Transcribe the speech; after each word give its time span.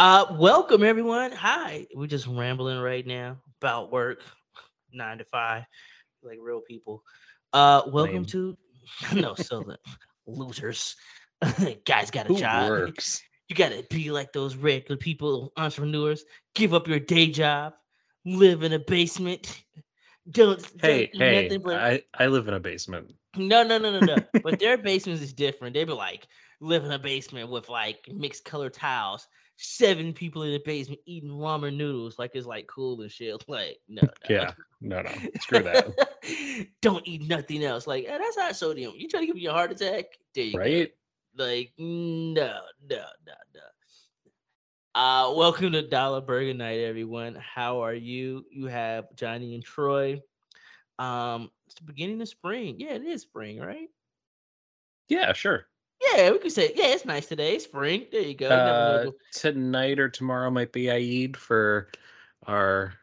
Uh, 0.00 0.24
welcome 0.38 0.82
everyone. 0.82 1.30
Hi, 1.30 1.86
we're 1.94 2.06
just 2.06 2.26
rambling 2.26 2.78
right 2.78 3.06
now 3.06 3.36
about 3.60 3.92
work, 3.92 4.22
nine 4.94 5.18
to 5.18 5.24
five, 5.24 5.64
like 6.22 6.38
real 6.40 6.62
people. 6.62 7.02
Uh, 7.52 7.82
welcome 7.88 8.14
Lame. 8.14 8.24
to 8.24 8.56
no, 9.14 9.34
so 9.34 9.60
the 9.62 9.76
losers. 10.26 10.96
Guys 11.84 12.10
got 12.10 12.24
a 12.24 12.28
Who 12.28 12.38
job. 12.38 12.70
works? 12.70 13.20
You 13.50 13.56
gotta 13.56 13.84
be 13.90 14.10
like 14.10 14.32
those 14.32 14.56
regular 14.56 14.96
people, 14.96 15.52
entrepreneurs. 15.58 16.24
Give 16.54 16.72
up 16.72 16.88
your 16.88 16.98
day 16.98 17.26
job, 17.26 17.74
live 18.24 18.62
in 18.62 18.72
a 18.72 18.78
basement. 18.78 19.64
Don't, 20.30 20.62
don't 20.78 20.80
Hey, 20.80 21.10
hey, 21.12 21.42
nothing 21.42 21.60
but 21.62 21.74
I, 21.74 22.00
I 22.18 22.28
live 22.28 22.48
in 22.48 22.54
a 22.54 22.60
basement. 22.60 23.12
no, 23.36 23.62
no, 23.62 23.76
no, 23.76 24.00
no, 24.00 24.16
no. 24.16 24.16
but 24.42 24.58
their 24.58 24.78
basements 24.78 25.20
is 25.20 25.34
different. 25.34 25.74
They 25.74 25.84
be 25.84 25.92
like 25.92 26.26
live 26.62 26.86
in 26.86 26.90
a 26.90 26.98
basement 26.98 27.50
with 27.50 27.68
like 27.68 27.98
mixed 28.10 28.46
color 28.46 28.70
tiles. 28.70 29.28
Seven 29.62 30.14
people 30.14 30.42
in 30.42 30.52
the 30.52 30.62
basement 30.64 31.02
eating 31.04 31.28
ramen 31.28 31.76
noodles 31.76 32.18
like 32.18 32.30
it's 32.34 32.46
like 32.46 32.66
cool 32.66 33.02
and 33.02 33.10
shit. 33.12 33.44
Like 33.48 33.78
no, 33.88 34.00
no. 34.02 34.08
Yeah, 34.28 34.52
no, 34.80 35.02
no, 35.02 35.10
screw 35.40 35.62
that. 35.62 35.86
Don't 36.80 37.06
eat 37.06 37.28
nothing 37.28 37.62
else. 37.62 37.86
Like 37.86 38.06
eh, 38.08 38.16
that's 38.16 38.38
high 38.38 38.52
sodium. 38.52 38.94
You 38.96 39.06
trying 39.06 39.24
to 39.24 39.26
give 39.26 39.36
me 39.36 39.44
a 39.46 39.52
heart 39.52 39.70
attack? 39.72 40.06
There 40.34 40.44
you 40.44 40.52
go. 40.52 40.58
right? 40.58 40.90
Like 41.36 41.72
no, 41.78 42.60
no, 42.88 43.04
no, 43.26 43.34
no. 43.54 43.60
Uh, 44.94 45.32
welcome 45.36 45.72
to 45.72 45.86
Dollar 45.86 46.20
Burger 46.22 46.54
Night, 46.54 46.80
everyone. 46.80 47.34
How 47.36 47.80
are 47.82 47.94
you? 47.94 48.44
You 48.50 48.66
have 48.66 49.14
Johnny 49.14 49.54
and 49.54 49.62
Troy. 49.62 50.20
Um, 50.98 51.50
it's 51.66 51.74
the 51.76 51.84
beginning 51.84 52.20
of 52.22 52.28
spring. 52.28 52.76
Yeah, 52.78 52.94
it 52.94 53.04
is 53.04 53.22
spring, 53.22 53.60
right? 53.60 53.88
Yeah, 55.08 55.32
sure. 55.34 55.66
Yeah, 56.00 56.30
we 56.30 56.38
could 56.38 56.52
say, 56.52 56.72
yeah, 56.74 56.88
it's 56.88 57.04
nice 57.04 57.26
today. 57.26 57.54
It's 57.56 57.64
spring. 57.64 58.06
There 58.10 58.20
you 58.22 58.34
go. 58.34 58.48
You 58.48 58.56
never 58.64 59.02
know 59.04 59.10
Uh, 59.10 59.12
tonight 59.32 59.98
or 59.98 60.08
tomorrow 60.08 60.50
might 60.50 60.72
be 60.72 60.90
Eid 60.90 61.36
for 61.36 61.88
our 62.46 62.94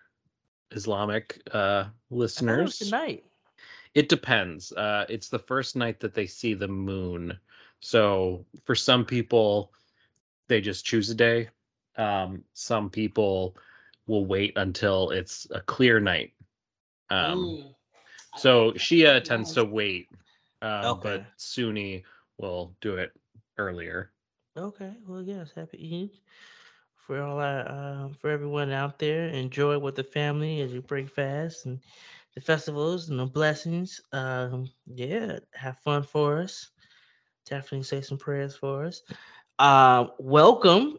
Islamic 0.71 1.41
uh, 1.54 1.58
I 1.58 1.82
it 1.84 1.91
was 2.12 2.18
listeners. 2.18 2.80
tonight. 2.80 3.24
It 3.94 4.10
depends. 4.10 4.71
Uh, 4.74 5.05
it's 5.10 5.30
the 5.30 5.40
first 5.40 5.76
night 5.76 5.99
that 5.99 6.13
they 6.13 6.27
see 6.27 6.54
the 6.54 6.68
moon. 6.68 7.38
So 7.80 8.46
for 8.66 8.76
some 8.76 9.05
people, 9.05 9.71
they 10.48 10.62
just 10.62 10.86
choose 10.86 11.10
a 11.10 11.16
day. 11.16 11.49
Um, 11.98 12.43
some 12.54 12.90
people 12.90 13.58
will 14.08 14.26
wait 14.26 14.54
until 14.58 15.12
it's 15.12 15.48
a 15.52 15.62
clear 15.62 15.99
night. 15.99 16.34
Um, 17.10 17.74
So. 18.38 18.71
Shia 18.74 19.24
tends 19.24 19.54
to 19.54 19.66
wait, 19.66 20.10
um, 20.62 20.86
Okay. 20.86 21.02
but 21.04 21.26
Sunni 21.38 22.04
will 22.38 22.76
do 22.82 22.96
it 22.96 23.12
earlier. 23.57 24.12
Okay, 24.57 24.93
well, 25.07 25.21
yes, 25.21 25.52
happy 25.55 26.12
Eid 26.13 26.20
for 26.96 27.21
all 27.21 27.40
our, 27.40 27.68
uh, 27.68 28.10
for 28.20 28.30
everyone 28.30 28.71
out 28.71 28.99
there. 28.99 29.27
Enjoy 29.27 29.77
with 29.77 29.96
the 29.96 30.04
family 30.04 30.62
as 30.62 30.74
you 30.74 30.82
break 30.82 31.10
fast 31.10 31.65
and 31.65 31.80
the 32.35 32.41
festivals 32.41 33.10
and 33.10 33.20
the 33.20 33.26
blessings. 33.26 34.02
Um, 34.12 34.70
yeah, 34.85 35.40
have 35.54 35.77
fun 35.80 36.04
for 36.04 36.40
us. 36.40 36.71
Definitely 37.49 37.84
say 37.84 38.02
some 38.02 38.18
prayers 38.18 38.55
for 38.55 38.85
us. 38.85 39.02
Uh, 39.60 40.08
welcome, 40.20 40.98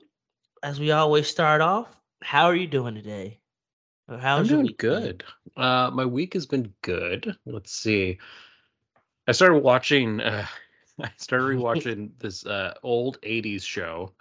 as 0.63 0.81
we 0.81 0.91
always 0.93 1.29
start 1.29 1.61
off. 1.61 1.97
How 2.23 2.47
are 2.47 2.57
you 2.57 2.67
doing 2.67 2.95
today? 2.95 3.41
Or 4.09 4.19
I'm 4.19 4.47
doing 4.47 4.75
good. 4.79 5.25
Uh, 5.57 5.91
my 5.93 6.07
week 6.07 6.33
has 6.35 6.47
been 6.47 6.73
good. 6.83 7.37
Let's 7.45 7.73
see. 7.73 8.19
I 9.27 9.33
started 9.33 9.59
watching. 9.59 10.21
Uh, 10.21 10.47
I 11.03 11.11
started 11.17 11.45
rewatching 11.59 12.11
this 12.19 12.47
uh, 12.47 12.75
old 12.83 13.19
'80s 13.23 13.63
show, 13.65 14.13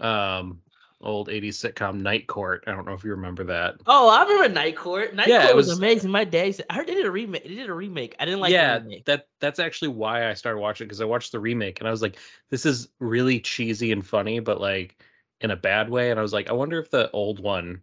um, 0.00 0.62
old 1.00 1.28
'80s 1.28 1.58
sitcom 1.58 2.00
Night 2.00 2.26
Court. 2.26 2.64
I 2.66 2.72
don't 2.72 2.86
know 2.86 2.92
if 2.94 3.04
you 3.04 3.10
remember 3.10 3.44
that. 3.44 3.76
Oh, 3.86 4.08
I 4.08 4.22
remember 4.22 4.48
Night 4.54 4.76
Court. 4.76 5.14
Night 5.14 5.28
Yeah, 5.28 5.42
it 5.42 5.44
Court 5.44 5.56
was, 5.56 5.68
was- 5.68 5.78
amazing. 5.78 6.10
My 6.10 6.24
dad 6.24 6.54
said, 6.54 6.66
I 6.70 6.74
heard 6.74 6.86
they 6.86 6.94
did 6.94 7.06
a 7.06 7.10
remake. 7.10 7.44
They 7.44 7.54
did 7.54 7.68
a 7.68 7.74
remake. 7.74 8.14
I 8.18 8.24
didn't 8.24 8.40
like 8.40 8.52
yeah, 8.52 8.78
the 8.78 8.84
remake. 8.84 9.04
that 9.06 9.28
that's 9.40 9.58
actually 9.58 9.88
why 9.88 10.28
I 10.28 10.34
started 10.34 10.60
watching 10.60 10.86
because 10.86 11.00
I 11.00 11.04
watched 11.06 11.32
the 11.32 11.40
remake 11.40 11.80
and 11.80 11.88
I 11.88 11.90
was 11.90 12.02
like, 12.02 12.18
this 12.50 12.66
is 12.66 12.88
really 12.98 13.40
cheesy 13.40 13.92
and 13.92 14.06
funny, 14.06 14.40
but 14.40 14.60
like 14.60 15.02
in 15.40 15.50
a 15.50 15.56
bad 15.56 15.88
way. 15.90 16.10
And 16.10 16.18
I 16.18 16.22
was 16.22 16.32
like, 16.32 16.50
I 16.50 16.52
wonder 16.52 16.78
if 16.78 16.90
the 16.90 17.10
old 17.12 17.40
one 17.40 17.82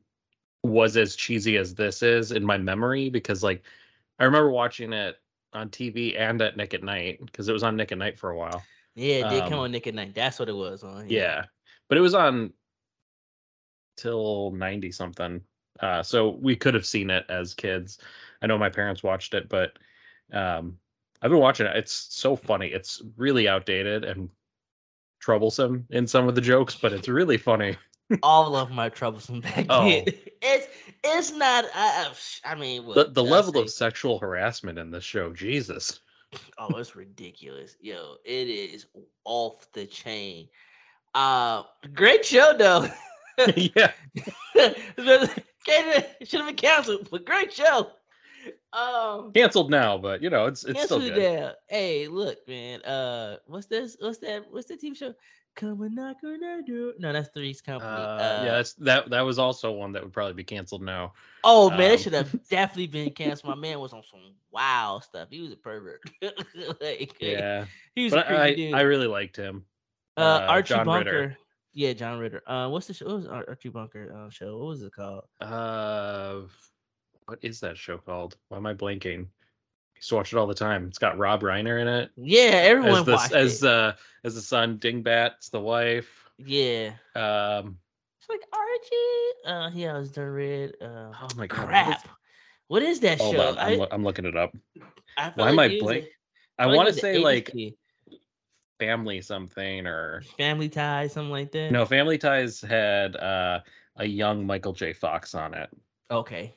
was 0.63 0.97
as 0.97 1.15
cheesy 1.15 1.57
as 1.57 1.75
this 1.75 2.03
is 2.03 2.31
in 2.31 2.43
my 2.43 2.57
memory 2.57 3.09
because 3.09 3.43
like 3.43 3.63
I 4.19 4.25
remember 4.25 4.51
watching 4.51 4.93
it 4.93 5.17
on 5.53 5.69
TV 5.69 6.19
and 6.19 6.41
at 6.41 6.57
Nick 6.57 6.73
at 6.73 6.83
Night 6.83 7.19
because 7.25 7.47
it 7.49 7.53
was 7.53 7.63
on 7.63 7.75
Nick 7.75 7.91
at 7.91 7.97
Night 7.97 8.19
for 8.19 8.29
a 8.31 8.37
while. 8.37 8.63
Yeah, 8.95 9.27
it 9.27 9.29
did 9.29 9.43
come 9.43 9.53
Um, 9.53 9.59
on 9.59 9.71
Nick 9.71 9.87
at 9.87 9.95
Night. 9.95 10.13
That's 10.15 10.39
what 10.39 10.49
it 10.49 10.55
was 10.55 10.83
on. 10.83 11.09
Yeah, 11.09 11.45
but 11.89 11.97
it 11.97 12.01
was 12.01 12.13
on 12.13 12.51
till 13.95 14.51
ninety 14.51 14.91
something. 14.91 15.41
Uh, 15.79 16.01
so 16.01 16.29
we 16.41 16.55
could 16.55 16.73
have 16.73 16.85
seen 16.85 17.09
it 17.09 17.25
as 17.29 17.53
kids. 17.53 17.99
I 18.41 18.47
know 18.47 18.57
my 18.57 18.69
parents 18.69 19.03
watched 19.03 19.33
it, 19.33 19.47
but 19.49 19.77
um, 20.33 20.77
I've 21.21 21.31
been 21.31 21.39
watching 21.39 21.67
it. 21.67 21.75
It's 21.75 21.93
so 21.93 22.35
funny. 22.35 22.67
It's 22.67 23.01
really 23.15 23.47
outdated 23.47 24.03
and 24.03 24.29
troublesome 25.19 25.85
in 25.91 26.07
some 26.07 26.27
of 26.27 26.35
the 26.35 26.41
jokes, 26.41 26.75
but 26.75 26.93
it's 26.93 27.07
really 27.07 27.37
funny. 27.37 27.75
all 28.23 28.55
of 28.55 28.71
my 28.71 28.89
troublesome 28.89 29.41
back 29.41 29.65
Oh. 29.69 30.03
It's 30.41 30.67
it's 31.03 31.31
not. 31.31 31.65
I, 31.73 32.11
I 32.45 32.55
mean, 32.55 32.83
The 32.83 32.87
what 32.87 33.13
the 33.13 33.23
I 33.23 33.27
level 33.29 33.57
of 33.59 33.69
sexual 33.69 34.19
harassment 34.19 34.77
in 34.77 34.91
this 34.91 35.03
show, 35.03 35.33
Jesus. 35.33 35.99
oh, 36.57 36.75
it's 36.77 36.95
ridiculous, 36.95 37.75
yo. 37.79 38.15
It 38.25 38.47
is 38.49 38.87
off 39.25 39.71
the 39.73 39.85
chain. 39.85 40.47
Uh, 41.15 41.63
great 41.93 42.25
show 42.25 42.53
though. 42.57 42.87
yeah, 43.55 43.91
Should 46.23 46.39
have 46.39 46.47
been 46.47 46.55
canceled, 46.55 47.09
but 47.11 47.25
great 47.25 47.53
show. 47.53 47.91
Um, 48.73 49.31
canceled 49.33 49.71
now, 49.71 49.97
but 49.97 50.21
you 50.21 50.29
know 50.29 50.45
it's 50.45 50.63
it's 50.63 50.83
still 50.83 50.99
good. 50.99 51.55
Hey, 51.67 52.07
look, 52.07 52.47
man. 52.47 52.81
Uh, 52.83 53.37
what's 53.45 53.67
this? 53.67 53.97
What's 53.99 54.19
that? 54.19 54.45
What's 54.51 54.67
the 54.67 54.75
TV 54.75 54.95
show? 54.95 55.13
Come 55.57 55.81
and 55.81 55.95
knock 55.95 56.17
on 56.23 56.43
our 56.43 56.61
door. 56.61 56.93
No, 56.99 57.11
that's 57.11 57.29
Three's 57.29 57.61
Company. 57.61 57.89
Uh, 57.91 58.43
yeah, 58.45 58.51
that's, 58.51 58.73
that 58.75 59.09
that 59.09 59.21
was 59.21 59.39
also 59.39 59.71
one 59.71 59.91
that 59.93 60.03
would 60.03 60.13
probably 60.13 60.33
be 60.35 60.43
canceled 60.43 60.83
now. 60.83 61.13
Oh 61.43 61.71
man, 61.71 61.89
um, 61.89 61.93
it 61.93 61.99
should 61.99 62.13
have 62.13 62.31
definitely 62.49 62.85
been 62.85 63.09
canceled. 63.09 63.49
My 63.49 63.59
man 63.59 63.79
was 63.79 63.91
on 63.91 64.03
some 64.03 64.19
wild 64.51 65.03
stuff. 65.03 65.29
He 65.31 65.41
was 65.41 65.51
a 65.51 65.55
pervert. 65.55 66.01
like, 66.79 67.19
Yeah, 67.19 67.65
he 67.95 68.03
was 68.03 68.13
a 68.13 68.17
but 68.17 68.27
I 68.27 68.45
creepy 68.45 68.67
dude. 68.67 68.75
I 68.75 68.81
really 68.81 69.07
liked 69.07 69.35
him. 69.35 69.65
uh, 70.15 70.19
uh, 70.19 70.45
Archie 70.47 70.75
John 70.75 70.85
Bunker. 70.85 71.11
Ritter. 71.11 71.37
Yeah, 71.73 71.93
John 71.93 72.19
Ritter. 72.19 72.43
Uh, 72.45 72.69
what's 72.69 72.85
the 72.85 72.93
show? 72.93 73.07
What 73.07 73.15
was 73.15 73.27
Ar- 73.27 73.45
Archie 73.47 73.69
Bunker 73.69 74.15
uh, 74.15 74.29
show? 74.29 74.59
What 74.59 74.67
was 74.67 74.83
it 74.83 74.93
called? 74.93 75.23
Uh, 75.41 76.41
what 77.25 77.39
is 77.41 77.59
that 77.61 77.77
show 77.77 77.97
called? 77.97 78.37
Why 78.49 78.57
am 78.57 78.67
I 78.67 78.75
blanking? 78.75 79.25
I 79.97 79.99
used 79.99 80.09
to 80.09 80.15
watch 80.15 80.31
it 80.31 80.37
all 80.37 80.45
the 80.45 80.53
time. 80.53 80.85
It's 80.87 80.99
got 80.99 81.17
Rob 81.17 81.41
Reiner 81.41 81.81
in 81.81 81.87
it 81.87 82.11
Yeah, 82.15 82.51
everyone 82.53 82.99
as 82.99 83.05
the 83.05 83.11
watched 83.13 83.31
as 83.33 83.63
it. 83.63 83.67
uh 83.69 83.93
as 84.23 84.35
the 84.35 84.41
son. 84.41 84.77
Dingbat's 84.77 85.49
the 85.49 85.59
wife. 85.59 86.29
yeah, 86.37 86.91
Um, 87.15 87.79
it's 88.19 88.29
like 88.29 88.41
Archie. 88.53 89.31
Uh, 89.45 89.71
yeah, 89.73 89.95
it 89.95 89.99
was 89.99 90.11
the 90.11 90.29
red. 90.29 90.73
Uh, 90.79 91.11
oh 91.19 91.27
my 91.35 91.47
god, 91.47 91.59
what 91.65 91.67
is- 91.69 91.85
crap. 91.95 92.07
What 92.67 92.83
is 92.83 92.99
that 92.99 93.19
Hold 93.19 93.35
show? 93.37 93.47
on, 93.49 93.57
I'm, 93.57 93.81
I, 93.81 93.87
I'm 93.91 94.03
looking 94.03 94.25
it 94.25 94.35
up. 94.37 94.55
I 95.17 95.31
Why 95.35 95.49
am 95.49 95.57
I 95.59 95.63
like 95.63 95.71
he 95.71 95.81
was 95.81 95.81
a- 95.81 95.85
blank? 95.85 96.05
I 96.59 96.65
like 96.65 96.75
want 96.77 96.87
to 96.89 96.93
say 96.93 97.17
like. 97.17 97.51
Family 98.79 99.21
something 99.21 99.87
or 99.87 100.21
Family 100.37 100.69
Ties, 100.69 101.13
something 101.13 101.31
like 101.31 101.51
that. 101.53 101.71
no. 101.71 101.83
Family 101.85 102.19
Ties 102.19 102.61
had 102.61 103.15
uh 103.15 103.61
a 103.95 104.05
young 104.05 104.45
Michael 104.45 104.73
J. 104.73 104.93
Fox 104.93 105.33
on 105.33 105.55
it. 105.55 105.67
Okay. 106.11 106.53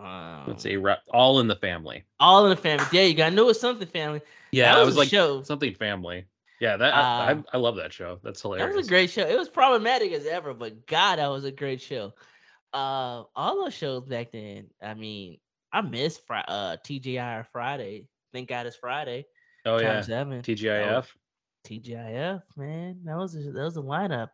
Um, 0.00 0.44
Let's 0.46 0.62
see, 0.62 0.76
Ra- 0.76 0.96
All 1.12 1.40
in 1.40 1.46
the 1.46 1.56
Family. 1.56 2.04
All 2.18 2.44
in 2.46 2.50
the 2.50 2.56
family. 2.56 2.86
Yeah, 2.92 3.02
you 3.02 3.14
go. 3.14 3.24
I 3.24 3.30
knew 3.30 3.42
it 3.42 3.46
was 3.46 3.60
something 3.60 3.86
family. 3.86 4.20
Yeah, 4.52 4.72
that 4.72 4.78
I 4.78 4.80
was, 4.80 4.86
was 4.88 4.96
a 4.96 4.98
like 5.00 5.08
show. 5.08 5.42
something 5.42 5.74
family. 5.74 6.24
Yeah, 6.60 6.76
that 6.76 6.94
I, 6.94 6.98
Uh, 7.00 7.34
I 7.52 7.56
I 7.56 7.58
love 7.58 7.76
that 7.76 7.92
show. 7.92 8.18
That's 8.22 8.40
hilarious. 8.40 8.70
That 8.70 8.76
was 8.76 8.86
a 8.86 8.88
great 8.88 9.10
show. 9.10 9.26
It 9.26 9.38
was 9.38 9.48
problematic 9.48 10.12
as 10.12 10.26
ever, 10.26 10.54
but 10.54 10.86
God, 10.86 11.16
that 11.16 11.28
was 11.28 11.44
a 11.44 11.52
great 11.52 11.80
show. 11.80 12.12
Uh, 12.72 13.24
all 13.34 13.64
those 13.64 13.74
shows 13.74 14.04
back 14.04 14.32
then. 14.32 14.68
I 14.82 14.94
mean, 14.94 15.38
I 15.72 15.80
miss 15.82 16.18
Fri- 16.18 16.44
uh 16.46 16.76
TGI 16.84 17.46
Friday. 17.52 18.06
Thank 18.32 18.48
God 18.48 18.66
it's 18.66 18.76
Friday. 18.76 19.26
oh 19.66 19.78
yeah, 19.78 20.00
seven. 20.02 20.42
TGIF. 20.42 21.06
TGIF, 21.66 22.42
man. 22.56 23.00
That 23.04 23.16
was 23.16 23.34
a, 23.36 23.40
that 23.40 23.62
was 23.64 23.76
a 23.76 23.82
lineup. 23.82 24.30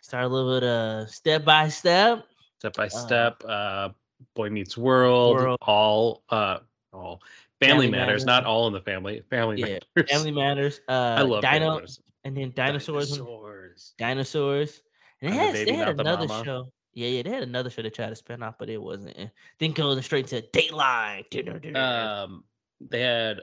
Start 0.00 0.24
a 0.24 0.28
little 0.28 0.58
bit 0.60 0.68
of 0.68 1.10
step 1.10 1.44
by 1.44 1.68
step. 1.68 2.24
Step 2.58 2.74
by 2.74 2.88
Step, 2.88 3.42
uh, 3.46 3.90
Boy 4.34 4.50
Meets 4.50 4.76
World, 4.76 5.36
World. 5.36 5.58
all, 5.62 6.22
uh, 6.30 6.58
all 6.92 7.20
Family, 7.60 7.86
Family 7.86 7.90
Matters, 7.90 8.06
Matters. 8.06 8.24
not 8.26 8.44
all 8.44 8.66
in 8.66 8.72
the 8.72 8.80
family. 8.80 9.22
Family 9.30 9.60
Yeah, 9.60 9.78
Matters. 9.96 10.10
Family 10.10 10.30
Matters. 10.30 10.80
Uh, 10.88 11.16
I 11.18 11.22
love 11.22 11.42
Dino, 11.42 11.74
Matters. 11.74 12.00
and 12.24 12.36
then 12.36 12.52
dinosaurs. 12.54 13.12
and- 13.12 13.18
Dinosaurs. 13.26 13.94
dinosaurs. 13.98 14.82
And 15.22 15.32
they 15.32 15.38
I'm 15.40 15.46
the 15.46 15.52
baby, 15.52 15.70
they 15.70 15.76
had 15.76 15.86
not 15.86 15.96
the 15.96 16.00
another 16.02 16.44
show. 16.44 16.72
Yeah, 16.92 17.08
yeah, 17.08 17.22
they 17.22 17.30
had 17.30 17.42
another 17.42 17.70
show 17.70 17.82
to 17.82 17.90
try 17.90 18.08
to 18.08 18.16
spin 18.16 18.42
off, 18.42 18.56
but 18.58 18.68
it 18.70 18.80
wasn't. 18.80 19.18
eh. 19.18 19.28
Then 19.58 19.72
goes 19.72 20.02
straight 20.04 20.26
to 20.28 20.42
Dateline. 20.42 21.76
Um, 21.76 22.44
they 22.80 23.00
had 23.00 23.40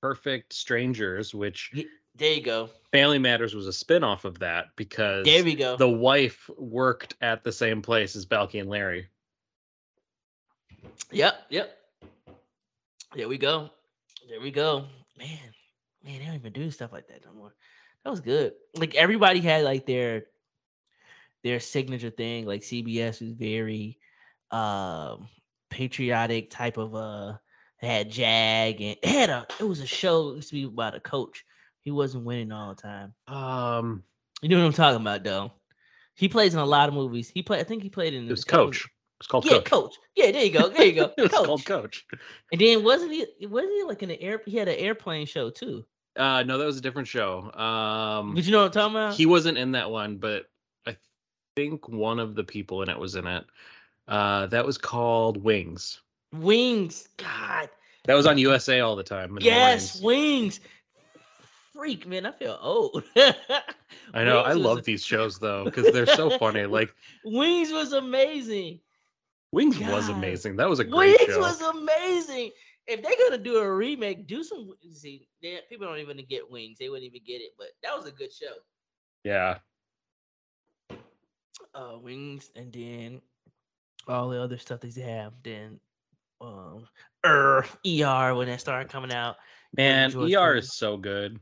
Perfect 0.00 0.52
Strangers, 0.52 1.34
which 1.34 1.70
Ye- 1.74 1.88
There 2.14 2.32
you 2.34 2.40
go. 2.42 2.70
Family 2.92 3.18
Matters 3.18 3.54
was 3.54 3.66
a 3.68 3.72
spin-off 3.72 4.24
of 4.24 4.38
that 4.40 4.66
because 4.76 5.24
There 5.24 5.44
we 5.44 5.54
go. 5.54 5.76
the 5.76 5.88
wife 5.88 6.48
worked 6.56 7.14
at 7.20 7.44
the 7.44 7.52
same 7.52 7.80
place 7.82 8.16
as 8.16 8.26
Balki 8.26 8.60
and 8.60 8.68
Larry. 8.70 9.08
Yep, 11.10 11.34
yep. 11.50 11.78
There 13.14 13.28
we 13.28 13.38
go. 13.38 13.70
There 14.28 14.40
we 14.40 14.50
go. 14.50 14.84
Man, 15.18 15.38
man, 16.04 16.18
they 16.18 16.24
don't 16.26 16.34
even 16.34 16.52
do 16.52 16.70
stuff 16.70 16.92
like 16.92 17.08
that 17.08 17.24
no 17.24 17.32
more. 17.32 17.54
That 18.04 18.10
was 18.10 18.20
good. 18.20 18.52
Like 18.76 18.94
everybody 18.94 19.40
had 19.40 19.64
like 19.64 19.86
their 19.86 20.24
their 21.42 21.60
signature 21.60 22.10
thing. 22.10 22.46
Like 22.46 22.62
CBS 22.62 23.20
was 23.20 23.32
very 23.32 23.98
um 24.50 25.28
patriotic 25.70 26.50
type 26.50 26.78
of 26.78 26.94
uh 26.94 27.34
had 27.76 28.10
Jag 28.10 28.80
and 28.80 28.96
it 29.02 29.04
had 29.04 29.30
a 29.30 29.46
it 29.60 29.64
was 29.64 29.80
a 29.80 29.86
show 29.86 30.30
it 30.30 30.36
used 30.36 30.48
to 30.50 30.54
be 30.54 30.64
about 30.64 30.94
a 30.94 31.00
coach. 31.00 31.44
He 31.82 31.90
wasn't 31.90 32.24
winning 32.24 32.52
all 32.52 32.74
the 32.74 32.82
time. 32.82 33.14
Um, 33.26 34.02
You 34.42 34.50
know 34.50 34.58
what 34.58 34.66
I'm 34.66 34.72
talking 34.72 35.00
about 35.00 35.24
though. 35.24 35.52
He 36.14 36.28
plays 36.28 36.52
in 36.52 36.60
a 36.60 36.66
lot 36.66 36.88
of 36.88 36.94
movies. 36.94 37.30
He 37.30 37.42
played 37.42 37.60
I 37.60 37.64
think 37.64 37.82
he 37.82 37.88
played 37.88 38.14
in 38.14 38.26
it 38.26 38.30
was 38.30 38.44
Coach. 38.44 38.88
It's 39.20 39.26
called 39.26 39.44
Yeah, 39.46 39.54
Coach. 39.58 39.64
coach. 39.64 39.94
Yeah, 40.14 40.30
there 40.30 40.44
you 40.44 40.52
go. 40.52 40.68
There 40.68 40.84
you 40.86 40.92
go. 40.92 41.12
it 41.16 41.22
was 41.22 41.30
coach. 41.30 41.46
called 41.46 41.64
Coach. 41.64 42.06
And 42.52 42.60
then 42.60 42.84
wasn't 42.84 43.12
he 43.12 43.46
wasn't 43.46 43.72
he 43.74 43.82
like 43.84 44.02
in 44.02 44.10
an 44.10 44.18
air 44.20 44.40
he 44.46 44.56
had 44.56 44.68
an 44.68 44.76
airplane 44.76 45.26
show 45.26 45.50
too. 45.50 45.84
Uh, 46.16 46.42
no, 46.44 46.58
that 46.58 46.64
was 46.66 46.76
a 46.78 46.80
different 46.80 47.06
show. 47.08 47.52
Um, 47.52 48.34
But 48.34 48.44
you 48.44 48.52
know 48.52 48.58
what 48.62 48.66
I'm 48.66 48.72
talking 48.72 48.96
about? 48.96 49.14
he 49.14 49.26
wasn't 49.26 49.58
in 49.58 49.72
that 49.72 49.90
one, 49.90 50.16
but 50.16 50.46
I 50.86 50.96
think 51.56 51.88
one 51.88 52.18
of 52.18 52.34
the 52.34 52.42
people 52.44 52.82
in 52.82 52.88
it 52.88 52.98
was 52.98 53.14
in 53.14 53.26
it. 53.26 53.44
Uh, 54.08 54.46
that 54.46 54.64
was 54.66 54.78
called 54.78 55.36
Wings. 55.42 56.00
Wings. 56.32 57.08
God. 57.18 57.68
That 58.04 58.14
was 58.14 58.26
on 58.26 58.38
USA 58.38 58.80
all 58.80 58.96
the 58.96 59.02
time. 59.02 59.30
in 59.30 59.34
the 59.36 59.44
Yes, 59.44 60.00
wings. 60.00 60.60
Freak, 61.72 62.06
man. 62.06 62.26
I 62.26 62.32
feel 62.32 62.58
old. 62.60 63.04
I 64.14 64.24
know. 64.24 64.38
I 64.40 64.48
Wings 64.48 64.56
was- 64.56 64.64
love 64.64 64.84
these 64.84 65.04
shows 65.04 65.38
though 65.38 65.64
because 65.64 65.92
they're 65.92 66.06
so 66.06 66.30
funny. 66.38 66.64
Like 66.66 66.94
Wings 67.24 67.70
was 67.72 67.92
amazing. 67.92 68.80
Wings 69.52 69.78
was 69.78 70.08
amazing. 70.08 70.56
That 70.56 70.68
was 70.68 70.78
a 70.78 70.84
great 70.84 71.18
Wings 71.18 71.32
show. 71.32 71.40
was 71.40 71.60
amazing. 71.62 72.50
If 72.86 73.02
they're 73.02 73.28
gonna 73.28 73.42
do 73.42 73.58
a 73.58 73.72
remake, 73.72 74.26
do 74.26 74.42
some. 74.42 74.70
See, 74.92 75.28
they, 75.42 75.60
people 75.68 75.86
don't 75.86 75.98
even 75.98 76.18
get 76.28 76.50
wings. 76.50 76.78
They 76.78 76.88
wouldn't 76.88 77.06
even 77.06 77.22
get 77.26 77.40
it. 77.40 77.52
But 77.58 77.68
that 77.82 77.96
was 77.96 78.06
a 78.06 78.12
good 78.12 78.32
show. 78.32 78.54
Yeah. 79.24 79.58
uh 81.74 81.98
wings 82.00 82.50
and 82.56 82.72
then 82.72 83.20
all 84.06 84.28
the 84.28 84.40
other 84.40 84.56
stuff 84.58 84.80
they 84.80 85.00
have 85.00 85.32
then 85.42 85.78
um 86.40 86.86
er, 87.26 87.66
er 87.86 88.34
when 88.34 88.48
that 88.48 88.60
started 88.60 88.88
coming 88.88 89.12
out 89.12 89.36
Man, 89.76 90.12
ER 90.16 90.56
is 90.56 90.74
so 90.74 90.96
good. 90.96 91.38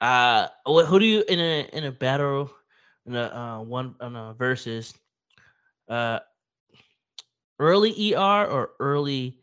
uh 0.00 0.48
wh- 0.66 0.84
who 0.84 0.98
do 0.98 1.04
you 1.04 1.24
in 1.28 1.40
a 1.40 1.68
in 1.72 1.84
a 1.84 1.92
battle 1.92 2.52
in 3.06 3.16
a 3.16 3.22
uh 3.22 3.62
one 3.62 3.96
on 4.00 4.14
a 4.14 4.34
versus 4.34 4.94
uh 5.88 6.20
early 7.62 8.14
er 8.14 8.46
or 8.46 8.70
early 8.80 9.38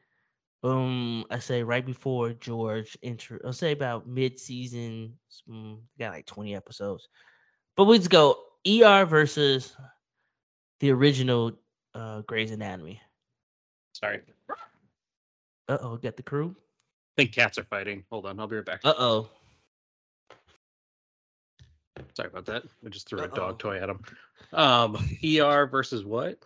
um 0.64 1.24
i 1.32 1.40
say 1.40 1.64
right 1.64 1.86
before 1.86 2.34
george 2.34 2.98
intro 3.02 3.40
i'll 3.46 3.54
say 3.54 3.72
about 3.72 4.08
mid-season 4.08 5.14
mm, 5.50 5.78
got 5.98 6.12
like 6.12 6.26
20 6.26 6.54
episodes 6.56 7.08
but 7.78 7.86
we 7.86 7.98
just 7.98 8.10
go 8.10 8.36
er 8.68 9.06
versus 9.06 9.76
the 10.82 10.92
original 10.92 11.54
uh 11.96 12.22
Grey's 12.22 12.52
Anatomy. 12.52 13.02
Sorry. 13.94 14.22
Uh 15.68 15.78
oh, 15.82 15.98
got 15.98 16.16
the 16.18 16.24
crew. 16.24 16.56
think 17.18 17.34
cats 17.34 17.58
are 17.58 17.64
fighting. 17.64 18.04
Hold 18.10 18.26
on, 18.26 18.40
I'll 18.40 18.48
be 18.48 18.58
right 18.58 18.66
back. 18.66 18.82
Uh 18.84 18.94
oh. 18.98 19.30
Sorry 22.14 22.30
about 22.30 22.46
that. 22.46 22.64
I 22.86 22.90
just 22.90 23.10
threw 23.10 23.20
a 23.20 23.24
Uh-oh. 23.24 23.36
dog 23.36 23.60
toy 23.60 23.78
at 23.78 23.90
him. 23.90 24.00
Um, 24.54 24.96
ER 25.24 25.68
versus 25.68 26.06
what? 26.06 26.40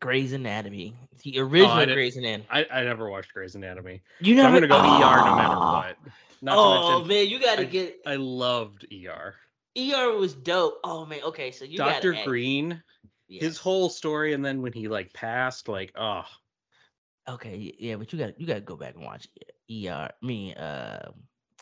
Grey's 0.00 0.32
Anatomy. 0.32 0.94
The 1.24 1.38
original 1.40 1.76
didn't- 1.78 1.94
Grey's 1.94 2.16
Anatomy. 2.16 2.46
I, 2.50 2.66
I 2.70 2.84
never 2.84 3.10
watched 3.10 3.32
Grey's 3.34 3.54
Anatomy. 3.54 4.02
You 4.20 4.36
So 4.36 4.42
never 4.42 4.56
I'm 4.56 4.68
gonna 4.68 4.68
go 4.68 4.76
ER 4.76 5.24
no 5.24 5.36
matter 5.36 5.54
Oh. 5.54 5.72
what. 5.72 5.96
Not 6.40 6.56
oh 6.56 6.90
mention, 7.00 7.08
man, 7.08 7.28
you 7.28 7.40
gotta 7.40 7.62
I- 7.62 7.64
get 7.64 7.96
I 8.06 8.14
loved 8.16 8.86
ER. 8.92 9.34
ER 9.76 10.12
was 10.16 10.34
dope. 10.34 10.78
Oh 10.84 11.04
man, 11.06 11.20
okay, 11.24 11.50
so 11.50 11.64
you 11.64 11.78
Dr. 11.78 12.14
Green, 12.24 12.82
yeah. 13.28 13.40
his 13.40 13.58
whole 13.58 13.88
story, 13.88 14.32
and 14.34 14.44
then 14.44 14.62
when 14.62 14.72
he 14.72 14.88
like 14.88 15.12
passed, 15.12 15.68
like, 15.68 15.92
oh, 15.96 16.24
Okay, 17.28 17.74
yeah, 17.78 17.96
but 17.96 18.10
you 18.12 18.18
got 18.18 18.40
you 18.40 18.46
got 18.46 18.54
to 18.54 18.60
go 18.60 18.76
back 18.76 18.94
and 18.94 19.04
watch 19.04 19.28
ER. 19.70 20.08
Me, 20.22 20.54
uh, 20.54 21.10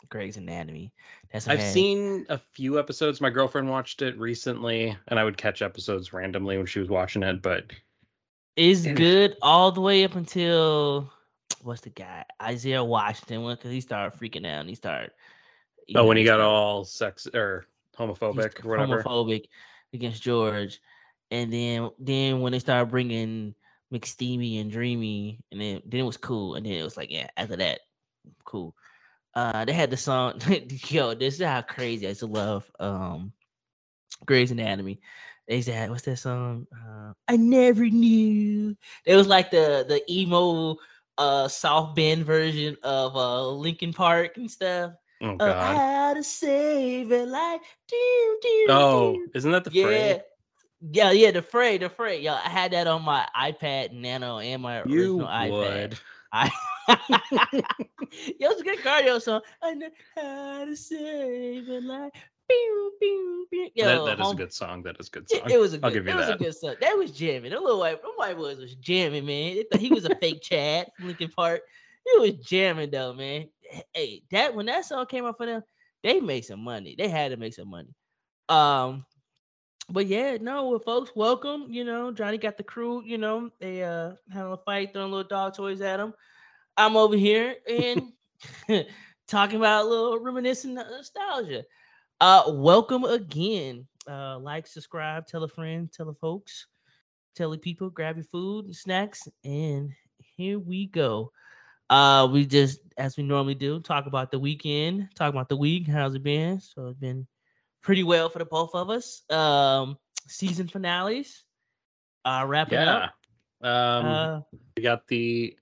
Grey's 0.09 0.37
Anatomy. 0.37 0.93
That's 1.33 1.47
I've 1.47 1.59
had- 1.59 1.73
seen 1.73 2.25
a 2.29 2.37
few 2.53 2.79
episodes. 2.79 3.19
My 3.19 3.29
girlfriend 3.29 3.69
watched 3.69 4.01
it 4.01 4.17
recently, 4.17 4.95
and 5.09 5.19
I 5.19 5.23
would 5.25 5.35
catch 5.37 5.61
episodes 5.61 6.13
randomly 6.13 6.55
when 6.57 6.67
she 6.67 6.79
was 6.79 6.87
watching 6.89 7.21
it. 7.23 7.41
But 7.41 7.65
is 8.57 8.85
and- 8.85 8.97
good 8.97 9.37
all 9.41 9.71
the 9.71 9.81
way 9.81 10.03
up 10.03 10.15
until 10.15 11.11
what's 11.61 11.81
the 11.81 11.89
guy 11.89 12.25
Isaiah 12.41 12.83
Washington 12.83 13.43
one 13.43 13.55
because 13.55 13.71
he 13.71 13.81
started 13.81 14.19
freaking 14.19 14.45
out 14.45 14.61
and 14.61 14.69
he 14.69 14.75
started. 14.75 15.11
you 15.87 15.99
oh, 15.99 16.05
when 16.05 16.17
he 16.17 16.23
got 16.23 16.41
all 16.41 16.83
sex 16.83 17.27
or 17.33 17.65
homophobic 17.97 18.65
or 18.65 18.69
whatever. 18.69 19.03
homophobic 19.03 19.45
against 19.93 20.21
George, 20.21 20.81
and 21.31 21.53
then 21.53 21.89
then 21.99 22.41
when 22.41 22.51
they 22.51 22.59
started 22.59 22.89
bringing 22.89 23.55
McSteamy 23.93 24.59
and 24.59 24.71
Dreamy, 24.71 25.39
and 25.51 25.61
then 25.61 25.81
then 25.85 26.01
it 26.01 26.03
was 26.03 26.17
cool, 26.17 26.55
and 26.55 26.65
then 26.65 26.73
it 26.73 26.83
was 26.83 26.97
like 26.97 27.11
yeah, 27.11 27.29
after 27.37 27.55
that, 27.57 27.81
cool. 28.43 28.75
Uh, 29.33 29.65
they 29.65 29.73
had 29.73 29.91
the 29.91 29.97
song, 29.97 30.41
yo, 30.87 31.13
this 31.13 31.35
is 31.35 31.45
how 31.45 31.61
crazy 31.61 32.07
I 32.07 32.09
used 32.09 32.21
to 32.21 32.25
love 32.25 32.69
um 32.79 33.31
Grey's 34.25 34.51
Anatomy. 34.51 34.99
They 35.47 35.57
used 35.57 35.67
to 35.67 35.73
have 35.73 35.89
what's 35.89 36.03
that 36.03 36.17
song? 36.17 36.67
Uh, 36.73 37.13
I 37.27 37.37
never 37.37 37.85
knew. 37.85 38.75
It 39.05 39.15
was 39.15 39.27
like 39.27 39.51
the 39.51 39.85
the 39.87 40.01
emo 40.11 40.77
uh 41.17 41.47
South 41.47 41.95
Bend 41.95 42.25
version 42.25 42.77
of 42.83 43.15
uh 43.15 43.49
Linkin 43.49 43.93
Park 43.93 44.37
and 44.37 44.49
stuff. 44.49 44.93
Oh 45.21 45.37
Uh, 45.39 45.53
God. 45.53 45.59
how 45.59 46.13
to 46.13 46.23
save 46.23 47.11
a 47.11 47.25
life. 47.25 47.61
Do, 47.87 48.37
do, 48.41 48.69
Oh, 48.69 49.13
do. 49.15 49.27
isn't 49.33 49.51
that 49.51 49.63
the 49.63 49.71
yeah. 49.71 49.81
Fray? 49.81 50.21
Yeah, 50.91 51.11
yeah, 51.11 51.31
the 51.31 51.41
fray, 51.41 51.77
the 51.77 51.89
fray. 51.89 52.21
Yo, 52.21 52.33
I 52.33 52.49
had 52.49 52.71
that 52.73 52.87
on 52.87 53.03
my 53.03 53.27
iPod 53.35 53.93
Nano 53.93 54.39
and 54.39 54.61
my 54.61 54.79
You 54.83 55.17
original 55.17 55.27
iPad. 55.27 55.93
would. 55.93 55.99
I 56.31 56.51
Yo, 58.39 58.49
it's 58.49 58.61
a 58.61 58.63
good 58.63 58.81
cardio 58.81 59.21
song. 59.21 59.41
I 59.61 59.73
know 59.73 59.89
how 60.15 60.65
to 60.65 60.75
save 60.75 61.67
a 61.69 61.79
life. 61.81 62.11
Yo, 63.77 64.05
that, 64.05 64.17
that 64.17 64.25
is 64.25 64.31
a 64.31 64.35
good 64.35 64.53
song. 64.53 64.81
That 64.83 64.95
is 64.99 65.07
a 65.07 65.11
good 65.11 65.29
song. 65.29 65.41
it 65.49 65.59
was 65.59 65.73
a 65.73 65.79
I'll 65.83 65.91
give 65.91 66.05
you 66.05 66.11
it 66.11 66.15
was 66.15 66.27
that. 66.27 66.35
a 66.35 66.43
good 66.43 66.55
song. 66.55 66.75
That 66.81 66.97
was 66.97 67.11
jamming. 67.11 67.51
The 67.51 67.59
little 67.59 67.79
white, 67.79 68.01
them 68.01 68.11
white 68.15 68.35
boys 68.35 68.57
was 68.57 68.75
jamming, 68.75 69.25
man. 69.25 69.63
He 69.77 69.89
was 69.89 70.05
a 70.05 70.15
fake 70.15 70.41
Chad 70.41 70.87
from 70.95 71.07
Linkin 71.07 71.29
Park. 71.29 71.61
He 72.05 72.19
was 72.19 72.33
jamming 72.45 72.89
though, 72.89 73.13
man. 73.13 73.49
Hey, 73.93 74.23
that 74.31 74.55
when 74.55 74.65
that 74.67 74.85
song 74.85 75.05
came 75.05 75.25
out 75.25 75.37
for 75.37 75.45
them, 75.45 75.63
they 76.03 76.19
made 76.19 76.45
some 76.45 76.61
money. 76.61 76.95
They 76.97 77.07
had 77.07 77.31
to 77.31 77.37
make 77.37 77.53
some 77.53 77.69
money. 77.69 77.93
Um, 78.49 79.05
but 79.89 80.07
yeah, 80.07 80.37
no, 80.39 80.69
well, 80.69 80.79
folks, 80.79 81.11
welcome. 81.15 81.67
You 81.69 81.83
know, 81.83 82.11
Johnny 82.11 82.37
got 82.37 82.57
the 82.57 82.63
crew. 82.63 83.03
You 83.05 83.17
know, 83.17 83.49
they 83.59 83.83
uh 83.83 84.13
having 84.31 84.53
a 84.53 84.57
fight, 84.57 84.93
throwing 84.93 85.11
little 85.11 85.27
dog 85.27 85.55
toys 85.55 85.81
at 85.81 85.99
him. 85.99 86.13
I'm 86.77 86.95
over 86.95 87.15
here 87.15 87.55
and 87.69 88.13
talking 89.27 89.57
about 89.57 89.85
a 89.85 89.87
little 89.87 90.19
reminiscent 90.19 90.75
nostalgia. 90.75 91.63
Uh, 92.19 92.43
welcome 92.47 93.03
again. 93.03 93.87
Uh, 94.09 94.39
like, 94.39 94.65
subscribe, 94.65 95.27
tell 95.27 95.43
a 95.43 95.47
friend, 95.47 95.91
tell 95.91 96.07
the 96.07 96.13
folks, 96.13 96.67
tell 97.35 97.51
the 97.51 97.57
people, 97.57 97.89
grab 97.89 98.15
your 98.15 98.25
food 98.25 98.65
and 98.65 98.75
snacks, 98.75 99.27
and 99.43 99.91
here 100.17 100.57
we 100.57 100.87
go. 100.87 101.31
Uh, 101.89 102.27
we 102.31 102.45
just, 102.45 102.79
as 102.97 103.17
we 103.17 103.23
normally 103.23 103.53
do, 103.55 103.79
talk 103.79 104.07
about 104.07 104.31
the 104.31 104.39
weekend, 104.39 105.07
talk 105.15 105.29
about 105.29 105.47
the 105.47 105.55
week. 105.55 105.87
How's 105.87 106.15
it 106.15 106.23
been? 106.23 106.59
So 106.59 106.87
it's 106.87 106.99
been 106.99 107.27
pretty 107.81 108.03
well 108.03 108.29
for 108.29 108.39
the 108.39 108.45
both 108.45 108.73
of 108.73 108.89
us. 108.89 109.23
Um, 109.29 109.97
season 110.27 110.67
finales, 110.67 111.45
uh, 112.25 112.45
wrapping 112.47 112.79
Yeah. 112.79 113.09
up. 113.61 113.67
Um, 113.67 114.05
Uh, 114.05 114.41
we 114.75 114.83
got 114.83 115.07
the. 115.07 115.57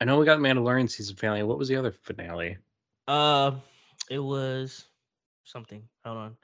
I 0.00 0.04
know 0.04 0.18
we 0.18 0.26
got 0.26 0.40
Mandalorian 0.40 0.90
season 0.90 1.16
finale. 1.16 1.42
What 1.42 1.58
was 1.58 1.68
the 1.68 1.76
other 1.76 1.90
finale? 1.90 2.58
Uh, 3.08 3.52
it 4.10 4.18
was 4.18 4.86
something. 5.46 5.82
Hold 6.04 6.18
on, 6.18 6.36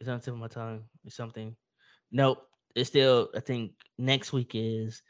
it's 0.00 0.08
on 0.08 0.18
the 0.18 0.24
tip 0.24 0.34
of 0.34 0.40
my 0.40 0.48
tongue. 0.48 0.84
It's 1.04 1.16
something. 1.16 1.56
Nope. 2.10 2.46
It's 2.74 2.88
still. 2.88 3.30
I 3.34 3.40
think 3.40 3.72
next 3.98 4.32
week 4.32 4.52
is 4.54 5.02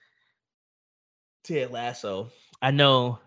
Ted 1.44 1.70
Lasso. 1.70 2.30
I 2.62 2.70
know 2.70 3.18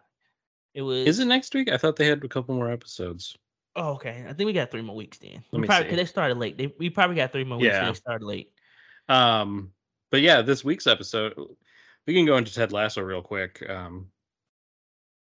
it 0.73 0.81
was. 0.81 1.07
Is 1.07 1.19
it 1.19 1.25
next 1.25 1.53
week? 1.53 1.71
I 1.71 1.77
thought 1.77 1.95
they 1.95 2.07
had 2.07 2.23
a 2.23 2.27
couple 2.27 2.55
more 2.55 2.71
episodes. 2.71 3.37
Oh, 3.75 3.93
okay. 3.93 4.23
I 4.27 4.33
think 4.33 4.45
we 4.45 4.53
got 4.53 4.69
three 4.69 4.81
more 4.81 4.95
weeks 4.95 5.17
then. 5.17 5.43
Let 5.51 5.53
we 5.53 5.59
me 5.61 5.67
probably 5.67 5.85
see. 5.85 5.89
because 5.89 5.97
they 5.97 6.09
started 6.09 6.37
late. 6.37 6.57
They, 6.57 6.73
we 6.77 6.89
probably 6.89 7.15
got 7.15 7.31
three 7.31 7.43
more 7.43 7.57
weeks. 7.57 7.73
Yeah. 7.73 7.87
They 7.87 7.93
started 7.93 8.25
late. 8.25 8.51
Um, 9.09 9.71
but 10.11 10.21
yeah, 10.21 10.43
this 10.43 10.63
week's 10.63 10.85
episode, 10.85 11.33
we 12.05 12.13
can 12.13 12.25
go 12.25 12.37
into 12.37 12.53
Ted 12.53 12.71
Lasso 12.71 13.01
real 13.01 13.23
quick. 13.23 13.65
Um, 13.67 14.09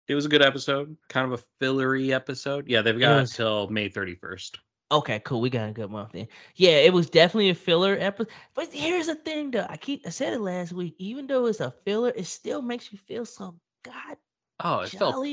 It 0.08 0.16
was 0.16 0.26
a 0.26 0.30
good 0.30 0.42
episode, 0.42 0.98
kind 1.08 1.32
of 1.32 1.40
a 1.40 1.44
fillery 1.60 2.14
episode. 2.14 2.68
Yeah, 2.68 2.82
they've 2.82 3.00
got 3.00 3.20
until 3.20 3.70
May 3.70 3.90
31st. 3.90 4.58
Okay, 4.92 5.20
cool. 5.22 5.40
We 5.40 5.50
got 5.50 5.70
a 5.70 5.72
good 5.72 5.90
month 5.90 6.12
then. 6.12 6.28
Yeah, 6.56 6.72
it 6.72 6.94
was 6.94 7.10
definitely 7.10 7.50
a 7.50 7.56
filler 7.56 7.98
episode. 8.00 8.32
But 8.54 8.74
here's 8.74 9.08
the 9.08 9.16
thing, 9.16 9.52
though. 9.52 9.66
I 9.70 9.78
keep 9.78 10.06
I 10.06 10.10
said 10.10 10.34
it 10.34 10.42
last 10.42 10.74
week. 10.74 10.96
Even 10.98 11.28
though 11.28 11.46
it's 11.46 11.62
a 11.62 11.74
filler, 11.86 12.12
it 12.16 12.26
still 12.26 12.62
makes 12.62 12.92
you 12.92 12.98
feel 12.98 13.26
so 13.26 13.56
god 13.84 14.18
Oh, 14.64 14.80
it 14.82 14.90
felt. 14.90 15.26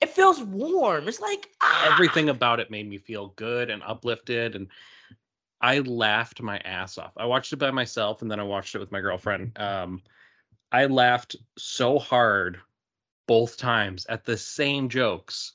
It 0.00 0.08
feels 0.08 0.40
warm. 0.42 1.06
It's 1.08 1.20
like 1.20 1.48
ah! 1.60 1.92
everything 1.92 2.28
about 2.30 2.60
it 2.60 2.70
made 2.70 2.88
me 2.88 2.98
feel 2.98 3.28
good 3.36 3.68
and 3.68 3.82
uplifted 3.82 4.54
and 4.54 4.68
I 5.60 5.80
laughed 5.80 6.40
my 6.40 6.58
ass 6.58 6.96
off. 6.96 7.12
I 7.18 7.26
watched 7.26 7.52
it 7.52 7.56
by 7.56 7.70
myself 7.70 8.22
and 8.22 8.30
then 8.30 8.40
I 8.40 8.44
watched 8.44 8.74
it 8.74 8.78
with 8.78 8.92
my 8.92 9.00
girlfriend. 9.00 9.52
Um 9.58 10.02
I 10.72 10.86
laughed 10.86 11.36
so 11.58 11.98
hard 11.98 12.60
both 13.26 13.56
times 13.56 14.06
at 14.06 14.24
the 14.24 14.36
same 14.36 14.88
jokes 14.88 15.54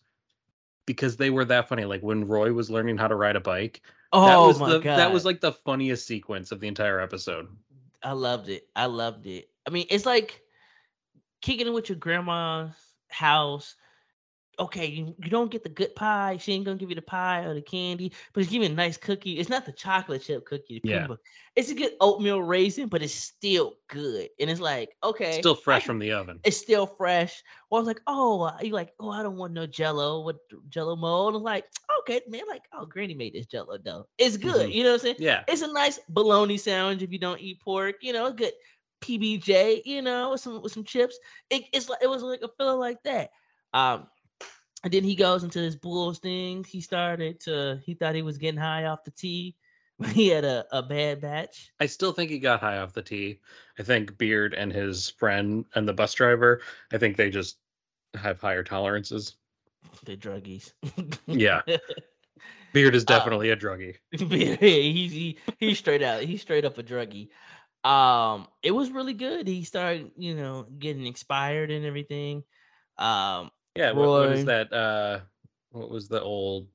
because 0.86 1.18
they 1.18 1.30
were 1.30 1.46
that 1.46 1.68
funny. 1.68 1.86
Like 1.86 2.02
when 2.02 2.28
Roy 2.28 2.54
was 2.54 2.70
learning 2.70 2.98
how 2.98 3.08
to 3.08 3.16
ride 3.16 3.36
a 3.36 3.42
bike, 3.42 3.82
that 4.14 4.36
Oh 4.36 4.48
was 4.48 4.60
my 4.60 4.70
the 4.70 4.80
god. 4.80 4.98
that 4.98 5.12
was 5.12 5.26
like 5.26 5.42
the 5.42 5.52
funniest 5.52 6.06
sequence 6.08 6.52
of 6.52 6.60
the 6.60 6.68
entire 6.68 7.00
episode. 7.00 7.48
I 8.04 8.12
loved 8.12 8.50
it. 8.50 8.68
I 8.76 8.86
loved 8.86 9.26
it. 9.26 9.50
I 9.68 9.72
mean, 9.72 9.88
it's 9.90 10.06
like 10.06 10.42
kicking 11.42 11.68
it 11.68 11.74
with 11.74 11.90
your 11.90 11.98
grandma's 11.98 12.72
house. 13.10 13.76
Okay, 14.60 14.86
you, 14.88 15.16
you 15.24 15.30
don't 15.30 15.52
get 15.52 15.64
the 15.64 15.70
good 15.70 15.94
pie. 15.96 16.38
She 16.40 16.54
ain't 16.54 16.66
gonna 16.66 16.78
give 16.78 16.90
you 16.90 16.96
the 16.96 17.02
pie 17.02 17.44
or 17.44 17.54
the 17.54 17.62
candy, 17.62 18.12
but 18.34 18.44
she's 18.44 18.52
giving 18.52 18.72
a 18.72 18.76
nice 18.76 18.98
cookie. 18.98 19.38
It's 19.40 19.50
not 19.50 19.66
the 19.66 19.72
chocolate 19.72 20.22
chip 20.24 20.46
cookie. 20.46 20.82
Yeah. 20.84 21.08
It's 21.56 21.72
a 21.72 21.76
good 21.76 21.94
oatmeal 22.02 22.42
raisin, 22.42 22.88
but 22.90 23.02
it's 23.02 23.14
still 23.14 23.76
good. 23.88 24.30
And 24.40 24.50
it's 24.50 24.60
like, 24.60 24.90
okay, 25.04 25.40
Still 25.40 25.56
fresh 25.56 25.84
can- 25.84 25.88
from 25.88 26.00
the 26.00 26.12
oven. 26.12 26.40
it's 26.44 26.58
still 26.58 26.86
fresh. 26.86 27.44
Or 27.70 27.78
I 27.78 27.82
was 27.82 27.88
like, 27.88 28.02
oh, 28.08 28.52
you 28.62 28.72
like, 28.74 28.94
oh, 29.00 29.10
I 29.10 29.24
don't 29.24 29.38
want 29.38 29.54
no 29.54 29.66
jello 29.66 30.22
with 30.26 30.38
jello 30.70 30.96
mold. 30.96 31.34
I 31.34 31.38
was 31.38 31.44
like, 31.44 31.66
okay, 32.02 32.22
man, 32.30 32.42
like, 32.48 32.64
oh, 32.74 32.86
Granny 32.86 33.14
made 33.14 33.34
this 33.34 33.46
jello 33.46 33.78
dough. 33.78 34.08
It's 34.18 34.38
good. 34.38 34.70
Mhm. 34.70 34.74
You 34.74 34.84
know 34.84 34.90
what 34.92 34.96
I'm 34.96 35.00
saying? 35.02 35.16
Yeah. 35.20 35.44
It's 35.48 35.62
a 35.62 35.72
nice 35.72 36.00
bologna 36.10 36.58
sandwich 36.58 37.02
if 37.02 37.12
you 37.12 37.20
don't 37.20 37.40
eat 37.42 37.62
pork. 37.62 37.96
You 38.02 38.14
know, 38.14 38.28
a 38.28 38.34
good 38.34 38.54
PBJ. 39.02 39.82
You 39.86 40.02
know, 40.02 40.32
with 40.32 40.42
some 40.42 40.62
with 40.62 40.72
some 40.72 40.84
chips. 40.84 41.18
It, 41.50 41.64
it's 41.74 41.90
like 41.90 42.00
it 42.02 42.08
was 42.10 42.24
like 42.24 42.42
a 42.42 42.50
feeling 42.58 42.80
like 42.80 43.02
that. 43.04 43.32
Um, 43.74 44.08
and 44.84 44.94
then 44.94 45.04
he 45.04 45.16
goes 45.16 45.44
into 45.44 45.60
his 45.60 45.76
Bulls 45.76 46.20
thing. 46.20 46.64
He 46.64 46.82
started 46.82 47.40
to. 47.42 47.82
He 47.86 47.94
thought 47.96 48.16
he 48.16 48.22
was 48.22 48.38
getting 48.38 48.60
high 48.60 48.86
off 48.86 49.04
the 49.04 49.12
tea. 49.12 49.56
but 50.00 50.10
He 50.10 50.28
had 50.28 50.44
a, 50.44 50.66
a 50.72 50.84
bad 50.84 51.22
batch. 51.22 51.72
I 51.80 51.86
still 51.86 52.12
think 52.12 52.30
he 52.30 52.40
got 52.40 52.60
high 52.60 52.78
off 52.80 52.94
the 52.94 53.02
tea. 53.02 53.40
I 53.80 53.84
think 53.84 54.18
Beard 54.18 54.54
and 54.54 54.72
his 54.72 55.10
friend 55.10 55.66
and 55.74 55.88
the 55.88 55.94
bus 55.94 56.14
driver, 56.14 56.62
I 56.92 56.98
think 56.98 57.16
they 57.18 57.30
just 57.30 57.58
have 58.16 58.42
higher 58.42 58.64
tolerances. 58.64 59.36
The 60.06 60.18
druggies. 60.18 60.74
Yeah. 61.28 61.62
Beard 62.74 62.96
is 62.96 63.04
Uh, 63.08 63.08
definitely 63.08 63.50
a 63.50 63.56
druggie. 63.58 63.98
Yeah, 64.12 64.56
he's 64.56 65.12
he, 65.12 65.40
he's 65.60 65.80
straight 65.80 66.02
out. 66.02 66.24
He's 66.24 66.42
straight 66.42 66.66
up 66.66 66.78
a 66.78 66.84
druggie. 66.84 67.30
Um, 67.84 68.48
it 68.64 68.72
was 68.72 68.92
really 68.92 69.14
good. 69.14 69.48
He 69.48 69.64
started, 69.64 70.12
you 70.18 70.36
know, 70.36 70.64
getting 70.64 71.06
expired 71.06 71.72
and 71.72 71.86
everything. 71.86 72.44
Um, 72.98 73.52
Yeah, 73.76 73.92
what, 73.92 74.08
what 74.08 74.32
is 74.32 74.46
that? 74.46 74.72
Uh, 74.72 75.20
what 75.72 75.90
was 75.90 76.08
the 76.08 76.22
old 76.22 76.68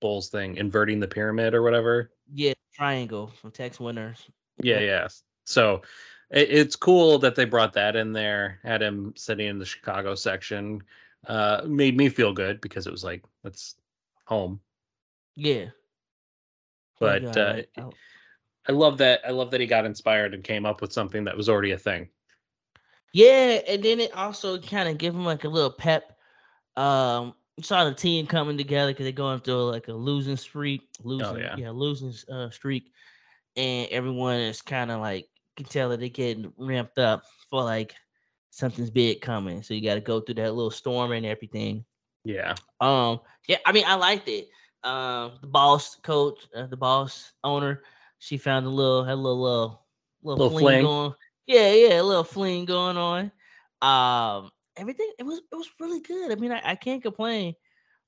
Bulls 0.00 0.28
thing? 0.28 0.56
Inverting 0.56 1.00
the 1.00 1.08
pyramid 1.08 1.54
or 1.54 1.62
whatever? 1.62 2.12
yeah, 2.32 2.54
triangle 2.74 3.28
from 3.40 3.50
Tex 3.50 3.80
Winter's. 3.80 4.26
Yeah, 4.62 4.80
yeah. 4.80 5.08
So 5.44 5.82
it, 6.30 6.50
it's 6.50 6.76
cool 6.76 7.18
that 7.20 7.34
they 7.34 7.44
brought 7.44 7.72
that 7.74 7.96
in 7.96 8.12
there, 8.12 8.58
had 8.62 8.82
him 8.82 9.12
sitting 9.16 9.46
in 9.48 9.58
the 9.58 9.64
Chicago 9.64 10.14
section. 10.14 10.82
Uh, 11.26 11.62
made 11.66 11.96
me 11.96 12.08
feel 12.08 12.32
good 12.32 12.60
because 12.60 12.86
it 12.86 12.92
was 12.92 13.04
like, 13.04 13.24
that's 13.42 13.76
home. 14.24 14.60
Yeah. 15.34 15.66
But 16.98 17.36
uh, 17.36 17.62
I 18.68 18.72
love 18.72 18.98
that. 18.98 19.20
I 19.26 19.30
love 19.30 19.50
that 19.50 19.60
he 19.60 19.66
got 19.66 19.84
inspired 19.84 20.34
and 20.34 20.42
came 20.42 20.64
up 20.64 20.80
with 20.80 20.92
something 20.92 21.24
that 21.24 21.36
was 21.36 21.48
already 21.48 21.72
a 21.72 21.78
thing. 21.78 22.08
yeah, 23.12 23.60
and 23.68 23.82
then 23.82 24.00
it 24.00 24.16
also 24.16 24.58
kind 24.58 24.88
of 24.88 24.98
gave 24.98 25.14
him 25.14 25.24
like 25.24 25.44
a 25.44 25.48
little 25.48 25.70
pep. 25.70 26.15
Um, 26.76 27.34
saw 27.62 27.84
the 27.84 27.94
team 27.94 28.26
coming 28.26 28.58
together 28.58 28.92
because 28.92 29.04
they're 29.04 29.12
going 29.12 29.40
through 29.40 29.70
like 29.70 29.88
a 29.88 29.92
losing 29.92 30.36
streak, 30.36 30.88
losing, 31.02 31.38
yeah. 31.38 31.56
yeah, 31.56 31.70
losing 31.70 32.12
uh, 32.32 32.50
streak, 32.50 32.92
and 33.56 33.88
everyone 33.90 34.36
is 34.36 34.60
kind 34.62 34.90
of 34.90 35.00
like 35.00 35.28
can 35.56 35.66
tell 35.66 35.88
that 35.88 36.00
they're 36.00 36.08
getting 36.08 36.52
ramped 36.58 36.98
up 36.98 37.24
for 37.50 37.62
like 37.62 37.94
something's 38.50 38.90
big 38.90 39.20
coming. 39.20 39.62
So 39.62 39.74
you 39.74 39.82
got 39.82 39.94
to 39.94 40.00
go 40.00 40.20
through 40.20 40.36
that 40.36 40.54
little 40.54 40.70
storm 40.70 41.12
and 41.12 41.26
everything. 41.26 41.84
Yeah. 42.24 42.54
Um, 42.80 43.20
yeah, 43.48 43.58
I 43.64 43.72
mean, 43.72 43.84
I 43.86 43.94
liked 43.94 44.28
it. 44.28 44.48
Um, 44.84 45.32
the 45.40 45.46
boss 45.46 45.96
coach, 45.96 46.46
uh, 46.54 46.66
the 46.66 46.76
boss 46.76 47.32
owner, 47.42 47.82
she 48.18 48.36
found 48.36 48.66
a 48.66 48.70
little, 48.70 49.04
had 49.04 49.14
a 49.14 49.16
little, 49.16 49.42
little, 49.42 49.86
little, 50.22 50.44
Little 50.44 50.58
fling, 50.58 50.64
fling. 50.64 50.84
going. 50.84 51.14
Yeah, 51.46 51.72
yeah, 51.72 52.00
a 52.00 52.02
little 52.02 52.24
fling 52.24 52.64
going 52.64 52.96
on. 52.96 53.32
Um, 53.82 54.50
everything 54.76 55.10
it 55.18 55.24
was, 55.24 55.40
it 55.50 55.56
was 55.56 55.70
really 55.80 56.00
good. 56.00 56.32
I 56.32 56.34
mean, 56.36 56.52
I, 56.52 56.60
I 56.64 56.74
can't 56.74 57.02
complain. 57.02 57.54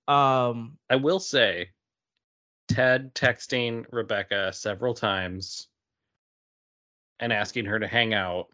Um, 0.06 0.78
I 0.88 0.96
will 0.96 1.20
say, 1.20 1.68
Ted 2.68 3.14
texting 3.14 3.84
Rebecca 3.90 4.52
several 4.52 4.94
times 4.94 5.68
and 7.20 7.32
asking 7.32 7.64
her 7.64 7.78
to 7.78 7.86
hang 7.86 8.14
out. 8.14 8.48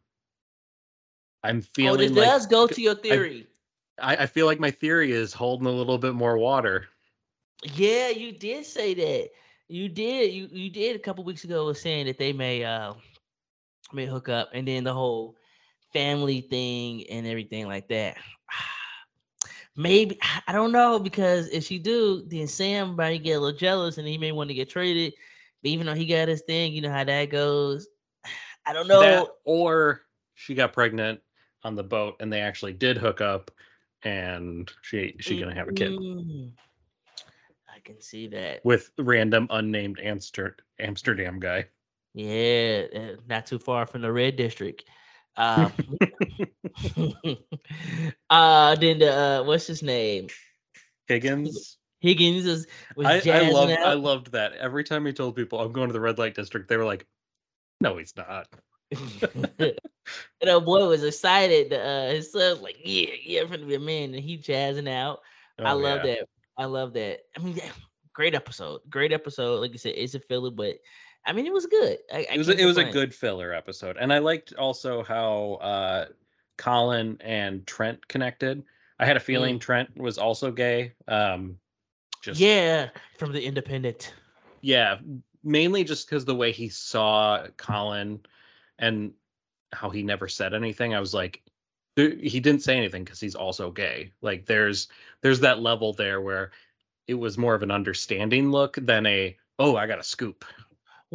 I'm 1.42 1.60
feeling. 1.60 1.90
oh, 1.90 1.96
this 1.96 2.10
feeling 2.10 2.28
like 2.28 2.32
does 2.32 2.46
go 2.46 2.66
to 2.66 2.80
your 2.80 2.94
theory. 2.94 3.46
I, 4.00 4.16
I 4.16 4.26
feel 4.26 4.46
like 4.46 4.60
my 4.60 4.70
theory 4.70 5.12
is 5.12 5.32
holding 5.32 5.66
a 5.66 5.72
little 5.72 5.98
bit 5.98 6.14
more 6.14 6.38
water. 6.38 6.86
Yeah, 7.74 8.08
you 8.08 8.32
did 8.32 8.64
say 8.64 8.94
that. 8.94 9.30
You 9.68 9.88
did. 9.88 10.32
You 10.32 10.48
you 10.50 10.70
did 10.70 10.96
a 10.96 10.98
couple 10.98 11.24
weeks 11.24 11.44
ago 11.44 11.66
was 11.66 11.80
saying 11.80 12.06
that 12.06 12.18
they 12.18 12.32
may 12.32 12.64
uh 12.64 12.94
may 13.92 14.06
hook 14.06 14.28
up 14.28 14.50
and 14.52 14.66
then 14.66 14.84
the 14.84 14.92
whole 14.92 15.36
family 15.94 16.42
thing 16.42 17.06
and 17.08 17.26
everything 17.26 17.66
like 17.66 17.88
that. 17.88 18.18
Maybe 19.76 20.18
I 20.46 20.52
don't 20.52 20.72
know 20.72 20.98
because 20.98 21.48
if 21.48 21.64
she 21.64 21.78
do, 21.78 22.22
then 22.26 22.46
Sam 22.46 22.96
might 22.96 23.22
get 23.22 23.34
a 23.34 23.40
little 23.40 23.58
jealous 23.58 23.96
and 23.96 24.06
he 24.06 24.18
may 24.18 24.32
want 24.32 24.48
to 24.48 24.54
get 24.54 24.68
traded. 24.68 25.14
But 25.62 25.70
even 25.70 25.86
though 25.86 25.94
he 25.94 26.04
got 26.04 26.28
his 26.28 26.42
thing, 26.42 26.74
you 26.74 26.82
know 26.82 26.90
how 26.90 27.04
that 27.04 27.30
goes. 27.30 27.88
I 28.66 28.74
don't 28.74 28.88
know. 28.88 29.00
That 29.00 29.28
or 29.44 30.02
she 30.34 30.54
got 30.54 30.74
pregnant 30.74 31.20
on 31.62 31.74
the 31.74 31.82
boat 31.82 32.16
and 32.20 32.30
they 32.30 32.40
actually 32.40 32.74
did 32.74 32.98
hook 32.98 33.22
up 33.22 33.50
and 34.02 34.70
she 34.82 35.16
she 35.20 35.40
gonna 35.40 35.54
have 35.54 35.68
a 35.68 35.72
kid 35.72 35.96
Mm, 35.96 36.50
I 37.74 37.80
can 37.80 38.00
see 38.00 38.26
that. 38.28 38.60
with 38.64 38.90
random 38.98 39.46
unnamed 39.50 39.98
Amster, 40.00 40.56
Amsterdam 40.78 41.40
guy. 41.40 41.66
Yeah, 42.14 42.84
uh, 42.94 43.16
not 43.28 43.46
too 43.46 43.58
far 43.58 43.86
from 43.86 44.02
the 44.02 44.12
red 44.12 44.36
district. 44.36 44.84
Um, 45.36 45.72
uh, 48.30 48.74
then 48.76 48.98
the 48.98 49.12
uh, 49.12 49.42
what's 49.44 49.66
his 49.66 49.82
name? 49.82 50.28
Higgins. 51.08 51.78
Higgins 52.00 52.46
is 52.46 52.66
was 52.96 53.06
I, 53.06 53.22
I 53.30 53.50
loved 53.50 53.72
out. 53.72 53.86
I 53.86 53.94
loved 53.94 54.32
that. 54.32 54.52
Every 54.54 54.84
time 54.84 55.06
he 55.06 55.12
told 55.12 55.36
people 55.36 55.60
I'm 55.60 55.72
going 55.72 55.88
to 55.88 55.92
the 55.92 56.00
red 56.00 56.18
light 56.18 56.34
district, 56.34 56.68
they 56.68 56.76
were 56.76 56.84
like, 56.84 57.06
No, 57.80 57.96
he's 57.96 58.14
not. 58.16 58.46
and 58.92 60.50
our 60.50 60.60
boy 60.60 60.86
was 60.86 61.02
excited. 61.02 61.72
Uh, 61.72 62.08
his 62.10 62.30
son's 62.30 62.60
like, 62.60 62.76
"Yeah, 62.84 63.08
yeah, 63.24 63.40
I'm 63.40 63.48
gonna 63.48 63.66
be 63.66 63.74
a 63.74 63.80
man," 63.80 64.14
and 64.14 64.22
he 64.22 64.36
jazzing 64.36 64.88
out. 64.88 65.20
I 65.58 65.72
Oh, 65.72 65.76
love 65.76 66.04
yeah. 66.04 66.16
that. 66.16 66.28
I 66.56 66.66
love 66.66 66.92
that. 66.92 67.20
I 67.36 67.40
mean, 67.40 67.56
yeah, 67.56 67.70
great 68.12 68.34
episode. 68.34 68.82
Great 68.88 69.12
episode. 69.12 69.60
Like 69.60 69.72
I 69.72 69.76
said, 69.76 69.94
it's 69.96 70.14
a 70.14 70.20
filler, 70.20 70.50
but 70.50 70.76
I 71.26 71.32
mean, 71.32 71.46
it 71.46 71.52
was 71.52 71.66
good. 71.66 71.98
I, 72.12 72.26
I 72.30 72.34
It 72.34 72.38
was 72.38 72.48
a, 72.48 72.60
it 72.60 72.64
was 72.64 72.76
a 72.76 72.84
good 72.84 73.14
filler 73.14 73.54
episode, 73.54 73.96
and 73.98 74.12
I 74.12 74.18
liked 74.18 74.54
also 74.54 75.02
how 75.02 75.54
uh, 75.54 76.06
Colin 76.56 77.16
and 77.20 77.66
Trent 77.66 78.06
connected. 78.08 78.62
I 78.98 79.06
had 79.06 79.16
a 79.16 79.20
feeling 79.20 79.58
Trent 79.58 79.96
was 79.96 80.18
also 80.18 80.50
gay. 80.50 80.92
Um, 81.08 81.58
just 82.22 82.40
Yeah, 82.40 82.90
from 83.18 83.32
the 83.32 83.44
Independent. 83.44 84.14
yeah, 84.60 84.98
mainly 85.42 85.84
just 85.84 86.08
because 86.08 86.24
the 86.24 86.34
way 86.34 86.52
he 86.52 86.68
saw 86.68 87.46
Colin 87.56 88.20
and 88.78 89.12
how 89.72 89.90
he 89.90 90.02
never 90.02 90.28
said 90.28 90.54
anything. 90.54 90.94
I 90.94 91.00
was 91.00 91.14
like, 91.14 91.42
he 91.96 92.40
didn't 92.40 92.62
say 92.62 92.76
anything 92.76 93.04
because 93.04 93.20
he's 93.20 93.34
also 93.34 93.70
gay. 93.70 94.12
Like 94.20 94.46
there's 94.46 94.88
there's 95.20 95.40
that 95.40 95.60
level 95.60 95.92
there 95.92 96.20
where 96.20 96.50
it 97.06 97.14
was 97.14 97.38
more 97.38 97.54
of 97.54 97.62
an 97.62 97.70
understanding 97.70 98.50
look 98.50 98.76
than 98.80 99.06
a 99.06 99.36
oh 99.58 99.76
I 99.76 99.86
got 99.86 100.00
a 100.00 100.04
scoop. 100.04 100.44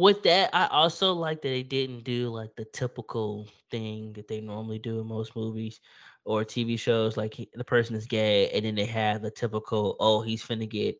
With 0.00 0.22
that, 0.22 0.48
I 0.54 0.66
also 0.68 1.12
like 1.12 1.42
that 1.42 1.48
they 1.48 1.62
didn't 1.62 2.04
do 2.04 2.30
like 2.30 2.56
the 2.56 2.64
typical 2.64 3.46
thing 3.70 4.14
that 4.14 4.28
they 4.28 4.40
normally 4.40 4.78
do 4.78 4.98
in 5.00 5.06
most 5.06 5.36
movies 5.36 5.80
or 6.24 6.42
TV 6.42 6.78
shows. 6.78 7.18
Like 7.18 7.34
he, 7.34 7.50
the 7.52 7.64
person 7.64 7.94
is 7.96 8.06
gay, 8.06 8.48
and 8.50 8.64
then 8.64 8.76
they 8.76 8.86
have 8.86 9.20
the 9.20 9.30
typical, 9.30 9.96
oh, 10.00 10.22
he's 10.22 10.42
finna 10.42 10.68
get 10.68 10.98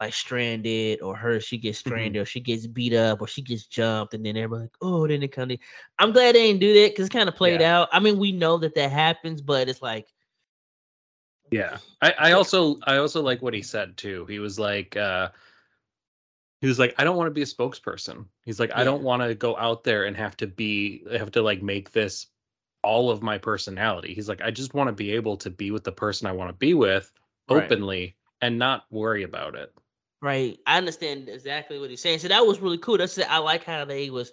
like 0.00 0.12
stranded, 0.12 1.00
or 1.00 1.14
her 1.14 1.38
she 1.38 1.58
gets 1.58 1.78
stranded, 1.78 2.20
or 2.20 2.24
she 2.24 2.40
gets 2.40 2.66
beat 2.66 2.92
up, 2.92 3.20
or 3.22 3.28
she 3.28 3.42
gets 3.42 3.66
jumped, 3.66 4.14
and 4.14 4.26
then 4.26 4.36
everybody 4.36 4.62
like, 4.62 4.76
oh, 4.82 5.06
then 5.06 5.20
they 5.20 5.28
come. 5.28 5.50
to- 5.50 5.58
I'm 6.00 6.10
glad 6.12 6.34
they 6.34 6.48
didn't 6.48 6.60
do 6.60 6.74
that 6.74 6.90
because 6.90 7.06
it's 7.06 7.14
kind 7.14 7.28
of 7.28 7.36
played 7.36 7.62
out. 7.62 7.88
I 7.92 8.00
mean, 8.00 8.18
we 8.18 8.32
know 8.32 8.58
that 8.58 8.74
that 8.74 8.90
happens, 8.90 9.40
but 9.40 9.68
it's 9.68 9.80
like 9.82 10.08
Yeah. 11.52 11.78
I, 12.02 12.14
I 12.18 12.32
also 12.32 12.78
I 12.84 12.96
also 12.96 13.22
like 13.22 13.42
what 13.42 13.54
he 13.54 13.62
said 13.62 13.96
too. 13.96 14.26
He 14.26 14.40
was 14.40 14.58
like 14.58 14.96
uh 14.96 15.28
he 16.60 16.66
was 16.68 16.78
like, 16.78 16.94
I 16.98 17.04
don't 17.04 17.16
want 17.16 17.28
to 17.28 17.32
be 17.32 17.42
a 17.42 17.46
spokesperson. 17.46 18.26
He's 18.44 18.60
like, 18.60 18.70
I 18.74 18.84
don't 18.84 19.02
want 19.02 19.22
to 19.22 19.34
go 19.34 19.56
out 19.56 19.84
there 19.84 20.04
and 20.04 20.16
have 20.16 20.36
to 20.38 20.46
be 20.46 21.04
have 21.16 21.30
to 21.32 21.42
like 21.42 21.62
make 21.62 21.92
this 21.92 22.26
all 22.82 23.10
of 23.10 23.22
my 23.22 23.38
personality. 23.38 24.14
He's 24.14 24.28
like, 24.28 24.42
I 24.42 24.50
just 24.50 24.74
want 24.74 24.88
to 24.88 24.92
be 24.92 25.12
able 25.12 25.36
to 25.38 25.50
be 25.50 25.70
with 25.70 25.84
the 25.84 25.92
person 25.92 26.26
I 26.26 26.32
want 26.32 26.50
to 26.50 26.54
be 26.56 26.74
with 26.74 27.12
Right. 27.48 27.62
openly 27.72 28.16
and 28.40 28.58
not 28.58 28.86
worry 28.90 29.22
about 29.22 29.54
it. 29.54 29.74
Right. 30.22 30.58
I 30.66 30.76
understand 30.76 31.28
exactly 31.28 31.78
what 31.78 31.90
he's 31.90 32.02
saying. 32.02 32.18
So 32.18 32.28
that 32.28 32.46
was 32.46 32.60
really 32.60 32.78
cool. 32.78 32.98
That's 32.98 33.16
it. 33.16 33.30
I 33.30 33.38
like 33.38 33.64
how 33.64 33.84
they 33.86 34.10
was 34.10 34.32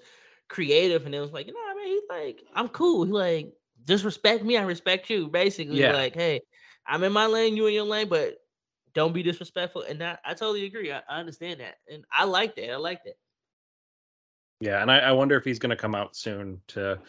creative 0.50 1.06
and 1.06 1.16
it 1.16 1.22
was 1.22 1.32
like, 1.32 1.48
you 1.48 1.54
know, 1.54 1.60
I 1.66 1.76
mean, 1.76 1.88
he's 1.88 2.04
like, 2.10 2.44
I'm 2.54 2.68
cool. 2.70 3.06
He 3.06 3.12
like, 3.12 3.54
just 3.86 4.04
respect 4.04 4.44
me, 4.44 4.58
I 4.58 4.64
respect 4.64 5.10
you. 5.10 5.28
Basically, 5.30 5.78
Yeah. 5.78 5.94
like, 5.94 6.14
hey, 6.14 6.42
I'm 6.86 7.04
in 7.04 7.14
my 7.14 7.26
lane, 7.28 7.56
you 7.56 7.68
in 7.68 7.74
your 7.74 7.86
lane, 7.86 8.10
but 8.10 8.38
don't 8.98 9.13
be 9.13 9.22
disrespectful. 9.22 9.84
And 9.84 10.01
that, 10.01 10.22
I 10.25 10.34
totally 10.34 10.66
agree. 10.66 10.92
I, 10.92 11.04
I 11.08 11.20
understand 11.20 11.60
that. 11.60 11.75
And 11.88 12.04
I 12.12 12.24
like 12.24 12.56
that. 12.56 12.74
I 12.74 12.77
like 12.77 13.04
that. 13.04 13.13
Yeah, 14.60 14.82
and 14.82 14.92
I, 14.92 14.98
I 14.98 15.12
wonder 15.12 15.38
if 15.38 15.44
he's 15.44 15.60
going 15.60 15.70
to 15.70 15.75
come 15.75 15.94
out 15.94 16.16
soon 16.16 16.60
to 16.70 17.00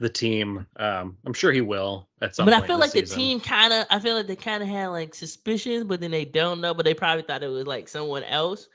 the 0.00 0.08
team. 0.08 0.66
Um, 0.74 1.16
I'm 1.24 1.32
sure 1.32 1.52
he 1.52 1.60
will 1.60 2.08
at 2.20 2.34
some 2.34 2.46
point. 2.46 2.56
But 2.56 2.64
I 2.64 2.66
feel 2.66 2.80
like 2.80 2.90
the 2.90 3.02
team 3.02 3.38
kind 3.38 3.72
of, 3.72 3.86
I 3.90 4.00
feel 4.00 4.16
like 4.16 4.26
they 4.26 4.34
kind 4.34 4.60
of 4.60 4.68
had 4.68 4.88
like 4.88 5.14
suspicions, 5.14 5.84
but 5.84 6.00
then 6.00 6.10
they 6.10 6.24
don't 6.24 6.60
know. 6.60 6.74
But 6.74 6.84
they 6.84 6.94
probably 6.94 7.22
thought 7.22 7.44
it 7.44 7.48
was 7.48 7.68
like 7.68 7.86
someone 7.86 8.24
else. 8.24 8.68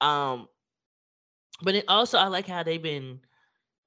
Um, 0.00 0.46
but 1.62 1.74
it 1.74 1.84
also 1.88 2.16
I 2.16 2.28
like 2.28 2.46
how 2.46 2.62
they've 2.62 2.80
been 2.80 3.18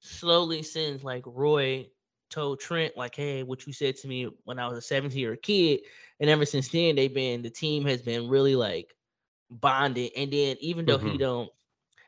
slowly 0.00 0.62
since 0.62 1.02
like 1.02 1.24
Roy 1.24 1.88
told 2.30 2.60
Trent 2.60 2.96
like, 2.96 3.14
"Hey, 3.16 3.42
what 3.42 3.66
you 3.66 3.72
said 3.72 3.96
to 3.98 4.08
me 4.08 4.24
when 4.44 4.58
I 4.58 4.68
was 4.68 4.78
a 4.78 4.82
17 4.82 5.18
year 5.20 5.36
kid," 5.36 5.80
and 6.20 6.30
ever 6.30 6.46
since 6.46 6.68
then 6.70 6.96
they've 6.96 7.12
been 7.14 7.42
the 7.42 7.50
team 7.50 7.84
has 7.86 8.02
been 8.02 8.28
really 8.28 8.56
like 8.56 8.94
bonded. 9.50 10.12
And 10.16 10.32
then 10.32 10.56
even 10.60 10.86
though 10.86 10.98
he 10.98 11.16
Mhm. 11.16 11.18
don't, 11.18 11.50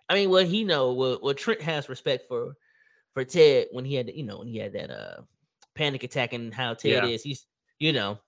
I 0.09 0.15
mean, 0.15 0.31
what 0.31 0.47
he 0.49 0.65
know, 0.65 0.93
what 0.93 1.23
what 1.23 1.39
Trent 1.39 1.63
has 1.63 1.89
respect 1.89 2.27
for 2.29 2.55
for 3.15 3.25
Ted 3.25 3.69
when 3.73 3.85
he 3.87 3.95
had 3.97 4.11
you 4.15 4.25
know 4.25 4.39
when 4.41 4.49
he 4.49 4.59
had 4.59 4.73
that 4.75 4.91
uh 4.91 5.23
panic 5.77 6.05
attack 6.05 6.33
and 6.35 6.55
how 6.55 6.75
Ted 6.75 7.05
Yeah. 7.05 7.05
is, 7.05 7.23
he's 7.25 7.47
you 7.81 7.93
know 7.93 8.21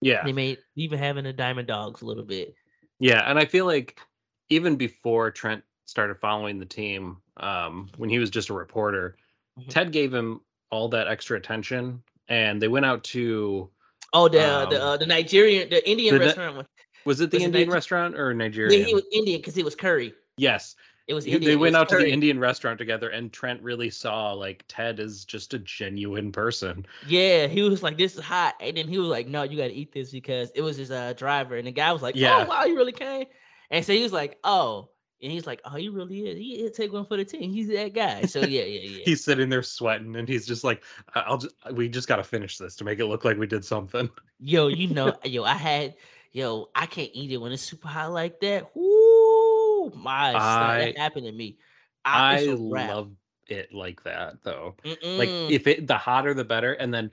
Yeah, 0.00 0.22
they 0.22 0.32
made 0.32 0.60
even 0.76 0.98
having 0.98 1.24
the 1.24 1.32
Diamond 1.32 1.68
Dogs 1.68 2.02
a 2.02 2.06
little 2.06 2.24
bit. 2.24 2.54
yeah, 2.98 3.28
and 3.28 3.38
I 3.38 3.44
feel 3.44 3.66
like 3.66 4.00
even 4.48 4.76
before 4.76 5.30
Trent 5.30 5.64
started 5.84 6.18
following 6.20 6.58
the 6.58 6.66
team, 6.66 7.22
um, 7.38 7.90
when 7.96 8.10
he 8.10 8.18
was 8.18 8.30
just 8.30 8.48
a 8.48 8.54
reporter, 8.54 9.16
Mhm. 9.56 9.70
Ted 9.70 9.92
gave 9.92 10.12
him 10.14 10.40
all 10.70 10.88
that 10.88 11.08
extra 11.08 11.36
attention, 11.38 12.02
and 12.28 12.60
they 12.60 12.68
went 12.68 12.84
out 12.86 13.04
to 13.04 13.70
Oh, 14.12 14.28
the 14.28 14.40
uh, 14.42 14.66
the 14.66 14.76
Um, 14.80 14.88
uh, 14.88 14.96
the 14.96 15.06
Nigerian, 15.06 15.68
the 15.68 15.88
Indian 15.88 16.14
the- 16.14 16.18
the- 16.20 16.24
restaurant. 16.26 16.56
one. 16.56 16.66
was 17.04 17.20
it 17.20 17.30
the 17.30 17.36
Was 17.36 17.44
Indian 17.44 17.68
Niger- 17.68 17.74
restaurant 17.74 18.14
or 18.18 18.30
Yeah, 18.32 18.36
Nigerian? 18.38 18.84
he 18.86 18.94
was 18.94 19.04
Indian 19.12 19.40
because 19.40 19.54
he 19.54 19.62
was 19.62 19.74
curry. 19.74 20.14
yes, 20.38 20.74
It 21.06 21.14
was 21.14 21.24
Indian. 21.26 21.44
they 21.44 21.56
went 21.56 21.76
out 21.76 21.88
to 21.90 21.96
the. 21.98 22.08
Indian 22.10 22.38
restaurant 22.40 22.78
together, 22.78 23.10
and 23.10 23.32
Trent 23.32 23.62
really 23.62 23.90
saw 23.90 24.32
like 24.32 24.64
Ted 24.68 24.98
is 24.98 25.24
just 25.24 25.54
a 25.54 25.58
genuine 25.60 26.32
person. 26.32 26.84
Yeah, 27.06 27.46
he 27.46 27.62
was 27.62 27.82
like, 27.82 27.96
"This 27.96 28.14
is 28.16 28.22
hot," 28.24 28.54
and 28.60 28.76
then 28.76 28.88
he 28.88 28.98
was 28.98 29.08
like, 29.08 29.28
"No, 29.28 29.42
you 29.44 29.56
got 29.56 29.68
to 29.68 29.72
eat 29.74 29.92
this 29.92 30.10
because 30.10 30.50
it 30.56 30.62
was 30.62 30.76
his 30.76 30.90
uh, 30.90 31.12
driver." 31.12 31.56
And 31.56 31.66
the 31.66 31.72
guy 31.72 31.92
was 31.92 32.02
like, 32.02 32.16
Yeah. 32.16 32.44
"Oh 32.44 32.48
wow, 32.48 32.64
you 32.64 32.74
really 32.76 32.90
came?" 32.92 33.26
And 33.70 33.84
so 33.84 33.92
he 33.92 34.02
was 34.02 34.12
like, 34.12 34.38
"Oh," 34.42 34.88
and 35.22 35.32
he's 35.32 35.46
like, 35.46 35.60
"Oh, 35.64 35.76
he 35.76 35.88
really 35.88 36.20
is. 36.28 36.38
He 36.38 36.70
take 36.70 36.92
one 36.92 37.06
for 37.06 37.16
the 37.16 37.24
team. 37.24 37.52
He's 37.52 37.68
that 37.68 37.94
guy." 37.94 38.26
So 38.26 38.40
yeah, 38.40 38.64
yeah, 38.64 38.80
yeah. 38.98 39.02
He's 39.04 39.24
sitting 39.24 39.48
there 39.48 39.62
sweating, 39.62 40.16
and 40.16 40.28
he's 40.28 40.46
just 40.46 40.64
like, 40.64 40.84
"I- 41.14 41.20
"I'll 41.20 41.38
just 41.38 41.54
we 41.72 41.88
just 41.88 42.08
got 42.08 42.16
to 42.16 42.24
finish 42.24 42.58
this 42.58 42.76
to 42.76 42.84
make 42.84 42.98
it 42.98 43.06
look 43.06 43.24
like 43.24 43.38
we 43.38 43.46
did 43.46 43.64
something." 43.64 44.10
yo, 44.38 44.68
you 44.68 44.88
know, 44.88 45.14
yo, 45.24 45.44
I 45.44 45.54
had, 45.54 45.94
yo, 46.32 46.68
I 46.74 46.86
can't 46.86 47.10
eat 47.14 47.32
it 47.32 47.38
when 47.38 47.52
it's 47.52 47.62
super 47.62 47.88
hot 47.88 48.12
like 48.12 48.40
that. 48.40 48.70
Woo, 48.76 49.90
my 49.96 50.34
I- 50.34 50.78
that 50.86 50.98
happened 50.98 51.26
to 51.26 51.32
me. 51.32 51.58
I, 52.04 52.34
I 52.34 52.38
it's 52.38 52.46
a 52.48 52.56
wrap. 52.62 52.90
love 52.94 53.10
it 53.48 53.72
like 53.72 54.02
that 54.04 54.42
though. 54.44 54.76
Like 54.84 55.28
Mm-mm. 55.28 55.50
if 55.50 55.66
it 55.66 55.86
the 55.86 55.96
hotter 55.96 56.34
the 56.34 56.44
better, 56.44 56.74
and 56.74 56.92
then 56.94 57.10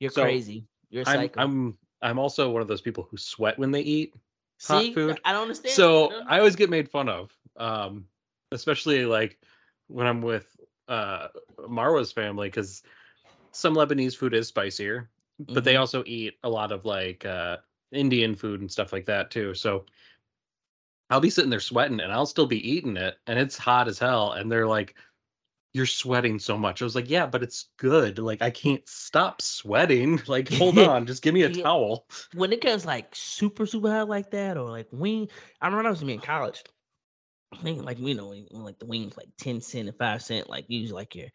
you're 0.00 0.10
so, 0.10 0.22
crazy. 0.22 0.66
You're 0.90 1.04
I'm 1.06 1.16
psycho. 1.16 1.40
I'm 1.40 1.78
I'm 2.02 2.18
also 2.18 2.50
one 2.50 2.60
of 2.62 2.66
those 2.68 2.80
people 2.80 3.06
who 3.08 3.16
sweat 3.16 3.58
when 3.58 3.70
they 3.70 3.82
eat. 3.82 4.14
hot 4.66 4.82
See, 4.82 4.92
food. 4.94 5.20
I 5.24 5.32
don't 5.32 5.42
understand. 5.42 5.74
so 5.74 6.10
don't- 6.10 6.26
I 6.28 6.38
always 6.38 6.56
get 6.56 6.70
made 6.70 6.88
fun 6.88 7.08
of, 7.08 7.30
um, 7.56 8.06
especially 8.52 9.06
like 9.06 9.38
when 9.88 10.06
I'm 10.06 10.22
with 10.22 10.56
uh, 10.88 11.28
Marwa's 11.60 12.12
family 12.12 12.48
because 12.48 12.82
some 13.52 13.74
Lebanese 13.74 14.16
food 14.16 14.34
is 14.34 14.48
spicier, 14.48 15.10
but 15.52 15.64
they 15.64 15.76
Mhm. 15.76 15.80
also 15.80 16.02
eat 16.06 16.34
a 16.44 16.50
lot 16.50 16.72
of 16.72 16.84
like 16.84 17.24
uh, 17.24 17.58
Indian 17.92 18.34
food 18.34 18.60
and 18.60 18.70
stuff 18.70 18.92
like 18.92 19.06
that 19.06 19.30
too. 19.30 19.54
So 19.54 19.86
I'll 21.10 21.20
be 21.20 21.30
sitting 21.30 21.50
there 21.50 21.60
sweating 21.60 22.00
and 22.00 22.12
I'll 22.12 22.26
still 22.26 22.46
be 22.46 22.68
eating 22.68 22.96
it, 22.96 23.18
and 23.26 23.38
it's 23.38 23.58
hot 23.58 23.88
as 23.88 23.98
hell, 23.98 24.32
and 24.32 24.50
they're 24.50 24.68
like. 24.68 24.94
You're 25.74 25.86
sweating 25.86 26.38
so 26.38 26.58
much. 26.58 26.82
I 26.82 26.84
was 26.86 26.94
like, 26.94 27.10
yeah, 27.10 27.26
but 27.26 27.42
it's 27.42 27.70
good. 27.78 28.18
Like 28.18 28.42
I 28.42 28.50
can't 28.50 28.88
stop 28.88 29.42
sweating. 29.42 30.20
Like, 30.28 30.48
hold 30.50 30.78
on, 30.78 31.06
just 31.06 31.22
give 31.22 31.34
me 31.34 31.42
a 31.42 31.48
Yeah. 31.48 31.62
towel. 31.62 32.06
when 32.34 32.52
it 32.52 32.60
gets 32.60 32.84
like 32.86 33.14
super 33.14 33.66
super 33.66 33.90
hot 33.90 34.08
like 34.08 34.30
that 34.32 34.56
or 34.56 34.68
like 34.70 34.88
wing 34.92 35.28
i 35.60 35.66
remember 35.66 35.78
when 35.78 35.86
i 35.86 35.90
was 35.90 36.02
in 36.02 36.20
college 36.20 36.62
I 37.52 37.56
think 37.62 37.84
like 37.84 37.98
you 37.98 38.14
know 38.14 38.28
when, 38.28 38.46
when, 38.50 38.64
like 38.64 38.78
the 38.78 38.86
wings 38.86 39.16
like 39.16 39.28
10 39.38 39.60
cent 39.60 39.88
and 39.88 39.96
5 39.96 40.22
cent 40.22 40.48
like 40.48 40.64
usually 40.68 40.94
like 40.94 41.14
your 41.14 41.26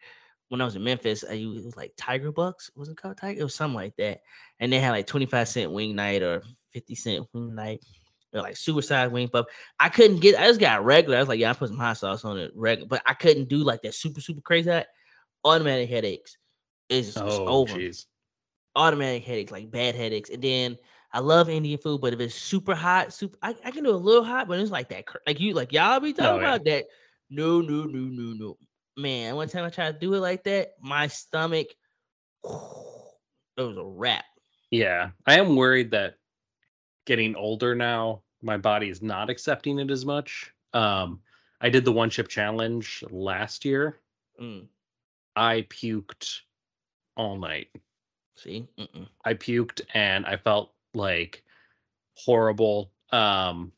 when 0.48 0.60
i 0.60 0.64
was 0.64 0.74
in 0.76 0.82
memphis 0.82 1.24
I, 1.28 1.34
used- 1.34 1.62
it 1.62 1.64
was 1.66 1.76
like 1.76 1.92
tiger 1.96 2.32
bucks 2.32 2.70
was 2.74 2.88
it 2.88 2.96
called 2.96 3.16
tiger? 3.16 3.40
It 3.40 3.44
was 3.44 3.54
something 3.54 3.74
like 3.76 3.94
that. 3.96 4.20
And 4.60 4.72
they 4.72 4.80
had 4.80 4.90
like 4.90 5.06
25 5.06 5.48
cent 5.48 5.72
wing 5.72 5.94
night 5.94 6.22
or 6.22 6.42
50 6.72 6.94
cent 6.94 7.26
wing 7.32 7.54
night 7.54 7.82
or 8.34 8.42
like 8.42 8.56
suicide 8.56 9.12
wing 9.12 9.28
puff 9.28 9.46
i 9.80 9.88
couldn't 9.88 10.20
get 10.20 10.38
i 10.38 10.46
just 10.46 10.60
got 10.60 10.84
regular. 10.84 11.16
I 11.16 11.20
was 11.20 11.28
like 11.28 11.40
yeah 11.40 11.50
i 11.50 11.54
put 11.54 11.68
some 11.68 11.78
hot 11.78 11.96
sauce 11.96 12.24
on 12.24 12.38
it 12.38 12.52
regular 12.54 12.88
but 12.88 13.02
i 13.06 13.14
couldn't 13.14 13.48
do 13.48 13.58
like 13.58 13.82
that 13.82 13.94
super 13.94 14.20
super 14.20 14.40
crazy 14.42 14.70
hot. 14.70 14.86
Automatic 15.44 15.88
headaches 15.88 16.36
it's, 16.88 17.08
it's 17.08 17.16
Oh, 17.18 17.44
over. 17.46 17.74
jeez. 17.74 18.06
automatic 18.76 19.24
headaches, 19.24 19.52
like 19.52 19.70
bad 19.70 19.94
headaches. 19.94 20.30
And 20.30 20.42
then 20.42 20.78
I 21.12 21.20
love 21.20 21.48
Indian 21.48 21.78
food, 21.78 22.00
but 22.00 22.12
if 22.12 22.20
it's 22.20 22.34
super 22.34 22.74
hot, 22.74 23.12
super, 23.12 23.38
I, 23.42 23.54
I 23.64 23.70
can 23.70 23.82
do 23.84 23.90
a 23.90 23.96
little 23.96 24.24
hot, 24.24 24.46
but 24.48 24.58
it's 24.60 24.70
like 24.70 24.88
that, 24.90 25.04
like 25.26 25.40
you, 25.40 25.54
like 25.54 25.72
y'all 25.72 26.00
be 26.00 26.12
talking 26.12 26.32
Oh, 26.32 26.40
yeah. 26.40 26.54
about 26.54 26.64
that. 26.66 26.86
No, 27.30 27.60
no, 27.60 27.84
no, 27.84 27.98
no, 27.98 28.34
no. 28.34 28.56
Man, 28.96 29.36
one 29.36 29.48
time 29.48 29.64
I 29.64 29.70
tried 29.70 29.92
to 29.92 29.98
do 29.98 30.12
it 30.14 30.20
like 30.20 30.44
that, 30.44 30.72
my 30.80 31.06
stomach, 31.06 31.68
it 32.44 33.62
was 33.62 33.76
a 33.76 33.84
wrap. 33.84 34.24
Yeah, 34.70 35.10
I 35.26 35.38
am 35.38 35.56
worried 35.56 35.90
that 35.92 36.16
getting 37.06 37.34
older 37.36 37.74
now, 37.74 38.22
my 38.42 38.56
body 38.56 38.88
is 38.90 39.02
not 39.02 39.30
accepting 39.30 39.78
it 39.78 39.90
as 39.90 40.04
much. 40.04 40.52
Um, 40.74 41.20
I 41.60 41.70
did 41.70 41.84
the 41.84 41.92
one 41.92 42.10
chip 42.10 42.28
challenge 42.28 43.02
last 43.10 43.64
year. 43.64 43.98
Mm, 44.40 44.66
I 45.34 45.66
puked 45.70 46.40
all 47.16 47.36
night. 47.38 47.68
see, 48.36 48.66
Mm-mm. 48.78 49.08
I 49.24 49.34
puked 49.34 49.80
and 49.94 50.26
I 50.26 50.36
felt 50.36 50.72
like 50.98 51.42
horrible. 52.14 52.92
Um, 53.10 53.72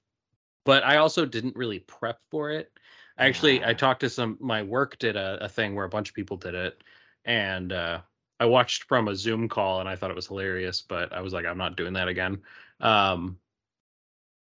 but 0.64 0.83
I 0.83 0.96
also 0.96 1.24
didn't 1.24 1.56
really 1.56 1.78
prep 1.78 2.18
for 2.30 2.50
it. 2.50 2.72
Actually, 3.16 3.62
I 3.62 3.70
Ah. 3.70 3.74
talked 3.74 4.00
to 4.00 4.11
some. 4.11 4.38
My 4.40 4.62
work 4.62 4.98
did 4.98 5.14
a, 5.16 5.44
a 5.44 5.48
thing 5.48 5.74
where 5.74 5.85
a 5.85 5.90
bunch 5.90 6.09
of 6.09 6.14
people 6.14 6.37
did 6.38 6.54
it, 6.54 6.83
and 7.24 7.72
uh, 7.72 8.00
I 8.40 8.46
watched 8.46 8.85
from 8.85 9.09
a 9.09 9.14
Zoom 9.14 9.48
call, 9.48 9.80
and 9.80 9.88
I 9.88 9.96
thought 9.96 10.11
it 10.11 10.16
was 10.16 10.26
hilarious. 10.26 10.83
But 10.83 11.12
I 11.12 11.20
was 11.20 11.33
like, 11.33 11.46
I'm 11.46 11.59
not 11.59 11.76
doing 11.76 11.92
that 11.94 12.09
again. 12.09 12.42
Um, 12.80 13.38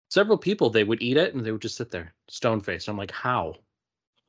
several 0.10 0.38
people 0.38 0.70
they 0.70 0.84
would 0.84 1.02
eat 1.02 1.18
it 1.18 1.34
and 1.34 1.44
they 1.46 1.52
would 1.52 1.62
just 1.62 1.78
sit 1.78 1.90
there 1.90 2.14
stone 2.28 2.62
faced. 2.62 2.88
I'm 2.88 2.98
like, 2.98 3.12
how 3.12 3.56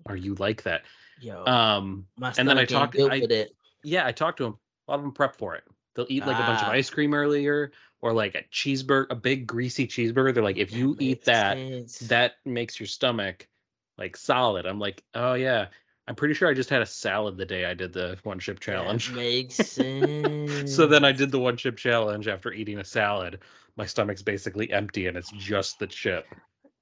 are 0.06 0.16
you 0.16 0.34
like 0.34 0.62
that? 0.62 0.82
yo, 1.20 1.44
Um, 1.44 2.06
and 2.38 2.48
then 2.48 2.56
I 2.58 2.64
talked. 2.64 2.96
I, 2.98 3.48
yeah, 3.82 4.06
I 4.06 4.12
talked 4.12 4.38
to 4.38 4.44
them. 4.44 4.58
A 4.86 4.90
lot 4.92 4.96
of 4.96 5.02
them 5.02 5.12
prep 5.12 5.36
for 5.36 5.54
it. 5.56 5.64
They'll 5.94 6.06
eat 6.08 6.24
like 6.24 6.36
a 6.36 6.46
bunch 6.46 6.62
of 6.62 6.68
Ah. 6.68 6.72
ice 6.72 6.88
cream 6.88 7.12
earlier, 7.14 7.72
or 8.02 8.12
like 8.12 8.34
a 8.34 8.42
cheeseburger, 8.52 9.06
a 9.10 9.14
big 9.14 9.46
greasy 9.46 9.86
cheeseburger. 9.86 10.34
They're 10.34 10.42
like, 10.42 10.58
if 10.58 10.72
you 10.72 10.96
eat 10.98 11.24
that, 11.24 11.56
sense. 11.56 11.98
that 12.00 12.32
makes 12.44 12.78
your 12.78 12.88
stomach 12.88 13.48
like 13.96 14.16
solid. 14.16 14.66
I'm 14.66 14.78
like, 14.80 15.02
oh 15.14 15.34
yeah. 15.34 15.68
I'm 16.08 16.16
pretty 16.16 16.34
sure 16.34 16.50
I 16.50 16.54
just 16.54 16.68
had 16.68 16.82
a 16.82 16.86
salad 16.86 17.36
the 17.36 17.46
day 17.46 17.64
I 17.64 17.74
did 17.74 17.92
the 17.92 18.18
one 18.24 18.40
chip 18.40 18.56
That 18.56 18.64
challenge. 18.64 19.12
makes 19.12 19.54
sense. 19.54 20.74
so 20.74 20.88
then 20.88 21.04
I 21.04 21.12
did 21.12 21.30
the 21.30 21.38
one 21.38 21.56
chip 21.56 21.76
challenge 21.76 22.26
after 22.26 22.52
eating 22.52 22.80
a 22.80 22.84
salad. 22.84 23.38
My 23.76 23.86
stomach's 23.86 24.20
basically 24.20 24.70
empty 24.72 25.06
and 25.06 25.16
it's 25.16 25.30
just 25.30 25.78
the 25.78 25.86
chip. 25.86 26.26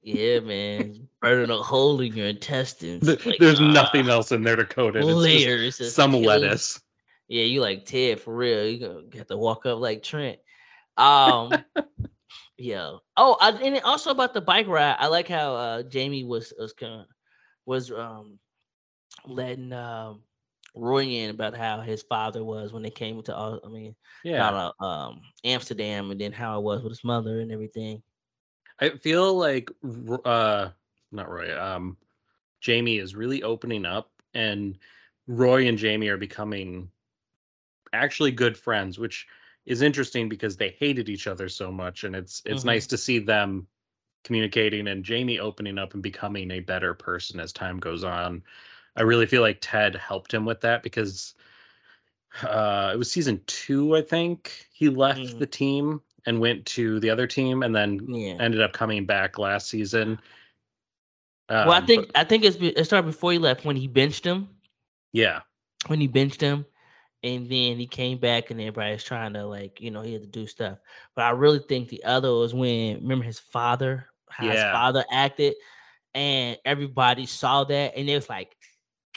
Yeah, 0.02 0.40
man. 0.40 1.06
Burning 1.20 1.50
a 1.50 1.58
hole 1.58 2.00
in 2.00 2.16
your 2.16 2.28
intestines. 2.28 3.06
Th- 3.06 3.26
like, 3.26 3.38
There's 3.38 3.60
ah, 3.60 3.70
nothing 3.70 4.08
else 4.08 4.32
in 4.32 4.42
there 4.42 4.56
to 4.56 4.64
coat 4.64 4.96
it. 4.96 5.00
It's 5.00 5.08
just 5.08 5.18
Layers. 5.18 5.94
some 5.94 6.12
lettuce. 6.12 6.80
Yeah, 7.28 7.44
you 7.44 7.60
like 7.60 7.84
Ted 7.84 8.20
for 8.20 8.34
real. 8.34 8.66
You 8.66 8.78
gonna 9.12 9.24
to 9.24 9.36
walk 9.36 9.66
up 9.66 9.78
like 9.78 10.02
Trent. 10.02 10.38
Um 10.96 11.64
yeah. 12.58 12.96
Oh, 13.16 13.36
I, 13.40 13.50
and 13.50 13.80
also 13.84 14.10
about 14.10 14.34
the 14.34 14.40
bike 14.40 14.66
ride. 14.68 14.96
I 14.98 15.06
like 15.08 15.28
how 15.28 15.54
uh 15.54 15.82
Jamie 15.82 16.24
was 16.24 16.52
was 16.58 16.72
kind 16.72 17.06
was 17.66 17.90
um 17.90 18.38
letting 19.26 19.72
um 19.72 20.22
Roy 20.74 21.04
in 21.04 21.30
about 21.30 21.56
how 21.56 21.80
his 21.80 22.02
father 22.02 22.44
was 22.44 22.72
when 22.72 22.82
they 22.82 22.90
came 22.90 23.22
to 23.22 23.34
all. 23.36 23.60
I 23.64 23.68
mean, 23.68 23.94
Yeah. 24.22 24.42
out 24.42 24.54
of 24.80 24.86
um 24.86 25.20
Amsterdam, 25.44 26.10
and 26.10 26.20
then 26.20 26.32
how 26.32 26.58
it 26.58 26.62
was 26.62 26.82
with 26.82 26.90
his 26.92 27.04
mother 27.04 27.40
and 27.40 27.52
everything. 27.52 28.02
I 28.80 28.90
feel 28.90 29.34
like 29.34 29.70
uh 30.24 30.70
not 31.12 31.30
Roy, 31.30 31.58
um 31.58 31.96
Jamie 32.60 32.98
is 32.98 33.14
really 33.16 33.42
opening 33.42 33.84
up 33.84 34.10
and 34.34 34.78
Roy 35.26 35.66
and 35.68 35.78
Jamie 35.78 36.08
are 36.08 36.16
becoming 36.16 36.90
actually 37.92 38.32
good 38.32 38.56
friends, 38.56 38.98
which 38.98 39.26
is 39.66 39.82
interesting 39.82 40.28
because 40.28 40.56
they 40.56 40.70
hated 40.78 41.08
each 41.08 41.26
other 41.26 41.48
so 41.48 41.70
much 41.70 42.04
and 42.04 42.16
it's 42.16 42.42
it's 42.44 42.62
Mhm. 42.62 42.66
nice 42.66 42.86
to 42.88 42.98
see 42.98 43.18
them 43.18 43.66
communicating 44.24 44.88
and 44.88 45.04
Jamie 45.04 45.38
opening 45.38 45.78
up 45.78 45.94
and 45.94 46.02
becoming 46.02 46.50
a 46.50 46.60
better 46.60 46.92
person 46.94 47.40
as 47.40 47.52
time 47.52 47.78
goes 47.78 48.04
on. 48.04 48.42
I 48.96 49.02
really 49.02 49.26
feel 49.26 49.42
like 49.42 49.58
Ted 49.60 49.94
helped 49.94 50.32
him 50.32 50.44
with 50.44 50.60
that 50.62 50.82
because 50.82 51.34
uh 52.42 52.90
it 52.94 52.96
was 52.96 53.10
season 53.10 53.42
2 53.46 53.96
I 53.96 54.02
think. 54.02 54.66
He 54.72 54.88
left 54.88 55.20
Mhm. 55.20 55.38
the 55.38 55.46
team 55.46 56.00
and 56.26 56.40
went 56.40 56.64
to 56.66 57.00
the 57.00 57.10
other 57.10 57.26
team 57.26 57.62
and 57.62 57.74
then 57.74 58.00
Yeah. 58.12 58.36
ended 58.40 58.60
up 58.60 58.72
coming 58.72 59.06
back 59.06 59.38
last 59.38 59.68
season. 59.68 60.18
well, 61.48 61.72
I 61.72 61.78
Um, 61.80 61.86
think 61.86 62.06
but- 62.06 62.16
I 62.18 62.24
think 62.24 62.44
it's 62.44 62.56
it 62.60 62.84
started 62.84 63.06
before 63.06 63.32
he 63.32 63.38
left 63.38 63.64
when 63.64 63.76
he 63.76 63.88
benched 63.88 64.24
him. 64.24 64.48
yeah, 65.12 65.40
When 65.88 66.00
he 66.00 66.06
benched 66.06 66.40
him, 66.40 66.64
and 67.22 67.44
then 67.46 67.76
he 67.76 67.86
came 67.86 68.18
back, 68.18 68.50
and 68.50 68.60
everybody's 68.60 69.04
trying 69.04 69.34
to 69.34 69.46
like 69.46 69.80
you 69.80 69.90
know 69.90 70.02
he 70.02 70.12
had 70.12 70.22
to 70.22 70.28
do 70.28 70.46
stuff. 70.46 70.78
But 71.14 71.24
I 71.24 71.30
really 71.30 71.60
think 71.68 71.88
the 71.88 72.04
other 72.04 72.32
was 72.32 72.54
when 72.54 73.00
remember 73.00 73.24
his 73.24 73.38
father, 73.38 74.06
how 74.28 74.48
his 74.48 74.62
father 74.62 75.04
acted, 75.10 75.54
and 76.14 76.58
everybody 76.64 77.26
saw 77.26 77.64
that, 77.64 77.96
and 77.96 78.08
it 78.08 78.14
was 78.14 78.28
like. 78.28 78.56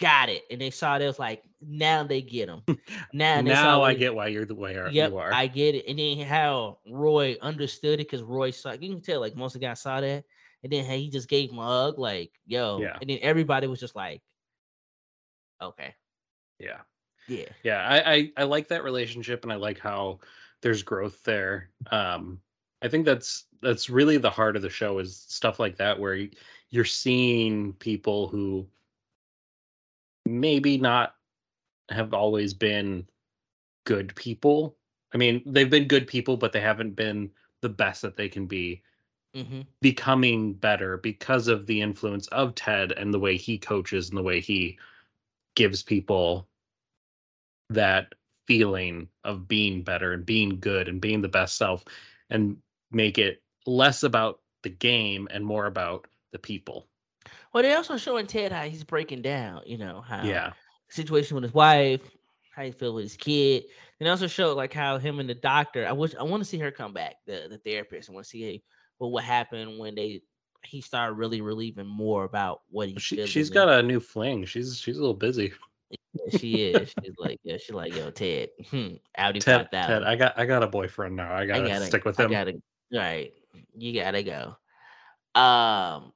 Got 0.02 0.30
it, 0.30 0.42
and 0.50 0.60
they 0.60 0.72
saw 0.72 0.96
it. 0.96 1.04
It 1.04 1.06
was 1.06 1.20
like 1.20 1.44
now 1.62 2.04
they 2.04 2.24
get 2.24 2.50
him. 2.50 2.64
Now 3.14 3.42
now 3.42 3.84
I 3.84 3.94
get 3.94 4.16
why 4.16 4.26
you're 4.26 4.44
the 4.44 4.56
way 4.56 4.74
Yep, 4.74 5.12
you 5.12 5.18
are. 5.20 5.32
I 5.32 5.46
get 5.46 5.76
it. 5.76 5.86
And 5.88 6.00
then 6.00 6.26
how 6.26 6.80
Roy 6.90 7.38
understood 7.40 8.00
it 8.00 8.10
because 8.10 8.24
Roy 8.24 8.50
saw 8.50 8.72
you 8.72 8.90
can 8.90 9.02
tell 9.02 9.22
like 9.22 9.36
most 9.36 9.54
of 9.54 9.62
the 9.62 9.68
guys 9.68 9.82
saw 9.82 10.02
that. 10.02 10.24
And 10.64 10.72
then 10.72 10.86
hey, 10.86 11.02
he 11.02 11.10
just 11.10 11.30
gave 11.30 11.52
him 11.52 11.60
a 11.60 11.64
hug, 11.64 12.00
like, 12.00 12.32
yo. 12.48 12.80
Yeah. 12.82 12.98
And 13.02 13.10
then 13.10 13.20
everybody 13.22 13.68
was 13.68 13.80
just 13.80 13.96
like, 13.96 14.22
okay, 15.62 15.94
yeah, 16.58 16.80
yeah. 17.28 17.50
yeah. 17.64 17.86
I, 17.88 18.14
I 18.14 18.32
I 18.38 18.44
like 18.44 18.68
that 18.70 18.84
relationship, 18.84 19.44
and 19.44 19.52
I 19.52 19.56
like 19.56 19.80
how 19.80 20.20
there's 20.62 20.84
growth 20.84 21.24
there. 21.24 21.70
Um, 21.92 22.40
I 22.82 22.88
think 22.88 23.06
that's 23.06 23.46
that's 23.62 23.90
really 23.90 24.18
the 24.18 24.30
heart 24.30 24.56
of 24.56 24.62
the 24.62 24.70
show 24.70 25.00
is 25.00 25.18
stuff 25.18 25.60
like 25.60 25.78
that 25.78 26.00
where 26.00 26.28
you're 26.70 26.86
seeing 26.86 27.74
people 27.74 28.28
who 28.28 28.68
maybe 30.26 30.78
not 30.78 31.16
have 31.90 32.14
always 32.14 32.54
been 32.54 33.08
good 33.86 34.16
people. 34.16 34.78
I 35.14 35.18
mean, 35.18 35.44
they've 35.46 35.70
been 35.70 35.88
good 35.88 36.08
people, 36.08 36.38
but 36.38 36.52
they 36.52 36.62
haven't 36.62 36.96
been 36.96 37.32
the 37.62 37.70
best 37.70 38.02
that 38.02 38.16
they 38.18 38.30
can 38.30 38.48
be. 38.48 38.84
hmm 39.34 39.62
becoming 39.82 40.54
better 40.54 40.98
because 40.98 41.48
of 41.48 41.66
the 41.68 41.82
influence 41.82 42.28
of 42.28 42.56
Ted 42.56 42.94
and 42.94 43.14
the 43.14 43.20
way 43.20 43.36
he 43.38 43.58
coaches 43.58 44.10
and 44.10 44.18
the 44.18 44.24
way 44.24 44.40
he 44.40 44.80
gives 45.56 45.84
people 45.84 46.48
that 47.70 48.14
feeling 48.48 49.08
of 49.24 49.48
being 49.48 49.84
better 49.84 50.14
and 50.14 50.26
being 50.26 50.60
good 50.60 50.88
and 50.88 51.02
being 51.02 51.22
the 51.22 51.30
best 51.30 51.58
self 51.58 51.84
and 52.30 52.58
make 52.92 53.18
it 53.18 53.42
less 53.66 54.04
about 54.04 54.40
the 54.64 54.70
game 54.70 55.28
and 55.32 55.46
more 55.46 55.66
about 55.66 56.08
the 56.32 56.40
people. 56.40 56.88
Well, 57.54 57.64
they're 57.64 57.78
also 57.78 57.98
showing 57.98 58.28
Ted 58.28 58.52
how 58.52 58.64
he's 58.64 58.84
breaking 58.84 59.22
down, 59.22 59.62
you 59.66 59.78
know, 59.78 60.02
how 60.02 60.24
Yeah. 60.28 60.54
situation 60.90 61.36
with 61.36 61.44
his 61.44 61.54
wife, 61.54 62.02
how 62.52 62.64
he 62.64 62.72
feel 62.72 62.94
with 62.94 63.04
his 63.04 63.18
kid. 63.18 63.64
And 64.00 64.10
also 64.10 64.28
showed 64.28 64.56
like 64.58 64.74
how 64.74 64.98
him 64.98 65.20
and 65.20 65.30
the 65.30 65.36
doctor. 65.36 65.86
I 65.88 65.92
wish 65.94 66.16
I 66.16 66.24
want 66.24 66.42
to 66.42 66.50
see 66.50 66.58
her 66.60 66.72
come 66.72 66.94
back, 66.94 67.16
the 67.26 67.48
the 67.50 67.58
therapist. 67.58 68.10
I 68.10 68.14
want 68.14 68.26
to 68.26 68.30
see 68.30 68.64
well, 69.00 69.12
what 69.12 69.24
happened 69.24 69.80
when 69.80 69.96
they 69.96 70.22
he 70.66 70.82
started 70.82 71.14
really 71.14 71.42
relieving 71.42 71.88
more 71.88 72.24
about 72.24 72.62
what 72.70 72.90
he 72.90 72.98
She 73.00 73.26
she's 73.26 73.50
got 73.50 73.70
a 73.70 73.82
new 73.84 74.00
fling. 74.00 74.46
She's 74.46 74.78
she's 74.78 74.98
a 74.98 75.02
little 75.02 75.14
busy. 75.16 75.54
She 76.32 76.64
is. 76.64 76.90
She's 76.90 77.16
like, 77.18 77.40
yeah, 77.44 77.58
she's 77.58 77.76
like, 77.76 77.96
yo, 77.96 78.10
Ted, 78.12 78.50
hmm, 78.70 78.96
Audi 79.18 79.40
Ted, 79.40 79.68
five 79.72 79.88
Ted. 79.88 80.04
I 80.04 80.16
got 80.16 80.38
I 80.38 80.46
got 80.46 80.64
a 80.64 80.68
boyfriend 80.68 81.16
now. 81.16 81.34
I 81.34 81.46
gotta, 81.46 81.86
stick 81.88 82.06
with 82.06 82.20
him. 82.20 82.28
I 82.28 82.32
gotta, 82.32 82.62
right. 82.92 83.34
You 83.78 83.94
gotta 84.00 84.24
go. 84.24 84.56
Um, 85.40 86.14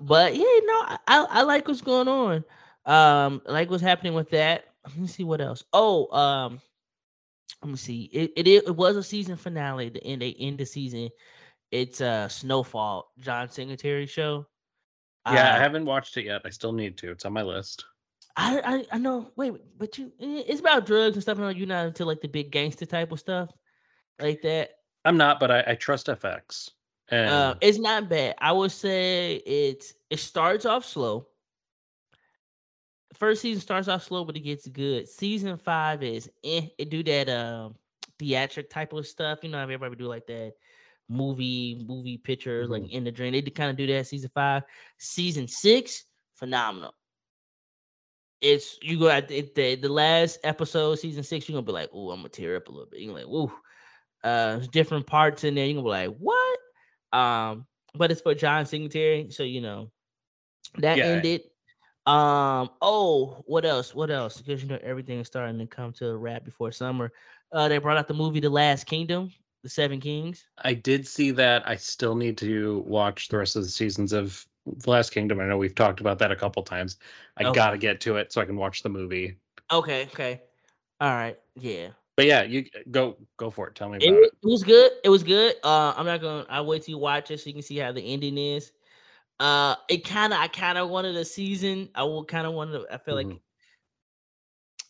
but 0.00 0.34
yeah, 0.34 0.42
no, 0.42 0.74
I, 0.74 0.98
I 1.06 1.26
I 1.30 1.42
like 1.42 1.66
what's 1.66 1.80
going 1.80 2.08
on. 2.08 2.36
Um, 2.84 3.42
I 3.48 3.52
like 3.52 3.70
what's 3.70 3.82
happening 3.82 4.14
with 4.14 4.30
that. 4.30 4.66
Let 4.86 4.96
me 4.96 5.06
see 5.06 5.24
what 5.24 5.40
else. 5.40 5.64
Oh, 5.72 6.14
um, 6.16 6.60
let 7.62 7.70
me 7.70 7.76
see. 7.76 8.10
It 8.12 8.32
it, 8.36 8.46
it 8.46 8.76
was 8.76 8.96
a 8.96 9.02
season 9.02 9.36
finale. 9.36 9.88
The 9.88 10.04
end 10.04 10.22
they 10.22 10.34
end 10.34 10.58
the 10.58 10.66
season. 10.66 11.08
It's 11.70 12.00
uh 12.00 12.28
Snowfall, 12.28 13.10
John 13.18 13.48
Singletary 13.48 14.06
show. 14.06 14.46
yeah, 15.26 15.54
I 15.54 15.56
Uh, 15.56 15.58
haven't 15.58 15.86
watched 15.86 16.16
it 16.16 16.26
yet. 16.26 16.42
I 16.44 16.50
still 16.50 16.72
need 16.72 16.96
to. 16.98 17.10
It's 17.10 17.24
on 17.24 17.32
my 17.32 17.42
list. 17.42 17.84
I, 18.36 18.60
I 18.60 18.84
I 18.92 18.98
know. 18.98 19.30
Wait, 19.36 19.54
but 19.78 19.96
you, 19.96 20.12
it's 20.18 20.60
about 20.60 20.86
drugs 20.86 21.16
and 21.16 21.22
stuff. 21.22 21.38
And 21.38 21.56
you're 21.56 21.66
not 21.66 21.86
into 21.86 22.04
like 22.04 22.20
the 22.20 22.28
big 22.28 22.50
gangster 22.50 22.86
type 22.86 23.10
of 23.12 23.20
stuff 23.20 23.50
like 24.20 24.42
that. 24.42 24.70
I'm 25.04 25.16
not, 25.16 25.40
but 25.40 25.50
I, 25.50 25.64
I 25.68 25.74
trust 25.74 26.08
FX. 26.08 26.70
And 27.08 27.30
Uh, 27.30 27.54
it's 27.60 27.78
not 27.78 28.08
bad. 28.08 28.34
I 28.38 28.52
would 28.52 28.72
say 28.72 29.36
it's 29.36 29.94
it 30.10 30.18
starts 30.18 30.66
off 30.66 30.84
slow. 30.84 31.28
First 33.14 33.40
season 33.40 33.62
starts 33.62 33.88
off 33.88 34.02
slow, 34.02 34.24
but 34.24 34.36
it 34.36 34.40
gets 34.40 34.66
good. 34.68 35.08
Season 35.08 35.56
five 35.56 36.02
is 36.02 36.30
eh, 36.44 36.66
it 36.76 36.90
do 36.90 37.02
that 37.04 37.28
um 37.30 37.76
theatric 38.18 38.68
type 38.68 38.92
of 38.92 39.06
stuff. 39.06 39.38
You 39.42 39.48
know, 39.48 39.58
how 39.58 39.64
everybody 39.64 39.96
do 39.96 40.06
like 40.06 40.26
that 40.26 40.52
movie 41.08 41.84
movie 41.88 42.18
pictures 42.18 42.68
like 42.68 42.90
in 42.90 43.04
the 43.04 43.12
dream. 43.12 43.32
They 43.32 43.42
kind 43.42 43.70
of 43.70 43.76
do 43.76 43.86
that. 43.86 44.06
Season 44.06 44.30
five, 44.34 44.64
season 44.98 45.48
six, 45.48 46.04
phenomenal. 46.34 46.92
It's 48.40 48.78
you 48.82 48.98
go 48.98 49.08
at 49.08 49.28
the, 49.28 49.42
the 49.54 49.88
last 49.88 50.38
episode, 50.44 50.96
season 50.96 51.22
six. 51.22 51.48
You're 51.48 51.56
gonna 51.56 51.66
be 51.66 51.72
like, 51.72 51.90
oh, 51.92 52.10
I'm 52.10 52.18
gonna 52.18 52.28
tear 52.28 52.56
up 52.56 52.68
a 52.68 52.70
little 52.70 52.86
bit. 52.86 53.00
You're 53.00 53.14
like, 53.14 53.24
whoa. 53.24 53.52
Uh, 54.24 54.58
different 54.72 55.06
parts 55.06 55.44
in 55.44 55.54
there. 55.54 55.66
You're 55.66 55.82
gonna 55.82 55.84
be 55.84 56.08
like, 56.08 56.16
what? 56.18 56.58
Um, 57.12 57.66
but 57.94 58.10
it's 58.10 58.20
for 58.20 58.34
John 58.34 58.66
Singletary, 58.66 59.30
so 59.30 59.42
you 59.42 59.60
know 59.60 59.90
that 60.78 60.98
Yeah. 60.98 61.06
ended. 61.06 61.42
Um, 62.06 62.70
oh, 62.82 63.42
what 63.46 63.64
else? 63.64 63.94
What 63.94 64.10
else? 64.10 64.38
Because 64.40 64.62
you 64.62 64.68
know 64.68 64.78
everything 64.82 65.18
is 65.18 65.26
starting 65.26 65.58
to 65.58 65.66
come 65.66 65.92
to 65.94 66.10
a 66.10 66.16
wrap 66.16 66.44
before 66.44 66.70
summer. 66.70 67.12
Uh, 67.52 67.68
they 67.68 67.78
brought 67.78 67.96
out 67.96 68.06
the 68.06 68.14
movie 68.14 68.40
The 68.40 68.50
Last 68.50 68.84
Kingdom, 68.84 69.32
The 69.62 69.68
Seven 69.68 70.00
Kings. 70.00 70.46
I 70.58 70.74
did 70.74 71.06
see 71.06 71.32
that. 71.32 71.66
I 71.68 71.76
still 71.76 72.14
need 72.14 72.38
to 72.38 72.84
watch 72.86 73.28
the 73.28 73.38
rest 73.38 73.56
of 73.56 73.62
the 73.62 73.68
seasons 73.68 74.12
of 74.12 74.46
The 74.66 74.90
Last 74.90 75.10
Kingdom. 75.10 75.40
I 75.40 75.46
know 75.46 75.56
we've 75.56 75.74
talked 75.74 76.00
about 76.00 76.18
that 76.18 76.32
a 76.32 76.36
couple 76.36 76.62
times. 76.62 76.98
I 77.36 77.44
Okay. 77.44 77.54
gotta 77.54 77.78
get 77.78 78.00
to 78.02 78.16
it 78.16 78.32
so 78.32 78.40
I 78.40 78.44
can 78.44 78.56
watch 78.56 78.82
the 78.82 78.88
movie. 78.88 79.36
Okay, 79.72 80.04
okay, 80.12 80.42
all 81.00 81.10
right, 81.10 81.38
yeah. 81.54 81.88
But 82.16 82.26
yeah, 82.26 82.42
you 82.42 82.64
go 82.90 83.16
go 83.36 83.50
for 83.50 83.68
it. 83.68 83.74
Tell 83.74 83.88
me 83.88 83.98
It, 83.98 84.08
about 84.08 84.20
wa- 84.20 84.26
it. 84.26 84.32
it 84.42 84.46
was 84.46 84.62
good. 84.62 84.92
It 85.04 85.08
was 85.08 85.22
good. 85.22 85.54
Uh, 85.62 85.94
I'm 85.96 86.06
not 86.06 86.20
gonna. 86.20 86.46
I'll 86.48 86.66
wait 86.66 86.82
till 86.82 86.92
you 86.94 86.98
watch 86.98 87.30
it 87.30 87.38
so 87.40 87.48
you 87.48 87.52
can 87.54 87.62
see 87.62 87.76
how 87.76 87.92
the 87.92 88.00
ending 88.02 88.38
is. 88.38 88.72
Uh, 89.38 89.76
it 89.88 90.04
kind 90.04 90.32
of. 90.32 90.38
I 90.40 90.48
kind 90.48 90.78
of 90.78 90.88
wanted 90.88 91.14
a 91.16 91.24
season. 91.24 91.88
I 91.94 92.02
will 92.04 92.24
kind 92.24 92.46
of 92.46 92.54
wanted. 92.54 92.82
I 92.90 92.98
feel 92.98 93.14
like 93.14 93.26
Mhm. 93.26 93.40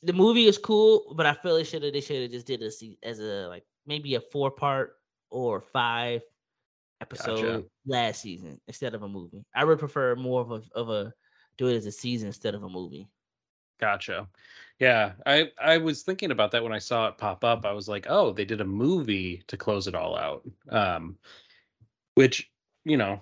the 0.03 0.13
movie 0.13 0.47
is 0.47 0.59
cool, 0.59 1.15
but 1.17 1.27
I 1.27 1.35
feel 1.35 1.57
it 1.57 1.65
should 1.65 1.83
have. 1.83 1.93
They 1.93 2.01
should 2.01 2.23
have 2.23 2.31
just 2.31 2.47
did 2.47 2.63
a 2.63 2.71
as 3.07 3.21
a 3.21 3.47
like 3.49 3.65
maybe 3.87 4.15
a 4.15 4.21
four 4.21 4.51
part 4.51 4.97
or 5.31 5.61
five 5.61 6.23
episode 7.01 7.69
last 7.87 8.21
season 8.21 8.61
instead 8.67 8.95
of 8.95 9.03
a 9.03 9.09
movie. 9.09 9.45
I 9.55 9.65
would 9.65 9.79
prefer 9.79 10.17
more 10.17 10.41
of 10.41 10.51
a 10.51 10.63
of 10.75 10.91
a 10.91 11.13
do 11.57 11.69
it 11.69 11.77
as 11.77 11.87
a 11.87 11.93
season 11.93 12.29
instead 12.29 12.55
of 12.55 12.63
a 12.63 12.69
movie. 12.69 13.09
Gotcha. 13.81 14.29
Yeah, 14.79 15.13
I 15.25 15.51
I 15.61 15.79
was 15.79 16.03
thinking 16.03 16.31
about 16.31 16.51
that 16.53 16.63
when 16.63 16.73
I 16.73 16.79
saw 16.79 17.09
it 17.09 17.19
pop 17.19 17.45
up. 17.45 17.65
I 17.65 17.73
was 17.73 17.89
like, 17.89 18.07
oh, 18.09 18.33
they 18.33 18.45
did 18.45 18.61
a 18.61 18.65
movie 18.65 19.43
to 19.49 19.57
close 19.57 19.87
it 19.87 19.95
all 19.95 20.17
out. 20.17 20.43
Um, 20.69 21.17
which 22.15 22.51
you 22.85 22.97
know 22.97 23.21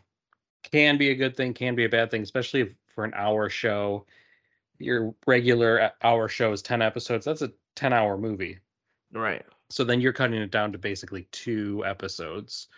can 0.62 0.96
be 0.96 1.10
a 1.10 1.14
good 1.14 1.36
thing, 1.36 1.54
can 1.54 1.74
be 1.74 1.84
a 1.84 1.88
bad 1.88 2.10
thing, 2.10 2.22
especially 2.22 2.62
if, 2.62 2.74
for 2.86 3.04
an 3.04 3.12
hour 3.14 3.48
show. 3.48 4.06
Your 4.78 5.14
regular 5.26 5.80
uh, 5.80 5.90
hour 6.02 6.28
show 6.28 6.52
is 6.52 6.62
ten 6.62 6.82
episodes. 6.82 7.24
That's 7.24 7.42
a 7.42 7.52
ten 7.76 7.92
hour 7.92 8.16
movie. 8.16 8.58
Right. 9.12 9.44
So 9.70 9.84
then 9.84 10.00
you're 10.00 10.12
cutting 10.12 10.40
it 10.40 10.50
down 10.50 10.72
to 10.72 10.78
basically 10.78 11.26
two 11.30 11.82
episodes 11.86 12.68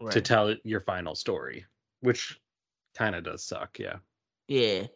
Right. 0.00 0.12
to 0.12 0.20
tell 0.20 0.54
your 0.64 0.80
final 0.80 1.14
story, 1.14 1.64
which 2.00 2.40
kind 2.96 3.14
of 3.14 3.24
does 3.24 3.44
suck. 3.44 3.78
Yeah. 3.78 3.96
Yeah. 4.48 4.86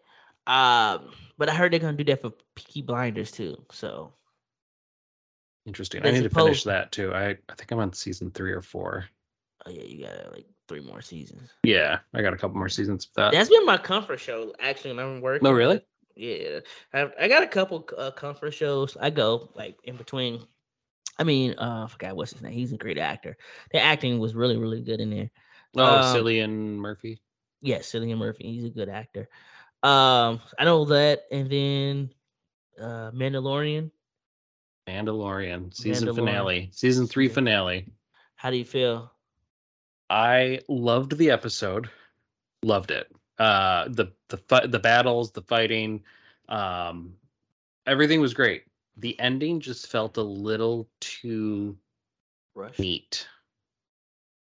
Um, 0.46 1.10
but 1.38 1.48
I 1.48 1.54
heard 1.54 1.72
they're 1.72 1.80
gonna 1.80 1.96
do 1.96 2.04
that 2.04 2.22
for 2.22 2.32
Peaky 2.54 2.82
Blinders 2.82 3.30
too. 3.30 3.64
So 3.72 4.12
Interesting. 5.66 6.06
I 6.06 6.12
need 6.12 6.22
to 6.22 6.30
finish 6.30 6.62
that 6.64 6.92
too. 6.92 7.12
I, 7.12 7.30
I 7.48 7.54
think 7.56 7.72
I'm 7.72 7.80
on 7.80 7.92
season 7.92 8.30
three 8.30 8.52
or 8.52 8.62
four. 8.62 9.04
oh 9.66 9.70
yeah, 9.70 9.82
you 9.82 10.04
got 10.04 10.32
like 10.32 10.46
three 10.68 10.80
more 10.80 11.02
seasons. 11.02 11.50
Yeah, 11.64 11.98
I 12.14 12.22
got 12.22 12.32
a 12.32 12.36
couple 12.36 12.56
more 12.56 12.68
seasons 12.68 13.06
of 13.06 13.14
that. 13.14 13.32
That's 13.32 13.50
been 13.50 13.66
my 13.66 13.76
comfort 13.76 14.20
show 14.20 14.54
actually 14.60 14.94
when 14.94 15.04
I'm 15.04 15.20
working. 15.20 15.46
Oh, 15.46 15.52
really? 15.52 15.80
Yeah, 16.14 16.60
I, 16.94 17.10
I 17.20 17.28
got 17.28 17.42
a 17.42 17.48
couple 17.48 17.86
uh, 17.98 18.12
comfort 18.12 18.52
shows. 18.52 18.96
I 18.98 19.10
go 19.10 19.50
like 19.56 19.76
in 19.82 19.96
between. 19.96 20.46
I 21.18 21.24
mean, 21.24 21.54
uh, 21.58 21.84
I 21.84 21.88
forgot 21.88 22.16
what's 22.16 22.32
his 22.32 22.42
name. 22.42 22.52
He's 22.52 22.72
a 22.72 22.76
great 22.76 22.98
actor. 22.98 23.36
The 23.72 23.80
acting 23.80 24.18
was 24.18 24.34
really, 24.34 24.56
really 24.56 24.82
good 24.82 25.00
in 25.00 25.10
there. 25.10 25.30
Oh, 25.76 25.84
Um, 25.84 26.02
Cillian 26.16 26.76
Murphy. 26.76 27.20
Yeah, 27.62 27.78
Cillian 27.78 28.18
Murphy. 28.18 28.44
He's 28.52 28.64
a 28.64 28.70
good 28.70 28.88
actor. 28.88 29.28
Um, 29.82 30.40
I 30.58 30.64
know 30.64 30.84
that, 30.86 31.22
and 31.30 31.50
then 31.50 32.10
uh, 32.80 33.10
Mandalorian. 33.12 33.90
Mandalorian 34.88 35.74
season 35.74 36.08
Mandalorian. 36.08 36.14
finale, 36.14 36.68
season 36.72 37.06
three 37.06 37.28
finale. 37.28 37.86
How 38.36 38.50
do 38.50 38.56
you 38.56 38.64
feel? 38.64 39.10
I 40.08 40.60
loved 40.68 41.18
the 41.18 41.30
episode. 41.30 41.90
Loved 42.62 42.90
it. 42.90 43.10
Uh 43.38 43.88
the 43.88 44.12
the 44.28 44.66
the 44.68 44.78
battles, 44.78 45.32
the 45.32 45.42
fighting, 45.42 46.02
um 46.48 47.14
everything 47.86 48.20
was 48.20 48.32
great. 48.32 48.62
The 48.98 49.18
ending 49.20 49.60
just 49.60 49.88
felt 49.88 50.16
a 50.16 50.22
little 50.22 50.88
too 51.00 51.76
Rush. 52.54 52.78
neat. 52.78 53.28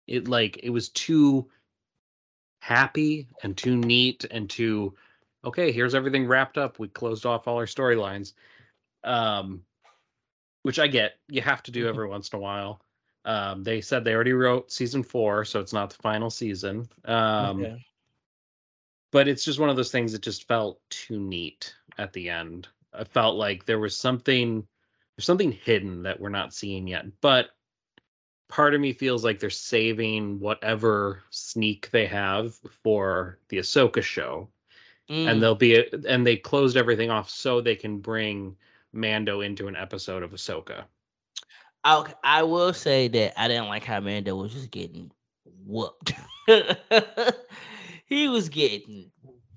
It 0.08 0.28
like 0.28 0.58
it 0.64 0.70
was 0.70 0.90
too 0.90 1.50
happy 2.62 3.28
and 3.44 3.58
too 3.58 3.76
neat 3.76 4.26
and 4.26 4.50
too 4.50 4.94
okay, 5.44 5.72
here's 5.72 5.96
everything 5.96 6.28
wrapped 6.28 6.58
up. 6.58 6.80
We 6.80 6.88
closed 6.88 7.26
off 7.26 7.48
all 7.48 7.58
our 7.58 7.66
storylines. 7.66 8.34
Um 9.04 9.66
which 10.62 10.80
I 10.80 10.88
get. 10.88 11.20
You 11.28 11.42
have 11.42 11.62
to 11.64 11.72
do 11.72 11.86
Mhm. 11.86 11.90
every 11.90 12.08
once 12.08 12.30
in 12.30 12.38
a 12.38 12.42
while. 12.42 12.82
Um 13.26 13.64
they 13.64 13.82
said 13.82 14.04
they 14.04 14.14
already 14.14 14.34
wrote 14.34 14.72
season 14.72 15.04
4, 15.04 15.46
so 15.46 15.60
it's 15.60 15.74
not 15.74 15.90
the 15.90 16.02
final 16.02 16.30
season. 16.30 16.88
Um 17.06 17.60
okay. 17.62 17.86
but 19.12 19.28
it's 19.28 19.46
just 19.46 19.60
one 19.60 19.70
of 19.70 19.76
those 19.76 19.92
things 19.92 20.12
that 20.12 20.22
just 20.22 20.48
felt 20.48 20.82
too 20.90 21.20
neat 21.20 21.76
at 21.98 22.14
the 22.14 22.30
end. 22.30 22.68
I 22.94 23.04
felt 23.04 23.36
like 23.36 23.66
there 23.66 23.80
was 23.80 23.96
something 23.96 24.66
there's 25.18 25.26
something 25.26 25.52
hidden 25.52 26.04
that 26.04 26.20
we're 26.20 26.30
not 26.30 26.54
seeing 26.54 26.88
yet. 26.88 27.06
But 27.22 27.48
part 28.50 28.74
of 28.74 28.82
me 28.82 28.94
feels 28.94 29.24
like 29.24 29.40
they're 29.40 29.50
saving 29.50 30.40
whatever 30.40 31.22
sneak 31.30 31.90
they 31.92 32.06
have 32.08 32.56
for 32.84 33.40
the 33.50 33.58
Ahsoka 33.58 34.02
show. 34.02 34.50
Mm, 35.10 35.28
And 35.28 35.44
they'll 35.44 35.56
be 35.56 35.86
and 36.08 36.26
they 36.26 36.38
closed 36.38 36.78
everything 36.78 37.10
off 37.12 37.30
so 37.30 37.62
they 37.62 37.76
can 37.76 38.00
bring 38.00 38.56
Mando 38.94 39.42
into 39.42 39.68
an 39.68 39.76
episode 39.76 40.24
of 40.24 40.32
Ahsoka. 40.32 40.84
I, 41.84 42.14
I 42.24 42.44
will 42.44 42.74
say 42.74 43.08
that 43.10 43.40
I 43.40 43.48
didn't 43.50 43.68
like 43.68 43.84
how 43.84 44.00
Mando 44.00 44.36
was 44.36 44.54
just 44.54 44.72
getting 44.72 45.12
whooped. 45.66 46.14
he 48.06 48.28
was 48.30 48.50
getting 48.50 49.12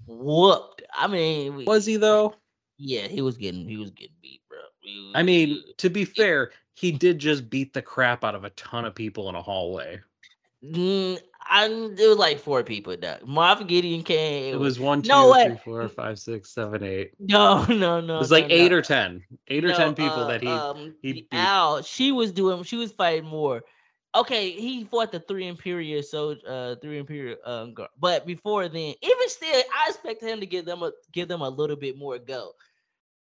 whooped. 0.06 0.82
I 0.94 1.06
mean, 1.06 1.54
we- 1.56 1.64
Was 1.64 1.86
he 1.86 1.96
though? 1.96 2.34
Yeah, 2.78 3.08
he 3.08 3.22
was 3.22 3.36
getting 3.36 3.66
he 3.68 3.76
was 3.76 3.90
getting 3.90 4.16
beat, 4.22 4.42
bro. 4.48 4.58
He 4.80 5.12
I 5.14 5.22
mean, 5.22 5.62
to 5.78 5.88
be 5.88 6.04
fair, 6.04 6.50
he 6.74 6.92
did 6.92 7.18
just 7.18 7.48
beat 7.48 7.72
the 7.72 7.82
crap 7.82 8.24
out 8.24 8.34
of 8.34 8.44
a 8.44 8.50
ton 8.50 8.84
of 8.84 8.94
people 8.94 9.28
in 9.28 9.34
a 9.34 9.42
hallway. 9.42 10.00
Mm, 10.64 11.18
I 11.48 11.68
there 11.94 12.08
was 12.08 12.18
like 12.18 12.38
four 12.38 12.62
people. 12.62 12.96
That 12.96 13.24
Moff 13.24 13.66
Gideon 13.66 14.02
came. 14.02 14.54
It 14.54 14.58
was 14.58 14.78
one, 14.78 15.02
two, 15.02 15.08
No 15.08 15.30
way. 15.30 15.46
three, 15.46 15.58
four, 15.64 15.88
five, 15.88 16.18
six, 16.18 16.52
seven, 16.52 16.82
eight. 16.82 17.12
no, 17.18 17.64
no, 17.68 18.00
no. 18.00 18.16
It 18.16 18.18
was 18.18 18.30
no, 18.30 18.38
like 18.38 18.50
eight 18.50 18.70
no. 18.70 18.78
or 18.78 18.82
ten, 18.82 19.22
eight 19.48 19.64
or 19.64 19.72
ten 19.72 19.94
people 19.94 20.20
uh, 20.20 20.28
that 20.28 20.42
he. 20.42 20.48
um, 20.48 20.94
he 21.02 21.12
beat. 21.12 21.28
Al, 21.32 21.82
she 21.82 22.12
was 22.12 22.32
doing, 22.32 22.62
she 22.62 22.76
was 22.76 22.92
fighting 22.92 23.28
more. 23.28 23.62
Okay, 24.16 24.50
he 24.50 24.84
fought 24.84 25.12
the 25.12 25.20
three 25.20 25.46
Imperial 25.46 26.02
soldier, 26.02 26.40
uh, 26.48 26.74
three 26.80 26.98
Imperial, 26.98 27.36
um, 27.44 27.74
guard. 27.74 27.90
but 28.00 28.26
before 28.26 28.66
then, 28.68 28.94
even 29.02 29.28
still, 29.28 29.62
I 29.74 29.90
expect 29.90 30.22
him 30.22 30.40
to 30.40 30.46
give 30.46 30.64
them 30.64 30.82
a 30.82 30.92
give 31.12 31.28
them 31.28 31.42
a 31.42 31.48
little 31.48 31.76
bit 31.76 31.98
more 31.98 32.18
go. 32.18 32.52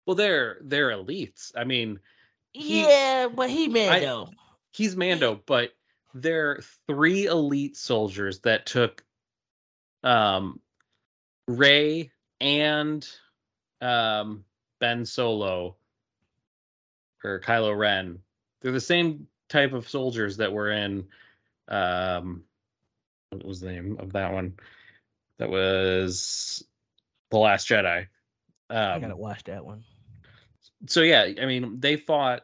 well, 0.06 0.16
they're 0.16 0.58
they're 0.62 0.92
elites. 0.92 1.52
I 1.56 1.64
mean, 1.64 2.00
He- 2.54 2.82
yeah, 2.84 3.28
but 3.28 3.50
he 3.50 3.68
man 3.68 3.92
I- 3.92 4.26
he's 4.72 4.96
Mando, 4.96 5.42
but 5.48 5.72
they're 6.14 6.62
three 6.88 7.26
elite 7.26 7.76
soldiers 7.76 8.40
that 8.42 8.68
took 8.68 9.04
um 10.04 10.60
Rey 11.48 12.12
and 12.40 13.08
um 13.82 14.46
Ben 14.80 15.06
Solo 15.06 15.76
or 17.24 17.40
Kylo 17.40 17.76
Ren. 17.76 18.20
They're 18.62 18.72
the 18.72 18.80
same 18.80 19.28
type 19.50 19.74
of 19.74 19.88
soldiers 19.88 20.38
that 20.38 20.52
were 20.52 20.72
in 20.72 21.08
um 21.68 22.44
what 23.30 23.46
was 23.46 23.60
the 23.60 23.72
name 23.72 23.98
of 24.00 24.14
that 24.14 24.32
one? 24.32 24.54
That 25.38 25.50
was 25.50 26.64
The 27.30 27.38
Last 27.38 27.68
Jedi. 27.68 28.08
I 28.70 29.00
gotta 29.00 29.14
Um, 29.14 29.20
watch 29.20 29.44
that 29.46 29.66
one. 29.66 29.84
so 30.88 31.02
yeah, 31.02 31.24
I 31.42 31.46
mean, 31.46 31.80
they 31.80 31.98
fought 31.98 32.44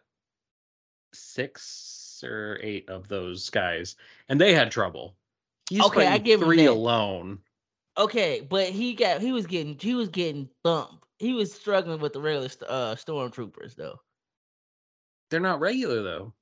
six 1.14 2.22
or 2.24 2.60
eight 2.62 2.90
of 2.90 3.08
those 3.08 3.50
guys, 3.50 3.96
and 4.30 4.40
they 4.40 4.54
had 4.54 4.72
trouble. 4.72 5.16
He's 5.70 5.84
Okay, 5.86 6.08
I 6.08 6.18
give 6.18 6.42
him 6.42 6.48
three 6.48 6.66
alone. 6.66 7.40
Okay, 7.98 8.42
but 8.42 8.70
he 8.70 8.94
got 8.94 9.22
he 9.22 9.32
was 9.32 9.46
getting 9.46 9.78
he 9.80 9.96
was 9.96 10.10
getting 10.10 10.50
thumped. 10.64 11.06
He 11.20 11.34
was 11.34 11.54
struggling 11.54 12.02
with 12.02 12.14
the 12.14 12.22
regular 12.22 12.50
uh 12.68 12.96
stormtroopers 12.96 13.76
though. 13.76 14.00
They're 15.30 15.40
not 15.40 15.60
regular 15.60 16.02
though. 16.04 16.34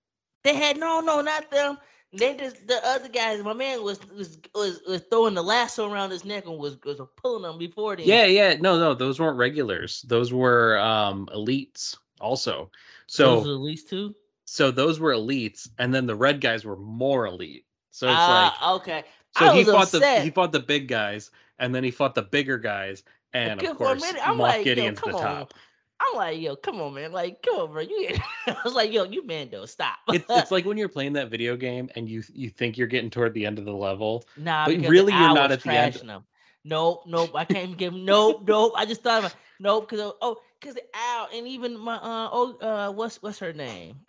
They 0.43 0.56
had 0.56 0.77
no, 0.77 0.99
no, 1.01 1.21
not 1.21 1.49
them. 1.51 1.77
They 2.13 2.36
just 2.36 2.67
the 2.67 2.86
other 2.86 3.08
guys. 3.08 3.41
My 3.43 3.54
man 3.54 3.84
was 3.84 3.99
was 4.12 4.38
was, 4.54 4.82
was 4.88 5.01
throwing 5.10 5.34
the 5.34 5.41
lasso 5.41 5.89
around 5.89 6.12
his 6.12 6.25
neck 6.25 6.45
and 6.45 6.58
was 6.58 6.77
was 6.84 6.99
pulling 7.15 7.43
them 7.43 7.58
before 7.58 7.95
then. 7.95 8.06
Yeah, 8.08 8.25
yeah, 8.25 8.56
no, 8.60 8.77
no, 8.80 8.93
those 8.93 9.19
weren't 9.19 9.38
regulars. 9.38 10.01
Those 10.04 10.34
were 10.34 10.77
um 10.80 11.27
elites 11.34 11.97
also. 12.19 12.69
So 13.08 13.38
those 13.38 13.47
least 13.60 13.89
two. 13.89 14.13
so 14.45 14.71
those 14.71 14.99
were 14.99 15.13
elites, 15.13 15.69
and 15.77 15.93
then 15.93 16.06
the 16.06 16.15
red 16.15 16.41
guys 16.41 16.65
were 16.65 16.75
more 16.77 17.27
elite. 17.27 17.65
So 17.91 18.08
it's 18.08 18.27
like 18.27 18.51
Ah, 18.60 18.75
okay. 18.75 19.04
so 19.38 19.45
I 19.45 19.54
he 19.56 19.63
fought 19.63 19.91
the 19.91 20.21
he 20.21 20.30
fought 20.30 20.51
the 20.51 20.60
big 20.60 20.88
guys, 20.88 21.32
and 21.60 21.73
then 21.73 21.84
he 21.84 21.91
fought 21.91 22.15
the 22.15 22.23
bigger 22.23 22.58
guys, 22.58 23.04
and 23.34 23.62
of 23.62 23.77
course 23.77 24.04
Moff 24.04 24.38
like, 24.38 24.63
Gideon's 24.65 24.99
the 24.99 25.12
top. 25.12 25.54
on. 25.54 25.60
I'm 26.02 26.18
like, 26.18 26.40
yo, 26.40 26.56
come 26.56 26.82
on, 26.82 26.94
man. 26.94 27.12
Like, 27.12 27.42
come 27.44 27.56
on, 27.60 27.72
bro. 27.72 27.82
You, 27.82 28.16
I 28.48 28.56
was 28.64 28.74
like, 28.74 28.92
yo, 28.92 29.04
you 29.04 29.26
man, 29.26 29.50
though, 29.52 29.66
stop. 29.66 29.98
it's, 30.10 30.26
it's 30.30 30.52
like 30.52 30.66
when 30.66 30.78
you're 30.78 30.90
playing 30.90 31.14
that 31.14 31.30
video 31.30 31.56
game 31.56 31.90
and 31.96 32.10
you 32.10 32.24
you 32.34 32.50
think 32.50 32.78
you're 32.78 32.88
getting 32.88 33.10
toward 33.10 33.34
the 33.34 33.46
end 33.46 33.60
of 33.60 33.66
the 33.66 33.74
level 33.74 34.26
nah, 34.38 34.66
but 34.66 34.78
really 34.88 35.14
you're 35.14 35.34
not 35.34 35.52
at 35.52 35.62
the 35.62 35.72
end. 35.72 35.94
them. 35.94 36.24
Nope, 36.64 37.04
nope. 37.08 37.32
I 37.36 37.46
can't 37.46 37.78
give 37.78 37.94
him. 37.94 38.06
Nope, 38.06 38.44
nope. 38.48 38.74
I 38.76 38.86
just 38.86 39.02
thought 39.02 39.24
of 39.24 39.36
nope 39.60 39.90
because 39.90 40.14
oh, 40.22 40.38
because 40.60 40.76
the 40.76 40.84
owl 40.94 41.28
and 41.34 41.48
even 41.48 41.78
my 41.78 41.96
uh 41.96 42.30
oh 42.32 42.58
uh 42.60 42.92
what's 42.92 43.22
what's 43.22 43.40
her 43.40 43.54
name? 43.54 44.00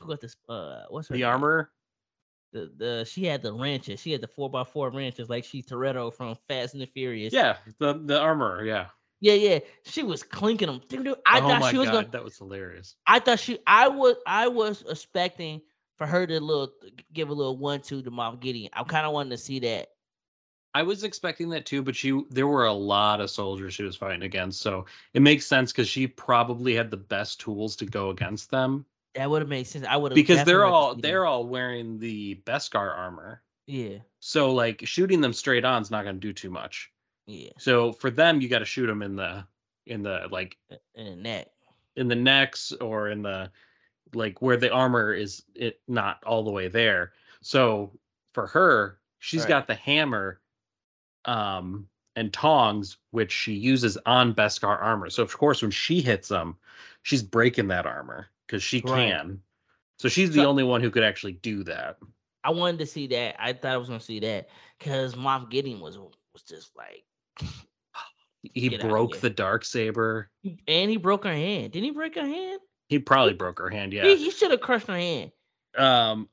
Who 0.00 0.08
got 0.08 0.20
this? 0.20 0.36
Uh, 0.48 0.84
what's 0.88 1.08
her 1.08 1.14
the 1.14 1.20
name? 1.20 1.30
armor 1.30 1.70
The 2.52 2.72
the 2.76 3.04
she 3.04 3.24
had 3.24 3.42
the 3.42 3.52
wrenches. 3.52 4.00
She 4.00 4.12
had 4.12 4.20
the 4.20 4.28
four 4.28 4.48
by 4.48 4.64
four 4.64 4.90
wrenches 4.90 5.28
like 5.28 5.44
she 5.44 5.62
Toretto 5.62 6.12
from 6.12 6.36
Fast 6.48 6.74
and 6.74 6.82
the 6.82 6.86
Furious. 6.86 7.32
yeah 7.32 7.56
the 7.78 8.00
the 8.04 8.18
armor 8.18 8.64
yeah 8.64 8.86
yeah, 9.24 9.34
yeah. 9.34 9.58
She 9.84 10.02
was 10.02 10.22
clinking 10.22 10.68
them. 10.68 10.80
Dude, 10.88 11.08
I 11.26 11.40
oh 11.40 11.48
thought 11.48 11.70
she 11.70 11.78
was 11.78 11.90
god 11.90 11.92
gonna. 11.92 12.08
that 12.12 12.24
was 12.24 12.36
hilarious 12.38 12.96
I 13.06 13.18
thought 13.20 13.40
she. 13.40 13.58
I 13.66 13.88
was. 13.88 14.16
I 14.26 14.48
was 14.48 14.82
expecting 14.88 15.62
for 15.96 16.06
her 16.06 16.26
to 16.26 16.40
little 16.40 16.72
give 17.12 17.30
a 17.30 17.34
little 17.34 17.56
one 17.56 17.80
two 17.80 18.02
to 18.02 18.10
Moff 18.10 18.40
Gideon. 18.40 18.70
I 18.74 18.82
kind 18.84 19.06
of 19.06 19.12
wanted 19.12 19.30
to 19.30 19.38
see 19.38 19.60
that. 19.60 19.88
i 20.74 20.82
was 20.82 21.04
expecting 21.04 21.48
that 21.50 21.66
too 21.66 21.82
but 21.82 21.94
she 21.96 22.20
there 22.30 22.46
were 22.48 22.66
a 22.66 22.72
lot 22.72 23.20
of 23.20 23.30
soldiers 23.30 23.74
she 23.74 23.82
was 23.84 23.96
fighting 23.96 24.22
against 24.24 24.60
so 24.60 24.84
it 25.14 25.22
makes 25.22 25.46
sense 25.46 25.72
because 25.72 25.88
she 25.88 26.06
probably 26.06 26.74
had 26.74 26.90
the 26.90 26.96
best 26.96 27.40
tools 27.40 27.76
to 27.76 27.86
go 27.86 28.10
against 28.10 28.50
them 28.50 28.84
That 29.14 29.30
would 29.30 29.42
have 29.42 29.48
made 29.48 29.64
sense. 29.66 29.86
I 29.88 29.96
would 29.96 30.12
have 30.12 30.16
because 30.16 30.44
they're 30.44 30.64
all 30.64 30.96
they're 30.96 31.26
all 31.26 31.46
wearing 31.46 31.98
the 31.98 32.42
beskar 32.46 32.96
armor 32.96 33.42
yeah 33.66 33.98
so 34.20 34.52
like 34.52 34.82
shooting 34.84 35.20
them 35.20 35.32
straight 35.32 35.64
on 35.64 35.82
is 35.82 35.90
not 35.90 36.02
going 36.04 36.16
to 36.16 36.20
do 36.20 36.32
too 36.32 36.50
much 36.50 36.90
yeah 37.26 37.50
so 37.58 37.92
for 37.92 38.10
them 38.10 38.40
you 38.40 38.48
got 38.48 38.58
to 38.60 38.64
shoot 38.64 38.86
them 38.86 39.02
in 39.02 39.16
the 39.16 39.44
in 39.86 40.02
the 40.02 40.26
like 40.30 40.56
in 40.94 41.04
the 41.06 41.16
neck. 41.16 41.48
in 41.96 42.08
the 42.08 42.14
necks 42.14 42.72
or 42.80 43.08
in 43.10 43.22
the 43.22 43.50
like 44.14 44.40
where 44.40 44.56
the 44.56 44.70
armor 44.70 45.12
is 45.12 45.42
it 45.54 45.80
not 45.88 46.22
all 46.24 46.42
the 46.44 46.50
way 46.50 46.68
there. 46.68 47.12
So 47.42 47.92
for 48.32 48.46
her, 48.46 49.00
she's 49.18 49.40
Right. 49.42 49.48
got 49.48 49.66
the 49.66 49.74
hammer 49.74 50.40
um 51.24 51.88
and 52.16 52.32
tongs 52.32 52.96
which 53.10 53.32
she 53.32 53.52
uses 53.54 53.98
on 54.06 54.34
Beskar 54.34 54.80
armor. 54.80 55.10
So 55.10 55.22
of 55.22 55.36
course 55.36 55.62
when 55.62 55.70
she 55.70 56.00
hits 56.00 56.28
them, 56.28 56.56
she's 57.02 57.22
breaking 57.22 57.68
that 57.68 57.86
armor 57.86 58.28
because 58.46 58.62
she 58.62 58.80
Right. 58.82 59.10
can. 59.10 59.42
So 59.98 60.08
she's 60.08 60.30
the 60.30 60.42
So- 60.42 60.48
only 60.48 60.62
one 60.64 60.80
who 60.80 60.90
could 60.90 61.04
actually 61.04 61.32
do 61.32 61.64
that. 61.64 61.98
I 62.44 62.50
wanted 62.50 62.78
to 62.80 62.86
see 62.86 63.06
that. 63.08 63.36
I 63.42 63.52
thought 63.52 63.72
I 63.72 63.76
was 63.78 63.88
gonna 63.88 64.00
see 64.00 64.20
that 64.20 64.48
because 64.78 65.14
Moff 65.14 65.50
Gideon 65.50 65.80
was 65.80 65.98
was 65.98 66.42
just 66.46 66.76
like, 66.76 67.04
He 68.52 68.68
Get 68.68 68.82
broke 68.82 69.20
the 69.20 69.30
dark 69.30 69.64
saber. 69.64 70.30
and 70.68 70.90
he 70.90 70.98
broke 70.98 71.24
her 71.24 71.32
hand. 71.32 71.72
Didn't 71.72 71.84
he 71.84 71.90
break 71.92 72.14
her 72.14 72.26
hand? 72.26 72.60
He 72.90 72.98
probably 72.98 73.32
broke 73.32 73.58
her 73.58 73.70
hand, 73.70 73.94
yeah. 73.94 74.04
He, 74.04 74.16
he 74.16 74.30
should 74.30 74.50
have 74.50 74.60
crushed 74.60 74.86
her 74.86 74.96
hand. 74.96 75.32
um 75.78 76.28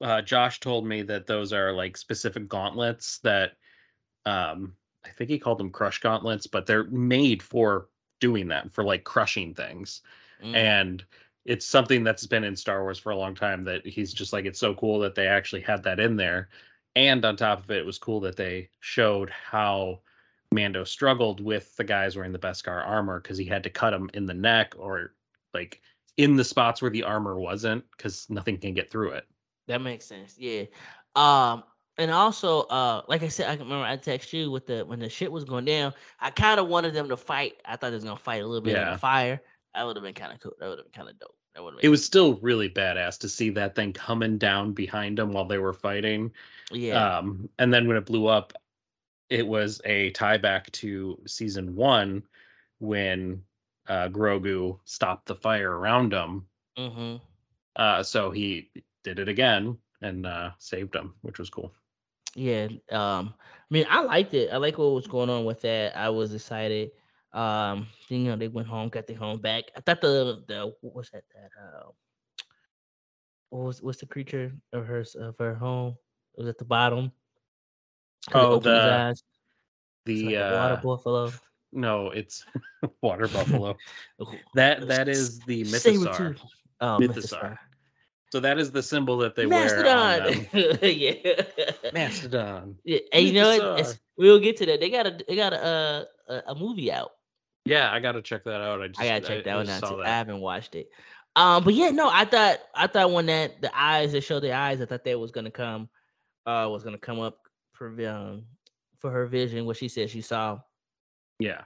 uh, 0.00 0.22
Josh 0.22 0.60
told 0.60 0.86
me 0.86 1.02
that 1.02 1.26
those 1.26 1.52
are 1.52 1.72
like 1.72 1.96
specific 1.96 2.48
gauntlets 2.48 3.18
that 3.18 3.52
um 4.24 4.74
I 5.04 5.10
think 5.10 5.30
he 5.30 5.38
called 5.38 5.58
them 5.58 5.70
crush 5.70 5.98
gauntlets, 6.00 6.46
but 6.46 6.66
they're 6.66 6.84
made 6.84 7.42
for 7.42 7.88
doing 8.20 8.48
that, 8.48 8.72
for 8.72 8.84
like 8.84 9.04
crushing 9.04 9.54
things. 9.54 10.00
Mm. 10.42 10.54
And 10.54 11.04
it's 11.44 11.66
something 11.66 12.04
that's 12.04 12.26
been 12.26 12.44
in 12.44 12.56
Star 12.56 12.82
Wars 12.82 12.98
for 12.98 13.10
a 13.12 13.16
long 13.16 13.34
time 13.34 13.64
that 13.64 13.86
he's 13.86 14.14
just 14.14 14.32
like 14.32 14.46
it's 14.46 14.58
so 14.58 14.74
cool 14.74 14.98
that 15.00 15.14
they 15.14 15.26
actually 15.26 15.60
had 15.60 15.82
that 15.82 16.00
in 16.00 16.16
there. 16.16 16.48
And 16.96 17.24
on 17.24 17.36
top 17.36 17.64
of 17.64 17.70
it, 17.70 17.78
it 17.78 17.86
was 17.86 17.98
cool 17.98 18.20
that 18.20 18.36
they 18.36 18.68
showed 18.80 19.30
how 19.30 20.00
Mando 20.52 20.84
struggled 20.84 21.40
with 21.40 21.76
the 21.76 21.84
guys 21.84 22.16
wearing 22.16 22.32
the 22.32 22.38
Beskar 22.38 22.86
armor 22.86 23.20
because 23.20 23.36
he 23.36 23.44
had 23.44 23.62
to 23.64 23.70
cut 23.70 23.90
them 23.90 24.10
in 24.14 24.26
the 24.26 24.34
neck 24.34 24.74
or 24.78 25.14
like 25.52 25.80
in 26.16 26.36
the 26.36 26.44
spots 26.44 26.80
where 26.80 26.90
the 26.90 27.02
armor 27.02 27.38
wasn't 27.38 27.84
because 27.96 28.26
nothing 28.30 28.58
can 28.58 28.74
get 28.74 28.90
through 28.90 29.10
it. 29.10 29.26
That 29.66 29.80
makes 29.80 30.04
sense. 30.04 30.36
Yeah. 30.38 30.64
Um, 31.16 31.64
and 31.96 32.10
also, 32.10 32.62
uh, 32.62 33.02
like 33.08 33.22
I 33.22 33.28
said, 33.28 33.48
I 33.48 33.56
can 33.56 33.66
remember 33.66 33.86
I 33.86 33.96
text 33.96 34.32
you 34.32 34.50
with 34.50 34.66
the 34.66 34.84
when 34.84 34.98
the 34.98 35.08
shit 35.08 35.30
was 35.30 35.44
going 35.44 35.64
down. 35.64 35.94
I 36.20 36.30
kind 36.30 36.58
of 36.58 36.68
wanted 36.68 36.92
them 36.94 37.08
to 37.08 37.16
fight. 37.16 37.54
I 37.64 37.76
thought 37.76 37.90
they 37.90 37.96
was 37.96 38.04
gonna 38.04 38.16
fight 38.16 38.42
a 38.42 38.46
little 38.46 38.62
bit 38.62 38.76
in 38.76 38.92
the 38.92 38.98
fire. 38.98 39.40
That 39.74 39.86
would 39.86 39.96
have 39.96 40.04
been 40.04 40.14
kind 40.14 40.32
of 40.32 40.40
cool. 40.40 40.52
That 40.58 40.68
would 40.68 40.78
have 40.78 40.86
been 40.86 40.92
kind 40.92 41.08
of 41.08 41.18
dope. 41.18 41.36
That 41.54 41.62
would 41.62 41.74
It 41.82 41.88
was 41.88 42.04
still 42.04 42.36
really 42.36 42.68
badass 42.68 43.18
to 43.18 43.28
see 43.28 43.50
that 43.50 43.74
thing 43.74 43.92
coming 43.92 44.38
down 44.38 44.72
behind 44.72 45.18
them 45.18 45.32
while 45.32 45.44
they 45.44 45.58
were 45.58 45.72
fighting. 45.72 46.32
yeah. 46.70 47.18
Um, 47.18 47.48
and 47.58 47.72
then 47.72 47.86
when 47.86 47.96
it 47.96 48.06
blew 48.06 48.26
up, 48.26 48.52
it 49.30 49.46
was 49.46 49.80
a 49.84 50.10
tie 50.10 50.36
back 50.36 50.70
to 50.72 51.18
season 51.26 51.74
one 51.74 52.22
when 52.78 53.42
uh, 53.88 54.08
Grogu 54.08 54.78
stopped 54.84 55.26
the 55.26 55.34
fire 55.34 55.78
around 55.78 56.12
him. 56.12 56.46
mm-hmm. 56.78 57.16
Uh, 57.76 58.02
so 58.02 58.30
he 58.30 58.70
did 59.02 59.18
it 59.18 59.28
again 59.28 59.76
and 60.00 60.26
uh, 60.26 60.50
saved 60.58 60.94
him, 60.94 61.14
which 61.22 61.38
was 61.38 61.50
cool. 61.50 61.72
Yeah. 62.34 62.68
Um, 62.90 63.34
I 63.38 63.66
mean, 63.70 63.86
I 63.88 64.02
liked 64.02 64.34
it. 64.34 64.50
I 64.52 64.58
like 64.58 64.78
what 64.78 64.92
was 64.92 65.06
going 65.06 65.30
on 65.30 65.44
with 65.44 65.60
that. 65.62 65.96
I 65.96 66.08
was 66.08 66.34
excited. 66.34 66.92
Um, 67.34 67.88
you 68.08 68.18
know, 68.20 68.36
they 68.36 68.48
went 68.48 68.68
home, 68.68 68.88
got 68.88 69.06
their 69.06 69.16
home 69.16 69.40
back. 69.40 69.64
I 69.76 69.80
thought 69.80 70.00
the 70.00 70.44
the 70.46 70.72
what 70.80 70.94
was 70.94 71.10
that 71.10 71.24
that 71.34 71.50
uh 71.60 71.90
what 73.50 73.64
was 73.64 73.82
what's 73.82 73.98
the 73.98 74.06
creature 74.06 74.52
of 74.72 74.86
her 74.86 75.04
of 75.18 75.36
her 75.38 75.54
home? 75.54 75.96
It 76.36 76.40
was 76.40 76.48
at 76.48 76.58
the 76.58 76.64
bottom. 76.64 77.12
Oh, 78.32 78.58
the- 78.58 79.14
The 80.06 80.24
like 80.26 80.34
a 80.34 80.54
water 80.54 80.74
uh, 80.74 80.80
buffalo. 80.80 81.32
no, 81.72 82.10
it's 82.10 82.44
water 83.02 83.26
buffalo. 83.28 83.76
Ooh, 84.22 84.38
That 84.54 84.86
that 84.88 85.08
is 85.08 85.40
the 85.40 85.64
mythosaur. 85.64 86.36
Oh, 86.80 86.98
Mythosaur. 87.00 87.58
So 88.32 88.40
that 88.40 88.58
is 88.58 88.70
the 88.72 88.82
symbol 88.82 89.16
that 89.18 89.34
they 89.36 89.46
wear 89.46 89.86
on 89.86 90.18
Mastodon. 90.22 90.78
yeah. 90.82 91.92
Mastodon. 91.92 92.76
Yeah, 92.84 92.98
and 93.12 93.26
you 93.26 93.32
know 93.32 93.48
what? 93.74 93.98
We'll 94.16 94.40
get 94.40 94.56
to 94.58 94.66
that. 94.66 94.80
They 94.80 94.90
got 94.90 95.06
a 95.06 95.18
they 95.26 95.36
got 95.36 95.52
a 95.52 95.64
uh, 95.64 96.04
a, 96.28 96.42
a 96.52 96.54
movie 96.54 96.90
out. 96.92 97.12
Yeah, 97.64 97.90
I 97.92 98.00
gotta 98.00 98.22
check 98.22 98.44
that 98.44 98.60
out. 98.60 98.82
I 98.82 98.88
just 98.88 99.00
I 99.00 99.08
gotta 99.08 99.20
check 99.26 99.44
that 99.44 99.56
one 99.56 99.68
out 99.68 99.82
too. 99.82 100.02
I 100.02 100.08
haven't 100.08 100.40
watched 100.40 100.74
it. 100.74 100.90
Um, 101.36 101.64
but 101.64 101.74
yeah, 101.74 101.90
no, 101.90 102.10
I 102.12 102.24
thought 102.24 102.58
I 102.74 102.86
thought 102.86 103.10
when 103.10 103.26
that 103.26 103.60
the 103.60 103.70
eyes 103.76 104.12
that 104.12 104.22
show 104.22 104.38
the 104.38 104.52
eyes, 104.52 104.80
I 104.80 104.86
thought 104.86 105.04
that 105.04 105.18
was 105.18 105.30
gonna 105.30 105.50
come, 105.50 105.88
uh, 106.46 106.68
was 106.70 106.84
gonna 106.84 106.98
come 106.98 107.20
up 107.20 107.38
for 107.72 107.88
um 108.06 108.44
for 108.98 109.10
her 109.10 109.26
vision, 109.26 109.66
what 109.66 109.76
she 109.76 109.88
said 109.88 110.10
she 110.10 110.20
saw. 110.20 110.60
Yeah. 111.38 111.62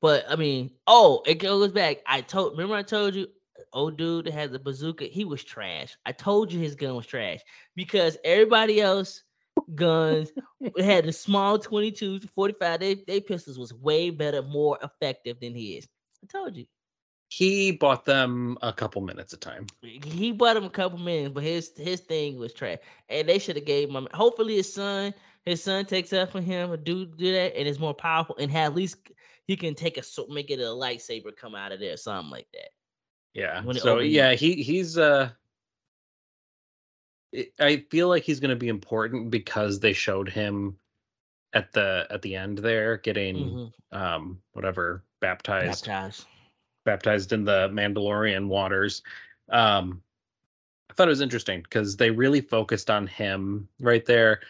But 0.00 0.24
I 0.28 0.36
mean, 0.36 0.72
oh, 0.86 1.22
it 1.26 1.36
goes 1.36 1.70
back. 1.72 1.98
I 2.06 2.20
told 2.20 2.52
remember 2.52 2.74
I 2.74 2.82
told 2.82 3.14
you, 3.14 3.28
old 3.72 3.96
dude 3.96 4.26
that 4.26 4.32
had 4.32 4.52
the 4.52 4.58
bazooka, 4.58 5.04
he 5.04 5.24
was 5.24 5.44
trash. 5.44 5.96
I 6.04 6.12
told 6.12 6.52
you 6.52 6.60
his 6.60 6.74
gun 6.74 6.96
was 6.96 7.06
trash 7.06 7.40
because 7.74 8.16
everybody 8.24 8.80
else 8.80 9.22
guns 9.74 10.30
it 10.60 10.84
had 10.84 11.04
the 11.04 11.12
small 11.12 11.58
22 11.58 12.20
45. 12.34 12.80
They 12.80 12.94
they 12.94 13.20
pistols 13.20 13.58
was 13.58 13.74
way 13.74 14.10
better, 14.10 14.42
more 14.42 14.78
effective 14.82 15.40
than 15.40 15.54
his. 15.54 15.86
I 16.22 16.26
told 16.26 16.56
you. 16.56 16.66
He 17.28 17.72
bought 17.72 18.04
them 18.04 18.56
a 18.62 18.72
couple 18.72 19.02
minutes 19.02 19.32
of 19.32 19.40
time. 19.40 19.66
He 19.82 20.30
bought 20.30 20.54
them 20.54 20.64
a 20.64 20.70
couple 20.70 20.98
minutes, 20.98 21.34
but 21.34 21.42
his 21.42 21.72
his 21.76 22.00
thing 22.00 22.38
was 22.38 22.52
trash. 22.52 22.78
And 23.08 23.28
they 23.28 23.38
should 23.38 23.56
have 23.56 23.64
gave 23.64 23.90
him. 23.90 24.06
Hopefully, 24.14 24.56
his 24.56 24.72
son 24.72 25.12
his 25.44 25.62
son 25.62 25.84
takes 25.86 26.12
up 26.12 26.30
for 26.30 26.40
him 26.40 26.70
or 26.70 26.76
do 26.76 27.06
do 27.06 27.32
that, 27.32 27.56
and 27.56 27.66
is 27.66 27.78
more 27.80 27.94
powerful, 27.94 28.36
and 28.38 28.50
have 28.50 28.72
at 28.72 28.76
least 28.76 28.96
he 29.46 29.56
can 29.56 29.74
take 29.74 29.96
a 29.96 30.02
so 30.02 30.26
make 30.28 30.50
it 30.50 30.60
a 30.60 30.64
lightsaber 30.64 31.34
come 31.34 31.54
out 31.54 31.72
of 31.72 31.80
there, 31.80 31.96
something 31.96 32.30
like 32.30 32.48
that. 32.52 32.70
Yeah. 33.34 33.62
So 33.72 33.94
opened- 33.94 34.10
yeah, 34.10 34.34
he 34.34 34.62
he's 34.62 34.98
uh 34.98 35.30
I- 37.60 37.84
feel 37.90 38.08
like 38.08 38.22
he's 38.22 38.40
going 38.40 38.50
to 38.50 38.56
be 38.56 38.68
important 38.68 39.30
because 39.30 39.80
they 39.80 39.92
showed 39.92 40.28
him 40.28 40.78
at 41.52 41.72
the 41.72 42.06
at 42.10 42.22
the 42.22 42.34
end 42.36 42.58
there 42.58 42.96
getting 42.98 43.36
Mhm. 43.36 43.72
um 43.92 44.42
whatever 44.52 45.04
baptized 45.20 45.86
Baptized. 45.86 46.26
baptized 46.84 47.32
in 47.32 47.44
the 47.44 47.68
Mandalorian 47.72 48.48
waters. 48.48 49.02
Um, 49.48 50.02
I 50.90 50.94
thought 50.94 51.08
it 51.08 51.10
was 51.10 51.20
interesting 51.20 51.62
because 51.62 51.96
they 51.96 52.10
really 52.10 52.40
focused 52.40 52.90
on 52.90 53.06
him 53.06 53.68
right 53.80 54.04
there, 54.04 54.40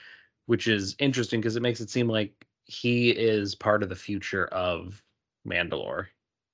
which 0.46 0.68
is 0.68 0.94
interesting 0.98 1.40
because 1.40 1.56
it 1.56 1.62
makes 1.62 1.80
it 1.80 1.90
seem 1.90 2.08
like 2.08 2.46
he 2.64 3.10
is 3.10 3.54
part 3.54 3.82
of 3.82 3.88
the 3.88 3.96
future 3.96 4.46
of 4.48 5.02
Mandalore. 5.46 6.06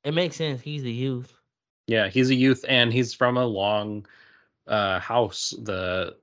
It 0.04 0.12
makes 0.12 0.36
sense. 0.36 0.60
He's 0.60 0.84
a 0.84 0.90
youth. 0.90 1.34
Yeah, 1.86 2.08
he's 2.08 2.30
a 2.30 2.34
youth 2.34 2.64
and 2.68 2.92
he's 2.92 3.14
from 3.14 3.36
a 3.36 3.46
long 3.46 4.06
uh 4.66 4.98
house, 5.00 5.54
the 5.62 6.16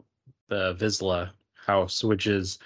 the 0.48 0.76
Vizsla 0.76 1.32
house, 1.66 2.04
which 2.04 2.28
is 2.28 2.60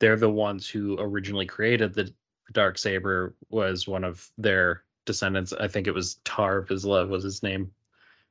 they're 0.00 0.16
the 0.16 0.28
ones 0.28 0.68
who 0.68 0.96
originally 0.98 1.46
created 1.46 1.94
the 1.94 2.12
dark 2.52 2.76
saber 2.76 3.34
was 3.50 3.86
one 3.86 4.04
of 4.04 4.28
their 4.36 4.82
descendants. 5.06 5.52
I 5.52 5.68
think 5.68 5.86
it 5.86 5.94
was 5.94 6.16
Tarre 6.24 6.64
Vizsla 6.64 7.08
was 7.08 7.24
his 7.24 7.42
name. 7.42 7.70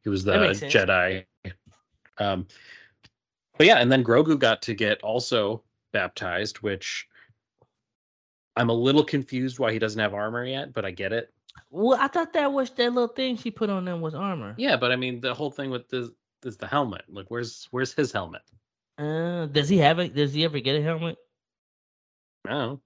He 0.03 0.09
was 0.09 0.23
the 0.23 0.33
That 0.33 0.41
makes 0.41 0.59
sense. 0.59 0.73
Jedi. 0.73 1.25
Um 2.17 2.45
but 3.57 3.67
yeah, 3.67 3.77
and 3.77 3.91
then 3.91 4.03
Grogu 4.03 4.39
got 4.39 4.61
to 4.63 4.73
get 4.73 5.01
also 5.03 5.63
baptized, 5.93 6.57
which 6.61 7.07
I'm 8.55 8.69
a 8.69 8.73
little 8.73 9.03
confused 9.03 9.59
why 9.59 9.71
he 9.71 9.79
doesn't 9.79 9.99
have 9.99 10.13
armor 10.13 10.45
yet, 10.45 10.73
but 10.73 10.83
I 10.83 10.91
get 10.91 11.13
it. 11.13 11.31
Well, 11.69 11.97
I 11.99 12.07
thought 12.07 12.33
that 12.33 12.51
was 12.51 12.69
that 12.71 12.93
little 12.93 13.07
thing 13.07 13.37
she 13.37 13.51
put 13.51 13.69
on 13.69 13.85
them 13.85 14.01
was 14.01 14.15
armor. 14.15 14.55
Yeah, 14.57 14.77
but 14.77 14.91
I 14.91 14.95
mean 14.95 15.21
the 15.21 15.33
whole 15.33 15.51
thing 15.51 15.69
with 15.69 15.89
this 15.89 16.09
is 16.45 16.57
the 16.57 16.67
helmet. 16.67 17.03
Like 17.09 17.27
where's 17.29 17.67
where's 17.71 17.93
his 17.93 18.11
helmet? 18.11 18.41
Uh, 18.97 19.45
does 19.47 19.69
he 19.69 19.77
have 19.77 19.99
it? 19.99 20.15
Does 20.15 20.33
he 20.33 20.43
ever 20.43 20.59
get 20.59 20.75
a 20.79 20.81
helmet? 20.81 21.17
No. 22.45 22.81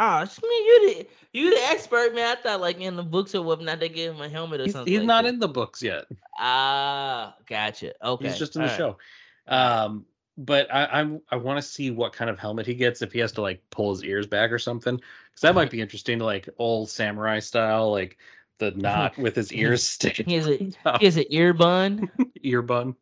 Oh, 0.00 0.18
man, 0.18 0.28
you 0.42 0.94
the 0.94 1.06
you 1.32 1.50
the 1.50 1.62
expert, 1.66 2.14
man. 2.14 2.36
I 2.36 2.40
thought 2.40 2.60
like 2.60 2.80
in 2.80 2.96
the 2.96 3.02
books 3.02 3.34
or 3.34 3.42
whatnot 3.42 3.78
they 3.80 3.88
give 3.88 4.14
him 4.14 4.20
a 4.20 4.28
helmet 4.28 4.60
or 4.60 4.64
He's, 4.64 4.72
something. 4.72 4.92
he's 4.92 5.00
like 5.00 5.06
not 5.06 5.22
that. 5.22 5.28
in 5.28 5.38
the 5.38 5.48
books 5.48 5.82
yet. 5.82 6.06
Ah, 6.38 7.36
gotcha. 7.46 7.92
Okay, 8.04 8.28
He's 8.28 8.38
just 8.38 8.56
in 8.56 8.62
the 8.62 8.68
alright. 8.68 8.78
show. 8.78 8.98
Um 9.46 10.06
but 10.36 10.72
I 10.74 10.86
I'm 10.86 11.20
I 11.30 11.36
want 11.36 11.58
to 11.58 11.62
see 11.62 11.92
what 11.92 12.12
kind 12.12 12.28
of 12.28 12.40
helmet 12.40 12.66
he 12.66 12.74
gets 12.74 13.02
if 13.02 13.12
he 13.12 13.20
has 13.20 13.30
to 13.32 13.42
like 13.42 13.62
pull 13.70 13.90
his 13.90 14.02
ears 14.02 14.26
back 14.26 14.50
or 14.50 14.58
something. 14.58 14.98
Cuz 14.98 15.40
that 15.42 15.54
might 15.54 15.70
be 15.70 15.80
interesting 15.80 16.18
to 16.18 16.24
like 16.24 16.48
old 16.58 16.90
samurai 16.90 17.38
style 17.38 17.92
like 17.92 18.18
the 18.58 18.70
knot 18.72 19.16
with 19.18 19.36
his 19.36 19.52
ears 19.52 19.84
sticking 19.84 20.26
He 20.26 20.34
has 20.34 20.46
a 20.46 20.72
out, 20.86 20.98
he 21.00 21.06
has 21.06 21.16
an 21.16 21.24
ear 21.30 21.52
bun. 21.52 22.10
ear 22.42 22.62
bun. 22.62 22.94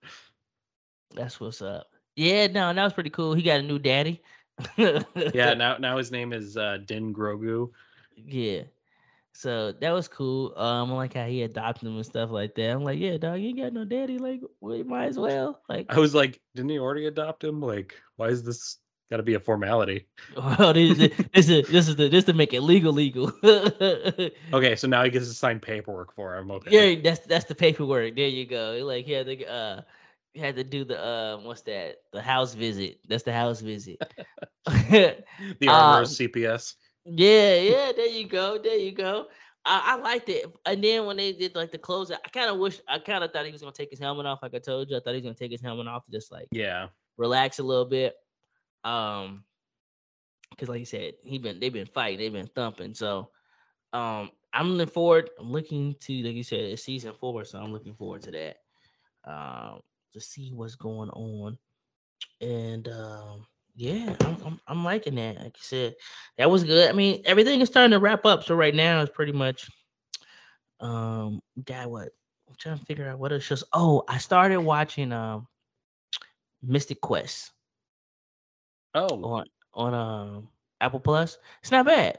That's 1.14 1.40
what's 1.40 1.62
up. 1.62 1.88
Yeah, 2.16 2.46
no, 2.46 2.72
that 2.72 2.84
was 2.84 2.92
pretty 2.92 3.10
cool. 3.10 3.34
He 3.34 3.42
got 3.42 3.60
a 3.60 3.62
new 3.62 3.78
daddy. 3.78 4.22
Yeah, 4.76 5.54
now 5.54 5.76
now 5.78 5.96
his 5.96 6.10
name 6.10 6.32
is 6.32 6.56
uh 6.56 6.78
Din 6.86 7.14
Grogu. 7.14 7.70
yeah. 8.16 8.62
So 9.34 9.72
that 9.72 9.90
was 9.92 10.08
cool. 10.08 10.52
Um, 10.58 10.92
I 10.92 10.96
like 10.96 11.14
how 11.14 11.26
he 11.26 11.42
adopted 11.42 11.88
him 11.88 11.96
and 11.96 12.04
stuff 12.04 12.30
like 12.30 12.54
that. 12.56 12.70
I'm 12.70 12.84
like, 12.84 12.98
yeah, 12.98 13.16
dog, 13.16 13.40
you 13.40 13.48
ain't 13.48 13.58
got 13.58 13.72
no 13.72 13.84
daddy. 13.84 14.18
Like, 14.18 14.42
we 14.60 14.82
might 14.82 15.06
as 15.06 15.18
well. 15.18 15.62
Like, 15.70 15.86
I 15.88 15.98
was 15.98 16.14
like, 16.14 16.38
didn't 16.54 16.70
he 16.70 16.78
already 16.78 17.06
adopt 17.06 17.42
him? 17.42 17.60
Like, 17.60 17.94
why 18.16 18.28
is 18.28 18.42
this 18.42 18.78
got 19.12 19.18
to 19.18 19.22
be 19.22 19.34
a 19.34 19.40
formality? 19.40 20.06
well, 20.36 20.72
this, 20.72 20.98
is- 20.98 21.26
this 21.34 21.48
is 21.48 21.68
this 21.68 21.88
is 21.88 21.96
the 21.96 22.08
this 22.08 22.24
to 22.24 22.32
make 22.32 22.54
it 22.54 22.62
legal, 22.62 22.92
legal. 22.92 23.30
Okay, 24.52 24.74
so 24.76 24.88
now 24.88 25.04
he 25.04 25.10
gets 25.10 25.28
to 25.28 25.34
sign 25.34 25.60
paperwork 25.60 26.14
for 26.14 26.36
him. 26.36 26.50
Okay. 26.50 26.94
Yeah, 26.94 27.00
that's 27.02 27.20
that's 27.26 27.44
the 27.44 27.54
paperwork. 27.54 28.16
There 28.16 28.26
you 28.28 28.46
go. 28.46 28.80
Like 28.84 29.04
he 29.04 29.12
had 29.12 29.26
to 29.26 29.44
uh 29.46 29.80
he 30.34 30.40
had 30.40 30.56
to 30.56 30.64
do 30.64 30.84
the 30.84 30.98
uh 31.02 31.36
what's 31.42 31.60
that? 31.62 31.96
The 32.12 32.22
house 32.22 32.54
visit. 32.54 33.00
That's 33.08 33.22
the 33.22 33.32
house 33.32 33.60
visit. 33.60 34.00
The 34.90 35.68
armor 35.68 35.98
Um, 36.00 36.04
CPS. 36.04 36.74
yeah, 37.04 37.54
yeah, 37.56 37.92
there 37.96 38.06
you 38.06 38.26
go. 38.28 38.58
There 38.58 38.76
you 38.76 38.92
go. 38.92 39.26
I, 39.64 39.92
I 39.92 39.96
liked 39.96 40.28
it. 40.28 40.46
And 40.66 40.82
then 40.82 41.04
when 41.06 41.16
they 41.16 41.32
did 41.32 41.54
like 41.54 41.70
the 41.70 41.78
closeout, 41.78 42.18
I 42.24 42.28
kind 42.28 42.50
of 42.50 42.58
wish 42.58 42.80
I 42.88 42.98
kind 42.98 43.22
of 43.24 43.32
thought 43.32 43.44
he 43.46 43.52
was 43.52 43.60
gonna 43.60 43.72
take 43.72 43.90
his 43.90 43.98
helmet 44.00 44.26
off, 44.26 44.40
like 44.42 44.54
I 44.54 44.58
told 44.58 44.88
you. 44.90 44.96
I 44.96 45.00
thought 45.00 45.10
he 45.10 45.16
was 45.20 45.24
gonna 45.24 45.34
take 45.34 45.52
his 45.52 45.60
helmet 45.60 45.86
off 45.86 46.04
just 46.10 46.30
like 46.32 46.48
Yeah. 46.52 46.88
relax 47.18 47.58
a 47.58 47.62
little 47.62 47.84
bit. 47.84 48.14
Um 48.84 49.44
because 50.50 50.68
like 50.68 50.80
you 50.80 50.86
said, 50.86 51.14
he 51.24 51.38
been 51.38 51.60
they've 51.60 51.72
been 51.72 51.86
fighting, 51.86 52.18
they've 52.18 52.32
been 52.32 52.50
thumping. 52.54 52.94
So 52.94 53.30
um 53.92 54.30
I'm 54.54 54.72
looking 54.72 54.92
forward. 54.92 55.30
I'm 55.40 55.50
looking 55.50 55.94
to 56.00 56.22
like 56.22 56.34
you 56.34 56.44
said, 56.44 56.60
it's 56.60 56.82
season 56.84 57.12
four, 57.18 57.44
so 57.44 57.58
I'm 57.58 57.72
looking 57.72 57.94
forward 57.94 58.22
to 58.24 58.30
that. 58.32 58.56
Um 59.24 59.80
to 60.12 60.20
see 60.20 60.52
what's 60.52 60.74
going 60.76 61.10
on. 61.10 61.58
And 62.40 62.88
um 62.88 63.46
Yeah, 63.74 64.14
I'm, 64.20 64.36
I'm 64.44 64.60
I'm 64.68 64.84
liking 64.84 65.14
that. 65.16 65.36
Like 65.38 65.56
you 65.56 65.62
said, 65.62 65.94
that 66.38 66.50
was 66.50 66.64
good. 66.64 66.88
I 66.90 66.92
mean, 66.92 67.22
everything 67.24 67.60
is 67.60 67.68
starting 67.68 67.92
to 67.92 67.98
wrap 68.00 68.26
up. 68.26 68.44
So 68.44 68.54
right 68.54 68.74
now 68.74 69.00
it's 69.02 69.12
pretty 69.14 69.32
much 69.32 69.68
um 70.80 71.40
got 71.64 71.90
what 71.90 72.08
I'm 72.48 72.54
trying 72.58 72.78
to 72.78 72.84
figure 72.84 73.08
out 73.08 73.18
what 73.18 73.32
it's 73.32 73.48
just 73.48 73.64
oh, 73.72 74.04
I 74.08 74.18
started 74.18 74.58
watching 74.60 75.12
um 75.12 75.46
Mythic 76.62 77.00
Quest 77.00 77.52
Oh, 78.94 79.22
on 79.24 79.46
on 79.74 79.94
um 79.94 80.48
Apple 80.80 81.00
Plus. 81.00 81.38
It's 81.60 81.70
not 81.70 81.86
bad. 81.86 82.18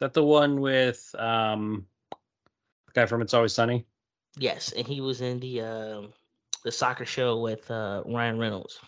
that 0.00 0.12
the 0.12 0.24
one 0.24 0.60
with 0.60 1.14
um 1.18 1.86
the 2.86 2.92
guy 2.92 3.06
from 3.06 3.22
It's 3.22 3.34
Always 3.34 3.52
Sunny? 3.52 3.86
Yes, 4.36 4.72
and 4.72 4.86
he 4.86 5.00
was 5.00 5.20
in 5.20 5.40
the 5.40 5.60
um 5.62 6.12
the 6.64 6.72
soccer 6.72 7.04
show 7.06 7.40
with 7.40 7.70
uh 7.70 8.02
Ryan 8.06 8.38
Reynolds. 8.38 8.80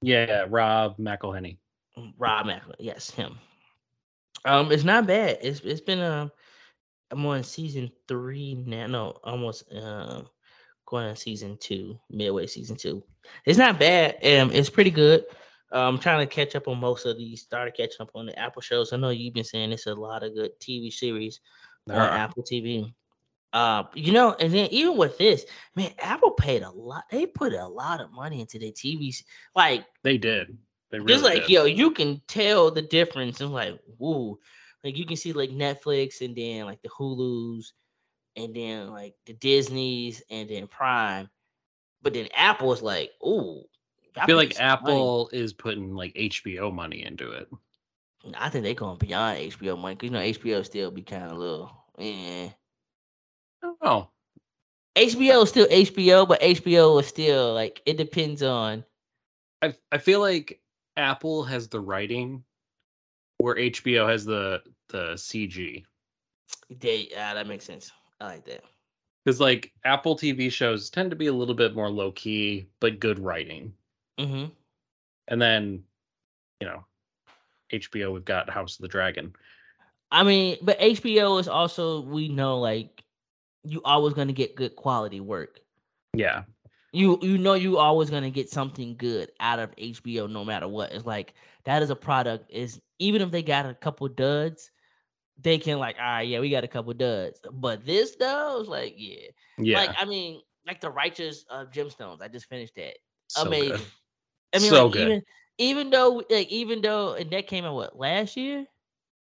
Yeah, 0.00 0.46
Rob 0.48 0.96
McElhenney. 0.98 1.58
Mm, 1.96 2.14
Rob 2.18 2.46
Macklin. 2.46 2.76
Yes, 2.78 3.10
him. 3.10 3.38
Um, 4.44 4.72
it's 4.72 4.84
not 4.84 5.06
bad. 5.06 5.38
It's 5.42 5.60
it's 5.60 5.80
been 5.80 6.00
um 6.00 6.32
I'm 7.10 7.24
on 7.26 7.44
season 7.44 7.90
three 8.08 8.54
now. 8.54 8.86
No, 8.86 9.18
almost 9.22 9.64
um 9.72 10.26
going 10.86 11.06
on 11.06 11.16
season 11.16 11.56
two, 11.60 11.98
midway 12.10 12.46
season 12.46 12.76
two. 12.76 13.02
It's 13.44 13.58
not 13.58 13.78
bad. 13.78 14.16
Um, 14.16 14.50
it's 14.50 14.70
pretty 14.70 14.90
good. 14.90 15.24
Uh, 15.72 15.88
I'm 15.88 15.98
trying 15.98 16.26
to 16.26 16.32
catch 16.32 16.54
up 16.54 16.68
on 16.68 16.78
most 16.78 17.06
of 17.06 17.16
these. 17.16 17.40
Started 17.40 17.74
catching 17.74 18.00
up 18.00 18.10
on 18.14 18.26
the 18.26 18.38
Apple 18.38 18.62
shows. 18.62 18.92
I 18.92 18.96
know 18.98 19.10
you've 19.10 19.34
been 19.34 19.44
saying 19.44 19.72
it's 19.72 19.86
a 19.86 19.94
lot 19.94 20.22
of 20.22 20.34
good 20.34 20.58
TV 20.60 20.92
series 20.92 21.40
on. 21.88 21.96
Apple 21.96 22.42
TV. 22.42 22.92
Uh, 23.52 23.84
you 23.94 24.12
know, 24.12 24.34
and 24.40 24.52
then 24.52 24.68
even 24.70 24.96
with 24.96 25.18
this, 25.18 25.44
man, 25.76 25.92
Apple 25.98 26.30
paid 26.30 26.62
a 26.62 26.70
lot. 26.70 27.04
They 27.10 27.26
put 27.26 27.52
a 27.52 27.66
lot 27.66 28.00
of 28.00 28.12
money 28.12 28.40
into 28.40 28.58
their 28.58 28.70
TVs. 28.70 29.24
Like 29.54 29.84
They 30.02 30.18
did. 30.18 30.56
They 30.90 30.98
really 30.98 31.12
just 31.12 31.24
like 31.24 31.42
did. 31.42 31.50
yo, 31.50 31.64
you 31.64 31.90
can 31.90 32.20
tell 32.28 32.70
the 32.70 32.82
difference. 32.82 33.40
And 33.40 33.52
like, 33.52 33.78
woo, 33.98 34.38
like 34.84 34.96
you 34.96 35.06
can 35.06 35.16
see 35.16 35.32
like 35.32 35.50
Netflix 35.50 36.20
and 36.20 36.36
then 36.36 36.64
like 36.64 36.82
the 36.82 36.88
Hulu's 36.88 37.74
and 38.36 38.54
then 38.54 38.90
like 38.90 39.14
the 39.26 39.34
Disney's 39.34 40.22
and 40.30 40.48
then 40.48 40.66
Prime. 40.66 41.28
But 42.02 42.14
then 42.14 42.28
Apple 42.34 42.72
is 42.72 42.82
like, 42.82 43.10
ooh, 43.24 43.62
I 44.16 44.26
feel 44.26 44.36
like 44.36 44.60
Apple 44.60 45.30
is 45.32 45.52
putting 45.52 45.94
like 45.94 46.14
HBO 46.14 46.72
money 46.72 47.04
into 47.04 47.30
it. 47.32 47.48
I 48.38 48.48
think 48.48 48.64
they're 48.64 48.74
going 48.74 48.98
beyond 48.98 49.38
HBO 49.38 49.78
money 49.78 49.94
because 49.94 50.06
you 50.06 50.12
know 50.12 50.20
HBO 50.20 50.64
still 50.64 50.90
be 50.90 51.02
kind 51.02 51.24
of 51.24 51.38
little. 51.38 51.72
Eh. 51.98 52.48
Oh, 53.80 54.08
HBO 54.96 55.42
is 55.42 55.48
still 55.48 55.66
HBO, 55.66 56.28
but 56.28 56.40
HBO 56.40 57.00
is 57.00 57.06
still 57.06 57.54
like 57.54 57.82
it 57.86 57.96
depends 57.96 58.42
on. 58.42 58.84
I 59.62 59.74
I 59.90 59.98
feel 59.98 60.20
like 60.20 60.60
Apple 60.96 61.44
has 61.44 61.68
the 61.68 61.80
writing, 61.80 62.44
where 63.38 63.56
HBO 63.56 64.08
has 64.08 64.24
the 64.24 64.62
the 64.88 65.14
CG. 65.14 65.84
They, 66.70 67.08
ah, 67.16 67.34
that 67.34 67.46
makes 67.46 67.64
sense. 67.64 67.90
I 68.20 68.26
like 68.26 68.44
that. 68.44 68.62
Because 69.24 69.40
like 69.40 69.72
Apple 69.84 70.16
TV 70.16 70.50
shows 70.50 70.90
tend 70.90 71.10
to 71.10 71.16
be 71.16 71.28
a 71.28 71.32
little 71.32 71.54
bit 71.54 71.74
more 71.74 71.90
low 71.90 72.12
key, 72.12 72.66
but 72.80 73.00
good 73.00 73.18
writing. 73.18 73.72
Hmm 74.18 74.46
And 75.28 75.40
then, 75.40 75.84
you 76.60 76.66
know, 76.66 76.84
HBO 77.72 78.12
we've 78.12 78.24
got 78.24 78.50
House 78.50 78.78
of 78.78 78.82
the 78.82 78.88
Dragon. 78.88 79.34
I 80.10 80.22
mean, 80.24 80.58
but 80.62 80.78
HBO 80.78 81.38
is 81.38 81.48
also 81.48 82.02
we 82.02 82.28
know 82.28 82.58
like 82.60 83.02
you 83.64 83.80
always 83.84 84.14
gonna 84.14 84.32
get 84.32 84.56
good 84.56 84.76
quality 84.76 85.20
work. 85.20 85.60
Yeah, 86.14 86.44
You 86.92 87.18
you 87.22 87.38
know 87.38 87.54
you 87.54 87.78
always 87.78 88.10
gonna 88.10 88.30
get 88.30 88.50
something 88.50 88.96
good 88.96 89.32
out 89.40 89.58
of 89.58 89.70
HBO 89.78 90.26
no 90.26 90.44
matter 90.44 90.68
what. 90.68 90.92
It's 90.92 91.06
like 91.06 91.34
that 91.64 91.82
is 91.82 91.90
a 91.90 91.96
product 91.96 92.50
is 92.50 92.80
even 92.98 93.22
if 93.22 93.30
they 93.30 93.42
got 93.42 93.64
a 93.64 93.74
couple 93.74 94.08
duds, 94.08 94.70
they 95.40 95.58
can 95.58 95.78
like, 95.78 95.96
all 95.98 96.04
right, 96.04 96.28
yeah, 96.28 96.40
we 96.40 96.50
got 96.50 96.64
a 96.64 96.68
couple 96.68 96.92
duds. 96.92 97.40
But 97.50 97.86
this 97.86 98.16
though 98.16 98.60
is 98.60 98.68
like, 98.68 98.94
yeah. 98.98 99.28
yeah, 99.58 99.78
Like 99.78 99.90
I 99.98 100.04
mean, 100.04 100.42
like 100.66 100.80
the 100.82 100.90
righteous 100.90 101.46
uh 101.50 101.64
gemstones. 101.72 102.20
I 102.20 102.28
just 102.28 102.46
finished 102.46 102.74
that. 102.76 102.98
so 103.28 103.48
good. 103.48 103.80
I 104.54 104.58
mean, 104.58 104.70
So 104.70 104.84
like 104.84 104.92
good. 104.92 105.02
even 105.02 105.22
even 105.58 105.90
though 105.90 106.22
like 106.30 106.48
even 106.48 106.80
though 106.80 107.14
and 107.14 107.30
that 107.30 107.46
came 107.46 107.64
out 107.64 107.74
what 107.74 107.98
last 107.98 108.36
year? 108.36 108.66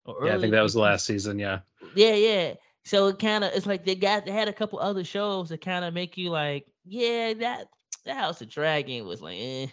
Or 0.05 0.25
Yeah, 0.25 0.35
I 0.35 0.39
think 0.39 0.51
that 0.51 0.61
was 0.61 0.73
the 0.73 0.79
last 0.79 1.05
season. 1.05 1.39
Yeah, 1.39 1.59
Yeah, 1.95 2.15
yeah. 2.15 2.53
So 2.85 3.07
it 3.07 3.19
kind 3.19 3.43
of 3.43 3.51
it's 3.53 3.65
like 3.65 3.85
they 3.85 3.95
got 3.95 4.25
they 4.25 4.31
had 4.31 4.47
a 4.47 4.53
couple 4.53 4.79
other 4.79 5.03
shows 5.03 5.49
that 5.49 5.61
kind 5.61 5.85
of 5.85 5.93
make 5.93 6.17
you 6.17 6.29
like, 6.29 6.65
yeah, 6.85 7.33
that 7.33 7.67
that 8.05 8.17
House 8.17 8.41
of 8.41 8.49
Dragon 8.49 9.05
was 9.05 9.21
like, 9.21 9.37
eh. 9.39 9.67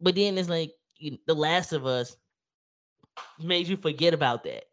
But 0.00 0.14
then 0.14 0.38
it's 0.38 0.48
like 0.48 0.72
you, 0.98 1.18
The 1.26 1.34
Last 1.34 1.72
of 1.72 1.86
Us 1.86 2.16
made 3.42 3.68
you 3.68 3.76
forget 3.76 4.14
about 4.14 4.44
that. 4.44 4.64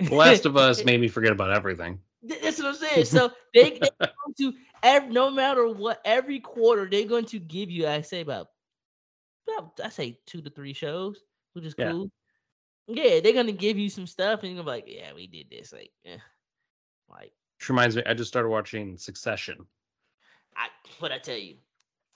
The 0.00 0.14
Last 0.14 0.46
of 0.46 0.56
Us 0.56 0.84
made 0.84 1.00
me 1.00 1.08
forget 1.08 1.32
about 1.32 1.50
everything. 1.50 1.98
That's 2.22 2.58
what 2.58 2.68
I'm 2.68 2.74
saying. 2.74 3.04
So 3.06 3.30
they 3.54 3.70
they 3.70 3.78
going 3.78 4.34
to 4.38 4.52
every, 4.82 5.10
no 5.10 5.30
matter 5.30 5.68
what 5.68 6.00
every 6.04 6.40
quarter 6.40 6.88
they're 6.88 7.06
going 7.06 7.26
to 7.26 7.38
give 7.38 7.70
you. 7.70 7.86
I 7.86 8.00
say 8.00 8.20
about, 8.20 8.48
about 9.46 9.80
I 9.82 9.88
say 9.88 10.18
two 10.26 10.42
to 10.42 10.50
three 10.50 10.72
shows, 10.72 11.22
which 11.52 11.64
is 11.64 11.74
Yeah. 11.78 11.90
cool. 11.92 12.10
Yeah, 12.86 13.20
they're 13.20 13.32
gonna 13.32 13.52
give 13.52 13.78
you 13.78 13.88
some 13.88 14.06
stuff, 14.06 14.42
and 14.42 14.52
you're 14.52 14.62
gonna 14.62 14.76
be 14.76 14.82
like, 14.82 14.94
yeah, 14.94 15.12
we 15.14 15.26
did 15.26 15.48
this. 15.50 15.72
Like, 15.72 15.90
yeah, 16.04 16.18
like 17.08 17.32
Which 17.58 17.68
reminds 17.68 17.96
me, 17.96 18.02
I 18.04 18.14
just 18.14 18.28
started 18.28 18.48
watching 18.50 18.98
Succession. 18.98 19.66
I 20.56 20.68
what 20.98 21.10
I 21.12 21.18
tell 21.18 21.36
you. 21.38 21.56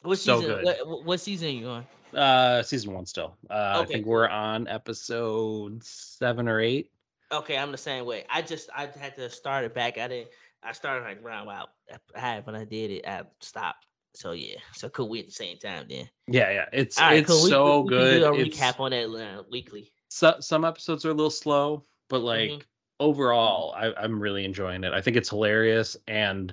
What 0.02 0.16
So 0.18 0.40
season? 0.40 0.62
What, 0.64 1.04
what- 1.04 1.20
season 1.20 1.48
are 1.48 1.50
you 1.50 1.68
on? 1.68 1.86
Uh, 2.14 2.62
season 2.62 2.94
one 2.94 3.04
still. 3.04 3.36
Uh, 3.50 3.52
I 3.54 3.78
Okay, 3.80 3.94
think 3.94 4.06
we're 4.06 4.28
on 4.28 4.66
episode 4.68 5.82
seven 5.82 6.48
or 6.48 6.60
eight. 6.60 6.90
Okay, 7.32 7.58
I'm 7.58 7.72
the 7.72 7.76
same 7.78 8.06
way. 8.06 8.24
I 8.30 8.40
just 8.40 8.70
I 8.74 8.86
had 8.86 9.14
to 9.16 9.28
start 9.28 9.64
it 9.64 9.74
back. 9.74 9.98
I 9.98 10.08
didn't. 10.08 10.30
I 10.62 10.72
started 10.72 11.04
like 11.04 11.22
round 11.22 11.50
out. 11.50 11.70
I 12.14 12.18
had 12.20 12.46
when 12.46 12.54
I 12.54 12.64
did 12.64 12.90
it. 12.90 13.06
I 13.06 13.24
stopped. 13.40 13.86
So 14.14 14.32
yeah. 14.32 14.56
So 14.74 14.88
cool. 14.88 15.08
We 15.08 15.20
at 15.20 15.26
the 15.26 15.32
same 15.32 15.58
time 15.58 15.86
then. 15.88 16.08
Yeah, 16.26 16.50
yeah, 16.50 16.64
it's 16.72 16.98
right, 17.00 17.18
it's 17.18 17.28
cool. 17.30 17.44
We- 17.44 17.50
so 17.50 17.80
we, 17.82 17.88
good. 17.90 18.14
We 18.14 18.20
can 18.20 18.32
do 18.34 18.38
a 18.40 18.44
It's- 18.46 18.58
recap 18.58 18.80
on 18.80 18.90
that 18.90 19.38
uh, 19.38 19.42
weekly. 19.50 19.92
so, 20.08 20.36
some 20.40 20.64
episodes 20.64 21.04
are 21.04 21.10
a 21.10 21.14
little 21.14 21.30
slow, 21.30 21.84
but 22.08 22.20
like 22.20 22.50
Mhm. 22.50 22.62
overall, 23.00 23.72
I, 23.76 23.92
I'm 23.94 24.18
really 24.20 24.44
enjoying 24.44 24.82
it. 24.84 24.92
I 24.92 25.00
think 25.00 25.16
it's 25.16 25.28
hilarious 25.30 25.96
and 26.08 26.52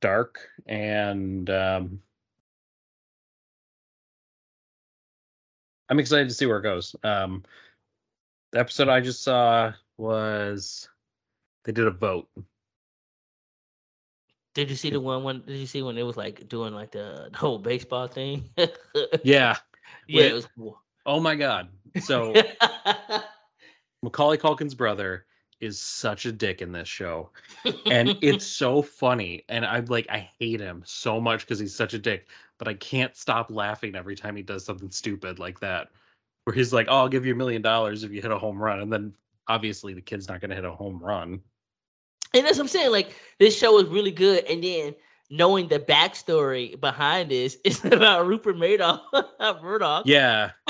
dark, 0.00 0.48
and 0.66 1.50
um, 1.50 2.00
I'm 5.88 5.98
excited 5.98 6.28
to 6.28 6.34
see 6.34 6.46
where 6.46 6.58
it 6.58 6.62
goes. 6.62 6.94
Um, 7.02 7.44
the 8.52 8.60
episode 8.60 8.88
I 8.88 9.00
just 9.00 9.22
saw 9.22 9.72
was 9.96 10.88
they 11.64 11.72
did 11.72 11.86
a 11.86 11.90
vote. 11.90 12.28
Did 14.58 14.70
you 14.70 14.74
see 14.74 14.90
the 14.90 15.00
one 15.00 15.22
when? 15.22 15.42
Did 15.46 15.56
you 15.56 15.66
see 15.66 15.82
when 15.82 15.96
it 15.96 16.02
was 16.02 16.16
like 16.16 16.48
doing 16.48 16.74
like 16.74 16.90
the, 16.90 17.28
the 17.30 17.38
whole 17.38 17.60
baseball 17.60 18.08
thing? 18.08 18.50
Yeah. 19.22 19.56
yeah, 20.08 20.22
it 20.22 20.32
was 20.32 20.48
cool. 20.56 20.82
Oh 21.06 21.20
my 21.20 21.36
god. 21.36 21.68
So 22.00 22.34
Macaulay 24.02 24.36
Culkin's 24.36 24.74
brother 24.74 25.26
is 25.60 25.80
such 25.80 26.26
a 26.26 26.32
dick 26.32 26.60
in 26.60 26.72
this 26.72 26.88
show. 26.88 27.30
and 27.86 28.16
it's 28.20 28.44
so 28.44 28.82
funny 28.82 29.44
and 29.48 29.64
i'm 29.64 29.84
like 29.86 30.06
i 30.10 30.28
hate 30.40 30.60
him 30.60 30.82
so 30.84 31.20
much 31.20 31.40
because 31.40 31.60
he's 31.60 31.74
such 31.74 31.94
a 31.94 31.98
dick 31.98 32.28
but 32.58 32.66
i 32.66 32.74
can't 32.74 33.16
stop 33.16 33.50
laughing 33.50 33.94
every 33.94 34.16
time 34.16 34.34
he 34.34 34.42
does 34.42 34.64
something 34.64 34.90
stupid 34.90 35.38
like 35.38 35.60
that 35.60 35.88
where 36.44 36.54
he's 36.54 36.72
like 36.72 36.86
oh 36.88 36.96
i'll 36.96 37.08
give 37.08 37.26
you 37.26 37.32
a 37.32 37.36
million 37.36 37.62
dollars 37.62 38.02
if 38.04 38.10
you 38.10 38.22
hit 38.22 38.30
a 38.30 38.38
home 38.38 38.58
run 38.58 38.80
and 38.80 38.92
then 38.92 39.14
obviously 39.48 39.94
the 39.94 40.00
kid's 40.00 40.28
not 40.28 40.40
going 40.40 40.50
to 40.50 40.56
hit 40.56 40.64
a 40.64 40.70
home 40.70 40.98
run 41.00 41.40
And 42.34 42.44
that's 42.44 42.58
what 42.58 42.64
I'm 42.64 42.68
saying. 42.68 42.90
Like 42.92 43.14
this 43.38 43.56
show 43.58 43.72
was 43.74 43.86
really 43.86 44.10
good, 44.10 44.44
and 44.44 44.62
then 44.62 44.94
knowing 45.30 45.68
the 45.68 45.78
backstory 45.78 46.78
behind 46.80 47.30
this 47.30 47.56
is 47.64 47.84
about 47.84 48.26
Rupert 48.26 48.56
Murdoch. 48.58 49.02
Murdoch. 49.62 50.04
yeah 50.06 50.50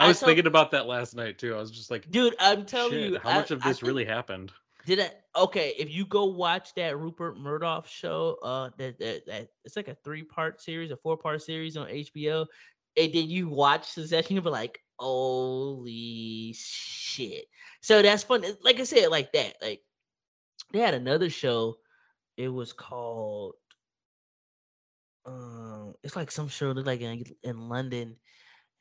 i 0.00 0.06
was 0.08 0.20
told- 0.20 0.28
thinking 0.28 0.46
about 0.46 0.70
that 0.70 0.86
last 0.86 1.14
night 1.14 1.38
too 1.38 1.54
i 1.54 1.58
was 1.58 1.70
just 1.70 1.90
like 1.90 2.10
dude. 2.10 2.34
I'm 2.38 2.64
telling 2.64 2.92
shit, 2.92 3.10
you, 3.12 3.18
how 3.18 3.30
I- 3.30 3.34
much 3.36 3.50
of 3.50 3.62
this 3.62 3.78
think- 3.80 3.88
really 3.88 4.04
happened 4.04 4.52
Did 4.86 5.00
I? 5.00 5.10
Okay, 5.36 5.74
if 5.78 5.90
you 5.90 6.04
go 6.06 6.24
watch 6.26 6.74
that 6.74 6.98
Rupert 6.98 7.38
Murdoch 7.38 7.86
show, 7.86 8.36
uh, 8.42 8.70
that 8.78 8.98
that, 8.98 9.26
that 9.26 9.48
it's 9.64 9.76
like 9.76 9.88
a 9.88 9.94
three 10.04 10.22
part 10.24 10.60
series, 10.60 10.90
a 10.90 10.96
four 10.96 11.16
part 11.16 11.40
series 11.40 11.76
on 11.76 11.86
HBO, 11.88 12.46
and 12.96 13.12
then 13.14 13.30
you 13.30 13.48
watch 13.48 13.88
Succession, 13.88 14.34
you'll 14.34 14.44
be 14.44 14.50
like, 14.50 14.80
holy 15.02 16.54
shit! 16.56 17.46
So 17.80 18.02
that's 18.02 18.22
fun. 18.22 18.44
Like 18.62 18.80
I 18.80 18.84
said, 18.84 19.08
like 19.08 19.32
that. 19.32 19.56
Like 19.60 19.80
they 20.72 20.78
had 20.78 20.94
another 20.94 21.30
show. 21.30 21.76
It 22.36 22.48
was 22.48 22.72
called. 22.72 23.54
Um, 25.24 25.94
it's 26.02 26.16
like 26.16 26.30
some 26.30 26.48
show 26.48 26.72
that 26.72 26.86
like 26.86 27.00
in, 27.00 27.24
in 27.42 27.68
London, 27.68 28.16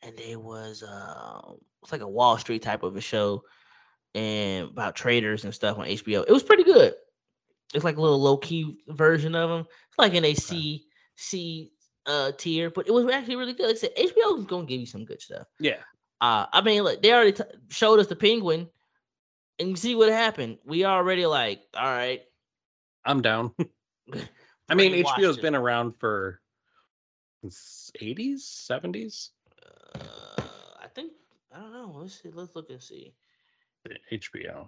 and 0.02 0.20
it 0.20 0.42
was 0.42 0.84
um, 0.84 1.58
it's 1.84 1.92
like 1.92 2.02
a 2.02 2.08
Wall 2.08 2.38
Street 2.38 2.62
type 2.62 2.84
of 2.84 2.96
a 2.96 3.02
show 3.02 3.44
and 4.16 4.70
about 4.70 4.96
traders 4.96 5.44
and 5.44 5.54
stuff 5.54 5.78
on 5.78 5.86
HBO. 5.86 6.26
It 6.28 6.32
was 6.32 6.44
pretty 6.44 6.64
good. 6.64 6.94
It's 7.74 7.86
like 7.86 7.98
a 7.98 8.02
little 8.02 8.22
low 8.22 8.38
key 8.38 8.78
version 8.90 9.36
of 9.36 9.50
them. 9.50 9.62
It's 9.62 10.00
like 10.00 10.14
in 10.14 10.26
a 10.26 10.34
C 10.34 10.86
C 11.16 11.72
uh 12.06 12.32
tier, 12.38 12.70
but 12.70 12.88
it 12.88 12.92
was 12.92 13.06
actually 13.12 13.36
really 13.36 13.54
good. 13.54 13.68
Like 13.68 13.76
I 13.76 13.80
said 13.80 13.96
HBO 13.96 14.40
is 14.40 14.46
gonna 14.46 14.66
give 14.66 14.80
you 14.80 14.86
some 14.86 15.06
good 15.06 15.22
stuff. 15.22 15.48
Yeah. 15.60 15.78
Uh, 16.22 16.46
I 16.54 16.62
mean, 16.62 16.84
look, 16.84 17.02
they 17.02 17.12
already 17.12 17.34
t- 17.34 17.44
showed 17.70 18.00
us 18.00 18.06
the 18.08 18.16
penguin, 18.16 18.70
and 19.60 19.70
you 19.70 19.76
see 19.76 19.96
what 19.96 20.10
happened. 20.10 20.60
We 20.64 20.86
already 20.86 21.26
like, 21.26 21.64
all 21.76 21.84
right. 21.84 22.22
I'm 23.04 23.22
down. 23.22 23.54
I 24.70 24.76
mean, 24.76 25.04
HBO's 25.04 25.38
it. 25.38 25.42
been 25.42 25.56
around 25.56 25.94
for 26.00 26.40
80s, 27.44 28.42
70s. 28.42 29.30
Uh, 29.96 30.44
I 30.82 30.88
think 30.94 31.12
I 31.54 31.60
don't 31.60 31.74
know. 31.74 31.92
Let's 31.96 32.22
see. 32.22 32.30
Let's 32.32 32.56
look 32.56 32.70
and 32.70 32.82
see. 32.82 33.14
HBO. 34.12 34.68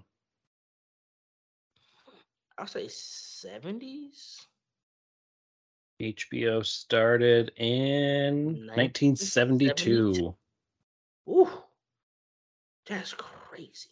I'll 2.58 2.68
say 2.68 2.88
seventies. 2.90 4.48
HBO 6.02 6.66
started 6.66 7.52
in 7.58 8.68
1972. 8.76 10.36
Ooh, 11.28 11.64
that's 12.86 13.14
crazy. 13.14 13.90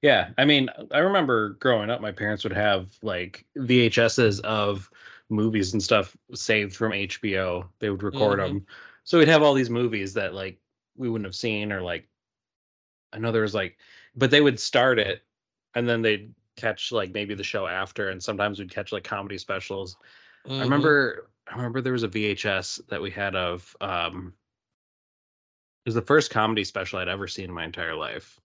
Yeah, 0.00 0.30
I 0.38 0.44
mean, 0.44 0.68
I 0.92 0.98
remember 0.98 1.50
growing 1.50 1.90
up, 1.90 2.00
my 2.00 2.12
parents 2.12 2.44
would 2.44 2.52
have 2.52 2.98
like 3.02 3.46
VHSs 3.56 4.40
of 4.40 4.90
movies 5.28 5.72
and 5.72 5.82
stuff 5.82 6.16
saved 6.34 6.76
from 6.76 6.92
HBO. 6.92 7.68
They 7.78 7.90
would 7.90 8.02
record 8.02 8.38
Mhm. 8.38 8.40
them, 8.40 8.66
so 9.04 9.18
we'd 9.18 9.28
have 9.28 9.42
all 9.42 9.54
these 9.54 9.70
movies 9.70 10.14
that 10.14 10.34
like 10.34 10.60
we 10.96 11.08
wouldn't 11.08 11.26
have 11.26 11.34
seen, 11.34 11.72
or 11.72 11.82
like 11.82 12.08
I 13.12 13.18
know 13.18 13.32
there 13.32 13.42
was 13.42 13.54
like, 13.54 13.78
but 14.14 14.30
they 14.30 14.40
would 14.40 14.58
start 14.60 14.98
it, 14.98 15.22
and 15.74 15.88
then 15.88 16.02
they'd 16.02 16.34
catch 16.56 16.92
like 16.92 17.12
maybe 17.12 17.34
the 17.34 17.44
show 17.44 17.66
after, 17.66 18.10
and 18.10 18.22
sometimes 18.22 18.58
we'd 18.58 18.70
catch 18.70 18.92
like 18.92 19.04
comedy 19.04 19.38
specials. 19.38 19.96
I 20.58 20.64
Mhm. 20.64 20.64
remember, 20.64 21.30
I 21.48 21.56
remember 21.56 21.80
there 21.80 21.94
was 21.94 22.04
a 22.04 22.08
VHS 22.08 22.78
that 22.88 23.02
we 23.02 23.10
had 23.10 23.36
of. 23.36 23.76
um 23.80 24.34
It 25.84 25.88
was 25.88 25.94
the 25.94 26.02
first 26.02 26.30
comedy 26.30 26.64
special 26.64 26.98
I'd 27.00 27.08
ever 27.08 27.26
seen 27.26 27.46
in 27.46 27.52
my 27.52 27.64
entire 27.64 27.96
life 27.96 28.40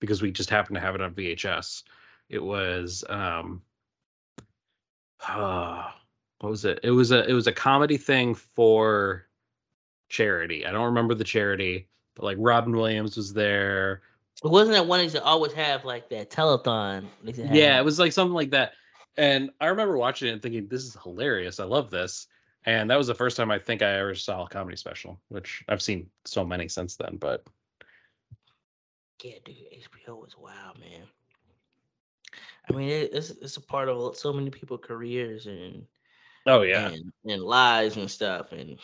because 0.00 0.22
we 0.22 0.32
just 0.32 0.50
happened 0.50 0.74
to 0.74 0.80
have 0.80 0.94
it 0.94 1.00
on 1.00 1.14
VHS. 1.14 1.84
It 2.28 2.42
was 2.42 3.04
um 3.08 3.62
uh, 5.28 5.90
what 6.40 6.50
was 6.50 6.64
it? 6.64 6.80
It 6.82 6.90
was 6.90 7.12
a 7.12 7.28
it 7.28 7.32
was 7.32 7.46
a 7.46 7.52
comedy 7.52 7.96
thing 7.96 8.34
for 8.34 9.26
charity. 10.08 10.66
I 10.66 10.72
don't 10.72 10.86
remember 10.86 11.14
the 11.14 11.24
charity, 11.24 11.88
but 12.16 12.24
like 12.24 12.36
Robin 12.40 12.74
Williams 12.74 13.16
was 13.16 13.32
there. 13.32 14.02
It 14.42 14.48
wasn't 14.48 14.76
that 14.76 14.86
one 14.86 14.98
that 14.98 15.04
used 15.04 15.16
to 15.16 15.22
always 15.22 15.52
have 15.52 15.84
like 15.84 16.08
that 16.10 16.30
telethon. 16.30 17.04
they 17.22 17.28
used 17.28 17.40
to 17.40 17.56
Yeah, 17.56 17.78
it 17.78 17.84
was 17.84 17.98
like 17.98 18.12
something 18.12 18.34
like 18.34 18.50
that. 18.50 18.72
And 19.16 19.50
I 19.60 19.66
remember 19.66 19.98
watching 19.98 20.28
it 20.28 20.32
and 20.32 20.42
thinking, 20.42 20.66
this 20.66 20.84
is 20.84 20.96
hilarious. 21.02 21.60
I 21.60 21.64
love 21.64 21.90
this. 21.90 22.26
And 22.66 22.90
that 22.90 22.98
was 22.98 23.06
the 23.06 23.14
first 23.14 23.36
time 23.36 23.50
I 23.50 23.58
think 23.58 23.82
I 23.82 23.98
ever 23.98 24.14
saw 24.14 24.44
a 24.44 24.48
comedy 24.48 24.76
special, 24.76 25.18
which 25.28 25.64
I've 25.68 25.80
seen 25.80 26.10
so 26.24 26.44
many 26.44 26.68
since 26.68 26.96
then. 26.96 27.16
But 27.18 27.44
Yeah, 29.22 29.36
dude, 29.44 29.56
HBO 30.08 30.20
was 30.20 30.36
wild, 30.38 30.78
man. 30.78 31.06
I 32.68 32.72
mean, 32.72 32.88
it, 32.88 33.10
it's 33.12 33.30
it's 33.30 33.56
a 33.56 33.62
part 33.62 33.88
of 33.88 34.16
so 34.16 34.32
many 34.32 34.50
people's 34.50 34.80
careers 34.82 35.46
and 35.46 35.86
oh 36.46 36.62
yeah. 36.62 36.88
and 36.88 37.12
and 37.24 37.42
lives 37.42 37.96
and 37.96 38.10
stuff. 38.10 38.52
And 38.52 38.78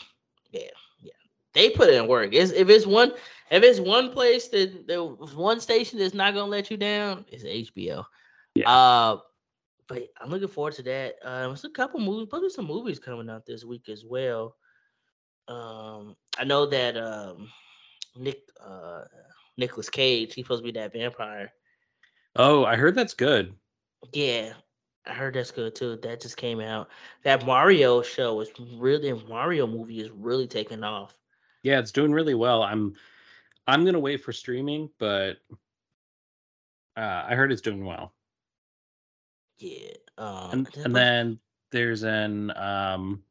yeah, 0.51 0.63
yeah, 1.03 1.13
they 1.53 1.71
put 1.71 1.91
in 1.91 2.09
work. 2.09 2.31
It's, 2.33 2.53
if 2.53 2.69
it's 2.71 2.87
one 2.87 3.13
if 3.51 3.63
it's 3.63 3.79
one 3.79 4.11
place 4.11 4.49
that 4.49 4.87
there 4.87 5.05
was 5.05 5.35
one 5.35 5.61
station 5.61 5.99
that's 5.99 6.15
not 6.15 6.35
gonna 6.35 6.51
let 6.51 6.71
you 6.71 6.79
down, 6.79 7.27
it's 7.29 7.45
HBO. 7.45 8.07
Yeah. 8.55 8.71
Uh, 8.71 9.19
but 9.89 10.09
I'm 10.21 10.31
looking 10.31 10.49
forward 10.49 10.75
to 10.75 10.83
that. 10.85 11.17
Um, 11.23 11.51
there's 11.51 11.65
a 11.65 11.71
couple 11.71 12.01
movies, 12.01 12.29
probably 12.29 12.51
some 12.51 12.67
movies 12.67 12.99
coming 12.99 13.31
out 13.31 13.47
this 13.47 13.65
week 13.65 13.89
as 13.89 14.05
well. 14.05 14.57
Um, 15.49 16.17
I 16.39 16.45
know 16.45 16.67
that 16.67 16.97
um, 16.97 17.49
Nick 18.17 18.43
uh 18.65 19.05
Nicolas 19.57 19.89
Cage, 19.89 20.35
he's 20.35 20.45
supposed 20.45 20.63
to 20.63 20.73
be 20.73 20.79
that 20.79 20.93
vampire. 20.93 21.53
Oh, 22.35 22.65
I 22.65 22.77
heard 22.77 22.95
that's 22.95 23.15
good. 23.15 23.55
Yeah, 24.13 24.53
I 25.07 25.15
heard 25.15 25.35
that's 25.35 25.51
good 25.51 25.75
too. 25.75 25.97
That 26.03 26.21
just 26.21 26.37
came 26.37 26.61
out. 26.61 26.91
That 27.23 27.47
Mario 27.47 28.03
show 28.03 28.41
is 28.41 28.51
really 28.77 29.13
Mario 29.29 29.67
movie 29.67 30.01
is 30.01 30.11
really 30.11 30.47
taking 30.47 30.85
off. 30.85 31.17
Yeah, 31.63 31.79
it's 31.79 31.93
doing 31.93 32.13
really 32.13 32.35
well. 32.35 32.63
I'm 32.63 32.95
I'm 33.67 33.85
gonna 33.85 34.01
wait 34.01 34.23
for 34.23 34.33
streaming, 34.33 34.91
but 34.99 35.39
uh, 36.97 37.25
I 37.29 37.35
heard 37.35 37.53
it's 37.53 37.63
doing 37.63 37.85
well. 37.85 38.13
Yeah. 39.59 39.93
Um 40.19 40.51
And 40.53 40.77
and 40.85 40.97
then 40.97 41.41
there's 41.71 42.03
an 42.05 42.57
um 42.57 43.23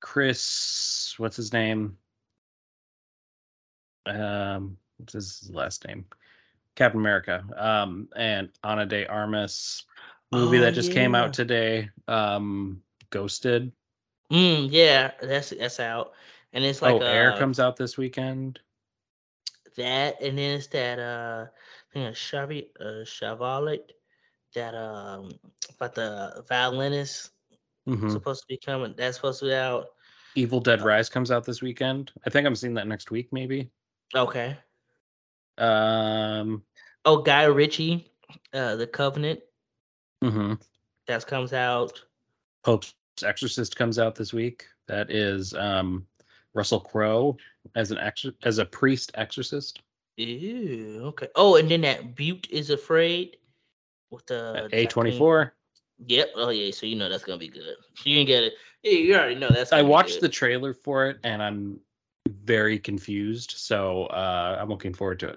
Chris, 0.00 1.14
what's 1.18 1.36
his 1.36 1.52
name? 1.52 1.96
Um, 4.06 4.76
what's 4.96 5.12
his 5.12 5.50
last 5.52 5.86
name? 5.86 6.06
Captain 6.74 7.00
America. 7.00 7.44
Um, 7.56 8.08
and 8.16 8.48
Ana 8.64 8.86
de 8.86 9.06
Armas 9.06 9.84
movie 10.32 10.58
Oh, 10.58 10.60
that 10.62 10.74
just 10.74 10.92
came 10.92 11.14
out 11.14 11.32
today. 11.34 11.90
Um, 12.08 12.82
Ghosted. 13.10 13.72
Mm, 14.30 14.68
yeah, 14.70 15.10
that's 15.20 15.50
that's 15.50 15.80
out. 15.80 16.12
And 16.52 16.64
it's 16.64 16.80
like 16.82 16.94
oh, 16.94 17.00
Air 17.00 17.32
uh, 17.32 17.38
comes 17.38 17.60
out 17.60 17.76
this 17.76 17.98
weekend. 17.98 18.60
that 19.76 20.20
and 20.22 20.38
then 20.38 20.56
it's 20.56 20.66
that 20.68 20.98
uh 20.98 21.46
I 21.46 21.92
think 21.92 22.10
it's 22.10 22.20
Chavi 22.20 22.68
uh 22.80 23.04
Chavalet 23.04 23.92
that 24.54 24.74
um 24.74 25.30
about 25.76 25.94
the 25.94 26.44
violinist 26.48 27.30
Mhm. 27.88 28.10
supposed 28.12 28.42
to 28.42 28.46
be 28.48 28.56
coming. 28.58 28.94
That's 28.96 29.16
supposed 29.16 29.40
to 29.40 29.46
be 29.46 29.54
out. 29.54 29.86
Evil 30.34 30.60
Dead 30.60 30.80
uh, 30.80 30.84
Rise 30.84 31.08
comes 31.08 31.30
out 31.30 31.44
this 31.44 31.60
weekend. 31.62 32.12
I 32.26 32.30
think 32.30 32.46
I'm 32.46 32.54
seeing 32.54 32.74
that 32.74 32.86
next 32.86 33.10
week, 33.10 33.32
maybe. 33.32 33.70
Okay. 34.14 34.56
Um, 35.58 36.62
Oh, 37.06 37.22
Guy 37.22 37.44
Ritchie, 37.44 38.12
uh, 38.52 38.76
The 38.76 38.86
Covenant, 38.86 39.40
Mm 40.22 40.32
mhm. 40.32 40.62
that 41.06 41.26
comes 41.26 41.52
out. 41.52 42.04
Pope's 42.62 42.94
Exorcist 43.24 43.74
comes 43.76 43.98
out 43.98 44.14
this 44.14 44.32
week. 44.32 44.66
That 44.86 45.10
is 45.10 45.54
um, 45.54 46.06
Russell 46.54 46.80
Crowe 46.80 47.36
as 47.74 47.90
an 47.90 47.98
exor- 47.98 48.34
as 48.42 48.58
a 48.58 48.64
priest 48.66 49.10
exorcist. 49.14 49.80
Ew, 50.16 51.00
okay. 51.06 51.28
Oh, 51.36 51.56
and 51.56 51.70
then 51.70 51.80
that 51.82 52.14
Beau 52.14 52.38
is 52.50 52.68
Afraid 52.70 53.38
with 54.10 54.26
the 54.26 54.68
A 54.72 54.86
twenty 54.86 55.16
four. 55.16 55.54
Yep. 56.06 56.30
Oh 56.36 56.50
yeah. 56.50 56.70
So 56.72 56.86
you 56.86 56.96
know 56.96 57.08
that's 57.08 57.24
gonna 57.24 57.38
be 57.38 57.48
good. 57.48 57.76
You 58.04 58.16
can 58.16 58.26
get 58.26 58.44
it. 58.44 58.54
Yeah, 58.82 58.92
you 58.92 59.14
already 59.14 59.34
know 59.34 59.50
that's. 59.50 59.72
I 59.72 59.82
watched 59.82 60.20
the 60.20 60.28
trailer 60.28 60.72
for 60.72 61.06
it 61.06 61.18
and 61.24 61.42
I'm 61.42 61.80
very 62.28 62.78
confused. 62.78 63.52
So 63.56 64.06
uh, 64.06 64.58
I'm 64.60 64.68
looking 64.68 64.94
forward 64.94 65.20
to 65.20 65.36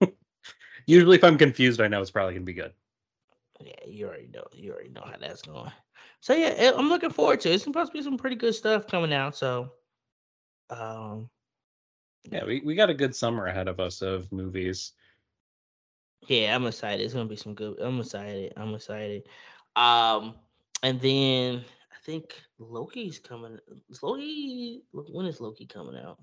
it. 0.00 0.14
Usually, 0.86 1.16
if 1.16 1.24
I'm 1.24 1.38
confused, 1.38 1.80
I 1.80 1.88
know 1.88 2.00
it's 2.00 2.10
probably 2.10 2.34
gonna 2.34 2.44
be 2.44 2.52
good. 2.52 2.72
Yeah, 3.60 3.72
you 3.86 4.08
already 4.08 4.28
know. 4.34 4.44
You 4.52 4.72
already 4.72 4.88
know 4.88 5.02
how 5.04 5.16
that's 5.20 5.42
going. 5.42 5.70
So 6.20 6.34
yeah, 6.34 6.72
I'm 6.76 6.88
looking 6.88 7.10
forward 7.10 7.40
to 7.42 7.50
it. 7.50 7.54
It's 7.54 7.64
supposed 7.64 7.92
to 7.92 7.98
be 7.98 8.02
some 8.02 8.16
pretty 8.16 8.36
good 8.36 8.54
stuff 8.54 8.86
coming 8.86 9.12
out. 9.12 9.36
So, 9.36 9.70
um, 10.70 11.28
Yeah, 12.30 12.44
we, 12.44 12.60
we 12.64 12.74
got 12.74 12.90
a 12.90 12.94
good 12.94 13.14
summer 13.14 13.46
ahead 13.46 13.68
of 13.68 13.78
us 13.80 14.02
of 14.02 14.30
movies. 14.32 14.92
Yeah, 16.26 16.54
I'm 16.54 16.66
excited. 16.66 17.02
It's 17.02 17.14
gonna 17.14 17.28
be 17.28 17.36
some 17.36 17.54
good. 17.54 17.78
I'm 17.80 18.00
excited. 18.00 18.52
I'm 18.56 18.74
excited. 18.74 19.24
Um, 19.76 20.34
and 20.82 21.00
then 21.00 21.64
I 21.92 21.96
think 22.04 22.34
Loki's 22.58 23.18
coming. 23.18 23.58
Is 23.88 24.02
Loki? 24.02 24.82
When 24.92 25.26
is 25.26 25.40
Loki 25.40 25.66
coming 25.66 25.96
out? 25.96 26.18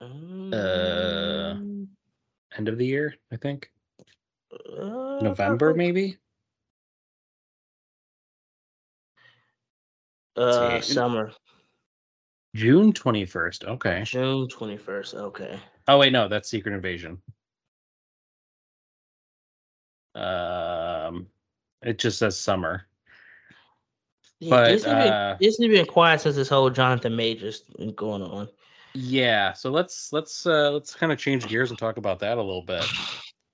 Um, 0.00 1.88
End 2.56 2.68
of 2.68 2.78
the 2.78 2.86
year, 2.86 3.14
I 3.32 3.36
think. 3.36 3.70
uh, 4.52 5.20
November, 5.22 5.74
maybe. 5.74 6.18
Uh, 10.36 10.80
summer, 10.80 11.32
June 12.54 12.92
21st. 12.92 13.64
Okay. 13.64 14.02
June 14.04 14.48
21st. 14.48 15.14
Okay. 15.14 15.58
Oh 15.86 15.98
wait, 15.98 16.12
no, 16.12 16.28
that's 16.28 16.48
Secret 16.48 16.74
Invasion. 16.74 17.22
Um, 20.14 21.26
it 21.82 21.98
just 21.98 22.18
says 22.18 22.38
summer. 22.38 22.86
Yeah, 24.40 24.50
But, 24.50 24.68
Disney, 24.68 24.90
uh, 24.90 25.34
been, 25.34 25.36
Disney 25.40 25.68
been 25.68 25.86
quiet 25.86 26.20
since 26.20 26.36
this 26.36 26.48
whole 26.48 26.70
Jonathan 26.70 27.16
Majors 27.16 27.62
going 27.94 28.22
on. 28.22 28.48
Yeah, 28.94 29.52
so 29.52 29.70
let's 29.70 30.12
let's 30.12 30.46
uh 30.46 30.70
let's 30.70 30.94
kind 30.94 31.10
of 31.12 31.18
change 31.18 31.48
gears 31.48 31.70
and 31.70 31.78
talk 31.78 31.96
about 31.96 32.20
that 32.20 32.38
a 32.38 32.42
little 32.42 32.62
bit. 32.62 32.84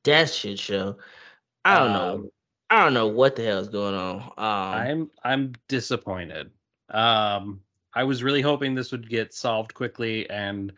That 0.05 0.31
shit 0.31 0.59
show. 0.59 0.97
I 1.63 1.79
don't 1.79 1.93
know. 1.93 2.15
Um, 2.15 2.31
I 2.71 2.83
don't 2.83 2.95
know 2.95 3.09
what 3.09 3.37
the 3.37 3.45
hell 3.45 3.59
is 3.59 3.69
going 3.69 3.95
on. 3.95 4.17
Um, 4.17 4.31
I'm 4.39 5.11
I'm 5.23 5.53
disappointed. 5.69 6.51
Um, 6.89 7.61
I 7.93 8.05
was 8.05 8.23
really 8.23 8.41
hoping 8.41 8.75
this 8.75 8.93
would 8.93 9.11
get 9.11 9.35
solved 9.35 9.75
quickly 9.75 10.29
and 10.31 10.73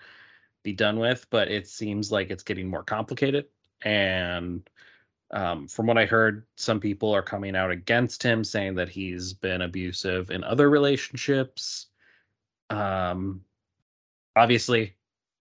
be 0.64 0.72
done 0.72 0.98
with, 0.98 1.26
but 1.30 1.52
it 1.52 1.68
seems 1.68 2.10
like 2.10 2.30
it's 2.30 2.42
getting 2.42 2.68
more 2.68 2.82
complicated. 2.82 3.46
And 3.82 4.68
Um, 5.34 5.66
from 5.66 5.86
what 5.86 5.96
I 5.96 6.04
heard, 6.04 6.44
some 6.56 6.78
people 6.78 7.14
are 7.14 7.22
coming 7.22 7.56
out 7.56 7.70
against 7.70 8.22
him, 8.22 8.44
saying 8.44 8.74
that 8.74 8.90
he's 8.90 9.32
been 9.32 9.62
abusive 9.62 10.30
in 10.30 10.44
other 10.44 10.68
relationships. 10.68 11.86
Um, 12.68 13.42
obviously, 14.36 14.94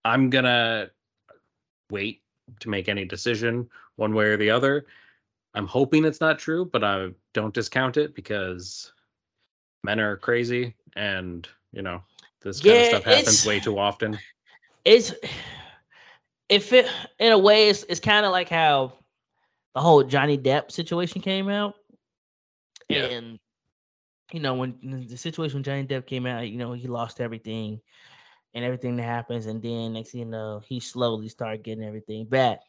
I'm 0.04 0.30
gonna 0.30 0.90
wait 1.90 2.22
to 2.60 2.68
make 2.70 2.88
any 2.88 3.04
decision 3.04 3.68
one 3.96 4.14
way 4.14 4.26
or 4.26 4.36
the 4.36 4.50
other. 4.50 4.86
I'm 5.54 5.66
hoping 5.66 6.04
it's 6.04 6.20
not 6.20 6.38
true, 6.38 6.64
but 6.64 6.82
I 6.82 7.10
don't 7.34 7.52
discount 7.52 7.98
it 7.98 8.14
because 8.14 8.92
men 9.84 10.00
are 10.00 10.16
crazy 10.16 10.74
and 10.96 11.48
you 11.72 11.82
know 11.82 12.02
this 12.40 12.60
kind 12.60 12.78
of 12.78 12.86
stuff 12.86 13.04
happens 13.04 13.46
way 13.46 13.60
too 13.60 13.78
often. 13.78 14.18
it's 14.84 15.12
if 16.48 16.72
it 16.72 16.86
in 17.18 17.32
a 17.32 17.38
way 17.38 17.68
it's 17.68 17.84
it's 17.84 18.00
kind 18.00 18.26
of 18.26 18.32
like 18.32 18.48
how 18.48 18.92
the 19.74 19.80
whole 19.80 20.02
Johnny 20.04 20.38
Depp 20.38 20.70
situation 20.70 21.20
came 21.22 21.48
out, 21.48 21.74
Yeah. 22.88 23.06
and 23.06 23.38
you 24.32 24.40
know 24.40 24.54
when 24.54 24.78
the 25.08 25.16
situation 25.16 25.58
when 25.58 25.64
Johnny 25.64 25.86
Depp 25.86 26.06
came 26.06 26.26
out, 26.26 26.48
you 26.48 26.58
know 26.58 26.72
he 26.72 26.86
lost 26.88 27.20
everything 27.20 27.80
and 28.54 28.64
everything 28.64 28.96
that 28.96 29.04
happens, 29.04 29.46
and 29.46 29.62
then 29.62 29.94
next 29.94 30.10
thing 30.12 30.20
you 30.20 30.26
know 30.26 30.60
he 30.66 30.80
slowly 30.80 31.28
started 31.28 31.62
getting 31.62 31.84
everything 31.84 32.26
back. 32.26 32.60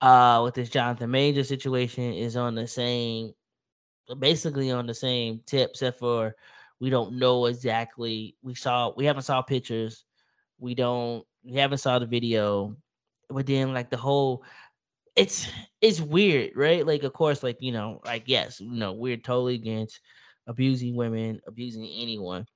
Uh, 0.00 0.42
with 0.44 0.54
this 0.54 0.70
Jonathan 0.70 1.10
Major 1.10 1.42
situation 1.42 2.12
is 2.12 2.36
on 2.36 2.54
the 2.54 2.66
same, 2.68 3.32
basically 4.18 4.70
on 4.70 4.86
the 4.86 4.94
same 4.94 5.40
tip, 5.46 5.70
except 5.70 5.98
for 5.98 6.34
we 6.80 6.90
don't 6.90 7.18
know 7.18 7.46
exactly. 7.46 8.36
We 8.42 8.54
saw 8.54 8.92
we 8.96 9.04
haven't 9.06 9.24
saw 9.24 9.42
pictures. 9.42 10.04
We 10.60 10.74
don't 10.74 11.24
we 11.44 11.56
haven't 11.56 11.78
saw 11.78 11.98
the 11.98 12.06
video, 12.06 12.76
but 13.28 13.46
then 13.46 13.74
like 13.74 13.90
the 13.90 13.96
whole 13.96 14.44
it's 15.18 15.48
it's 15.80 16.00
weird, 16.00 16.52
right? 16.54 16.86
Like 16.86 17.02
of 17.02 17.12
course, 17.12 17.42
like 17.42 17.58
you 17.60 17.72
know, 17.72 18.00
like 18.04 18.24
yes, 18.26 18.60
you 18.60 18.70
know, 18.70 18.92
we're 18.92 19.16
totally 19.16 19.54
against 19.54 20.00
abusing 20.46 20.96
women, 20.96 21.40
abusing 21.46 21.84
anyone. 21.84 22.46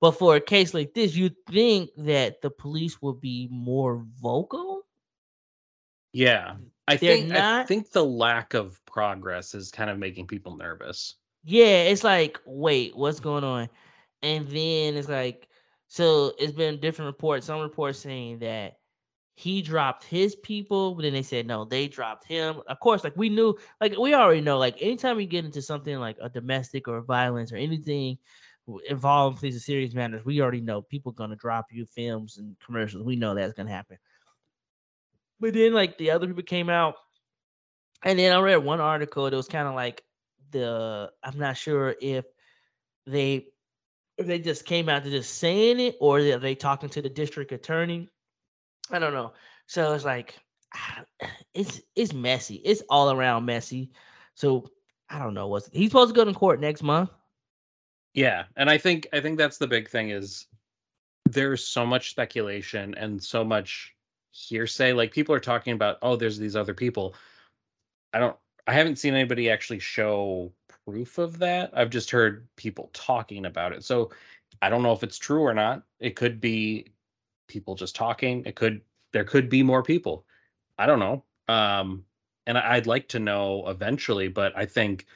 But 0.00 0.12
for 0.12 0.34
a 0.34 0.40
case 0.40 0.74
like 0.74 0.94
this, 0.94 1.14
you 1.14 1.30
think 1.48 1.90
that 1.98 2.42
the 2.42 2.50
police 2.50 3.00
will 3.00 3.14
be 3.14 3.48
more 3.50 4.04
vocal? 4.20 4.82
Yeah. 6.12 6.56
I 6.88 6.96
They're 6.96 7.16
think 7.16 7.32
I 7.32 7.64
think 7.64 7.92
the 7.92 8.04
lack 8.04 8.54
of 8.54 8.84
progress 8.84 9.54
is 9.54 9.70
kind 9.70 9.88
of 9.88 9.98
making 9.98 10.26
people 10.26 10.56
nervous. 10.56 11.14
Yeah, 11.44 11.84
it's 11.84 12.04
like, 12.04 12.40
wait, 12.44 12.96
what's 12.96 13.20
going 13.20 13.44
on? 13.44 13.68
And 14.22 14.46
then 14.48 14.96
it's 14.96 15.08
like, 15.08 15.48
so 15.86 16.32
it's 16.38 16.52
been 16.52 16.80
different 16.80 17.06
reports. 17.06 17.46
Some 17.46 17.60
reports 17.60 18.00
saying 18.00 18.40
that 18.40 18.78
he 19.34 19.62
dropped 19.62 20.04
his 20.04 20.36
people, 20.36 20.94
but 20.94 21.02
then 21.02 21.12
they 21.12 21.22
said 21.22 21.46
no, 21.46 21.64
they 21.64 21.88
dropped 21.88 22.26
him. 22.26 22.60
Of 22.66 22.80
course, 22.80 23.02
like 23.02 23.16
we 23.16 23.28
knew, 23.28 23.56
like 23.80 23.96
we 23.98 24.14
already 24.14 24.40
know, 24.40 24.58
like 24.58 24.76
anytime 24.80 25.18
you 25.20 25.26
get 25.26 25.44
into 25.44 25.62
something 25.62 25.98
like 25.98 26.16
a 26.20 26.28
domestic 26.28 26.86
or 26.86 27.00
violence 27.00 27.52
or 27.52 27.56
anything 27.56 28.18
w- 28.66 28.84
involving 28.88 29.38
these 29.40 29.64
serious 29.64 29.94
matters, 29.94 30.24
we 30.24 30.40
already 30.40 30.60
know 30.60 30.82
people 30.82 31.12
gonna 31.12 31.36
drop 31.36 31.66
you 31.70 31.86
films 31.86 32.38
and 32.38 32.56
commercials. 32.64 33.04
We 33.04 33.16
know 33.16 33.34
that's 33.34 33.54
gonna 33.54 33.70
happen. 33.70 33.98
But 35.40 35.54
then 35.54 35.72
like 35.72 35.96
the 35.96 36.10
other 36.10 36.26
people 36.26 36.42
came 36.42 36.68
out, 36.68 36.96
and 38.04 38.18
then 38.18 38.36
I 38.36 38.40
read 38.40 38.56
one 38.56 38.80
article 38.80 39.24
that 39.24 39.34
was 39.34 39.48
kind 39.48 39.66
of 39.66 39.74
like 39.74 40.04
the 40.50 41.10
I'm 41.22 41.38
not 41.38 41.56
sure 41.56 41.94
if 42.02 42.26
they 43.06 43.46
if 44.18 44.26
they 44.26 44.38
just 44.38 44.66
came 44.66 44.90
out 44.90 45.04
to 45.04 45.10
just 45.10 45.38
saying 45.38 45.80
it 45.80 45.96
or 46.00 46.18
are 46.18 46.38
they 46.38 46.54
talking 46.54 46.90
to 46.90 47.00
the 47.00 47.08
district 47.08 47.50
attorney 47.50 48.10
I 48.92 48.98
don't 48.98 49.14
know. 49.14 49.32
So 49.66 49.92
it's 49.94 50.04
like 50.04 50.36
ah, 50.74 51.04
it's 51.54 51.80
it's 51.96 52.12
messy. 52.12 52.56
It's 52.56 52.82
all 52.88 53.10
around 53.10 53.44
messy. 53.44 53.90
So 54.34 54.70
I 55.08 55.18
don't 55.18 55.34
know 55.34 55.48
what's 55.48 55.68
he's 55.72 55.90
supposed 55.90 56.14
to 56.14 56.18
go 56.18 56.24
to 56.24 56.34
court 56.36 56.60
next 56.60 56.82
month. 56.82 57.10
Yeah, 58.14 58.44
and 58.56 58.68
I 58.68 58.78
think 58.78 59.08
I 59.12 59.20
think 59.20 59.38
that's 59.38 59.58
the 59.58 59.66
big 59.66 59.88
thing 59.88 60.10
is 60.10 60.46
there's 61.28 61.66
so 61.66 61.86
much 61.86 62.10
speculation 62.10 62.94
and 62.96 63.22
so 63.22 63.44
much 63.44 63.94
hearsay. 64.32 64.92
Like 64.92 65.12
people 65.12 65.34
are 65.34 65.40
talking 65.40 65.72
about, 65.72 65.98
oh, 66.02 66.16
there's 66.16 66.38
these 66.38 66.56
other 66.56 66.74
people. 66.74 67.14
I 68.12 68.18
don't 68.18 68.36
I 68.66 68.74
haven't 68.74 68.96
seen 68.96 69.14
anybody 69.14 69.50
actually 69.50 69.78
show 69.78 70.52
proof 70.86 71.18
of 71.18 71.38
that. 71.38 71.70
I've 71.74 71.90
just 71.90 72.10
heard 72.10 72.46
people 72.56 72.90
talking 72.92 73.46
about 73.46 73.72
it. 73.72 73.84
So 73.84 74.10
I 74.60 74.68
don't 74.68 74.82
know 74.82 74.92
if 74.92 75.02
it's 75.02 75.18
true 75.18 75.42
or 75.42 75.54
not. 75.54 75.82
It 75.98 76.16
could 76.16 76.40
be 76.40 76.91
people 77.52 77.74
just 77.74 77.94
talking. 77.94 78.44
It 78.46 78.56
could 78.56 78.80
there 79.12 79.24
could 79.24 79.48
be 79.50 79.62
more 79.62 79.82
people. 79.82 80.24
I 80.78 80.86
don't 80.86 80.98
know. 80.98 81.24
Um 81.48 82.04
and 82.46 82.58
I'd 82.58 82.86
like 82.86 83.08
to 83.08 83.20
know 83.20 83.68
eventually, 83.68 84.28
but 84.28 84.56
I 84.56 84.66
think 84.66 85.06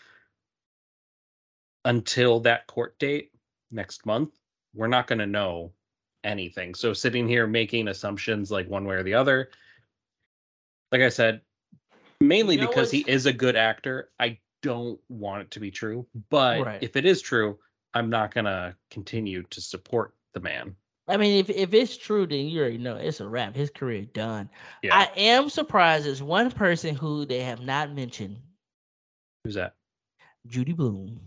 until 1.84 2.41
that 2.41 2.66
court 2.66 2.99
date 2.99 3.32
next 3.70 4.07
month, 4.07 4.39
we're 4.74 4.87
not 4.87 5.07
going 5.07 5.18
to 5.18 5.26
know 5.26 5.72
anything. 6.22 6.74
So 6.74 6.93
sitting 6.93 7.28
here 7.28 7.47
making 7.47 7.89
assumptions 7.89 8.51
like 8.51 8.68
one 8.68 8.84
way 8.84 8.97
or 8.97 9.03
the 9.03 9.14
other, 9.14 9.51
like 10.93 11.01
I 11.01 11.09
said, 11.09 11.41
mainly 12.20 12.55
You 12.55 12.61
know 12.61 12.68
because 12.68 12.91
he 12.91 13.01
is 13.01 13.26
a 13.26 13.32
good 13.32 13.57
actor, 13.57 14.11
I 14.20 14.39
don't 14.62 15.01
want 15.09 15.43
it 15.43 15.51
to 15.53 15.61
be 15.61 15.70
true. 15.70 16.07
But 16.30 16.64
Right. 16.64 16.82
if 16.82 16.97
it 16.97 17.07
is 17.07 17.22
true, 17.22 17.59
I'm 17.95 18.11
not 18.11 18.34
going 18.34 18.45
to 18.45 18.76
continue 18.91 19.43
to 19.45 19.61
support 19.61 20.14
the 20.32 20.41
man. 20.41 20.76
I 21.09 21.16
mean, 21.16 21.38
if 21.38 21.50
if 21.50 21.72
it's 21.72 21.96
true, 21.96 22.26
then 22.26 22.46
you 22.46 22.61
already 22.61 22.78
know 22.78 22.96
it's 22.96 23.20
a 23.20 23.28
wrap. 23.28 23.54
His 23.54 23.70
career 23.70 24.07
done. 24.12 24.50
Yeah. 24.82 24.96
I 24.96 25.11
am 25.16 25.48
surprised 25.48 26.07
there's 26.07 26.22
one 26.22 26.50
person 26.50 26.94
who 26.94 27.24
they 27.24 27.40
have 27.40 27.61
not 27.61 27.92
mentioned, 27.92 28.38
Who's 29.44 29.54
that? 29.54 29.74
Judy 30.46 30.72
Bloom. 30.72 31.20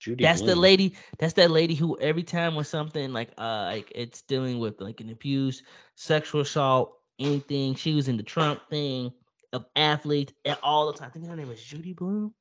Judy. 0.00 0.24
That's 0.24 0.42
the 0.42 0.56
lady. 0.56 0.96
That's 1.20 1.34
that 1.34 1.52
lady 1.52 1.76
who 1.76 1.96
every 2.00 2.24
time 2.24 2.56
when 2.56 2.64
something 2.64 3.12
like 3.12 3.30
uh 3.38 3.70
like 3.70 3.92
it's 3.94 4.22
dealing 4.22 4.58
with 4.58 4.80
like 4.80 5.00
an 5.00 5.10
abuse, 5.10 5.62
sexual 5.94 6.40
assault, 6.40 6.98
anything. 7.20 7.76
She 7.76 7.94
was 7.94 8.08
in 8.08 8.16
the 8.16 8.24
Trump 8.24 8.68
thing 8.68 9.12
of 9.52 9.64
athletes 9.76 10.32
and 10.44 10.58
all 10.64 10.90
the 10.90 10.98
time. 10.98 11.08
I 11.08 11.12
think 11.12 11.28
her 11.28 11.36
name 11.36 11.52
is 11.52 11.62
Judy 11.62 11.92
Bloom, 11.92 12.34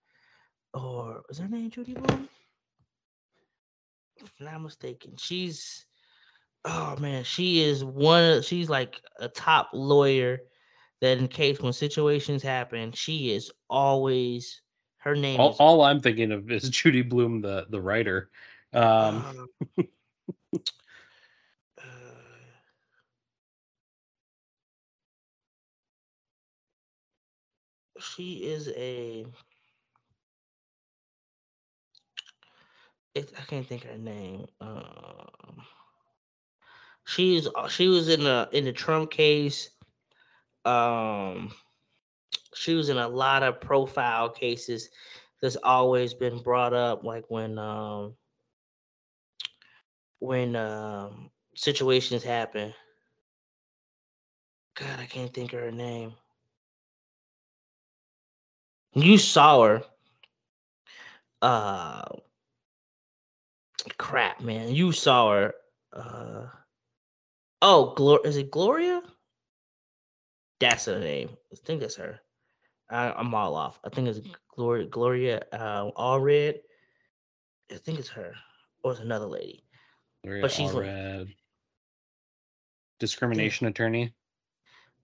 or 0.73 1.21
is 1.29 1.37
her 1.37 1.47
name 1.47 1.69
Judy 1.69 1.93
Bloom? 1.93 2.27
If 4.23 4.31
not 4.39 4.61
mistaken, 4.61 5.15
she's 5.17 5.85
oh 6.65 6.95
man, 6.99 7.23
she 7.23 7.61
is 7.61 7.83
one. 7.83 8.23
Of, 8.23 8.45
she's 8.45 8.69
like 8.69 9.01
a 9.19 9.27
top 9.27 9.69
lawyer 9.73 10.39
that 11.01 11.17
in 11.17 11.27
case 11.27 11.59
when 11.59 11.73
situations 11.73 12.43
happen, 12.43 12.91
she 12.91 13.33
is 13.33 13.51
always 13.69 14.61
her 14.97 15.15
name 15.15 15.39
All, 15.39 15.51
is 15.51 15.57
all 15.59 15.81
I'm 15.81 15.99
thinking 15.99 16.31
of 16.31 16.49
is 16.51 16.69
Judy 16.69 17.01
Blume, 17.01 17.41
the 17.41 17.65
the 17.69 17.81
writer. 17.81 18.29
Um, 18.73 19.47
Um, 19.77 19.87
uh, 21.79 21.83
she 27.99 28.33
is 28.45 28.69
a. 28.69 29.25
I 33.15 33.41
can't 33.47 33.67
think 33.67 33.83
of 33.83 33.91
her 33.91 33.97
name. 33.97 34.45
Um, 34.61 35.65
she's 37.05 37.47
uh, 37.55 37.67
she 37.67 37.87
was 37.87 38.07
in 38.07 38.23
the 38.23 38.47
in 38.53 38.65
the 38.65 38.71
Trump 38.71 39.11
case. 39.11 39.69
Um, 40.63 41.51
she 42.53 42.73
was 42.73 42.89
in 42.89 42.97
a 42.97 43.07
lot 43.07 43.43
of 43.43 43.59
profile 43.59 44.29
cases 44.29 44.89
that's 45.41 45.57
always 45.57 46.13
been 46.13 46.41
brought 46.41 46.73
up, 46.73 47.03
like 47.03 47.25
when 47.27 47.57
um 47.57 48.15
when 50.19 50.55
um 50.55 51.31
situations 51.55 52.23
happen. 52.23 52.73
God, 54.75 54.99
I 54.99 55.05
can't 55.05 55.33
think 55.33 55.51
of 55.53 55.59
her 55.59 55.71
name. 55.71 56.13
You 58.93 59.17
saw 59.17 59.63
her. 59.63 59.83
Uh 61.41 62.03
crap, 63.97 64.41
man. 64.41 64.73
You 64.73 64.91
saw 64.91 65.31
her. 65.33 65.53
Uh 65.93 66.47
oh, 67.61 67.93
Glor 67.97 68.25
is 68.25 68.37
it 68.37 68.51
Gloria? 68.51 69.01
That's 70.59 70.85
her 70.85 70.99
name. 70.99 71.29
I 71.51 71.55
think 71.65 71.81
that's 71.81 71.95
her. 71.95 72.19
I, 72.89 73.11
I'm 73.11 73.33
all 73.33 73.55
off. 73.55 73.79
I 73.83 73.89
think 73.89 74.07
it's 74.07 74.19
Gloria 74.55 74.85
Gloria 74.85 75.41
uh 75.51 75.91
Allred. 75.91 76.59
I 77.71 77.75
think 77.77 77.99
it's 77.99 78.09
her. 78.09 78.33
Or 78.83 78.91
it's 78.91 79.01
another 79.01 79.25
lady. 79.27 79.63
Gloria 80.23 80.41
But 80.41 80.51
she's 80.51 80.73
like- 80.73 80.85
Allred, 80.87 81.35
discrimination 82.99 83.67
attorney. 83.67 84.13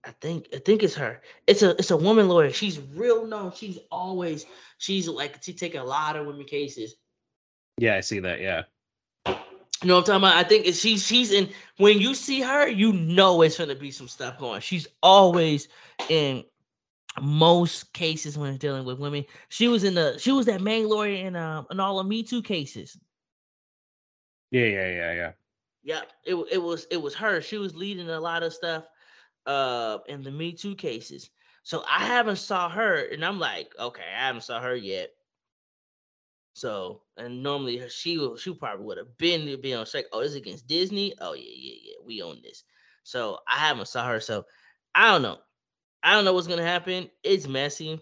I 0.04 0.12
think 0.20 0.48
I 0.54 0.58
think 0.58 0.82
it's 0.84 0.94
her. 0.94 1.20
It's 1.46 1.62
a 1.62 1.70
it's 1.70 1.90
a 1.90 1.96
woman 1.96 2.28
lawyer. 2.28 2.50
She's 2.50 2.78
real 2.94 3.26
known. 3.26 3.52
She's 3.54 3.78
always 3.90 4.46
she's 4.78 5.08
like 5.08 5.42
she 5.42 5.52
take 5.52 5.74
a 5.74 5.82
lot 5.82 6.16
of 6.16 6.26
women 6.26 6.46
cases. 6.46 6.94
Yeah, 7.78 7.96
I 7.96 8.00
see 8.00 8.20
that. 8.20 8.40
Yeah. 8.40 8.64
You 9.26 9.88
know 9.88 9.94
what 9.96 10.08
I'm 10.08 10.20
talking 10.22 10.28
about? 10.28 10.36
I 10.36 10.42
think 10.42 10.66
she's 10.74 11.06
she's 11.06 11.30
in 11.30 11.48
when 11.76 12.00
you 12.00 12.14
see 12.14 12.40
her, 12.40 12.66
you 12.66 12.92
know 12.92 13.42
it's 13.42 13.58
gonna 13.58 13.76
be 13.76 13.92
some 13.92 14.08
stuff 14.08 14.38
going. 14.38 14.60
She's 14.60 14.88
always 15.02 15.68
in 16.08 16.44
most 17.20 17.92
cases 17.92 18.36
when 18.36 18.56
dealing 18.56 18.84
with 18.84 18.98
women. 18.98 19.24
She 19.48 19.68
was 19.68 19.84
in 19.84 19.94
the 19.94 20.18
she 20.18 20.32
was 20.32 20.46
that 20.46 20.60
main 20.60 20.88
lawyer 20.88 21.14
in 21.14 21.36
um 21.36 21.66
in 21.70 21.78
all 21.78 22.00
of 22.00 22.08
Me 22.08 22.24
Too 22.24 22.42
cases. 22.42 22.98
Yeah, 24.50 24.64
yeah, 24.64 24.88
yeah, 24.88 25.12
yeah. 25.12 25.32
Yeah, 25.84 26.00
it 26.24 26.34
it 26.50 26.58
was 26.58 26.86
it 26.90 26.96
was 27.00 27.14
her. 27.14 27.40
She 27.40 27.58
was 27.58 27.76
leading 27.76 28.10
a 28.10 28.20
lot 28.20 28.42
of 28.42 28.52
stuff 28.52 28.84
uh 29.46 29.98
in 30.08 30.24
the 30.24 30.32
Me 30.32 30.52
Too 30.52 30.74
cases. 30.74 31.30
So 31.62 31.84
I 31.88 32.04
haven't 32.04 32.36
saw 32.36 32.68
her, 32.68 32.96
and 33.12 33.24
I'm 33.24 33.38
like, 33.38 33.74
okay, 33.78 34.02
I 34.16 34.26
haven't 34.26 34.42
saw 34.42 34.60
her 34.60 34.74
yet. 34.74 35.10
So 36.58 37.02
and 37.16 37.40
normally 37.40 37.88
she 37.88 38.18
will 38.18 38.36
she 38.36 38.52
probably 38.52 38.84
would 38.84 38.98
have 38.98 39.16
been 39.16 39.46
to 39.46 39.56
be 39.56 39.74
on 39.74 39.86
strike. 39.86 40.06
Oh, 40.12 40.20
this 40.20 40.30
is 40.30 40.36
against 40.36 40.66
Disney. 40.66 41.14
Oh 41.20 41.34
yeah, 41.34 41.42
yeah, 41.54 41.74
yeah. 41.84 41.94
We 42.04 42.20
own 42.20 42.40
this. 42.42 42.64
So 43.04 43.38
I 43.46 43.58
haven't 43.58 43.86
saw 43.86 44.08
her. 44.08 44.18
So 44.18 44.44
I 44.92 45.12
don't 45.12 45.22
know. 45.22 45.38
I 46.02 46.14
don't 46.14 46.24
know 46.24 46.32
what's 46.32 46.48
gonna 46.48 46.64
happen. 46.64 47.08
It's 47.22 47.46
messy. 47.46 48.00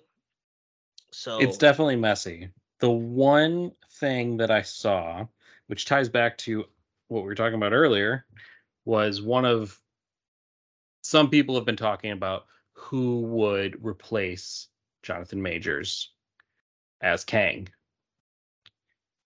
So 1.12 1.38
It's 1.38 1.58
definitely 1.58 1.96
messy. 1.96 2.48
The 2.78 2.90
one 2.90 3.72
thing 3.92 4.38
that 4.38 4.50
I 4.50 4.62
saw, 4.62 5.26
which 5.66 5.84
ties 5.84 6.08
back 6.08 6.38
to 6.38 6.64
what 7.08 7.20
we 7.20 7.26
were 7.26 7.34
talking 7.34 7.56
about 7.56 7.74
earlier, 7.74 8.24
was 8.86 9.20
one 9.20 9.44
of 9.44 9.78
some 11.02 11.28
people 11.28 11.54
have 11.56 11.66
been 11.66 11.76
talking 11.76 12.12
about 12.12 12.46
who 12.72 13.20
would 13.20 13.84
replace 13.84 14.68
Jonathan 15.02 15.42
Majors 15.42 16.12
as 17.02 17.22
Kang. 17.22 17.68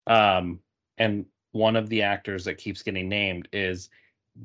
Um, 0.07 0.61
and 0.99 1.27
one 1.53 1.77
of 1.77 1.89
the 1.89 2.03
actors 2.03 2.45
that 2.45 2.59
keeps 2.59 2.83
getting 2.83 3.09
named 3.09 3.49
is 3.53 3.91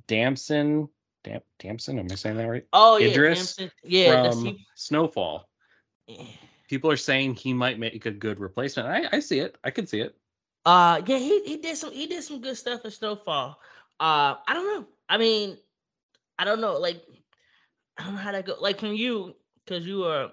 Damson. 0.07 0.89
Dam- 1.23 1.41
Damson, 1.59 1.99
am 1.99 2.07
I 2.11 2.15
saying 2.15 2.37
that 2.37 2.47
right? 2.47 2.65
oh 2.73 2.97
yeah, 2.97 3.07
Idris 3.07 3.55
Damson- 3.55 3.71
yeah, 3.83 4.31
From 4.31 4.45
he. 4.45 4.65
Snowfall. 4.75 5.49
People 6.67 6.91
are 6.91 6.97
saying 6.97 7.35
he 7.35 7.53
might 7.53 7.79
make 7.79 8.05
a 8.05 8.11
good 8.11 8.39
replacement. 8.39 8.87
I, 8.87 9.17
I 9.17 9.19
see 9.19 9.39
it. 9.39 9.57
I 9.63 9.71
can 9.71 9.87
see 9.87 10.01
it. 10.01 10.15
Uh 10.65 11.01
yeah, 11.05 11.17
he, 11.17 11.43
he 11.43 11.57
did 11.57 11.77
some 11.77 11.91
he 11.91 12.07
did 12.07 12.23
some 12.23 12.41
good 12.41 12.57
stuff 12.57 12.85
in 12.85 12.91
Snowfall. 12.91 13.59
Uh 13.99 14.35
I 14.47 14.53
don't 14.53 14.65
know. 14.65 14.87
I 15.07 15.17
mean, 15.17 15.57
I 16.37 16.45
don't 16.45 16.61
know, 16.61 16.77
like 16.77 17.03
I 17.97 18.03
don't 18.03 18.13
know 18.13 18.19
how 18.19 18.31
to 18.31 18.41
go 18.41 18.55
like 18.59 18.79
from 18.79 18.93
you, 18.93 19.35
because 19.63 19.85
you 19.85 20.03
are 20.05 20.31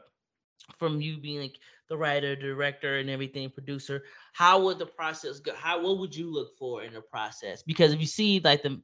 from 0.78 1.00
you 1.00 1.18
being 1.18 1.40
like 1.40 1.56
the 1.92 1.98
writer, 1.98 2.34
director, 2.34 2.96
and 2.96 3.10
everything, 3.10 3.50
producer, 3.50 4.02
how 4.32 4.62
would 4.62 4.78
the 4.78 4.86
process 4.86 5.40
go? 5.40 5.52
How 5.54 5.82
what 5.82 5.98
would 5.98 6.16
you 6.16 6.32
look 6.32 6.56
for 6.56 6.82
in 6.82 6.94
the 6.94 7.02
process? 7.02 7.62
Because 7.62 7.92
if 7.92 8.00
you 8.00 8.06
see 8.06 8.40
like 8.42 8.62
the 8.62 8.80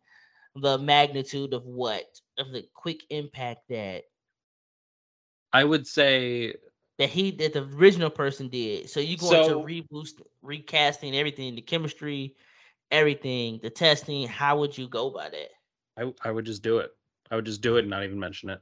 the 0.56 0.76
magnitude 0.76 1.54
of 1.54 1.64
what 1.64 2.04
of 2.36 2.52
the 2.52 2.64
quick 2.74 3.00
impact 3.08 3.62
that 3.70 4.02
I 5.54 5.64
would 5.64 5.86
say 5.86 6.52
that 6.98 7.08
he 7.08 7.30
that 7.30 7.54
the 7.54 7.62
original 7.62 8.10
person 8.10 8.48
did. 8.48 8.90
So 8.90 9.00
you 9.00 9.16
going 9.16 9.48
So- 9.48 9.62
to 9.62 9.66
reboost, 9.66 10.20
recasting 10.42 11.16
everything, 11.16 11.54
the 11.54 11.62
chemistry, 11.62 12.36
everything, 12.90 13.58
the 13.62 13.70
testing. 13.70 14.28
How 14.28 14.58
would 14.58 14.76
you 14.76 14.86
go 14.86 15.08
by 15.08 15.30
that? 15.30 15.48
I, 15.96 16.12
I 16.28 16.30
would 16.30 16.44
just 16.44 16.62
do 16.62 16.78
it. 16.78 16.90
I 17.30 17.36
would 17.36 17.46
just 17.46 17.62
do 17.62 17.76
it 17.76 17.80
and 17.80 17.90
not 17.90 18.04
even 18.04 18.20
mention 18.20 18.50
it. 18.50 18.60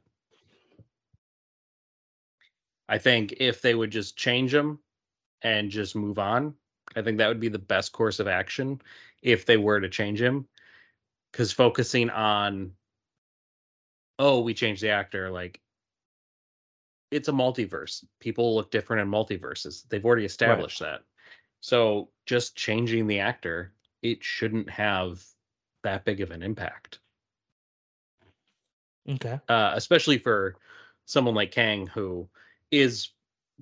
I 2.88 2.98
think 2.98 3.34
if 3.38 3.62
they 3.62 3.74
would 3.74 3.90
just 3.90 4.16
change 4.16 4.52
them 4.52 4.78
and 5.42 5.70
just 5.70 5.96
move 5.96 6.18
on, 6.18 6.54
I 6.94 7.02
think 7.02 7.18
that 7.18 7.28
would 7.28 7.40
be 7.40 7.48
the 7.48 7.58
best 7.58 7.92
course 7.92 8.20
of 8.20 8.28
action 8.28 8.80
if 9.22 9.44
they 9.44 9.56
were 9.56 9.80
to 9.80 9.88
change 9.88 10.20
him. 10.20 10.46
Because 11.32 11.52
focusing 11.52 12.08
on, 12.10 12.72
oh, 14.18 14.40
we 14.40 14.54
changed 14.54 14.82
the 14.82 14.90
actor, 14.90 15.30
like 15.30 15.60
it's 17.10 17.28
a 17.28 17.32
multiverse. 17.32 18.04
People 18.20 18.54
look 18.54 18.70
different 18.70 19.02
in 19.02 19.08
multiverses. 19.08 19.86
They've 19.88 20.04
already 20.04 20.24
established 20.24 20.80
that. 20.80 21.02
So 21.60 22.08
just 22.24 22.56
changing 22.56 23.06
the 23.06 23.20
actor, 23.20 23.72
it 24.02 24.22
shouldn't 24.22 24.70
have 24.70 25.22
that 25.82 26.04
big 26.04 26.20
of 26.20 26.30
an 26.30 26.42
impact. 26.42 27.00
Okay. 29.08 29.38
uh, 29.48 29.72
especially 29.74 30.18
for 30.18 30.56
someone 31.04 31.34
like 31.34 31.52
Kang 31.52 31.86
who 31.86 32.28
is 32.70 33.10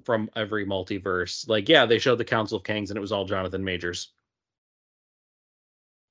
from 0.05 0.29
every 0.35 0.67
multiverse. 0.67 1.49
Like, 1.49 1.69
yeah, 1.69 1.87
they 1.87 1.99
showed 1.99 2.19
the 2.19 2.25
Council 2.25 2.59
of 2.59 2.65
Kangs 2.65 2.89
and 2.91 2.97
it 2.97 3.01
was 3.01 3.13
all 3.13 3.25
Jonathan 3.25 3.65
Majors. 3.65 4.13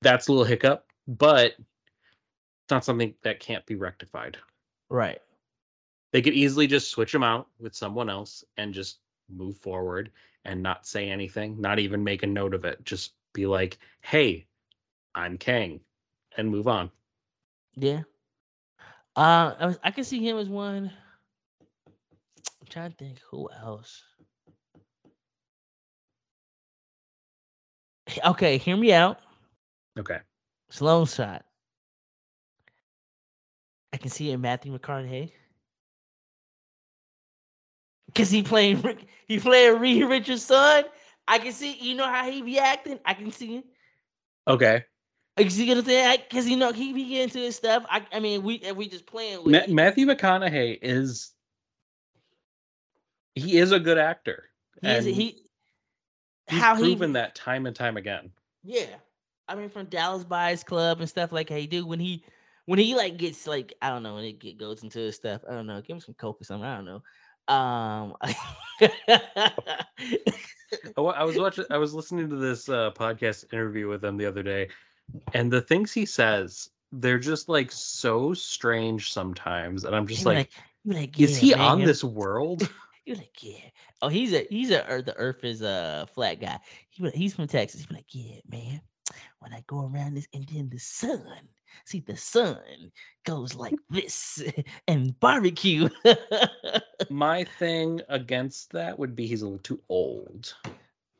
That's 0.02 0.28
a 0.28 0.32
little 0.32 0.44
hiccup, 0.44 0.86
but 1.06 1.52
it's 1.58 2.70
not 2.70 2.84
something 2.84 3.14
that 3.22 3.40
can't 3.40 3.64
be 3.66 3.74
rectified. 3.74 4.38
Right. 4.88 5.20
They 6.12 6.22
could 6.22 6.34
easily 6.34 6.66
just 6.66 6.90
switch 6.90 7.12
them 7.12 7.22
out 7.22 7.48
with 7.58 7.74
someone 7.74 8.08
else 8.08 8.44
and 8.56 8.72
just 8.72 8.98
move 9.28 9.56
forward 9.58 10.10
and 10.44 10.62
not 10.62 10.86
say 10.86 11.08
anything, 11.08 11.60
not 11.60 11.78
even 11.78 12.04
make 12.04 12.22
a 12.22 12.26
note 12.26 12.54
of 12.54 12.64
it. 12.64 12.84
Just 12.84 13.14
be 13.32 13.46
like, 13.46 13.78
hey, 14.02 14.46
I'm 15.14 15.38
Kang, 15.38 15.80
and 16.36 16.50
move 16.50 16.68
on. 16.68 16.90
Yeah. 17.74 18.02
Uh, 19.16 19.54
I, 19.58 19.66
was, 19.66 19.78
I 19.82 19.90
can 19.90 20.04
see 20.04 20.26
him 20.26 20.38
as 20.38 20.48
one. 20.48 20.90
I'm 22.64 22.68
trying 22.70 22.90
to 22.92 22.96
think 22.96 23.18
who 23.30 23.50
else. 23.62 24.02
Okay, 28.24 28.56
hear 28.56 28.74
me 28.74 28.90
out. 28.90 29.18
Okay. 29.98 30.20
Sloan 30.70 31.04
shot. 31.04 31.44
I 33.92 33.98
can 33.98 34.08
see 34.10 34.30
it 34.30 34.38
Matthew 34.38 34.76
McConaughey. 34.78 35.30
Cause 38.14 38.30
he 38.30 38.42
playing 38.42 38.82
he 39.28 39.38
playing 39.38 39.78
Reed 39.78 40.04
Richards' 40.04 40.44
son. 40.44 40.84
I 41.28 41.38
can 41.38 41.52
see 41.52 41.76
you 41.78 41.94
know 41.94 42.06
how 42.06 42.30
he 42.30 42.40
be 42.40 42.58
acting. 42.58 42.98
I 43.04 43.12
can 43.12 43.30
see 43.30 43.56
it. 43.56 43.64
Okay. 44.48 44.84
You 45.36 45.50
see 45.50 45.68
what 45.68 45.86
I'm? 45.86 46.18
Because 46.18 46.48
you 46.48 46.56
know 46.56 46.72
he 46.72 46.94
be 46.94 47.10
getting 47.10 47.28
to 47.30 47.40
his 47.40 47.56
stuff. 47.56 47.84
I 47.90 48.06
I 48.10 48.20
mean 48.20 48.42
we 48.42 48.62
we 48.74 48.88
just 48.88 49.04
playing 49.04 49.44
with 49.44 49.68
Ma- 49.68 49.74
Matthew 49.74 50.06
McConaughey 50.06 50.78
is 50.80 51.33
he 53.34 53.58
is 53.58 53.72
a 53.72 53.80
good 53.80 53.98
actor. 53.98 54.50
He 54.80 54.88
is 54.88 55.04
he 55.04 55.44
He's 56.48 56.60
how 56.60 56.74
he 56.76 56.82
proven 56.82 57.12
that 57.14 57.34
time 57.34 57.66
and 57.66 57.74
time 57.74 57.96
again. 57.96 58.30
Yeah. 58.62 58.96
I 59.48 59.54
mean 59.54 59.68
from 59.68 59.86
Dallas 59.86 60.24
Buyers 60.24 60.64
Club 60.64 61.00
and 61.00 61.08
stuff 61.08 61.32
like 61.32 61.48
hey 61.48 61.66
dude 61.66 61.86
when 61.86 62.00
he 62.00 62.24
when 62.66 62.78
he 62.78 62.94
like 62.94 63.16
gets 63.16 63.46
like 63.46 63.74
I 63.82 63.90
don't 63.90 64.02
know 64.02 64.14
when 64.14 64.24
it 64.24 64.58
goes 64.58 64.82
into 64.82 64.98
his 64.98 65.16
stuff 65.16 65.42
I 65.48 65.52
don't 65.52 65.66
know 65.66 65.80
give 65.80 65.96
him 65.96 66.00
some 66.00 66.14
coke 66.14 66.40
or 66.40 66.44
something 66.44 66.66
I 66.66 66.76
don't 66.76 66.84
know 66.86 67.02
um 67.46 68.16
I 70.96 71.24
was 71.24 71.36
watching 71.36 71.66
I 71.70 71.76
was 71.76 71.92
listening 71.92 72.30
to 72.30 72.36
this 72.36 72.70
uh, 72.70 72.90
podcast 72.92 73.52
interview 73.52 73.88
with 73.88 74.02
him 74.02 74.16
the 74.16 74.24
other 74.24 74.42
day 74.42 74.68
and 75.34 75.52
the 75.52 75.60
things 75.60 75.92
he 75.92 76.06
says 76.06 76.70
they're 76.92 77.18
just 77.18 77.50
like 77.50 77.70
so 77.70 78.32
strange 78.32 79.12
sometimes 79.12 79.84
and 79.84 79.94
I'm 79.94 80.06
just 80.06 80.20
he 80.20 80.24
like, 80.24 80.50
he 80.84 80.92
like, 80.92 81.20
is 81.20 81.32
"Yeah, 81.32 81.38
he 81.38 81.54
on 81.54 81.78
man." 81.78 81.86
this 81.86 82.02
world? 82.02 82.68
You're 83.04 83.16
like, 83.16 83.42
yeah. 83.42 83.60
Oh, 84.00 84.08
he's 84.08 84.32
a 84.32 84.46
he's 84.48 84.70
a 84.70 84.86
earth, 84.86 85.06
the 85.06 85.16
Earth 85.16 85.44
is 85.44 85.60
a 85.62 86.06
flat 86.14 86.40
guy. 86.40 86.58
He 86.90 87.08
he's 87.10 87.34
from 87.34 87.46
Texas. 87.46 87.82
He's 87.82 87.90
like, 87.90 88.06
yeah, 88.10 88.40
man. 88.50 88.80
When 89.40 89.52
I 89.52 89.62
go 89.66 89.86
around 89.86 90.14
this, 90.14 90.26
and 90.32 90.46
then 90.48 90.70
the 90.70 90.78
sun, 90.78 91.22
see 91.84 92.00
the 92.00 92.16
sun 92.16 92.90
goes 93.26 93.54
like 93.54 93.74
this, 93.90 94.42
and 94.88 95.18
barbecue. 95.20 95.90
My 97.10 97.44
thing 97.58 98.00
against 98.08 98.70
that 98.72 98.98
would 98.98 99.14
be 99.14 99.26
he's 99.26 99.42
a 99.42 99.44
little 99.44 99.58
too 99.58 99.80
old. 99.90 100.54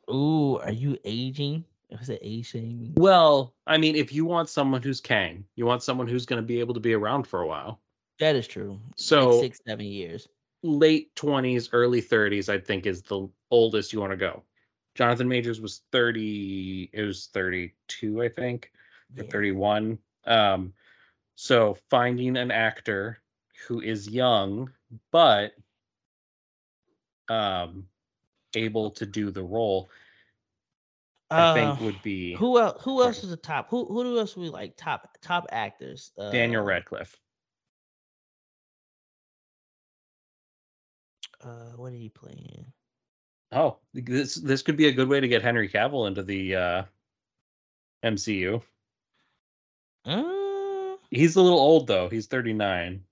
Ooh, 0.09 0.57
are 0.57 0.71
you 0.71 0.97
aging? 1.05 1.63
Was 1.91 2.09
it 2.09 2.19
age 2.23 2.49
shaming? 2.49 2.93
Well, 2.97 3.53
I 3.67 3.77
mean, 3.77 3.95
if 3.95 4.11
you 4.11 4.25
want 4.25 4.49
someone 4.49 4.81
who's 4.81 4.99
Kang, 4.99 5.45
you 5.55 5.67
want 5.67 5.83
someone 5.83 6.07
who's 6.07 6.25
going 6.25 6.41
to 6.41 6.45
be 6.45 6.59
able 6.59 6.73
to 6.73 6.79
be 6.79 6.93
around 6.93 7.27
for 7.27 7.41
a 7.41 7.47
while. 7.47 7.79
That 8.19 8.35
is 8.35 8.47
true. 8.47 8.71
Like 8.71 8.79
So 8.97 9.39
six, 9.41 9.59
seven 9.67 9.85
years. 9.85 10.27
Late 10.65 11.15
20s, 11.15 11.69
early 11.73 12.01
30s, 12.01 12.49
I 12.49 12.59
think 12.59 12.85
is 12.85 13.03
the 13.03 13.27
oldest 13.51 13.93
you 13.93 13.99
want 13.99 14.11
to 14.11 14.17
go. 14.17 14.43
Jonathan 14.95 15.27
Majors 15.27 15.61
was 15.61 15.81
30, 15.91 16.89
it 16.93 17.03
was 17.03 17.27
32, 17.27 18.21
I 18.21 18.29
think, 18.29 18.71
or 19.17 19.23
Yeah. 19.23 19.29
31. 19.29 19.99
Um, 20.25 20.73
so 21.35 21.75
finding 21.89 22.37
an 22.37 22.51
actor 22.51 23.21
who 23.67 23.81
is 23.81 24.09
young 24.09 24.73
but 25.11 25.53
um 27.29 27.87
able 28.55 28.91
to 28.91 29.05
do 29.05 29.31
the 29.31 29.43
role, 29.43 29.89
I 31.37 31.45
think 31.45 31.79
Uh, 31.79 31.81
would 31.81 32.01
be 32.01 32.35
who 32.35 32.59
else? 32.59 32.83
Who 32.83 33.01
else 33.01 33.23
is 33.23 33.29
the 33.29 33.37
top? 33.37 33.69
Who 33.69 33.85
who 33.85 34.17
else 34.19 34.35
we 34.37 34.49
like 34.49 34.77
top 34.77 35.17
top 35.21 35.47
actors? 35.51 36.11
Uh, 36.17 36.31
Daniel 36.31 36.63
Radcliffe. 36.63 37.19
Uh, 41.43 41.71
what 41.75 41.93
are 41.93 41.95
he 41.97 42.09
playing? 42.09 42.65
Oh, 43.51 43.77
this 43.93 44.35
this 44.35 44.61
could 44.61 44.75
be 44.77 44.87
a 44.87 44.91
good 44.91 45.07
way 45.07 45.19
to 45.19 45.27
get 45.27 45.41
Henry 45.41 45.69
Cavill 45.69 46.07
into 46.07 46.23
the 46.23 46.55
uh 46.55 46.83
MCU. 48.03 48.61
Uh, 50.05 50.97
He's 51.11 51.35
a 51.35 51.41
little 51.41 51.59
old 51.59 51.87
though. 51.87 52.09
He's 52.09 52.27
39. 52.27 53.03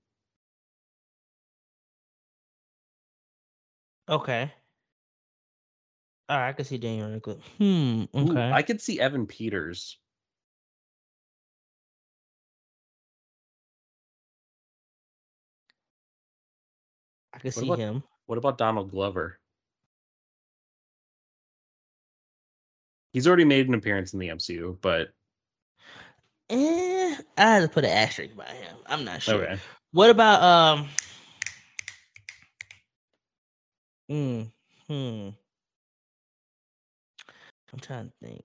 Okay. 4.08 4.52
All 6.28 6.38
right, 6.38 6.48
I 6.48 6.52
can 6.52 6.64
see 6.64 6.78
Daniel 6.78 7.10
Radcliffe. 7.10 7.46
Hmm. 7.58 8.04
Ooh, 8.16 8.30
Okay. 8.30 8.50
I 8.52 8.62
could 8.62 8.80
see 8.80 9.00
Evan 9.00 9.26
Peters. 9.26 9.98
I 17.32 17.38
What 17.42 17.54
see 17.54 17.66
about 17.66 17.78
him. 17.78 18.02
What 18.26 18.38
about 18.38 18.58
Donald 18.58 18.90
Glover? 18.90 19.38
He's 23.12 23.26
already 23.26 23.44
made 23.44 23.68
an 23.68 23.74
appearance 23.74 24.12
in 24.12 24.18
the 24.18 24.28
MCU, 24.28 24.78
but 24.80 25.08
Eh, 26.50 27.16
I 27.38 27.42
had 27.42 27.60
to 27.60 27.68
put 27.68 27.84
an 27.84 27.90
asterisk 27.90 28.36
by 28.36 28.44
him. 28.44 28.76
I'm 28.86 29.04
not 29.04 29.22
sure. 29.22 29.44
okay. 29.44 29.58
What 29.92 30.10
about 30.10 30.42
um? 30.42 30.88
Hmm. 34.08 34.42
Hmm. 34.88 35.28
I'm 37.72 37.80
trying 37.80 38.06
to 38.10 38.26
think. 38.26 38.44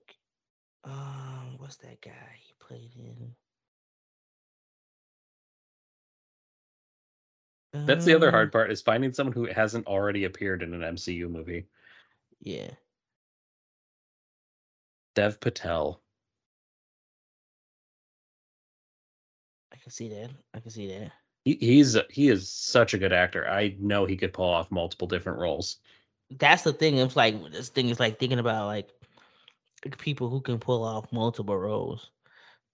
Um, 0.84 1.56
what's 1.58 1.76
that 1.78 2.00
guy 2.00 2.36
he 2.40 2.54
played 2.58 2.92
in? 2.96 3.34
That's 7.72 8.04
the 8.04 8.14
other 8.14 8.28
Um, 8.28 8.34
hard 8.34 8.52
part 8.52 8.70
is 8.70 8.82
finding 8.82 9.12
someone 9.12 9.32
who 9.32 9.46
hasn't 9.46 9.86
already 9.86 10.24
appeared 10.24 10.62
in 10.62 10.74
an 10.74 10.82
MCU 10.82 11.28
movie. 11.28 11.66
Yeah. 12.40 12.70
Dev 15.14 15.40
Patel. 15.40 16.00
I 19.72 19.76
can 19.76 19.90
see 19.90 20.08
that. 20.08 20.30
I 20.54 20.60
can 20.60 20.70
see 20.70 20.88
that. 20.88 21.12
He, 21.44 21.56
he's 21.60 21.96
he 22.10 22.28
is 22.28 22.50
such 22.50 22.92
a 22.92 22.98
good 22.98 23.12
actor. 23.12 23.48
I 23.48 23.76
know 23.78 24.04
he 24.04 24.16
could 24.16 24.32
pull 24.32 24.48
off 24.48 24.70
multiple 24.70 25.08
different 25.08 25.38
roles. 25.38 25.78
That's 26.30 26.62
the 26.62 26.72
thing. 26.72 26.98
It's 26.98 27.16
like 27.16 27.50
this 27.50 27.70
thing 27.70 27.88
is 27.88 27.98
like 28.00 28.18
thinking 28.18 28.38
about 28.38 28.66
like 28.66 28.90
people 29.98 30.28
who 30.28 30.40
can 30.40 30.58
pull 30.58 30.84
off 30.84 31.10
multiple 31.12 31.56
roles 31.56 32.10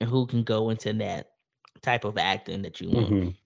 and 0.00 0.10
who 0.10 0.26
can 0.26 0.42
go 0.42 0.70
into 0.70 0.92
that 0.94 1.32
type 1.82 2.04
of 2.04 2.18
acting 2.18 2.62
that 2.62 2.80
you 2.80 2.90
want. 2.90 3.10
Mhm. 3.10 3.36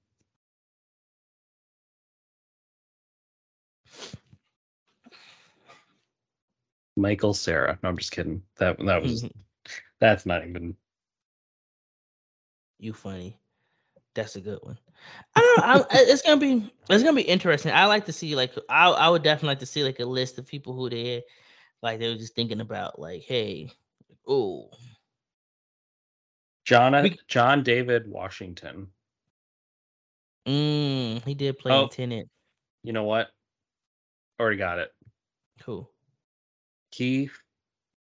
Michael 7.00 7.34
Cera. 7.34 7.78
No, 7.82 7.88
I'm 7.88 7.96
just 7.98 8.12
kidding. 8.12 8.42
That 8.58 8.78
that 8.84 9.02
was 9.02 9.24
that's 10.00 10.26
not 10.26 10.46
even 10.46 10.76
you 12.78 12.92
funny. 12.92 13.36
That's 14.14 14.36
a 14.36 14.40
good 14.40 14.58
one. 14.62 14.78
I 15.34 15.40
don't 15.40 15.66
know. 15.66 15.86
I, 15.90 16.02
it's 16.02 16.22
gonna 16.22 16.40
be 16.40 16.72
it's 16.88 17.02
gonna 17.02 17.16
be 17.16 17.22
interesting. 17.22 17.72
I 17.72 17.86
like 17.86 18.04
to 18.06 18.12
see 18.12 18.34
like 18.34 18.52
I 18.68 18.88
I 18.90 19.08
would 19.08 19.22
definitely 19.22 19.48
like 19.50 19.58
to 19.60 19.66
see 19.66 19.84
like 19.84 20.00
a 20.00 20.04
list 20.04 20.38
of 20.38 20.46
people 20.46 20.74
who 20.74 20.88
they 20.90 21.22
like 21.82 21.98
they 21.98 22.08
were 22.08 22.16
just 22.18 22.34
thinking 22.34 22.60
about 22.60 22.98
like 22.98 23.22
hey 23.22 23.70
oh 24.26 24.70
John 26.64 27.00
We- 27.02 27.18
John 27.28 27.62
David 27.62 28.06
Washington. 28.08 28.88
mm, 30.46 31.24
he 31.24 31.34
did 31.34 31.58
play 31.58 31.72
Oh. 31.72 31.88
Tenet. 31.88 32.28
You 32.82 32.92
know 32.92 33.04
what? 33.04 33.28
Already 34.40 34.56
got 34.56 34.78
it. 34.78 34.90
Who 35.64 35.86
Keith 36.90 37.36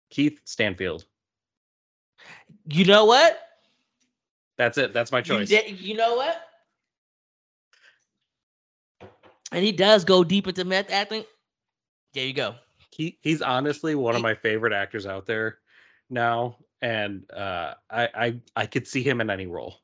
Keith 0.10 0.40
Stanfield. 0.46 1.06
you 2.70 2.86
know 2.86 3.06
what 3.06 3.40
That's 4.58 4.78
it. 4.78 4.94
That's 4.94 5.12
my 5.12 5.20
You 5.20 5.24
choice. 5.24 5.50
di- 5.50 5.78
You, 5.80 5.96
know 5.96 6.16
what? 6.16 6.42
And 9.52 9.64
he 9.64 9.72
does 9.72 10.04
go 10.04 10.24
deep 10.24 10.48
into 10.48 10.66
meth 10.66 10.92
acting. 10.92 11.24
There 12.14 12.26
you 12.26 12.34
go. 12.34 12.56
He 12.92 13.18
he's 13.22 13.42
honestly 13.42 13.96
one 13.96 14.16
of 14.16 14.22
my 14.22 14.34
favorite 14.34 14.74
actors 14.74 15.06
out 15.06 15.26
there 15.26 15.60
now, 16.10 16.58
and 16.82 17.30
uh, 17.32 17.76
I 17.92 18.10
I 18.16 18.40
I 18.56 18.66
could 18.66 18.88
see 18.88 19.04
him 19.04 19.22
in 19.22 19.30
any 19.30 19.46
role. 19.46 19.76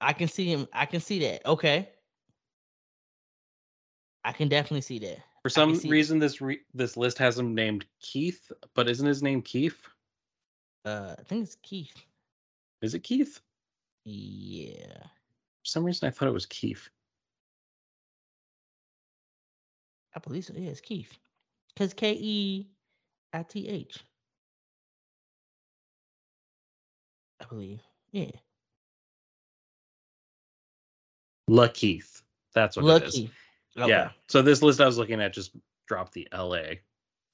I 0.00 0.12
can 0.12 0.28
see 0.28 0.46
him. 0.46 0.68
I 0.72 0.84
can 0.84 1.00
see 1.00 1.18
that. 1.20 1.46
Okay. 1.46 1.88
I 4.24 4.32
can 4.32 4.48
definitely 4.48 4.82
see 4.82 4.98
that. 5.00 5.18
For 5.44 5.50
some 5.50 5.78
reason, 5.90 6.18
this 6.18 6.40
re- 6.40 6.64
this 6.72 6.96
list 6.96 7.18
has 7.18 7.38
him 7.38 7.54
named 7.54 7.84
Keith, 8.00 8.50
but 8.74 8.88
isn't 8.88 9.06
his 9.06 9.22
name 9.22 9.42
Keith? 9.42 9.76
Uh, 10.86 11.16
I 11.18 11.22
think 11.22 11.44
it's 11.44 11.56
Keith. 11.56 12.06
Is 12.80 12.94
it 12.94 13.00
Keith? 13.00 13.42
Yeah. 14.06 14.96
For 15.02 15.64
some 15.64 15.84
reason, 15.84 16.08
I 16.08 16.10
thought 16.10 16.28
it 16.28 16.32
was 16.32 16.46
Keith. 16.46 16.88
I 20.16 20.20
believe 20.20 20.46
so. 20.46 20.54
Yeah, 20.56 20.70
it's 20.70 20.80
Keith. 20.80 21.12
Because 21.74 21.92
K 21.92 22.16
E 22.18 22.66
I 23.34 23.42
T 23.42 23.68
H. 23.68 23.98
I 27.42 27.44
believe. 27.44 27.82
Yeah. 28.12 28.30
La 31.48 31.68
Keith. 31.68 32.22
That's 32.54 32.78
what 32.78 33.02
it 33.02 33.08
is. 33.08 33.28
Lucky. 33.76 33.92
Okay. 33.92 34.00
Yeah. 34.00 34.10
So 34.28 34.42
this 34.42 34.62
list 34.62 34.80
I 34.80 34.86
was 34.86 34.98
looking 34.98 35.20
at 35.20 35.32
just 35.32 35.52
dropped 35.86 36.12
the 36.12 36.28
L.A. 36.32 36.80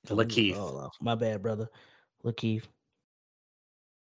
So 0.07 0.14
let 0.14 0.28
Lakeith. 0.28 0.57
roll 0.57 0.78
off. 0.78 0.97
My 1.01 1.14
bad, 1.14 1.43
brother. 1.43 1.68
Lakeith. 2.24 2.64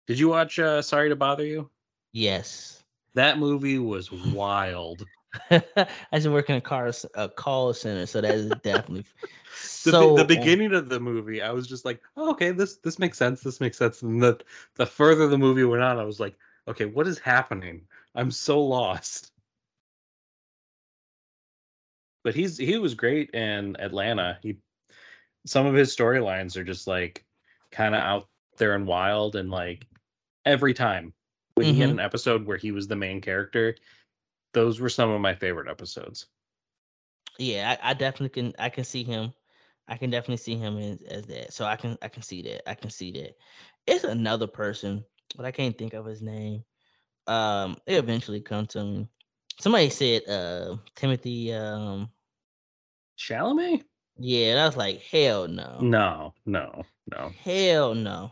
Did 0.07 0.19
you 0.19 0.29
watch 0.29 0.59
uh, 0.59 0.83
Sorry 0.83 1.09
to 1.09 1.17
Bother 1.17 1.45
You? 1.45 1.71
Yes. 2.13 2.83
That 3.15 3.39
movie 3.39 3.79
was 3.79 4.13
wild. 4.13 5.07
I 5.51 5.87
used 6.13 6.25
to 6.25 6.31
work 6.31 6.49
in 6.51 6.57
a 6.57 6.61
car 6.61 6.91
a 7.15 7.29
call 7.29 7.73
center, 7.75 8.07
so 8.07 8.21
that 8.21 8.35
is 8.35 8.55
definitely 8.63 9.05
The, 9.85 9.93
so 9.93 10.11
be- 10.11 10.17
the 10.17 10.23
on- 10.23 10.27
beginning 10.27 10.75
of 10.75 10.89
the 10.89 11.01
movie, 11.01 11.41
I 11.43 11.51
was 11.53 11.67
just 11.67 11.85
like, 11.85 12.03
oh, 12.17 12.31
okay, 12.31 12.51
this 12.51 12.77
this 12.79 12.99
makes 12.99 13.19
sense. 13.19 13.43
This 13.43 13.61
makes 13.61 13.79
sense. 13.79 14.03
And 14.03 14.23
the 14.23 14.39
the 14.75 14.87
further 14.87 15.29
the 15.29 15.39
movie 15.39 15.65
went 15.65 15.83
on, 15.83 15.99
I 15.99 16.05
was 16.05 16.21
like, 16.21 16.37
okay, 16.69 16.85
what 16.85 17.07
is 17.07 17.19
happening? 17.19 17.87
I'm 18.15 18.31
so 18.31 18.63
lost. 18.63 19.33
But 22.27 22.35
he's 22.35 22.59
he 22.59 22.77
was 22.77 22.95
great 22.95 23.31
in 23.31 23.77
Atlanta. 23.79 24.41
He 24.43 24.59
some 25.47 25.65
of 25.65 25.75
his 25.75 25.95
storylines 25.95 26.57
are 26.57 26.65
just 26.65 26.89
like 26.89 27.25
kind 27.71 27.95
of 27.95 28.01
out 28.01 28.29
there 28.57 28.75
and 28.75 28.85
wild 28.85 29.37
and 29.37 29.49
like 29.49 29.87
every 30.45 30.75
time 30.75 31.15
when 31.55 31.69
he 31.69 31.79
had 31.79 31.89
Mhm. 31.89 31.93
an 31.93 32.01
episode 32.01 32.45
where 32.45 32.57
he 32.57 32.73
was 32.73 32.89
the 32.89 32.97
main 32.97 33.21
character, 33.21 33.77
those 34.55 34.81
were 34.81 34.89
some 34.89 35.09
of 35.11 35.21
my 35.21 35.37
favorite 35.37 35.69
episodes. 35.71 36.27
yeah, 37.39 37.77
I, 37.83 37.91
I 37.91 37.95
definitely 37.95 38.31
can 38.31 38.55
I 38.59 38.69
can 38.71 38.85
see 38.85 39.05
him. 39.05 39.33
I 39.89 39.97
can 39.97 40.11
definitely 40.11 40.39
see 40.39 40.57
him 40.57 40.79
as, 40.79 41.01
as 41.03 41.27
that. 41.27 41.53
So 41.53 41.65
I 41.65 41.77
can 41.77 41.97
I 42.03 42.09
can 42.09 42.23
see 42.23 42.43
that. 42.43 42.69
I 42.69 42.75
can 42.75 42.91
see 42.91 43.13
that. 43.13 43.37
It's 43.87 44.05
another 44.05 44.49
person, 44.49 45.05
but 45.37 45.47
I 45.47 45.53
can't 45.53 45.79
think 45.79 45.95
of 45.95 46.07
his 46.07 46.23
name. 46.23 46.65
Um, 47.27 47.77
it 47.87 47.97
eventually 47.97 48.41
come 48.41 48.67
to 48.69 48.85
me. 48.85 49.09
Somebody 49.61 49.91
said 49.91 50.29
uh 50.29 50.77
Timothy 50.97 51.53
um 51.55 52.11
Chalamet? 53.19 53.83
yeah, 54.19 54.53
and 54.53 54.61
I 54.61 54.67
was 54.67 54.77
like, 54.77 55.03
hell 55.03 55.49
no. 55.49 55.79
No, 55.81 56.35
no, 56.45 56.85
no. 57.11 57.33
Hell 57.43 57.95
no. 57.95 58.31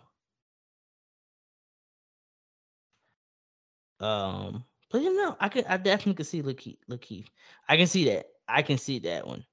Um, 4.00 4.64
but 4.90 5.02
you 5.02 5.14
know, 5.14 5.36
I 5.40 5.48
can 5.48 5.64
I 5.66 5.76
definitely 5.76 6.14
can 6.14 6.24
see 6.24 6.42
Lakeith. 6.42 6.78
Lakeith. 6.90 7.26
I 7.68 7.76
can 7.76 7.86
see 7.86 8.04
that. 8.06 8.26
I 8.48 8.62
can 8.62 8.78
see 8.78 8.98
that 9.00 9.26
one. 9.26 9.44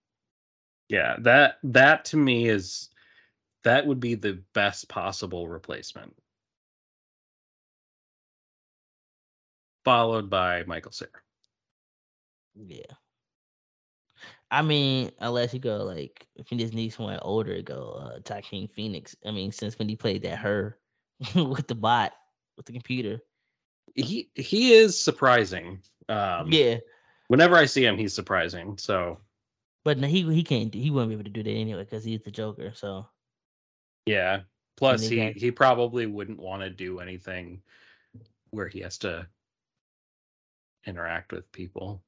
Yeah, 0.90 1.16
that 1.20 1.56
that 1.64 2.06
to 2.06 2.18
me 2.18 2.50
is 2.50 2.90
that 3.64 3.86
would 3.86 4.00
be 4.00 4.16
the 4.16 4.44
best 4.54 4.90
possible 4.90 5.48
replacement. 5.48 6.14
Followed 9.86 10.30
by 10.30 10.64
Michael 10.64 10.92
Cera. 10.92 11.10
Yeah. 12.56 12.84
I 14.52 14.62
mean, 14.62 15.12
unless 15.20 15.54
you 15.54 15.60
go 15.62 15.78
like 15.78 16.28
if 16.36 16.52
you 16.52 16.58
just 16.58 16.74
need 16.74 16.90
someone 16.92 17.20
older, 17.22 17.62
go 17.62 17.94
uh 17.94 18.20
Joaquin 18.30 18.68
Phoenix. 18.68 19.16
I 19.26 19.32
mean, 19.32 19.52
since 19.54 19.80
when 19.80 19.88
he 19.88 19.96
played 19.96 20.24
that 20.24 20.40
her 20.40 20.78
with 21.36 21.68
the 21.68 21.76
bot 21.76 22.12
with 22.58 22.66
the 22.66 22.74
computer. 22.74 23.22
He 23.96 24.30
he 24.36 24.74
is 24.74 25.00
surprising. 25.02 25.80
Um 26.10 26.52
yeah. 26.52 26.78
whenever 27.30 27.56
I 27.56 27.66
see 27.66 27.86
him, 27.86 27.98
he's 27.98 28.14
surprising. 28.14 28.78
So 28.78 29.20
But 29.86 29.98
no, 29.98 30.08
he 30.08 30.22
he 30.34 30.44
can't 30.44 30.70
do 30.70 30.80
he 30.80 30.92
wouldn't 30.92 31.10
be 31.10 31.16
able 31.16 31.24
to 31.24 31.30
do 31.30 31.44
that 31.44 31.50
anyway 31.50 31.84
because 31.86 32.04
he's 32.04 32.22
the 32.22 32.32
Joker. 32.32 32.74
So 32.76 33.08
yeah. 34.06 34.42
Plus 34.76 35.08
he 35.08 35.16
got- 35.16 35.38
he 35.38 35.52
probably 35.52 36.08
wouldn't 36.08 36.40
want 36.40 36.64
to 36.64 36.70
do 36.70 37.00
anything 37.00 37.62
where 38.50 38.68
he 38.68 38.82
has 38.82 38.98
to 39.00 39.28
interact 40.86 41.32
with 41.32 41.50
people. 41.54 42.04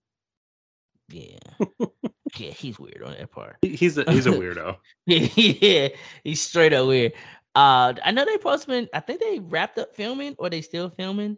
yeah. 1.08 1.38
yeah, 2.38 2.52
he's 2.52 2.80
weird 2.80 3.04
on 3.04 3.12
that 3.14 3.32
part. 3.32 3.58
He's 3.62 3.98
a 3.98 4.10
he's 4.12 4.26
a 4.26 4.32
weirdo. 4.32 4.78
yeah, 5.06 5.90
he's 6.24 6.42
straight 6.42 6.74
up 6.74 6.88
weird. 6.88 7.14
Uh, 7.56 7.94
I 8.04 8.12
know 8.12 8.26
they 8.26 8.38
postman. 8.38 8.90
I 8.94 9.00
think 9.00 9.20
they 9.22 9.40
wrapped 9.40 9.78
up 9.78 9.96
filming, 9.96 10.36
or 10.40 10.50
they 10.50 10.62
still 10.62 10.90
filming. 10.90 11.38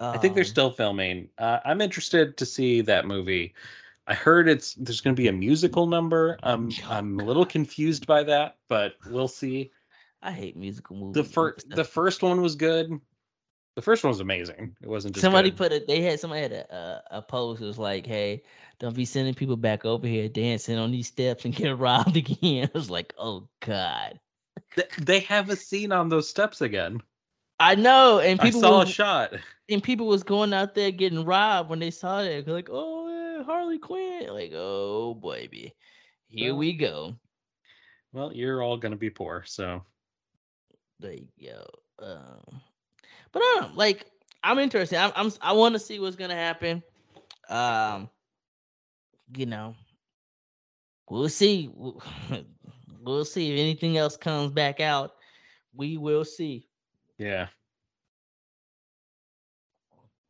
I 0.00 0.18
think 0.18 0.34
they're 0.34 0.42
Um, 0.42 0.48
still 0.48 0.70
filming. 0.70 1.28
Uh, 1.38 1.60
I'm 1.64 1.80
interested 1.80 2.36
to 2.38 2.46
see 2.46 2.80
that 2.80 3.06
movie. 3.06 3.54
I 4.08 4.14
heard 4.14 4.48
it's 4.48 4.74
there's 4.74 5.00
going 5.00 5.14
to 5.14 5.20
be 5.22 5.28
a 5.28 5.32
musical 5.32 5.86
number. 5.86 6.38
I'm 6.42 6.70
I'm 6.88 7.20
a 7.20 7.24
little 7.24 7.46
confused 7.46 8.06
by 8.06 8.24
that, 8.24 8.56
but 8.68 8.94
we'll 9.08 9.28
see. 9.28 9.70
I 10.20 10.32
hate 10.32 10.56
musical 10.56 10.96
movies. 10.96 11.14
The 11.22 11.24
first 11.32 11.68
the 11.70 11.84
first 11.84 12.22
one 12.22 12.40
was 12.40 12.56
good. 12.56 13.00
The 13.74 13.82
first 13.82 14.04
one 14.04 14.10
was 14.10 14.20
amazing. 14.20 14.76
It 14.82 14.88
wasn't 14.88 15.14
just 15.14 15.22
somebody 15.22 15.50
good. 15.50 15.56
put 15.56 15.72
it. 15.72 15.86
They 15.86 16.02
had 16.02 16.20
somebody 16.20 16.42
had 16.42 16.52
a 16.52 16.74
a, 16.74 17.18
a 17.18 17.22
post. 17.22 17.62
It 17.62 17.66
was 17.66 17.78
like, 17.78 18.06
"Hey, 18.06 18.42
don't 18.78 18.94
be 18.94 19.06
sending 19.06 19.32
people 19.32 19.56
back 19.56 19.84
over 19.86 20.06
here 20.06 20.28
dancing 20.28 20.78
on 20.78 20.90
these 20.90 21.06
steps 21.08 21.44
and 21.44 21.54
get 21.56 21.78
robbed 21.78 22.16
again." 22.16 22.70
I 22.74 22.78
was 22.78 22.90
like, 22.90 23.14
"Oh 23.18 23.48
God." 23.60 24.20
They 24.98 25.20
have 25.20 25.48
a 25.48 25.56
scene 25.56 25.92
on 25.92 26.08
those 26.10 26.28
steps 26.28 26.60
again. 26.60 27.02
I 27.58 27.74
know, 27.74 28.18
and 28.18 28.38
I 28.40 28.44
people 28.44 28.60
saw 28.60 28.80
was, 28.80 28.90
a 28.90 28.92
shot. 28.92 29.32
and 29.70 29.82
people 29.82 30.06
was 30.06 30.22
going 30.22 30.52
out 30.52 30.74
there 30.74 30.90
getting 30.90 31.24
robbed 31.24 31.70
when 31.70 31.78
they 31.78 31.90
saw 31.90 32.22
that. 32.22 32.44
They're 32.44 32.54
like, 32.54 32.68
"Oh, 32.70 33.08
yeah, 33.38 33.44
Harley 33.44 33.78
Quinn!" 33.78 34.28
Like, 34.28 34.52
"Oh, 34.54 35.14
baby, 35.14 35.74
here 36.28 36.52
Well, 36.52 36.58
we 36.58 36.72
go." 36.74 37.16
Well, 38.12 38.32
you're 38.34 38.62
all 38.62 38.76
gonna 38.76 38.96
be 38.96 39.08
poor, 39.08 39.44
so 39.46 39.82
Like, 41.00 41.24
yo, 41.36 41.64
um, 41.98 42.60
but 43.32 43.40
I 43.40 43.56
don't 43.60 43.70
know. 43.70 43.76
Like, 43.76 44.06
I'm 44.44 44.58
interested. 44.58 44.98
I'm, 44.98 45.12
I'm 45.16 45.32
I 45.40 45.52
want 45.52 45.74
to 45.74 45.78
see 45.78 45.98
what's 46.00 46.16
gonna 46.16 46.34
happen. 46.34 46.82
Um, 47.48 48.08
you 49.36 49.46
know, 49.46 49.74
we'll 51.08 51.28
see. 51.28 51.70
We'll- 53.04 53.24
see 53.24 53.52
if 53.52 53.58
anything 53.58 53.96
else 53.96 54.16
comes 54.16 54.52
back 54.52 54.78
out. 54.78 55.14
We 55.74 55.96
will 55.96 56.24
see. 56.24 56.68
yeah. 57.18 57.48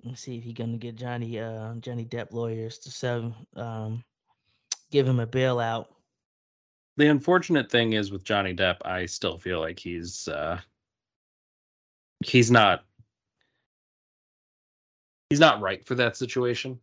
Let's 0.04 0.22
see 0.22 0.38
if 0.38 0.42
he 0.44 0.54
gonna 0.54 0.78
get 0.78 0.96
Johnny 0.96 1.38
uh 1.38 1.74
Johnny 1.74 2.06
Depp 2.06 2.32
lawyers 2.32 2.78
to 2.78 2.90
sell 2.90 3.34
um 3.56 4.02
give 4.90 5.06
him 5.06 5.20
a 5.20 5.26
bailout. 5.26 5.86
The 6.96 7.08
unfortunate 7.08 7.70
thing 7.70 7.92
is 7.92 8.10
with 8.10 8.24
Johnny 8.24 8.54
Depp, 8.54 8.78
I 8.86 9.04
still 9.06 9.36
feel 9.36 9.60
like 9.60 9.78
he's 9.78 10.26
uh 10.28 10.58
he's 12.24 12.50
not 12.50 12.84
he's 15.32 15.40
not 15.40 15.62
right 15.62 15.82
for 15.84 15.94
that 15.94 16.14
situation. 16.16 16.78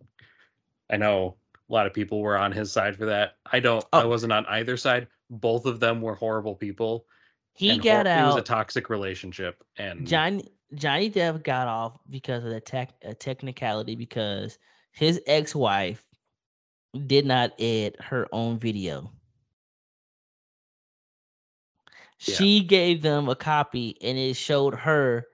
I 0.89 0.97
know 0.97 1.35
a 1.69 1.73
lot 1.73 1.85
of 1.85 1.93
people 1.93 2.19
were 2.19 2.35
on 2.35 2.51
his 2.51 2.71
side 2.71 2.95
for 2.97 3.05
that. 3.05 3.37
I 3.51 3.59
don't 3.59 3.85
I 3.93 4.01
Oh. 4.01 4.07
wasn't 4.07 4.33
on 4.33 4.45
either 4.47 4.75
side. 4.75 5.07
Both 5.29 5.67
of 5.67 5.79
them 5.79 6.01
were 6.01 6.15
horrible 6.15 6.55
people. 6.55 7.05
He 7.53 7.77
got 7.77 8.07
hor- 8.07 8.15
it 8.23 8.25
was 8.25 8.35
a 8.37 8.41
toxic 8.41 8.89
relationship 8.89 9.63
and 9.77 10.07
Johnny 10.07 10.47
Johnny 10.73 11.11
Depp 11.11 11.43
got 11.43 11.67
off 11.67 11.99
because 12.09 12.43
of 12.43 12.49
the 12.49 12.59
tech 12.59 12.89
a 13.03 13.13
technicality 13.13 13.95
because 13.95 14.57
his 14.91 15.21
ex-wife 15.27 16.03
did 17.05 17.25
not 17.27 17.51
edit 17.59 18.01
her 18.01 18.27
own 18.31 18.57
video. 18.57 19.11
Yeah. 22.21 22.35
She 22.35 22.61
gave 22.63 23.01
them 23.01 23.29
a 23.29 23.35
copy 23.35 23.95
and 24.01 24.17
it 24.17 24.35
showed 24.35 24.73
her 24.73 25.27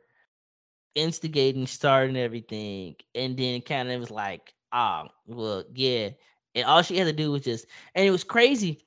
instigating, 0.96 1.68
starting 1.68 2.18
everything, 2.18 2.96
and 3.14 3.38
then 3.38 3.62
kind 3.62 3.92
of 3.92 4.00
was 4.00 4.12
like, 4.12 4.54
ah, 4.72 5.08
well, 5.28 5.64
yeah. 5.74 6.10
And 6.56 6.66
all 6.66 6.82
she 6.82 6.98
had 6.98 7.06
to 7.08 7.14
do 7.14 7.32
was 7.32 7.44
just, 7.44 7.68
and 7.94 8.06
it 8.06 8.12
was 8.12 8.24
crazy. 8.24 8.86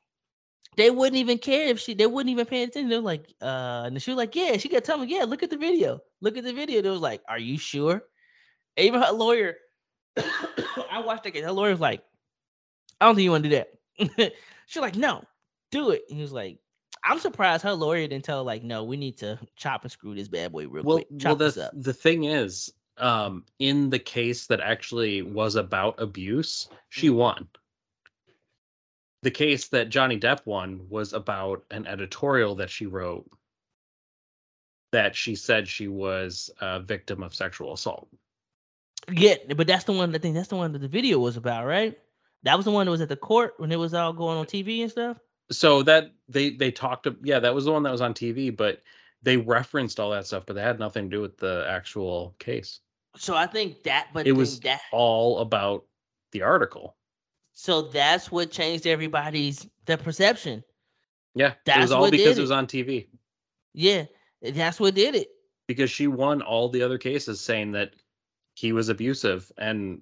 They 0.76 0.90
wouldn't 0.90 1.16
even 1.16 1.38
care 1.38 1.68
if 1.68 1.80
she, 1.80 1.94
they 1.94 2.06
wouldn't 2.06 2.30
even 2.30 2.46
pay 2.46 2.62
attention. 2.62 2.88
They 2.88 2.96
were 2.96 3.02
like, 3.02 3.26
uh, 3.42 3.84
and 3.86 4.00
she 4.00 4.10
was 4.10 4.18
like, 4.18 4.34
yeah, 4.34 4.56
she 4.56 4.68
got 4.68 4.84
tell 4.84 4.98
me, 4.98 5.06
yeah, 5.08 5.24
look 5.24 5.42
at 5.42 5.50
the 5.50 5.56
video, 5.56 6.00
look 6.20 6.36
at 6.36 6.44
the 6.44 6.52
video. 6.52 6.80
They 6.80 6.90
was 6.90 7.00
like, 7.00 7.22
are 7.28 7.38
you 7.38 7.58
sure? 7.58 8.02
And 8.76 8.86
even 8.86 9.02
her 9.02 9.12
lawyer, 9.12 9.56
I 10.16 11.02
watched 11.04 11.24
that. 11.24 11.36
Her 11.36 11.52
lawyer 11.52 11.70
was 11.70 11.80
like, 11.80 12.02
I 13.00 13.06
don't 13.06 13.16
think 13.16 13.24
you 13.24 13.30
want 13.30 13.44
to 13.44 13.50
do 13.50 13.56
that. 13.56 14.32
She's 14.66 14.80
like, 14.80 14.96
no, 14.96 15.24
do 15.70 15.90
it. 15.90 16.02
And 16.08 16.16
he 16.16 16.22
was 16.22 16.32
like, 16.32 16.58
I'm 17.04 17.18
surprised 17.18 17.62
her 17.64 17.72
lawyer 17.72 18.06
didn't 18.06 18.24
tell 18.24 18.44
like, 18.44 18.62
no, 18.62 18.84
we 18.84 18.96
need 18.96 19.16
to 19.18 19.38
chop 19.56 19.82
and 19.82 19.90
screw 19.92 20.14
this 20.14 20.28
bad 20.28 20.52
boy 20.52 20.66
real 20.68 20.84
well, 20.84 20.96
quick. 20.98 21.08
well 21.10 21.18
Chop 21.20 21.38
this 21.38 21.54
the 21.54 21.70
the 21.74 21.92
thing 21.92 22.24
is, 22.24 22.72
um, 22.98 23.44
in 23.58 23.90
the 23.90 23.98
case 23.98 24.46
that 24.46 24.60
actually 24.60 25.22
was 25.22 25.54
about 25.56 26.00
abuse, 26.00 26.68
she 26.88 27.08
Mhm. 27.08 27.14
won. 27.14 27.48
The 29.22 29.30
case 29.30 29.68
that 29.68 29.88
Johnny 29.88 30.18
Depp 30.18 30.46
won 30.46 30.88
was 30.88 31.12
about 31.12 31.64
an 31.70 31.86
editorial 31.86 32.54
that 32.56 32.70
she 32.70 32.86
wrote 32.86 33.28
that 34.92 35.14
she 35.14 35.34
said 35.34 35.68
she 35.68 35.86
was 35.88 36.50
a 36.60 36.80
victim 36.80 37.22
of 37.22 37.34
sexual 37.34 37.74
assault. 37.74 38.08
Yeah, 39.12 39.36
but 39.56 39.66
that's 39.66 39.84
the 39.84 39.92
one. 39.92 40.14
I 40.14 40.18
think 40.18 40.34
that's 40.34 40.48
the 40.48 40.56
one 40.56 40.72
that 40.72 40.78
the 40.80 40.88
video 40.88 41.18
was 41.18 41.36
about, 41.36 41.66
right? 41.66 41.98
That 42.44 42.56
was 42.56 42.64
the 42.64 42.70
one 42.70 42.86
that 42.86 42.90
was 42.92 43.00
at 43.00 43.08
the 43.08 43.16
court 43.16 43.54
when 43.58 43.72
it 43.72 43.76
was 43.78 43.92
all 43.94 44.12
going 44.12 44.38
on 44.38 44.46
TV 44.46 44.82
and 44.82 44.90
stuff. 44.90 45.18
So 45.50 45.82
that 45.84 46.12
they 46.28 46.50
they 46.50 46.70
talked 46.70 47.06
yeah, 47.22 47.38
that 47.40 47.54
was 47.54 47.64
the 47.64 47.72
one 47.72 47.82
that 47.84 47.92
was 47.92 48.00
on 48.00 48.12
TV, 48.14 48.54
but 48.54 48.82
they 49.22 49.36
referenced 49.36 49.98
all 49.98 50.10
that 50.10 50.26
stuff, 50.26 50.44
but 50.46 50.54
they 50.54 50.62
had 50.62 50.78
nothing 50.78 51.10
to 51.10 51.16
do 51.16 51.20
with 51.22 51.38
the 51.38 51.66
actual 51.68 52.34
case. 52.38 52.80
So 53.16 53.34
I 53.34 53.46
think 53.46 53.82
that, 53.82 54.08
but 54.12 54.26
It 54.26 54.32
was 54.32 54.60
that. 54.60 54.80
all 54.92 55.38
about 55.40 55.84
the 56.32 56.42
article. 56.42 56.94
So 57.54 57.82
that's 57.82 58.30
what 58.30 58.50
changed 58.52 58.86
everybody's 58.86 59.66
the 59.86 59.98
perception. 59.98 60.62
Yeah, 61.34 61.48
it 61.48 61.56
That's 61.64 61.80
was 61.80 61.92
all 61.92 62.10
because 62.10 62.34
did 62.34 62.38
it 62.38 62.40
was 62.40 62.50
on 62.52 62.66
TV. 62.66 63.06
Yeah, 63.74 64.04
that's 64.42 64.78
what 64.78 64.94
did 64.94 65.14
it. 65.16 65.28
because 65.66 65.90
she 65.90 66.06
won 66.06 66.42
all 66.42 66.68
the 66.68 66.82
other 66.82 66.98
cases 66.98 67.40
saying 67.40 67.72
that 67.72 67.94
he 68.54 68.72
was 68.72 68.88
abusive 68.88 69.50
and 69.58 70.00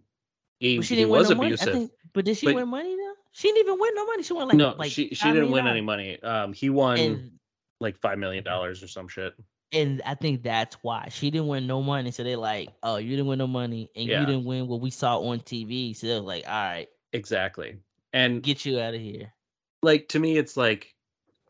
he, 0.58 0.80
he 0.80 1.04
was 1.06 1.30
no 1.30 1.36
abusive. 1.42 1.72
think, 1.72 1.90
but 2.12 2.24
did 2.26 2.36
she 2.36 2.46
but- 2.46 2.54
win 2.56 2.68
money 2.68 2.94
though? 2.96 3.14
She 3.36 3.48
didn't 3.48 3.66
even 3.68 3.78
win 3.78 3.94
no 3.94 4.06
money. 4.06 4.22
She 4.22 4.32
won 4.32 4.48
like 4.48 4.56
no, 4.56 4.74
like 4.78 4.90
she 4.90 5.10
she 5.14 5.30
didn't 5.30 5.50
win 5.50 5.66
any 5.66 5.82
money. 5.82 6.18
Um, 6.22 6.54
he 6.54 6.70
won 6.70 6.98
And 6.98 7.32
like 7.80 7.98
five 7.98 8.16
million 8.18 8.42
dollars 8.42 8.82
or 8.82 8.88
some 8.88 9.08
shit. 9.08 9.34
and 9.72 10.00
I 10.06 10.14
think 10.14 10.42
that's 10.42 10.76
why 10.80 11.08
she 11.10 11.30
didn't 11.30 11.46
win 11.48 11.66
no 11.66 11.82
money. 11.82 12.10
So 12.12 12.24
they 12.24 12.34
like, 12.34 12.70
oh, 12.82 12.96
you 12.96 13.10
didn't 13.10 13.26
win 13.26 13.38
no 13.38 13.46
money, 13.46 13.90
and 13.94 14.08
Yeah. 14.08 14.20
you 14.20 14.26
didn't 14.26 14.46
win 14.46 14.66
what 14.68 14.80
we 14.80 14.88
saw 14.88 15.18
on 15.18 15.40
TV. 15.40 15.94
So 15.94 16.06
they're 16.06 16.20
like, 16.20 16.46
all 16.48 16.54
right, 16.54 16.88
Exactly. 17.12 17.76
And 18.14 18.42
get 18.42 18.64
you 18.64 18.80
out 18.80 18.94
of 18.94 19.02
here. 19.02 19.30
like 19.82 20.08
to 20.08 20.18
me, 20.18 20.38
it's 20.38 20.56
like, 20.56 20.94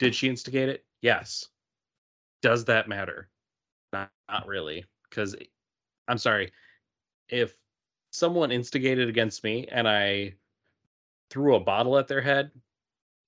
did 0.01 0.12
she 0.12 0.28
instigate 0.28 0.68
it? 0.68 0.84
Yes. 1.03 1.47
Does 2.43 2.64
that 2.64 2.89
matter? 2.89 3.30
Not, 3.93 4.11
not 4.28 4.49
really. 4.49 4.84
Because 5.09 5.37
I'm 6.09 6.18
sorry, 6.18 6.51
if 7.28 7.57
someone 8.11 8.51
instigated 8.51 9.09
against 9.09 9.45
me 9.45 9.68
and 9.70 9.87
I 9.89 10.34
threw 11.30 11.56
a 11.56 11.60
bottle 11.60 11.98
at 11.98 12.08
their 12.08 12.20
head, 12.20 12.50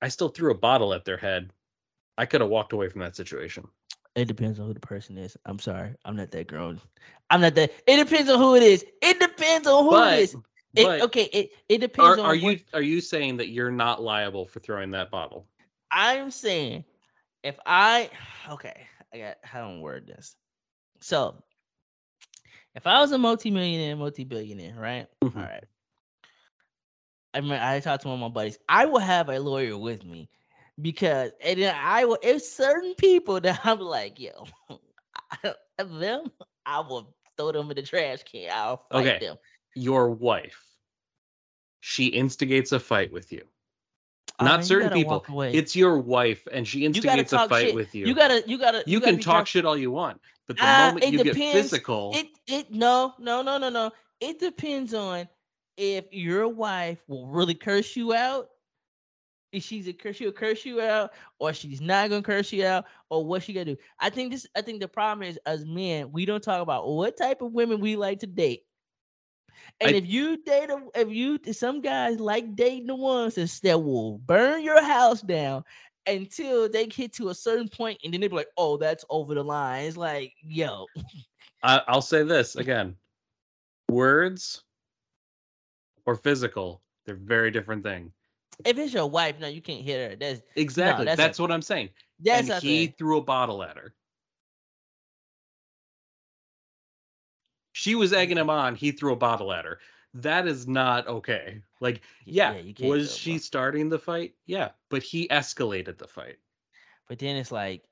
I 0.00 0.08
still 0.08 0.28
threw 0.28 0.50
a 0.50 0.58
bottle 0.58 0.94
at 0.94 1.04
their 1.04 1.16
head. 1.16 1.50
I 2.16 2.26
could 2.26 2.40
have 2.40 2.50
walked 2.50 2.72
away 2.72 2.88
from 2.88 3.00
that 3.00 3.16
situation. 3.16 3.66
It 4.14 4.26
depends 4.26 4.58
on 4.58 4.66
who 4.66 4.74
the 4.74 4.80
person 4.80 5.16
is. 5.16 5.36
I'm 5.46 5.58
sorry, 5.58 5.94
I'm 6.04 6.16
not 6.16 6.30
that 6.32 6.48
grown. 6.48 6.80
I'm 7.30 7.40
not 7.40 7.54
that. 7.54 7.72
It 7.86 7.96
depends 7.96 8.30
on 8.30 8.38
who 8.38 8.56
it 8.56 8.62
is. 8.62 8.84
It 9.02 9.20
depends 9.20 9.68
on 9.68 9.84
who 9.84 9.90
but 9.90 10.12
it 10.12 10.22
is. 10.22 10.36
It, 10.76 11.02
okay, 11.02 11.24
it 11.32 11.50
it 11.68 11.78
depends 11.78 12.18
are, 12.18 12.20
on. 12.20 12.26
are 12.26 12.34
you 12.34 12.58
are 12.72 12.82
you 12.82 13.00
saying 13.00 13.36
that 13.38 13.48
you're 13.48 13.70
not 13.70 14.02
liable 14.02 14.46
for 14.46 14.60
throwing 14.60 14.90
that 14.92 15.10
bottle? 15.10 15.46
I'm 15.90 16.30
saying 16.30 16.84
if 17.42 17.58
I 17.64 18.10
okay, 18.50 18.86
I 19.12 19.18
got 19.18 19.36
how 19.42 19.66
do 19.66 19.76
I 19.76 19.78
word 19.80 20.06
this. 20.06 20.36
So 21.00 21.42
if 22.74 22.86
I 22.86 23.00
was 23.00 23.12
a 23.12 23.18
multi-millionaire, 23.18 23.96
multi-billionaire, 23.96 24.74
right? 24.78 25.06
Mhm. 25.22 25.36
All 25.36 25.42
right. 25.42 25.64
I 27.38 27.40
mean, 27.40 27.52
I 27.52 27.78
talked 27.78 28.02
to 28.02 28.08
one 28.08 28.16
of 28.16 28.20
my 28.20 28.28
buddies. 28.28 28.58
I 28.68 28.86
will 28.86 28.98
have 28.98 29.28
a 29.28 29.38
lawyer 29.38 29.78
with 29.78 30.04
me 30.04 30.28
because, 30.82 31.30
and 31.40 31.60
then 31.60 31.72
I 31.80 32.04
will. 32.04 32.18
If 32.20 32.42
certain 32.42 32.94
people 32.94 33.40
that 33.42 33.60
I'm 33.64 33.78
like, 33.78 34.18
yo, 34.18 34.46
them, 35.78 36.32
I 36.66 36.80
will 36.80 37.14
throw 37.36 37.52
them 37.52 37.70
in 37.70 37.76
the 37.76 37.82
trash 37.82 38.24
can. 38.24 38.50
I'll 38.52 38.82
fight 38.90 39.04
Okay. 39.04 39.20
them. 39.20 39.36
Your 39.76 40.10
wife, 40.10 40.60
she 41.80 42.06
instigates 42.06 42.72
a 42.72 42.80
fight 42.80 43.12
with 43.12 43.32
you. 43.32 43.44
Oh, 44.40 44.44
not 44.44 44.56
man, 44.56 44.62
you 44.62 44.66
certain 44.66 44.90
people. 44.90 45.24
It's 45.52 45.76
your 45.76 45.98
wife, 45.98 46.48
and 46.50 46.66
she 46.66 46.84
instigates 46.84 47.32
a 47.32 47.38
fight 47.38 47.66
shit. 47.66 47.74
with 47.76 47.94
you. 47.94 48.08
You 48.08 48.14
gotta, 48.16 48.42
you 48.48 48.58
gotta. 48.58 48.82
you 48.84 48.98
gotta 48.98 49.12
can 49.12 49.22
talk 49.22 49.46
shit 49.46 49.64
all 49.64 49.76
you 49.76 49.92
want, 49.92 50.20
but 50.48 50.56
the 50.56 50.62
Ah, 50.62 50.88
moment 50.88 51.06
it 51.06 51.12
you 51.12 51.18
get 51.18 51.34
depends. 51.34 51.72
physical, 51.72 52.14
It 52.14 52.26
it 52.48 52.72
no 52.72 53.14
no 53.20 53.42
no 53.42 53.58
no 53.58 53.68
no. 53.68 53.92
It 54.20 54.40
depends 54.40 54.92
on 54.92 55.28
if 55.78 56.04
your 56.10 56.48
wife 56.48 56.98
will 57.06 57.28
really 57.28 57.54
curse 57.54 57.96
you 57.96 58.12
out. 58.12 58.48
If 59.50 59.62
she's 59.62 59.88
a 59.88 59.94
curse, 59.94 60.16
she'll 60.16 60.30
curse 60.30 60.66
you 60.66 60.82
out, 60.82 61.12
or 61.38 61.54
she's 61.54 61.80
not 61.80 62.10
gonna 62.10 62.20
curse 62.20 62.52
you 62.52 62.66
out, 62.66 62.84
or 63.08 63.24
what 63.24 63.42
she 63.42 63.54
gonna 63.54 63.64
do. 63.64 63.76
I 63.98 64.10
think 64.10 64.30
this. 64.30 64.46
I 64.54 64.60
think 64.60 64.80
the 64.80 64.88
problem 64.88 65.26
is, 65.26 65.38
as 65.46 65.64
men, 65.64 66.12
we 66.12 66.26
don't 66.26 66.42
talk 66.42 66.60
about 66.60 66.86
what 66.86 67.16
type 67.16 67.40
of 67.40 67.52
women 67.52 67.80
we 67.80 67.96
like 67.96 68.18
to 68.18 68.26
date. 68.26 68.64
And 69.80 69.94
I- 69.94 69.98
if 69.98 70.06
you 70.06 70.36
date, 70.42 70.68
a, 70.68 70.82
if 70.94 71.08
you, 71.10 71.38
some 71.52 71.80
guys 71.80 72.20
like 72.20 72.56
dating 72.56 72.88
the 72.88 72.94
ones 72.96 73.36
that 73.36 73.78
will 73.82 74.18
burn 74.18 74.62
your 74.62 74.82
house 74.82 75.22
down 75.22 75.64
until 76.06 76.68
they 76.68 76.86
get 76.86 77.14
to 77.14 77.30
a 77.30 77.34
certain 77.34 77.68
point, 77.68 78.00
and 78.04 78.12
then 78.12 78.20
they 78.20 78.28
be 78.28 78.36
like, 78.36 78.48
"Oh, 78.58 78.76
that's 78.76 79.04
over 79.08 79.34
the 79.34 79.42
line." 79.44 79.84
It's 79.86 79.96
like, 79.96 80.34
yo, 80.42 80.84
I, 81.62 81.80
I'll 81.88 82.02
say 82.02 82.22
this 82.22 82.54
again: 82.56 82.96
words 83.88 84.62
or 86.08 86.16
physical, 86.16 86.80
They're 87.04 87.16
very 87.16 87.50
different 87.50 87.82
thing. 87.82 88.10
If 88.64 88.78
it's 88.78 88.94
your 88.94 89.06
wife, 89.06 89.38
no, 89.38 89.46
you 89.46 89.60
can't 89.60 89.82
hit 89.82 90.10
her. 90.10 90.16
That's 90.16 90.40
Exactly. 90.56 91.04
that's 91.04 91.18
that's 91.18 91.38
a- 91.38 91.42
what 91.42 91.52
I'm 91.52 91.60
saying. 91.60 91.90
that's 92.18 92.48
and 92.48 92.62
he 92.62 92.86
threw 92.86 93.18
a 93.18 93.22
bottle 93.22 93.62
at 93.62 93.76
her. 93.76 93.94
She 97.72 97.94
was 97.94 98.14
egging 98.14 98.38
mm-hmm. 98.38 98.44
him 98.44 98.50
on. 98.50 98.74
He 98.74 98.90
threw 98.90 99.12
a 99.12 99.16
bottle 99.16 99.52
at 99.52 99.66
her. 99.66 99.80
That 100.14 100.46
is 100.46 100.66
not 100.66 101.06
okay. 101.08 101.60
Like, 101.80 102.00
yeah, 102.24 102.56
you 102.56 102.72
can't 102.72 102.88
was 102.88 103.14
she 103.14 103.36
starting 103.36 103.90
the 103.90 103.98
fight? 103.98 104.32
Yeah, 104.46 104.70
but 104.88 105.02
he 105.02 105.28
escalated 105.28 105.98
the 105.98 106.08
fight. 106.08 106.38
But 107.06 107.18
then 107.18 107.36
it's 107.36 107.52
like, 107.52 107.84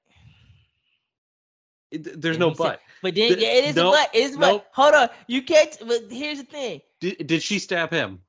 It- 1.97 2.21
there's 2.21 2.37
And 2.37 2.41
no 2.41 2.51
said- 2.51 2.59
but. 2.59 2.81
but 3.03 3.15
then 3.15 3.29
Th- 3.29 3.41
yeah, 3.41 3.49
it 3.59 3.65
is 3.65 3.77
nope, 3.77 3.95
a 3.95 3.97
but. 3.97 4.11
It's 4.15 4.37
a 4.37 4.39
nope. 4.39 4.67
but. 4.75 4.83
Hold 4.83 4.95
on, 4.95 5.09
you 5.27 5.43
can't. 5.43 5.77
But 5.87 6.03
here's 6.11 6.39
the 6.39 6.45
thing. 6.45 6.81
Did, 7.01 7.27
did 7.27 7.43
she 7.43 7.59
stab 7.59 7.91
him? 7.91 8.21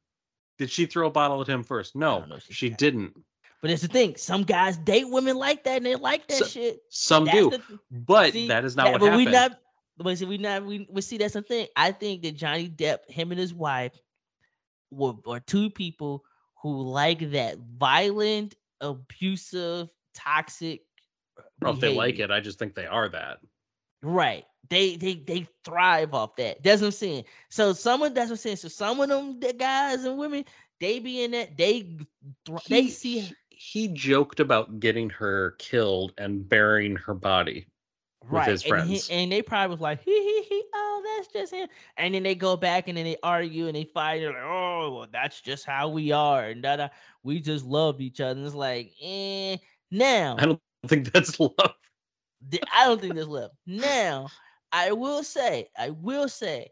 Did 0.57 0.70
she 0.72 0.86
throw 0.86 1.07
a 1.07 1.11
bottle 1.11 1.39
at 1.41 1.47
him 1.47 1.63
first? 1.63 1.95
No, 1.95 2.20
don't 2.20 2.30
know 2.30 2.39
she 2.39 2.53
she 2.53 2.70
didn't. 2.70 3.13
But 3.61 3.72
it's 3.72 3.82
the 3.82 3.88
thing. 3.88 4.15
Some 4.18 4.43
guys 4.43 4.78
date 4.78 5.05
women 5.09 5.36
like 5.38 5.63
that, 5.63 5.78
and 5.78 5.86
they 5.86 5.95
like 5.95 6.28
that 6.28 6.38
So- 6.38 6.45
shit. 6.45 6.82
Some 6.89 7.26
That's 7.26 7.38
do, 7.38 7.49
the 7.51 7.80
but 7.91 8.34
see, 8.34 8.47
that 8.47 8.65
is 8.65 8.76
not 8.76 8.86
that- 8.86 8.91
what 8.93 8.99
but 9.01 9.05
happened. 9.11 9.26
we 9.26 9.32
not. 9.32 9.59
But 9.99 10.18
see, 10.18 10.26
we 10.26 10.38
not. 10.38 10.63
We, 10.65 10.88
we 10.91 11.01
see 11.01 11.18
that's 11.18 11.34
the 11.34 11.41
thing. 11.41 11.68
I 11.76 11.91
think 11.91 12.22
that 12.24 12.36
Johnny 12.36 12.70
Depp, 12.70 13.09
him 13.09 13.32
and 13.32 13.39
his 13.39 13.53
wife, 13.53 13.99
were, 14.91 15.13
were 15.26 15.39
two 15.39 15.70
people 15.72 16.24
who 16.61 16.82
like 16.84 17.32
that 17.32 17.57
violent, 17.80 18.55
abusive, 18.80 19.89
toxic. 20.13 20.82
Well, 21.61 21.74
if 21.74 21.80
they 21.80 21.93
like 21.95 22.20
it, 22.20 22.30
I 22.32 22.39
just 22.39 22.59
think 22.59 22.76
they 22.76 22.86
are 22.86 23.09
that. 23.09 23.39
Right. 24.02 24.45
They 24.70 24.98
they 24.98 25.16
they 25.16 25.48
thrive 25.64 26.14
off 26.14 26.36
that. 26.38 26.62
That's 26.64 26.82
what 26.82 26.88
I'm 26.88 26.91
saying. 26.91 27.24
So 27.50 27.74
some 27.74 28.02
of 28.04 28.14
that's 28.14 28.30
what 28.30 28.34
I'm 28.34 28.38
saying. 28.38 28.58
So 28.58 28.68
some 28.68 29.00
of 29.00 29.10
them 29.10 29.39
the 29.39 29.54
guys 29.54 30.04
and 30.04 30.18
women, 30.18 30.43
they 30.80 31.00
be 31.00 31.24
in 31.24 31.32
that, 31.32 31.58
they 31.58 31.98
thr- 32.45 32.58
they 32.70 32.88
see 32.88 33.20
he, 33.20 33.36
he 33.50 33.88
joked 33.88 34.39
about 34.39 34.80
getting 34.80 35.10
her 35.12 35.56
killed 35.60 36.14
and 36.18 36.48
burying 36.48 36.95
her 36.98 37.14
body. 37.14 37.68
right. 38.24 38.50
his 38.50 38.64
and, 38.64 38.66
he- 38.66 38.98
friends. 38.98 39.10
and 39.10 39.32
they 39.32 39.41
probably 39.41 39.74
was 39.74 39.82
like, 39.82 40.04
he 40.04 40.12
he 40.12 40.41
hee, 40.43 40.64
oh, 40.74 41.16
that's 41.18 41.32
just 41.32 41.54
him. 41.54 41.70
And 41.95 42.14
then 42.14 42.24
they 42.24 42.36
go 42.36 42.58
back 42.58 42.89
and 42.89 42.98
then 42.98 43.06
they 43.06 43.16
argue 43.24 43.68
and 43.68 43.76
they 43.76 43.86
fight. 43.86 44.20
They're 44.20 44.34
like, 44.34 44.41
oh, 44.43 44.95
well, 44.98 45.08
that's 45.12 45.39
just 45.39 45.66
how 45.66 45.88
we 45.88 46.12
are. 46.12 46.43
And 46.43 46.62
da, 46.62 46.76
da, 46.76 46.88
we 47.24 47.39
just 47.39 47.66
love 47.66 48.02
each 48.02 48.20
other. 48.20 48.38
And 48.38 48.45
it's 48.45 48.56
like, 48.56 48.91
eh. 49.02 49.58
Now 49.91 50.36
I 50.38 50.45
don't 50.45 50.62
think 50.88 51.14
that's 51.14 51.39
love. 51.39 51.54
Th- 52.50 52.64
I 52.74 52.86
don't 52.86 53.02
think 53.02 53.16
there's 53.16 53.28
left. 53.28 53.56
Now, 53.66 54.28
I 54.72 54.92
will 54.92 55.24
say, 55.24 55.70
I 55.78 55.90
will 55.92 56.30
say, 56.30 56.70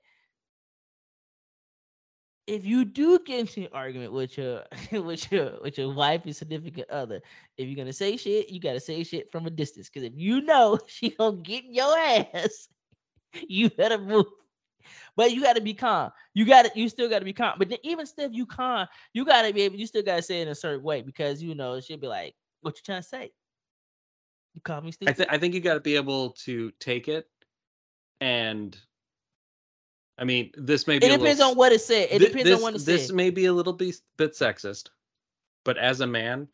if 2.48 2.64
you 2.64 2.86
do 2.86 3.20
get 3.26 3.40
into 3.40 3.62
an 3.62 3.70
argument 3.74 4.14
with 4.14 4.38
your 4.38 4.64
with 4.92 5.32
your 5.32 5.54
with 5.62 5.78
your 5.78 5.94
wife 5.94 6.26
and 6.26 6.36
significant 6.36 6.90
other, 6.90 7.22
if 7.58 7.68
you're 7.68 7.76
gonna 7.76 7.94
say 7.94 8.18
shit, 8.18 8.50
you 8.50 8.60
gotta 8.60 8.80
say 8.80 9.04
shit 9.04 9.32
from 9.32 9.48
a 9.48 9.50
distance. 9.50 9.90
Because 9.90 10.04
if 10.04 10.14
you 10.16 10.42
know 10.42 10.80
she 10.88 11.10
gonna 11.10 11.38
get 11.38 11.64
your 11.66 11.98
ass, 11.98 12.70
you 13.48 13.70
better 13.70 13.98
move. 13.98 14.26
But 15.16 15.32
you 15.32 15.42
gotta 15.42 15.62
be 15.62 15.74
calm. 15.74 16.12
You 16.34 16.46
gotta 16.46 16.72
you 16.76 16.88
still 16.90 17.10
gotta 17.10 17.26
be 17.26 17.34
calm. 17.34 17.56
But 17.58 17.70
then 17.70 17.80
even 17.84 18.06
still, 18.06 18.30
you 18.32 18.46
calm, 18.46 18.88
you 19.14 19.26
gotta 19.26 19.52
be 19.54 19.62
able. 19.62 19.78
You 19.78 19.88
still 19.88 20.04
gotta 20.04 20.22
say 20.22 20.42
it 20.42 20.44
in 20.44 20.50
a 20.50 20.56
certain 20.56 20.84
way 20.84 21.02
because 21.02 21.42
you 21.42 21.56
know 21.56 21.80
she'll 21.80 21.98
be 21.98 22.08
like, 22.08 22.36
"What 22.62 22.78
you 22.78 22.84
trying 22.86 23.02
to 23.02 23.08
say? 23.08 23.32
You 24.56 24.62
call 24.62 24.82
me 24.82 24.94
I, 25.06 25.12
th- 25.12 25.30
I 25.30 25.38
think 25.38 25.54
you 25.54 25.60
got 25.60 25.76
to 25.76 25.82
be 25.82 25.96
able 25.98 26.32
to 26.46 26.72
take 26.80 27.10
it, 27.10 27.30
and 28.22 28.76
I 30.18 30.24
mean, 30.24 30.52
this 30.56 30.88
may 30.88 30.98
be. 30.98 31.06
It 31.06 31.10
a 31.10 31.12
little 31.12 31.26
depends 31.26 31.42
s- 31.42 31.52
on 31.52 31.58
what 31.58 31.74
it 31.74 31.82
said. 31.82 32.08
It 32.10 32.20
thi- 32.20 32.26
depends 32.28 32.50
this, 32.50 32.56
on 32.58 32.62
what 32.64 32.76
it 32.76 32.80
This 32.82 33.08
said. 33.08 33.16
may 33.16 33.30
be 33.30 33.46
a 33.46 33.54
little 33.54 33.74
bit, 33.74 33.98
bit 34.18 34.32
sexist, 34.32 34.90
but 35.66 35.78
as 35.78 36.00
a 36.00 36.08
man, 36.08 36.48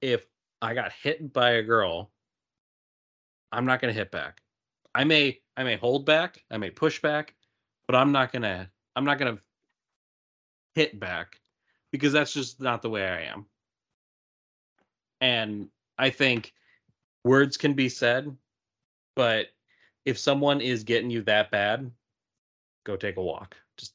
if 0.00 0.26
I 0.62 0.72
got 0.72 0.92
hit 0.92 1.32
by 1.34 1.50
a 1.52 1.62
girl, 1.62 2.10
I'm 3.52 3.66
not 3.66 3.80
going 3.80 3.92
to 3.92 3.98
hit 3.98 4.10
back. 4.10 4.40
I 4.94 5.04
may, 5.04 5.38
I 5.56 5.64
may 5.64 5.76
hold 5.76 6.06
back, 6.06 6.42
I 6.50 6.56
may 6.56 6.70
push 6.70 7.00
back, 7.02 7.34
but 7.86 7.94
I'm 7.94 8.10
not 8.10 8.32
gonna, 8.32 8.70
I'm 8.96 9.04
not 9.04 9.18
gonna 9.18 9.38
hit 10.74 10.98
back 10.98 11.40
because 11.92 12.12
that's 12.12 12.32
just 12.32 12.60
not 12.60 12.82
the 12.82 12.90
way 12.90 13.06
I 13.06 13.22
am. 13.24 13.46
And 15.20 15.68
I 15.98 16.10
think 16.10 16.54
words 17.28 17.56
can 17.56 17.74
be 17.74 17.88
said, 17.88 18.34
but 19.14 19.46
if 20.04 20.18
someone 20.18 20.60
is 20.60 20.82
getting 20.82 21.10
you 21.10 21.22
that 21.22 21.50
bad, 21.50 21.90
go 22.84 22.96
take 22.96 23.16
a 23.16 23.22
walk. 23.22 23.56
Just 23.76 23.94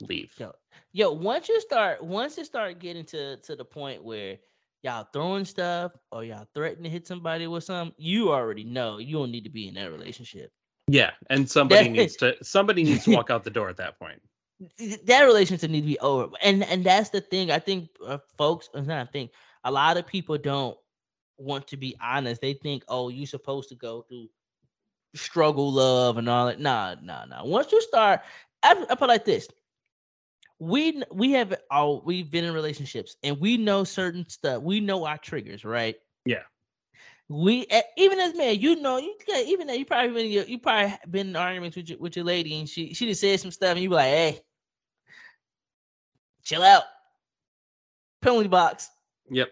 leave. 0.00 0.32
Yo, 0.38 0.52
yo, 0.92 1.12
once 1.12 1.48
you 1.48 1.60
start, 1.60 2.02
once 2.02 2.36
you 2.36 2.44
start 2.44 2.78
getting 2.80 3.04
to 3.06 3.36
to 3.38 3.56
the 3.56 3.64
point 3.64 4.02
where 4.02 4.38
y'all 4.82 5.06
throwing 5.12 5.44
stuff 5.44 5.92
or 6.10 6.24
y'all 6.24 6.46
threatening 6.54 6.84
to 6.84 6.90
hit 6.90 7.06
somebody 7.06 7.46
with 7.46 7.64
something, 7.64 7.94
you 7.96 8.32
already 8.32 8.64
know 8.64 8.98
you 8.98 9.16
don't 9.16 9.30
need 9.30 9.44
to 9.44 9.50
be 9.50 9.68
in 9.68 9.74
that 9.74 9.92
relationship. 9.92 10.50
Yeah, 10.88 11.12
and 11.30 11.48
somebody 11.48 11.84
That- 11.84 11.90
needs 11.92 12.16
to 12.16 12.36
somebody 12.42 12.82
needs 12.82 13.04
to 13.04 13.14
walk 13.14 13.30
out 13.30 13.44
the 13.44 13.50
door 13.50 13.68
at 13.68 13.76
that 13.78 13.98
point. 13.98 14.20
That 15.06 15.22
relationship 15.22 15.70
need 15.70 15.80
to 15.80 15.86
be 15.86 15.98
over, 15.98 16.36
and 16.40 16.62
and 16.64 16.84
that's 16.84 17.10
the 17.10 17.20
thing. 17.20 17.50
I 17.50 17.58
think 17.58 17.88
uh, 18.06 18.18
folks, 18.38 18.68
it's 18.74 18.86
not 18.86 19.08
a 19.08 19.10
thing. 19.10 19.28
A 19.64 19.70
lot 19.72 19.96
of 19.96 20.06
people 20.06 20.38
don't 20.38 20.76
want 21.42 21.66
to 21.68 21.76
be 21.76 21.96
honest. 22.00 22.40
They 22.40 22.54
think, 22.54 22.84
oh, 22.88 23.08
you're 23.08 23.26
supposed 23.26 23.68
to 23.70 23.74
go 23.74 24.02
through 24.02 24.28
struggle, 25.14 25.70
love, 25.72 26.16
and 26.18 26.28
all 26.28 26.46
that. 26.46 26.60
Nah, 26.60 26.96
nah, 27.02 27.24
nah. 27.24 27.44
Once 27.44 27.72
you 27.72 27.80
start, 27.82 28.20
I, 28.62 28.84
I 28.88 28.94
put 28.94 29.04
it 29.04 29.08
like 29.08 29.24
this: 29.24 29.48
we 30.58 31.02
we 31.10 31.32
have 31.32 31.54
all 31.70 32.02
we've 32.04 32.30
been 32.30 32.44
in 32.44 32.54
relationships, 32.54 33.16
and 33.22 33.38
we 33.40 33.56
know 33.56 33.84
certain 33.84 34.28
stuff. 34.28 34.62
We 34.62 34.80
know 34.80 35.04
our 35.04 35.18
triggers, 35.18 35.64
right? 35.64 35.96
Yeah. 36.24 36.42
We 37.28 37.66
even 37.96 38.20
as 38.20 38.34
men, 38.36 38.60
you 38.60 38.76
know, 38.76 38.98
you 38.98 39.16
even 39.34 39.66
though 39.66 39.74
you 39.74 39.84
probably 39.84 40.12
been 40.12 40.48
you 40.48 40.58
probably 40.58 40.96
been 41.10 41.28
in 41.28 41.36
arguments 41.36 41.76
with 41.76 41.88
your 41.88 41.98
with 41.98 42.14
your 42.14 42.24
lady, 42.24 42.58
and 42.58 42.68
she 42.68 42.94
she 42.94 43.06
just 43.06 43.20
said 43.20 43.40
some 43.40 43.50
stuff, 43.50 43.72
and 43.72 43.80
you 43.80 43.88
be 43.88 43.94
like, 43.94 44.06
hey, 44.06 44.40
chill 46.44 46.62
out, 46.62 46.84
penalty 48.20 48.48
box. 48.48 48.90
Yep. 49.30 49.48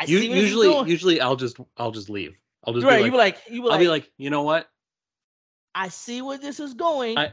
I 0.00 0.04
You, 0.04 0.18
see 0.18 0.28
where 0.28 0.36
this 0.38 0.44
is 0.46 0.50
usually 0.52 0.90
usually 0.90 1.20
I'll 1.20 1.36
just 1.36 1.58
I'll 1.76 1.90
just 1.90 2.08
leave. 2.08 2.34
I'll 2.64 2.72
just 2.72 2.86
right. 2.86 2.98
be 2.98 3.04
you 3.04 3.10
be 3.10 3.16
like, 3.18 3.34
like, 3.36 3.50
you 3.50 3.60
be 3.62 3.66
I'll 3.68 3.72
like, 3.72 3.80
be 3.80 3.88
like, 3.88 4.12
you 4.16 4.30
know 4.30 4.42
what? 4.42 4.66
I 5.74 5.88
see 5.88 6.22
where 6.22 6.38
this 6.38 6.58
is 6.58 6.74
going. 6.74 7.18
I- 7.18 7.32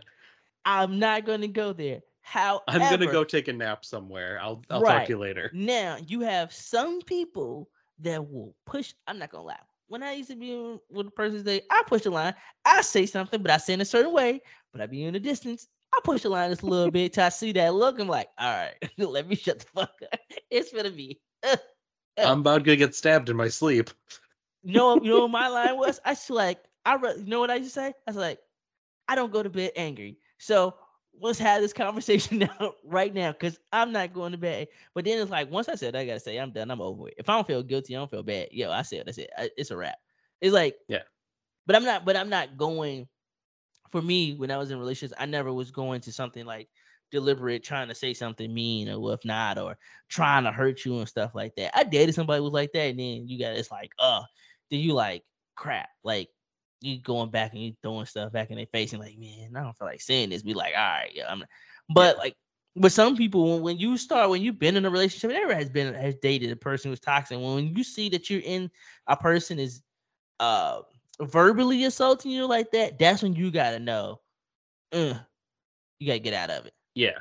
I'm 0.65 0.99
not 0.99 1.25
going 1.25 1.41
to 1.41 1.47
go 1.47 1.71
there. 1.71 2.01
How 2.21 2.61
I'm 2.67 2.81
gonna 2.81 3.09
go 3.09 3.23
take 3.23 3.47
a 3.47 3.53
nap 3.53 3.85
somewhere. 3.85 4.37
I'll 4.41 4.61
I'll 4.69 4.83
talk 4.83 5.05
to 5.05 5.13
you 5.13 5.17
later. 5.17 5.49
Now 5.53 5.95
you 6.07 6.19
have 6.21 6.51
some 6.51 7.01
people 7.03 7.69
that 7.99 8.29
will 8.29 8.53
push. 8.65 8.93
I'm 9.07 9.17
not 9.17 9.29
gonna 9.29 9.45
lie. 9.45 9.55
When 9.87 10.03
I 10.03 10.11
used 10.11 10.29
to 10.31 10.35
be 10.35 10.77
with 10.89 11.07
a 11.07 11.11
person 11.11 11.45
say, 11.45 11.61
I 11.71 11.83
push 11.87 12.01
the 12.01 12.09
line. 12.09 12.35
I 12.65 12.81
say 12.81 13.05
something, 13.05 13.41
but 13.41 13.49
I 13.49 13.55
say 13.55 13.71
in 13.71 13.79
a 13.79 13.85
certain 13.85 14.11
way. 14.11 14.41
But 14.73 14.81
I 14.81 14.87
be 14.87 15.05
in 15.05 15.13
the 15.13 15.21
distance. 15.21 15.69
I 15.93 16.01
push 16.03 16.23
the 16.23 16.29
line 16.29 16.49
just 16.49 16.63
a 16.63 16.65
little 16.65 16.91
bit 16.91 17.13
till 17.13 17.23
I 17.23 17.29
see 17.29 17.53
that 17.53 17.73
look. 17.73 17.97
I'm 17.97 18.09
like, 18.09 18.27
all 18.37 18.53
right, 18.53 18.73
let 18.97 19.25
me 19.25 19.35
shut 19.35 19.59
the 19.59 19.65
fuck 19.73 19.93
up. 20.11 20.19
It's 20.51 20.73
gonna 20.73 20.91
be. 20.91 21.21
I'm 22.23 22.39
about 22.41 22.65
to 22.65 22.75
get 22.75 22.95
stabbed 22.95 23.29
in 23.29 23.35
my 23.37 23.47
sleep. 23.49 23.89
You 24.63 24.73
know, 24.73 25.01
you 25.01 25.09
know 25.11 25.21
what 25.21 25.31
my 25.31 25.47
line 25.47 25.77
was? 25.77 25.99
I 26.05 26.11
was 26.11 26.29
like, 26.29 26.59
I 26.85 26.95
re- 26.95 27.15
you 27.17 27.25
know 27.25 27.39
what 27.39 27.51
I 27.51 27.55
used 27.55 27.73
to 27.73 27.79
say? 27.81 27.87
I 27.87 27.93
was 28.07 28.15
like, 28.17 28.39
I 29.07 29.15
don't 29.15 29.31
go 29.31 29.43
to 29.43 29.49
bed 29.49 29.71
angry. 29.75 30.17
So 30.37 30.75
let's 31.19 31.39
have 31.39 31.61
this 31.61 31.73
conversation 31.73 32.39
now, 32.59 32.73
right 32.83 33.13
now, 33.13 33.31
because 33.31 33.59
I'm 33.71 33.91
not 33.91 34.13
going 34.13 34.31
to 34.31 34.37
bed. 34.37 34.67
But 34.93 35.05
then 35.05 35.21
it's 35.21 35.31
like, 35.31 35.51
once 35.51 35.69
I 35.69 35.75
said, 35.75 35.95
I 35.95 36.05
gotta 36.05 36.19
say, 36.19 36.37
I'm 36.37 36.51
done. 36.51 36.71
I'm 36.71 36.81
over 36.81 37.07
it. 37.09 37.15
If 37.17 37.29
I 37.29 37.35
don't 37.35 37.47
feel 37.47 37.63
guilty, 37.63 37.95
I 37.95 37.99
don't 37.99 38.09
feel 38.11 38.23
bad. 38.23 38.49
Yo, 38.51 38.71
I 38.71 38.81
said, 38.83 39.03
that's 39.05 39.17
it. 39.17 39.29
I- 39.37 39.49
It's 39.57 39.71
a 39.71 39.77
wrap. 39.77 39.97
It's 40.41 40.53
like, 40.53 40.75
Yeah. 40.87 41.03
But 41.65 41.75
I'm 41.75 41.83
not. 41.83 42.05
But 42.05 42.15
I'm 42.17 42.29
not 42.29 42.57
going. 42.57 43.07
For 43.91 44.01
me, 44.01 44.33
when 44.35 44.51
I 44.51 44.57
was 44.57 44.71
in 44.71 44.79
relationships, 44.79 45.17
I 45.19 45.25
never 45.25 45.53
was 45.53 45.71
going 45.71 46.01
to 46.01 46.11
something 46.11 46.45
like 46.45 46.69
deliberate, 47.11 47.63
trying 47.63 47.87
to 47.87 47.95
say 47.95 48.13
something 48.13 48.53
mean 48.53 48.89
or 48.89 49.13
if 49.13 49.23
not, 49.25 49.57
or 49.57 49.77
trying 50.09 50.43
to 50.43 50.51
hurt 50.51 50.85
you 50.85 50.99
and 50.99 51.07
stuff 51.07 51.35
like 51.35 51.55
that. 51.55 51.77
I 51.77 51.83
dated 51.83 52.15
somebody 52.15 52.39
who 52.39 52.45
was 52.45 52.53
like 52.53 52.71
that, 52.73 52.89
and 52.89 52.99
then 52.99 53.27
you 53.27 53.39
got 53.39 53.55
it's 53.55 53.71
like, 53.71 53.91
uh, 53.99 54.23
then 54.71 54.79
you 54.79 54.93
like 54.93 55.23
crap, 55.55 55.89
like 56.03 56.29
you 56.81 57.01
going 57.01 57.29
back 57.29 57.53
and 57.53 57.61
you 57.61 57.73
throwing 57.81 58.05
stuff 58.05 58.31
back 58.31 58.51
in 58.51 58.57
their 58.57 58.67
face 58.67 58.93
and 58.93 59.01
like, 59.01 59.17
man, 59.17 59.55
I 59.55 59.63
don't 59.63 59.77
feel 59.77 59.87
like 59.87 60.01
saying 60.01 60.29
this. 60.29 60.43
Be 60.43 60.53
like, 60.53 60.73
all 60.75 60.81
right, 60.81 61.11
yeah, 61.13 61.25
I'm. 61.29 61.39
Not. 61.39 61.49
But 61.89 62.17
like, 62.17 62.35
but 62.75 62.91
some 62.91 63.15
people, 63.15 63.53
when, 63.53 63.61
when 63.63 63.77
you 63.77 63.97
start, 63.97 64.29
when 64.29 64.41
you've 64.41 64.59
been 64.59 64.75
in 64.75 64.85
a 64.85 64.89
relationship, 64.89 65.31
never 65.31 65.55
has 65.55 65.69
been 65.69 65.93
has 65.93 66.15
dated 66.15 66.51
a 66.51 66.55
person 66.55 66.91
who's 66.91 66.99
toxic. 66.99 67.39
When 67.39 67.75
you 67.75 67.83
see 67.83 68.09
that 68.09 68.29
you're 68.29 68.41
in 68.43 68.69
a 69.07 69.17
person 69.17 69.59
is, 69.59 69.81
uh, 70.39 70.81
verbally 71.19 71.85
assaulting 71.85 72.31
you 72.31 72.45
like 72.45 72.71
that, 72.71 72.99
that's 72.99 73.23
when 73.23 73.33
you 73.33 73.49
gotta 73.49 73.79
know, 73.79 74.19
uh, 74.93 75.15
you 75.99 76.07
gotta 76.07 76.19
get 76.19 76.33
out 76.35 76.51
of 76.51 76.67
it. 76.67 76.73
Yeah. 76.97 77.19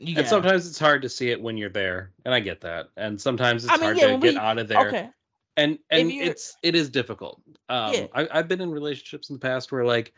You 0.00 0.16
And 0.18 0.26
sometimes 0.26 0.68
it's 0.68 0.78
hard 0.78 1.02
to 1.02 1.08
see 1.08 1.30
it 1.30 1.40
when 1.40 1.56
you're 1.56 1.68
there, 1.70 2.12
and 2.24 2.34
I 2.34 2.40
get 2.40 2.60
that. 2.62 2.88
And 2.96 3.20
sometimes 3.20 3.64
it's 3.64 3.72
I 3.72 3.76
mean, 3.76 3.84
hard 3.84 3.96
yeah, 3.96 4.06
to 4.12 4.18
get 4.18 4.34
we- 4.34 4.38
out 4.38 4.58
of 4.58 4.68
there. 4.68 4.88
okay, 4.88 5.10
And 5.56 5.78
and 5.90 6.10
it's 6.10 6.56
it 6.62 6.74
is 6.74 6.90
difficult. 6.90 7.40
Um 7.68 7.94
Yeah. 7.94 8.06
I, 8.14 8.28
I've 8.30 8.48
been 8.48 8.60
in 8.60 8.70
relationships 8.70 9.30
in 9.30 9.36
the 9.36 9.40
past 9.40 9.70
where 9.72 9.84
like 9.84 10.12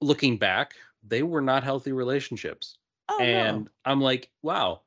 looking 0.00 0.36
back, 0.38 0.74
they 1.06 1.22
were 1.22 1.40
not 1.40 1.64
healthy 1.64 1.92
relationships. 1.92 2.78
oh 3.08 3.20
and 3.20 3.64
no, 3.64 3.70
I'm 3.84 4.00
like, 4.00 4.30
wow, 4.42 4.82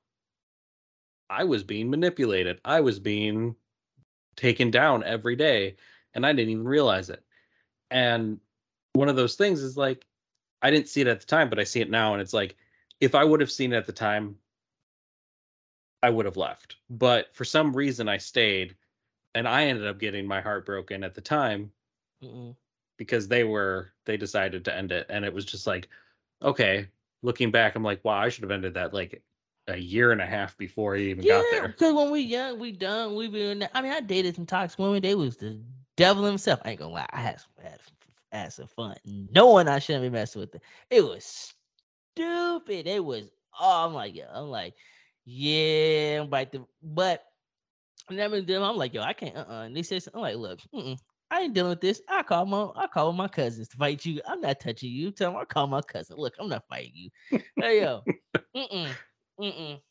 I 1.30 1.44
was 1.44 1.64
being 1.64 1.90
manipulated. 1.90 2.60
I 2.66 2.82
was 2.82 3.00
being 3.00 3.56
taken 4.36 4.72
down 4.72 5.04
every 5.04 5.36
day 5.36 5.76
and 6.14 6.26
I 6.26 6.32
didn't 6.34 6.52
even 6.52 6.68
realize 6.68 7.10
it. 7.10 7.24
And 7.92 8.40
one 8.94 9.10
of 9.10 9.16
those 9.16 9.36
things 9.36 9.62
is 9.62 9.78
like 9.78 10.06
I 10.62 10.72
didn't 10.72 10.90
see 10.90 11.02
it 11.02 11.08
at 11.08 11.20
the 11.22 11.26
time, 11.26 11.50
but 11.50 11.60
I 11.60 11.64
see 11.64 11.80
it 11.82 11.90
now 11.90 12.14
and 12.14 12.22
it's 12.22 12.34
like 12.34 12.58
if 13.00 13.16
I 13.16 13.24
would 13.24 13.40
have 13.42 13.52
seen 13.52 13.74
it 13.74 13.78
at 13.78 13.86
the 13.86 13.94
time 13.94 14.38
I 16.02 16.10
would 16.10 16.26
have 16.26 16.38
left. 16.38 16.78
But 16.90 17.36
for 17.36 17.46
some 17.46 17.76
reason 17.76 18.08
I 18.10 18.18
stayed 18.18 18.76
and 19.36 19.48
I 19.48 19.66
ended 19.66 19.88
up 19.88 20.00
getting 20.00 20.26
my 20.28 20.42
heart 20.42 20.66
broken 20.66 21.04
at 21.04 21.14
the 21.16 21.22
time 21.22 21.72
Mm-mm. 22.24 22.56
because 22.98 23.28
they 23.28 23.44
were 23.44 23.92
they 24.06 24.18
decided 24.18 24.66
to 24.66 24.76
end 24.76 24.92
it 24.92 25.06
and 25.10 25.26
it 25.26 25.34
was 25.34 25.46
just 25.46 25.68
like 25.68 25.88
okay 26.44 26.88
looking 27.24 27.52
back 27.52 27.76
i'm 27.76 27.84
like 27.84 28.04
wow 28.06 28.20
i 28.20 28.30
should 28.30 28.44
have 28.44 28.52
ended 28.52 28.74
that 28.76 28.94
like 28.94 29.22
a 29.68 29.78
year 29.78 30.12
and 30.12 30.22
a 30.22 30.26
half 30.26 30.58
before 30.58 30.96
he 30.96 31.10
even 31.10 31.26
got 31.26 31.50
Yeah, 31.50 31.52
there 31.52 31.78
because 31.78 31.94
when 31.94 32.12
we 32.12 32.22
young, 32.22 32.60
we 32.60 32.72
done, 32.72 33.16
we 33.16 33.28
been. 33.28 33.68
I 33.74 33.82
mean, 33.82 33.92
I 33.92 34.02
dated 34.02 34.36
some 34.36 34.46
toxic 34.46 34.80
women. 34.80 35.02
They 35.02 35.16
was 35.16 35.38
the 35.38 35.60
devil 35.98 36.24
himself. 36.26 36.62
I 36.64 36.72
ain't 36.72 36.80
gonna 36.80 36.94
lie. 36.94 37.08
I 37.12 37.22
had 37.22 37.40
some, 37.42 37.52
had, 37.64 37.80
had 38.32 38.54
some 38.54 38.68
fun. 38.68 38.96
Knowing 39.06 39.68
I 39.68 39.80
shouldn't 39.80 40.04
be 40.06 40.10
messing 40.10 40.42
with 40.42 40.52
them. 40.52 40.62
It 40.92 41.04
was 41.04 41.54
stupid. 42.18 42.88
It 42.88 43.04
was. 43.04 43.24
Oh, 43.60 43.86
I'm 43.86 43.94
like, 43.94 44.16
yeah. 44.16 44.30
I'm 44.34 44.50
like, 44.50 44.74
yeah. 45.26 46.22
I'm 46.22 46.30
like 46.30 46.52
the, 46.52 46.66
but 46.82 47.24
never 48.10 48.42
them. 48.42 48.64
I'm 48.64 48.78
like, 48.78 48.94
yo, 48.94 49.02
I 49.02 49.14
can't. 49.14 49.36
Uh, 49.36 49.46
uh 49.50 49.64
And 49.64 49.76
they 49.76 49.84
said, 49.84 50.04
something, 50.04 50.20
I'm 50.20 50.24
like, 50.24 50.38
look, 50.38 50.60
mm-mm, 50.74 50.98
I 51.32 51.42
ain't 51.42 51.54
dealing 51.54 51.72
with 51.72 51.82
this. 51.82 52.02
I 52.10 52.24
call 52.24 52.46
my, 52.46 52.70
I 52.76 52.88
call 52.88 53.14
my 53.14 53.28
cousins 53.28 53.70
to 53.70 53.78
fight 53.78 54.06
you. 54.06 54.22
I'm 54.28 54.42
not 54.42 54.60
touching 54.60 54.92
you. 54.92 55.12
Tell 55.12 55.32
them 55.32 55.42
I 55.42 55.46
call 55.46 55.68
my 55.68 55.82
cousin. 55.82 56.18
Look, 56.18 56.36
I'm 56.40 56.50
not 56.50 56.68
fighting 56.70 56.94
you. 56.96 57.40
hey 57.60 57.82
yo, 57.82 58.02
mm-mm, 58.56 58.98
mm-mm. 59.40 59.82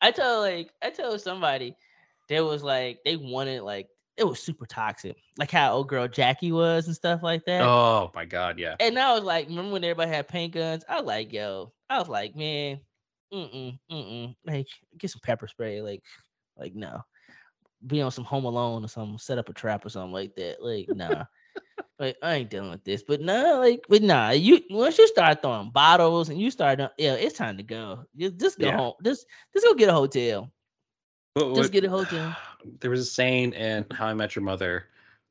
I 0.00 0.10
told 0.10 0.42
like 0.42 0.70
I 0.82 0.90
told 0.90 1.20
somebody 1.20 1.76
there 2.28 2.44
was 2.44 2.62
like 2.62 3.00
they 3.04 3.16
wanted 3.16 3.62
like 3.62 3.88
it 4.16 4.24
was 4.24 4.40
super 4.40 4.66
toxic, 4.66 5.16
like 5.38 5.50
how 5.50 5.72
old 5.74 5.88
girl 5.88 6.06
Jackie 6.08 6.52
was 6.52 6.86
and 6.86 6.94
stuff 6.96 7.22
like 7.22 7.44
that. 7.46 7.62
oh 7.62 8.10
my 8.14 8.24
god 8.24 8.58
yeah 8.58 8.76
And 8.80 8.98
I 8.98 9.14
was 9.14 9.24
like, 9.24 9.48
remember 9.48 9.72
when 9.72 9.84
everybody 9.84 10.10
had 10.10 10.28
paint 10.28 10.54
guns? 10.54 10.84
I 10.88 10.96
was 10.96 11.06
like, 11.06 11.32
yo, 11.32 11.72
I 11.88 11.98
was 11.98 12.08
like, 12.08 12.36
man, 12.36 12.80
mm-mm, 13.32 13.78
mm-mm. 13.90 14.36
Like, 14.46 14.66
get 14.98 15.10
some 15.10 15.20
pepper 15.24 15.48
spray. 15.48 15.80
Like, 15.82 16.02
like 16.56 16.74
no. 16.74 17.02
Be 17.86 18.00
on 18.00 18.10
some 18.10 18.24
home 18.24 18.44
alone 18.46 18.84
or 18.84 18.88
something, 18.88 19.18
set 19.18 19.38
up 19.38 19.48
a 19.50 19.52
trap 19.52 19.84
or 19.84 19.90
something 19.90 20.12
like 20.12 20.34
that. 20.36 20.62
Like, 20.62 20.88
nah. 20.92 21.24
like, 21.98 22.16
I 22.22 22.36
ain't 22.36 22.50
dealing 22.50 22.70
with 22.70 22.84
this. 22.84 23.02
But 23.02 23.20
nah, 23.20 23.58
like, 23.58 23.82
but 23.88 24.02
nah, 24.02 24.30
you 24.30 24.60
once 24.70 24.98
you 24.98 25.06
start 25.08 25.42
throwing 25.42 25.70
bottles 25.70 26.28
and 26.30 26.40
you 26.40 26.50
start 26.50 26.80
yeah, 26.98 27.14
it's 27.14 27.36
time 27.36 27.56
to 27.58 27.62
go. 27.62 28.04
Just 28.16 28.38
just 28.38 28.58
go 28.58 28.70
Yeah. 28.70 28.76
home. 28.76 28.94
Just 29.04 29.26
just 29.52 29.66
go 29.66 29.74
get 29.74 29.90
a 29.90 29.92
hotel. 29.94 30.50
But 31.34 31.54
Just 31.56 31.72
get 31.72 31.84
a 31.84 31.90
hotel. 31.90 32.34
there 32.80 32.90
was 32.90 33.00
a 33.00 33.04
saying 33.04 33.52
in 33.52 33.84
how 33.92 34.06
i 34.06 34.14
met 34.14 34.34
your 34.34 34.42
mother 34.44 34.86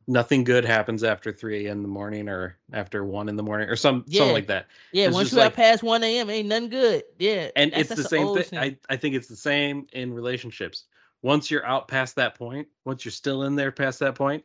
nothing 0.06 0.44
good 0.44 0.64
happens 0.66 1.04
after 1.04 1.32
3 1.32 1.68
in 1.68 1.82
the 1.82 1.88
morning 1.88 2.28
or 2.30 2.58
after 2.74 3.06
1 3.06 3.28
in 3.30 3.36
the 3.38 3.42
morning 3.42 3.68
or 3.70 3.76
some 3.78 4.04
Yeah. 4.08 4.20
something 4.20 4.34
like 4.36 4.48
that 4.48 4.68
Yeah, 4.92 5.06
It's 5.08 5.16
once 5.16 5.32
you 5.32 5.38
like- 5.40 5.56
past 5.56 5.82
1 5.82 6.04
a.m., 6.04 6.30
ain't 6.30 6.48
nothing 6.50 6.70
good. 6.70 7.04
Yeah. 7.18 7.50
and 7.56 7.72
that's- 7.72 7.90
it's 7.90 8.02
the 8.04 8.08
same 8.08 8.36
thing. 8.38 8.60
I, 8.60 8.78
I 8.90 8.98
think 8.98 9.16
it's 9.16 9.28
the 9.28 9.36
same 9.36 9.88
in 9.94 10.14
relationships 10.14 10.86
once 11.24 11.50
you're 11.50 11.66
out 11.66 11.88
past 11.88 12.16
that 12.18 12.36
point 12.36 12.68
once 12.86 13.04
you're 13.06 13.12
still 13.14 13.44
in 13.44 13.56
there 13.56 13.72
past 13.72 13.98
that 14.00 14.14
point 14.14 14.44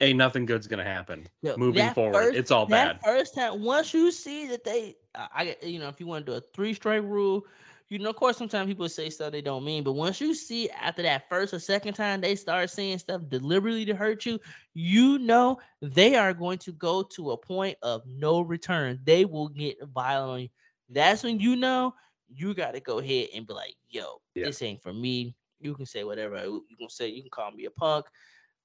ain't 0.00 0.16
nothing 0.16 0.46
good's 0.46 0.68
gonna 0.68 0.84
happen 0.84 1.28
Yo, 1.42 1.54
moving 1.58 1.90
forward 1.92 2.14
first- 2.14 2.36
it's 2.38 2.50
all 2.52 2.64
that 2.66 3.02
bad 3.02 3.04
first 3.04 3.34
time, 3.34 3.62
once 3.62 3.92
you 3.92 4.10
see 4.12 4.46
that 4.46 4.64
they, 4.64 4.96
I, 5.14 5.56
you 5.62 5.78
know, 5.80 5.88
if 5.88 6.00
you 6.00 6.06
want 6.06 6.24
to 6.24 6.32
do 6.32 6.38
a 6.38 6.40
three 6.40 6.72
strike 6.72 7.02
rule, 7.02 7.44
you 7.90 7.98
know, 7.98 8.10
of 8.10 8.16
course, 8.16 8.38
sometimes 8.38 8.68
people 8.68 8.88
say 8.88 9.10
stuff 9.10 9.32
they 9.32 9.42
don't 9.42 9.64
mean, 9.64 9.84
but 9.84 9.92
once 9.92 10.20
you 10.20 10.34
see 10.34 10.70
after 10.70 11.02
that 11.02 11.28
first 11.28 11.52
or 11.54 11.58
second 11.58 11.94
time 11.94 12.20
they 12.20 12.36
start 12.36 12.70
saying 12.70 12.98
stuff 12.98 13.22
deliberately 13.28 13.84
to 13.86 13.94
hurt 13.96 14.24
you, 14.24 14.38
you 14.74 15.18
know 15.18 15.58
they 15.82 16.16
are 16.16 16.32
going 16.32 16.58
to 16.58 16.72
go 16.72 17.02
to 17.02 17.32
a 17.32 17.36
point 17.36 17.76
of 17.82 18.02
no 18.06 18.40
return. 18.40 19.00
They 19.04 19.24
will 19.24 19.48
get 19.48 19.78
violent 19.94 20.30
on 20.30 20.40
you. 20.42 20.48
That's 20.88 21.24
when 21.24 21.40
you 21.40 21.56
know 21.56 21.94
you 22.28 22.54
got 22.54 22.74
to 22.74 22.80
go 22.80 22.98
ahead 23.00 23.28
and 23.34 23.46
be 23.46 23.54
like, 23.54 23.74
yo, 23.88 24.20
Yeah. 24.34 24.46
this 24.46 24.62
ain't 24.62 24.82
for 24.82 24.92
me. 24.92 25.34
You 25.60 25.74
can 25.74 25.86
say 25.86 26.04
whatever. 26.04 26.36
You 26.44 26.64
can 26.78 26.88
say, 26.88 27.08
you 27.08 27.22
can 27.22 27.30
call 27.30 27.50
me 27.50 27.66
a 27.66 27.70
punk, 27.70 28.06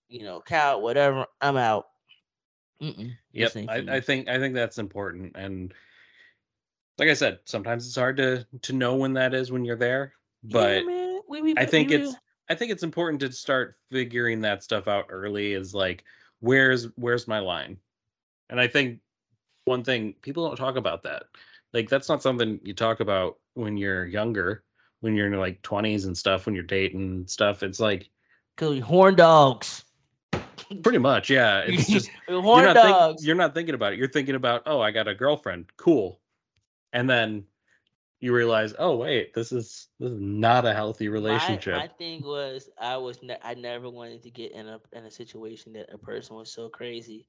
you 0.07 0.23
know, 0.23 0.41
cow, 0.41 0.79
whatever. 0.79 1.25
I'm 1.41 1.57
out. 1.57 1.85
Mm-mm, 2.81 3.11
Yep, 3.33 3.53
this 3.53 3.55
ain't 3.55 3.71
for 3.71 3.81
I. 3.91 3.95
I 3.95 3.99
think 4.01 4.27
I 4.27 4.37
think 4.37 4.53
that's 4.55 4.77
important, 4.77 5.35
and 5.35 5.73
like 6.97 7.09
I 7.09 7.13
said, 7.13 7.39
sometimes 7.45 7.85
it's 7.87 7.95
hard 7.95 8.17
to 8.17 8.45
to 8.63 8.73
know 8.73 8.95
when 8.95 9.13
that 9.13 9.33
is 9.33 9.51
when 9.51 9.65
you're 9.65 9.75
there. 9.75 10.13
But 10.43 10.85
yeah. 10.85 11.19
We, 11.27 11.41
we, 11.41 11.53
I 11.57 11.65
think 11.65 11.89
really- 11.89 12.03
it's 12.03 12.15
I 12.49 12.55
think 12.55 12.71
it's 12.71 12.83
important 12.83 13.19
to 13.21 13.31
start 13.31 13.77
figuring 13.91 14.41
that 14.41 14.63
stuff 14.63 14.87
out 14.87 15.05
early. 15.09 15.53
Is 15.53 15.73
like 15.73 16.03
where's 16.39 16.87
where's 16.95 17.27
my 17.27 17.39
line, 17.39 17.77
and 18.49 18.59
I 18.59 18.67
think 18.67 18.99
one 19.65 19.83
thing 19.83 20.13
people 20.21 20.47
don't 20.47 20.55
talk 20.55 20.75
about 20.75 21.01
that. 21.03 21.23
Like 21.73 21.89
that's 21.89 22.07
not 22.07 22.21
something 22.21 22.59
you 22.63 22.73
talk 22.75 22.99
about 22.99 23.39
when 23.55 23.75
you're 23.77 24.05
younger, 24.05 24.63
when 25.01 25.15
you're 25.15 25.25
in 25.25 25.31
your 25.33 25.41
like 25.41 25.61
20s 25.63 26.05
and 26.05 26.15
stuff, 26.15 26.45
when 26.45 26.53
you're 26.53 26.63
dating 26.63 27.01
and 27.01 27.29
stuff. 27.29 27.63
It's 27.63 27.79
like 27.79 28.09
Cause 28.57 28.69
we 28.69 28.79
horn 28.79 29.15
dogs. 29.15 29.83
pretty 30.83 30.99
much, 30.99 31.29
yeah. 31.29 31.63
It's 31.67 31.87
just 31.87 32.09
We're 32.27 32.35
you're 32.35 32.43
horn 32.43 32.63
not, 32.65 32.75
think- 32.75 32.87
dogs. 32.87 33.25
you're 33.25 33.35
not 33.35 33.53
thinking 33.55 33.73
about 33.75 33.93
it. 33.93 33.99
You're 33.99 34.07
thinking 34.07 34.35
about, 34.35 34.61
oh, 34.67 34.79
I 34.79 34.91
got 34.91 35.07
a 35.07 35.15
girlfriend. 35.15 35.65
Cool. 35.77 36.19
And 36.95 37.09
then 37.09 37.43
you 38.21 38.33
realize, 38.33 38.73
oh 38.79 38.95
wait, 38.95 39.33
this 39.33 39.51
is 39.51 39.89
this 39.99 40.09
is 40.11 40.19
not 40.19 40.65
a 40.65 40.73
healthy 40.73 41.09
relationship. 41.09 41.73
My, 41.73 41.81
my 41.81 41.87
thing 41.99 42.23
was 42.23 42.69
I 42.79 42.95
was 42.97 43.21
ne- 43.21 43.37
I 43.43 43.53
never 43.53 43.89
wanted 43.89 44.23
to 44.23 44.31
get 44.31 44.53
in 44.53 44.67
a 44.67 44.79
in 44.93 45.03
a 45.05 45.11
situation 45.11 45.73
that 45.73 45.93
a 45.93 45.97
person 45.97 46.37
was 46.37 46.51
so 46.51 46.69
crazy 46.69 47.27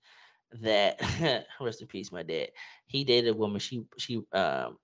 that 0.62 1.00
rest 1.60 1.82
in 1.82 1.88
peace, 1.88 2.12
my 2.12 2.22
dad. 2.22 2.48
He 2.86 3.02
dated 3.04 3.34
a 3.34 3.36
woman. 3.36 3.58
She 3.58 3.84
she 3.98 4.22
um 4.32 4.78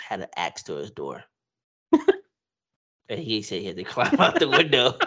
had 0.00 0.20
an 0.20 0.28
axe 0.36 0.62
to 0.64 0.74
his 0.74 0.90
door. 0.90 1.24
and 3.08 3.18
he 3.18 3.40
said 3.40 3.62
he 3.62 3.66
had 3.68 3.76
to 3.76 3.84
climb 3.94 4.20
out 4.20 4.38
the 4.38 4.48
window. 4.48 4.98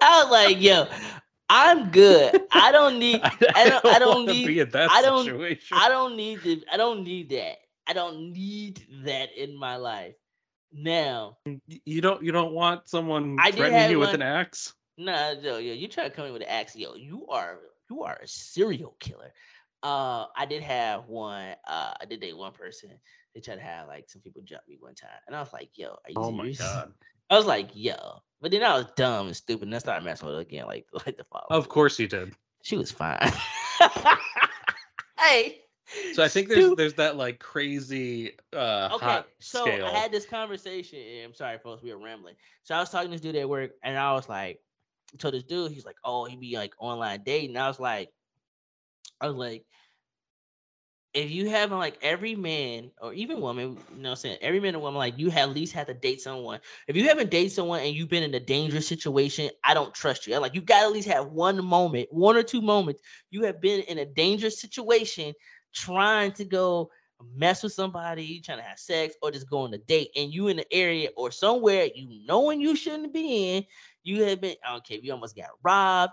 I 0.00 0.22
was 0.22 0.30
like, 0.30 0.60
yo, 0.62 0.86
I'm 1.50 1.90
good. 1.90 2.42
I 2.52 2.70
don't 2.70 3.00
need 3.00 3.20
I 3.22 3.68
don't- 3.68 3.84
I 3.86 3.98
don't 3.98 4.26
need- 4.26 4.46
be 4.46 4.60
in 4.60 4.70
that 4.70 4.88
I 4.90 5.02
don't- 5.02 5.24
situation. 5.24 5.76
I 5.78 5.88
don't 5.88 6.16
need 6.16 6.42
the 6.42 6.62
I 6.72 6.76
don't 6.76 7.02
need 7.02 7.30
that. 7.30 7.56
I 7.88 7.94
don't 7.94 8.32
need 8.32 8.86
that 9.04 9.30
in 9.36 9.56
my 9.58 9.76
life. 9.76 10.14
Now, 10.72 11.38
you 11.66 12.00
don't 12.02 12.22
you 12.22 12.30
don't 12.32 12.52
want 12.52 12.86
someone 12.88 13.36
I 13.40 13.50
did 13.50 13.56
threatening 13.56 13.80
have 13.80 13.90
you 13.90 13.98
with 13.98 14.08
one- 14.10 14.16
an 14.16 14.22
axe. 14.22 14.74
nah, 14.98 15.30
yo, 15.30 15.56
yo, 15.58 15.72
you 15.72 15.88
try 15.88 16.04
to 16.04 16.10
come 16.10 16.26
in 16.26 16.32
with 16.34 16.42
an 16.42 16.48
axe, 16.48 16.76
yo, 16.76 16.94
you 16.94 17.26
are 17.28 17.58
you 17.90 18.02
are 18.02 18.18
a 18.22 18.28
serial 18.28 18.94
killer. 19.00 19.32
Uh, 19.82 20.26
I 20.36 20.44
did 20.44 20.62
have 20.62 21.06
one. 21.06 21.54
Uh, 21.66 21.94
I 22.00 22.04
did 22.04 22.20
date 22.20 22.36
one 22.36 22.52
person. 22.52 22.90
They 23.34 23.40
tried 23.40 23.56
to 23.56 23.62
have 23.62 23.86
like 23.88 24.10
some 24.10 24.20
people 24.20 24.42
jump 24.44 24.62
me 24.68 24.76
one 24.78 24.94
time, 24.94 25.08
and 25.26 25.34
I 25.34 25.40
was 25.40 25.52
like, 25.52 25.70
"Yo, 25.78 25.90
are 25.90 26.10
you 26.10 26.14
Oh 26.16 26.30
my 26.32 26.42
serious?" 26.42 26.58
god. 26.58 26.92
I 27.30 27.36
was 27.36 27.46
like, 27.46 27.70
"Yo," 27.74 27.94
but 28.42 28.50
then 28.50 28.62
I 28.64 28.76
was 28.76 28.86
dumb 28.96 29.28
and 29.28 29.36
stupid, 29.36 29.68
and 29.68 29.74
I 29.74 29.78
started 29.78 30.04
messing 30.04 30.26
with 30.26 30.34
her 30.36 30.42
again, 30.42 30.66
like 30.66 30.86
like 31.06 31.16
the 31.16 31.24
follow. 31.24 31.46
Of 31.50 31.68
course 31.68 31.98
you 31.98 32.08
did. 32.08 32.34
she 32.62 32.76
was 32.76 32.90
fine. 32.90 33.32
hey. 35.18 35.62
So 36.12 36.22
I 36.22 36.28
think 36.28 36.48
there's 36.48 36.74
there's 36.76 36.94
that 36.94 37.16
like 37.16 37.38
crazy 37.38 38.32
uh 38.52 38.90
Okay, 38.94 39.22
so 39.38 39.64
scale. 39.64 39.86
I 39.86 39.90
had 39.90 40.12
this 40.12 40.26
conversation. 40.26 40.98
and 40.98 41.26
I'm 41.26 41.34
sorry, 41.34 41.58
folks, 41.58 41.82
we 41.82 41.92
were 41.92 42.02
rambling. 42.02 42.34
So 42.62 42.74
I 42.74 42.80
was 42.80 42.90
talking 42.90 43.10
to 43.10 43.12
this 43.12 43.20
dude 43.20 43.36
at 43.36 43.48
work, 43.48 43.72
and 43.82 43.96
I 43.96 44.12
was 44.12 44.28
like, 44.28 44.60
told 45.18 45.34
this 45.34 45.44
dude, 45.44 45.72
he's 45.72 45.86
like, 45.86 45.96
oh, 46.04 46.24
he 46.24 46.36
be 46.36 46.56
like 46.56 46.74
online 46.78 47.22
dating. 47.24 47.56
I 47.56 47.68
was 47.68 47.80
like, 47.80 48.10
I 49.20 49.26
was 49.26 49.36
like, 49.36 49.64
if 51.14 51.30
you 51.30 51.48
haven't 51.48 51.78
like 51.78 51.98
every 52.02 52.36
man 52.36 52.90
or 53.00 53.12
even 53.14 53.40
woman, 53.40 53.78
you 53.96 54.02
know, 54.02 54.10
what 54.10 54.10
I'm 54.10 54.16
saying 54.16 54.38
every 54.42 54.60
man 54.60 54.74
and 54.74 54.82
woman, 54.82 54.98
like 54.98 55.18
you 55.18 55.30
at 55.30 55.50
least 55.50 55.72
have 55.72 55.86
to 55.86 55.94
date 55.94 56.20
someone. 56.20 56.60
If 56.86 56.96
you 56.96 57.08
haven't 57.08 57.30
dated 57.30 57.52
someone 57.52 57.80
and 57.80 57.94
you've 57.94 58.10
been 58.10 58.22
in 58.22 58.34
a 58.34 58.40
dangerous 58.40 58.86
situation, 58.86 59.50
I 59.64 59.74
don't 59.74 59.94
trust 59.94 60.26
you. 60.26 60.34
I'm 60.34 60.42
Like 60.42 60.54
you 60.54 60.60
got 60.60 60.80
to 60.80 60.86
at 60.86 60.92
least 60.92 61.08
have 61.08 61.28
one 61.32 61.64
moment, 61.64 62.08
one 62.10 62.36
or 62.36 62.42
two 62.42 62.60
moments. 62.60 63.00
You 63.30 63.44
have 63.44 63.60
been 63.60 63.80
in 63.80 63.98
a 63.98 64.04
dangerous 64.04 64.60
situation, 64.60 65.34
trying 65.72 66.32
to 66.32 66.44
go 66.44 66.90
mess 67.34 67.62
with 67.62 67.72
somebody, 67.72 68.40
trying 68.40 68.58
to 68.58 68.64
have 68.64 68.78
sex, 68.78 69.14
or 69.22 69.30
just 69.30 69.50
go 69.50 69.60
on 69.60 69.74
a 69.74 69.78
date, 69.78 70.10
and 70.16 70.32
you 70.32 70.48
in 70.48 70.58
the 70.58 70.72
area 70.72 71.08
or 71.16 71.30
somewhere 71.30 71.88
you 71.94 72.08
knowing 72.26 72.60
you 72.60 72.76
shouldn't 72.76 73.12
be 73.12 73.56
in. 73.56 73.64
You 74.04 74.24
have 74.24 74.40
been 74.40 74.56
okay. 74.76 75.00
You 75.02 75.12
almost 75.12 75.36
got 75.36 75.50
robbed, 75.62 76.12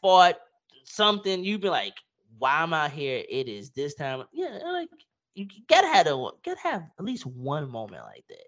fought 0.00 0.36
something. 0.84 1.44
You've 1.44 1.60
been 1.60 1.70
like, 1.70 1.94
why 2.38 2.62
am 2.62 2.74
I 2.74 2.88
here? 2.88 3.22
It 3.28 3.48
is 3.48 3.70
this 3.70 3.94
time. 3.94 4.24
Yeah, 4.32 4.58
like 4.64 4.88
you 5.34 5.46
gotta 5.68 5.88
have 5.88 6.06
a 6.06 6.30
gotta 6.44 6.60
have 6.62 6.82
at 6.98 7.04
least 7.04 7.26
one 7.26 7.70
moment 7.70 8.02
like 8.04 8.24
that. 8.28 8.46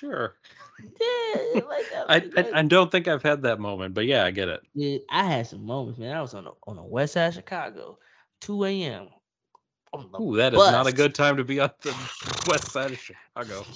Sure. 0.00 0.36
Yeah, 1.00 1.60
like 1.68 1.86
I, 2.08 2.30
I 2.36 2.60
I 2.60 2.62
don't 2.62 2.90
think 2.90 3.06
I've 3.06 3.22
had 3.22 3.42
that 3.42 3.60
moment, 3.60 3.94
but 3.94 4.06
yeah, 4.06 4.24
I 4.24 4.30
get 4.30 4.48
it. 4.48 4.62
Dude, 4.74 5.02
I 5.10 5.24
had 5.24 5.46
some 5.46 5.64
moments, 5.64 5.98
man. 5.98 6.16
I 6.16 6.22
was 6.22 6.34
on 6.34 6.44
the 6.44 6.52
on 6.66 6.76
the 6.76 6.82
west 6.82 7.14
side 7.14 7.28
of 7.28 7.34
Chicago, 7.34 7.98
2 8.40 8.64
a.m. 8.64 9.08
Ooh, 10.20 10.36
that 10.36 10.54
is 10.54 10.68
not 10.68 10.86
a 10.86 10.92
good 10.92 11.14
time 11.14 11.36
to 11.36 11.44
be 11.44 11.60
on 11.60 11.70
the 11.82 11.92
west 12.48 12.70
side 12.70 12.92
of 12.92 12.98
Chicago. 12.98 13.66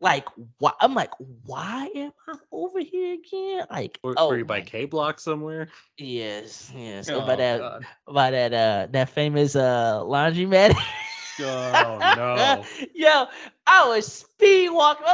Like 0.00 0.26
why? 0.58 0.72
I'm 0.80 0.94
like, 0.94 1.10
why 1.44 1.90
am 1.94 2.12
I 2.28 2.36
over 2.52 2.80
here 2.80 3.14
again? 3.14 3.66
Like, 3.70 3.98
Were, 4.04 4.14
oh 4.16 4.28
were 4.28 4.38
you 4.38 4.44
by 4.44 4.60
K 4.60 4.84
Block 4.84 5.18
somewhere? 5.18 5.68
yes, 5.96 6.70
yes. 6.76 7.10
Oh, 7.10 7.20
by 7.20 7.36
that, 7.36 7.58
God. 7.58 7.86
by 8.06 8.30
that, 8.30 8.52
uh, 8.52 8.86
that 8.92 9.08
famous 9.08 9.56
uh 9.56 10.00
laundromat. 10.04 10.74
Oh, 11.40 12.02
no. 12.04 12.68
Yo, 12.94 13.26
I 13.66 13.88
was 13.88 14.06
speed 14.10 14.70
walking. 14.70 15.04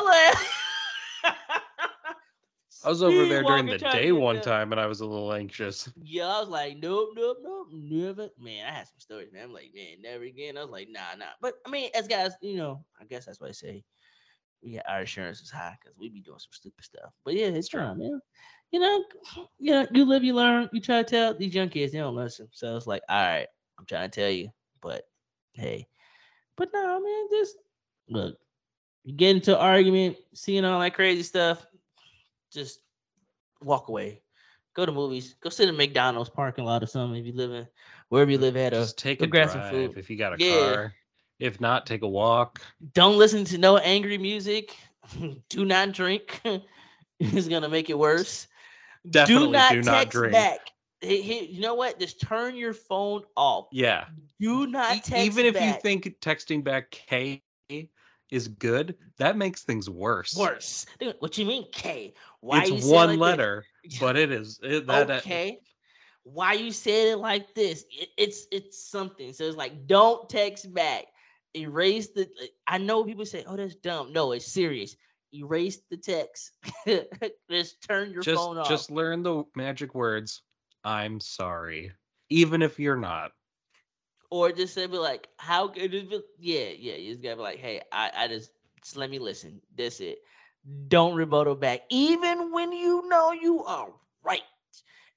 I 2.82 2.88
was 2.88 3.02
over 3.02 3.26
there 3.26 3.44
during 3.44 3.68
the 3.68 3.78
day 3.78 4.12
one 4.12 4.40
time 4.40 4.72
and 4.72 4.80
I 4.80 4.86
was 4.86 5.00
a 5.00 5.06
little 5.06 5.32
anxious. 5.32 5.88
Yeah, 6.02 6.26
I 6.26 6.40
was 6.40 6.48
like, 6.48 6.76
nope, 6.78 7.10
nope, 7.14 7.38
nope, 7.42 7.68
never. 7.72 8.28
Man, 8.38 8.66
I 8.66 8.70
had 8.72 8.86
some 8.88 8.98
stories, 8.98 9.30
man. 9.32 9.44
I'm 9.44 9.52
like, 9.52 9.70
man, 9.74 10.00
never 10.02 10.24
again. 10.24 10.56
I 10.56 10.62
was 10.62 10.70
like, 10.70 10.88
nah, 10.90 11.14
nah. 11.18 11.32
But 11.40 11.54
I 11.66 11.70
mean, 11.70 11.90
as 11.94 12.08
guys, 12.08 12.32
you 12.40 12.56
know, 12.56 12.84
I 13.00 13.04
guess 13.04 13.26
that's 13.26 13.40
why 13.40 13.48
I 13.48 13.52
say 13.52 13.84
we 14.62 14.74
got 14.74 14.84
our 14.88 15.00
insurance 15.00 15.40
is 15.40 15.50
high 15.50 15.76
because 15.80 15.96
we 15.98 16.08
be 16.08 16.20
doing 16.20 16.38
some 16.38 16.52
stupid 16.52 16.84
stuff. 16.84 17.12
But 17.24 17.34
yeah, 17.34 17.46
it's 17.46 17.68
true, 17.68 17.80
man. 17.94 18.20
You 18.70 18.80
know, 18.80 19.04
you 19.58 19.72
know, 19.72 19.86
you 19.92 20.04
live, 20.04 20.24
you 20.24 20.34
learn. 20.34 20.68
You 20.72 20.80
try 20.80 21.02
to 21.02 21.08
tell 21.08 21.34
these 21.34 21.54
young 21.54 21.68
kids, 21.68 21.92
they 21.92 21.98
don't 21.98 22.16
listen. 22.16 22.48
So 22.52 22.76
it's 22.76 22.86
like, 22.86 23.02
all 23.08 23.22
right, 23.24 23.46
I'm 23.78 23.86
trying 23.86 24.10
to 24.10 24.20
tell 24.20 24.30
you, 24.30 24.50
but 24.80 25.02
hey, 25.52 25.86
but 26.56 26.70
no, 26.72 27.00
man, 27.00 27.26
just 27.30 27.56
look. 28.08 28.36
You 29.04 29.14
get 29.14 29.36
into 29.36 29.54
an 29.54 29.60
argument, 29.60 30.16
seeing 30.32 30.64
all 30.64 30.80
that 30.80 30.94
crazy 30.94 31.22
stuff, 31.22 31.66
just 32.52 32.80
walk 33.62 33.88
away. 33.88 34.22
Go 34.74 34.86
to 34.86 34.92
movies. 34.92 35.36
Go 35.40 35.50
sit 35.50 35.68
in 35.68 35.76
McDonald's 35.76 36.30
parking 36.30 36.64
lot 36.64 36.82
or 36.82 36.86
something 36.86 37.20
if 37.20 37.26
you 37.26 37.32
live 37.34 37.52
in 37.52 37.66
wherever 38.08 38.30
you 38.30 38.38
live 38.38 38.56
at. 38.56 38.72
Or 38.72 38.76
Just 38.80 38.98
take 38.98 39.20
a 39.22 39.26
grab 39.26 39.50
some 39.50 39.60
drive 39.60 39.70
food. 39.70 39.98
if 39.98 40.10
you 40.10 40.16
got 40.16 40.32
a 40.32 40.36
Yeah. 40.38 40.74
car. 40.74 40.94
If 41.38 41.60
not, 41.60 41.86
take 41.86 42.02
a 42.02 42.08
walk. 42.08 42.60
don't 42.94 43.18
listen 43.18 43.44
to 43.46 43.58
no 43.58 43.76
angry 43.76 44.18
music. 44.18 44.76
do 45.48 45.64
not 45.64 45.92
drink. 45.92 46.40
it's 47.20 47.48
gonna 47.48 47.68
make 47.68 47.90
it 47.90 47.98
worse. 47.98 48.46
Definitely 49.10 49.48
do 49.48 49.52
not 49.52 49.70
do 49.70 49.82
not 49.82 49.92
text 50.04 50.12
drink. 50.12 50.32
back. 50.32 50.60
Hey, 51.04 51.22
hey, 51.22 51.44
you 51.46 51.60
know 51.60 51.74
what? 51.74 51.98
Just 51.98 52.20
turn 52.20 52.56
your 52.56 52.72
phone 52.72 53.22
off. 53.36 53.68
Yeah. 53.72 54.06
Do 54.40 54.66
not 54.66 55.04
text 55.04 55.16
Even 55.16 55.46
if 55.46 55.60
you 55.60 55.72
think 55.72 56.16
texting 56.20 56.64
back 56.64 56.90
K 56.90 57.42
is 58.30 58.48
good, 58.48 58.96
that 59.18 59.36
makes 59.36 59.62
things 59.62 59.88
worse. 59.88 60.36
worse. 60.38 60.86
Go, 61.00 61.12
What 61.20 61.38
you 61.38 61.46
mean, 61.46 61.66
K? 61.72 62.14
Why 62.40 62.62
it's 62.64 62.70
you 62.72 62.80
say 62.80 62.86
it 62.88 62.90
one 62.90 63.08
like 63.08 63.18
this?" 63.18 63.20
letter, 63.20 63.64
but 64.00 64.16
it 64.16 64.30
is 64.32 64.58
it, 64.62 64.86
that 64.86 65.10
uh, 65.10 65.14
okay. 65.18 65.60
Why 66.24 66.54
you 66.54 66.72
said 66.72 67.08
it 67.08 67.18
like 67.18 67.54
this? 67.54 67.84
It- 67.90 68.08
it's 68.16 68.46
it's 68.50 68.78
something. 68.90 69.32
So 69.32 69.44
it's 69.44 69.56
like 69.56 69.86
don't 69.86 70.28
text 70.28 70.72
back. 70.74 71.04
Erase 71.56 72.08
the. 72.08 72.28
I 72.66 72.78
know 72.78 73.04
people 73.04 73.24
say, 73.26 73.44
"Oh, 73.46 73.56
that's 73.56 73.76
dumb." 73.76 74.12
No, 74.12 74.32
it's 74.32 74.46
serious. 74.46 74.96
Erase 75.32 75.80
the 75.90 75.96
text. 75.96 76.52
just 77.50 77.82
turn 77.86 78.10
your 78.10 78.22
just 78.22 78.44
phone 78.44 78.58
off. 78.58 78.68
just 78.68 78.90
learn 78.90 79.22
the 79.22 79.44
magic 79.54 79.94
words. 79.94 80.42
I'm 80.84 81.20
sorry, 81.20 81.92
even 82.30 82.62
if 82.62 82.78
you're 82.78 82.96
not. 82.96 83.32
or 84.30 84.52
just 84.52 84.74
say, 84.74 84.86
"Be 84.86 84.98
like, 84.98 85.28
how 85.38 85.68
could 85.68 85.94
it 85.94 86.10
be?" 86.10 86.20
Yeah, 86.38 86.68
yeah. 86.78 86.94
You 86.96 87.12
just 87.12 87.22
gotta 87.22 87.36
be 87.36 87.42
like, 87.42 87.58
"Hey, 87.58 87.82
I, 87.92 88.10
I 88.16 88.28
just, 88.28 88.50
just 88.82 88.96
let 88.96 89.10
me 89.10 89.18
listen. 89.18 89.60
That's 89.76 90.00
it. 90.00 90.18
Don't 90.88 91.14
rebuttal 91.16 91.56
back, 91.56 91.82
even 91.90 92.52
when 92.52 92.72
you 92.72 93.08
know 93.08 93.32
you 93.32 93.64
are 93.64 93.90
right. 94.22 94.42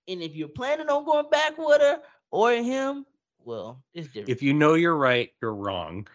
And 0.08 0.22
if 0.22 0.36
you're 0.36 0.50
planning 0.50 0.90
on 0.90 1.06
going 1.06 1.30
back 1.30 1.58
with 1.58 1.82
her 1.82 2.02
or 2.32 2.52
him, 2.52 3.06
well, 3.44 3.84
it's 3.94 4.08
different. 4.08 4.28
If 4.28 4.42
you 4.44 4.54
know 4.54 4.74
you're 4.76 4.96
right, 4.98 5.32
you're 5.42 5.54
wrong. 5.56 6.08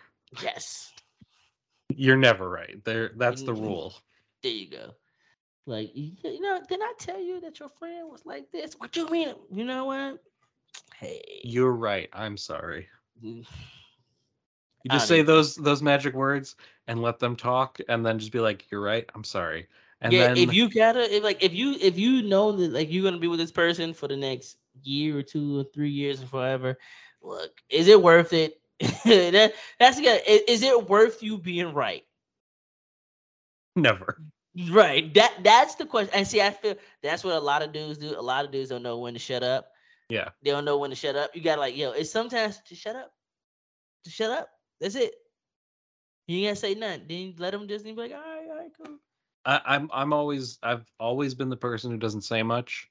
yes, 0.43 0.93
You're 1.95 2.17
never 2.17 2.49
right. 2.49 2.83
There, 2.85 3.11
that's 3.17 3.43
the 3.43 3.55
Mhm. 3.55 3.55
rule. 3.55 3.95
there 4.43 4.53
you 4.53 4.71
go. 4.71 4.95
Like, 5.67 5.91
you, 5.95 6.41
know, 6.41 6.61
did 6.69 6.81
I 6.83 6.93
tell 6.99 7.21
you 7.21 7.41
that 7.41 7.61
your 7.61 7.69
friend 7.69 8.11
was 8.11 8.25
like 8.27 8.51
this? 8.53 8.75
What 8.79 8.97
you 8.97 9.09
mean? 9.11 9.35
You 9.51 9.65
know 9.65 9.85
what? 9.87 10.23
Hey, 10.99 11.23
You're 11.45 11.73
right. 11.73 12.09
I'm 12.13 12.37
sorry. 12.37 12.89
mm, 13.25 13.45
You 14.83 14.91
just 14.91 15.07
say 15.07 15.21
even- 15.21 15.27
those 15.27 15.55
those 15.57 15.83
magic 15.83 16.15
words 16.15 16.57
and 16.87 17.03
let 17.03 17.19
them 17.19 17.37
talk, 17.37 17.79
and 17.89 18.05
then 18.05 18.19
just 18.19 18.33
be 18.33 18.41
like, 18.41 18.71
"You're 18.71 18.81
right. 18.83 19.09
I'm 19.15 19.25
sorry." 19.25 19.69
And 20.01 20.13
yeah, 20.15 20.21
then 20.21 20.37
if 20.37 20.53
you 20.53 20.69
gotta, 20.69 21.15
if 21.15 21.23
like, 21.23 21.43
if 21.43 21.53
you 21.55 21.77
if 21.81 21.99
you 21.99 22.23
know 22.23 22.53
that 22.53 22.73
like 22.73 22.91
you're 22.93 23.05
gonna 23.05 23.19
be 23.19 23.29
with 23.29 23.39
this 23.41 23.53
person 23.53 23.93
for 23.93 24.09
the 24.09 24.17
next 24.17 24.59
year 24.83 25.19
or 25.19 25.23
two 25.23 25.61
or 25.61 25.65
three 25.75 25.91
years 25.91 26.23
or 26.23 26.27
forever, 26.27 26.79
look, 27.23 27.51
is 27.69 27.89
it 27.89 28.03
worth 28.03 28.33
it? 28.33 28.61
that 29.05 29.53
that's 29.79 30.01
good. 30.01 30.21
Is, 30.27 30.41
is 30.49 30.63
it 30.63 30.89
worth 30.89 31.23
you 31.23 31.39
being 31.39 31.73
right? 31.75 32.05
never. 33.77 34.19
Right. 34.71 35.13
That 35.15 35.33
that's 35.43 35.77
the 35.77 35.87
question. 35.87 36.15
And 36.15 36.27
see, 36.27 36.43
I 36.43 36.51
feel 36.51 36.75
that's 37.03 37.25
what 37.25 37.35
a 37.35 37.41
lot 37.41 37.63
of 37.63 37.73
dudes 37.73 37.99
do. 37.99 38.15
A 38.19 38.21
lot 38.21 38.45
of 38.45 38.51
dudes 38.51 38.69
don't 38.69 38.83
know 38.83 38.99
when 38.99 39.15
to 39.15 39.19
shut 39.19 39.43
up. 39.43 39.69
Yeah. 40.11 40.29
They 40.43 40.51
don't 40.51 40.67
know 40.67 40.77
when 40.77 40.91
to 40.91 40.97
shut 40.97 41.17
up. 41.17 41.35
You 41.35 41.43
gotta 41.43 41.61
like, 41.61 41.77
yo, 41.77 41.93
it's 41.93 42.11
sometimes 42.11 42.61
to 42.67 42.75
shut 42.75 42.97
up. 42.97 43.13
To 44.05 44.11
shut 44.11 44.31
up. 44.31 44.49
That's 44.81 44.95
it. 44.95 45.15
You 46.27 46.39
ain't 46.39 46.49
gotta 46.49 46.57
say 46.57 46.75
nothing. 46.75 47.05
Then 47.09 47.19
you 47.19 47.35
let 47.39 47.53
them 47.53 47.67
just 47.67 47.85
be 47.85 47.93
like, 47.95 48.13
all 48.13 48.19
right, 48.19 48.47
all 48.51 48.57
right, 48.57 48.71
cool. 48.77 48.99
I, 49.45 49.61
I'm 49.65 49.91
I'm 49.93 50.13
always 50.13 50.59
I've 50.63 50.85
always 51.01 51.35
been 51.35 51.49
the 51.49 51.57
person 51.57 51.91
who 51.91 51.97
doesn't 51.97 52.23
say 52.23 52.43
much, 52.43 52.89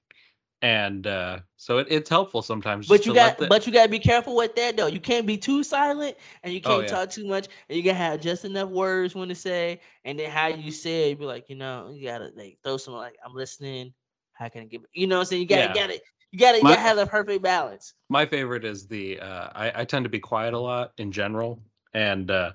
and 0.62 1.08
uh, 1.08 1.40
so 1.58 1.80
it, 1.80 1.88
it's 1.90 2.10
helpful 2.10 2.42
sometimes. 2.42 2.88
But 2.88 3.06
you 3.06 3.14
got 3.14 3.38
the- 3.38 3.48
but 3.48 3.66
you 3.66 3.74
gotta 3.74 3.90
be 3.90 4.00
careful 4.00 4.36
with 4.36 4.56
that 4.56 4.78
though. 4.78 4.88
You 4.88 5.00
can't 5.00 5.26
be 5.26 5.38
too 5.38 5.64
silent 5.64 6.16
and 6.44 6.54
you 6.54 6.62
Oh, 6.66 6.70
can't 6.78 6.84
yeah. 6.84 6.88
talk 6.90 7.10
too 7.10 7.26
much. 7.28 7.48
And 7.70 7.78
you 7.78 7.84
gotta 7.84 7.98
have 7.98 8.22
just 8.22 8.46
enough 8.46 8.70
words 8.70 9.16
when 9.16 9.30
to 9.30 9.36
say, 9.36 9.82
and 10.06 10.20
then 10.20 10.30
how 10.30 10.48
you 10.48 10.72
say 10.72 11.12
it, 11.12 11.20
be 11.20 11.26
like, 11.26 11.50
you 11.50 11.56
know, 11.56 11.92
you 11.94 12.08
gotta 12.08 12.32
like 12.36 12.58
throw 12.64 12.78
some 12.78 12.94
like 12.94 13.18
I'm 13.26 13.34
listening. 13.34 13.94
How 14.34 14.50
can 14.50 14.62
I 14.62 14.66
give 14.66 14.82
you 14.94 15.08
know 15.08 15.18
what 15.18 15.22
I'm 15.22 15.26
saying? 15.26 15.42
You 15.42 15.48
gotta 15.48 15.62
Yeah. 15.64 15.74
gotta 15.74 16.00
you 16.32 16.40
gotta 16.40 16.58
you 16.60 16.64
My- 16.64 16.72
gotta 16.72 16.82
have 16.82 16.98
the 16.98 17.06
perfect 17.08 17.42
balance. 17.44 17.94
my 18.10 18.26
favorite 18.26 18.64
is 18.66 18.88
the 18.88 19.20
uh, 19.20 19.50
I, 19.54 19.82
I 19.82 19.86
tend 19.86 20.06
to 20.06 20.10
be 20.10 20.20
quiet 20.20 20.54
a 20.54 20.60
lot 20.60 20.94
in 20.98 21.12
general, 21.12 21.62
and 21.94 22.30
uh, 22.30 22.52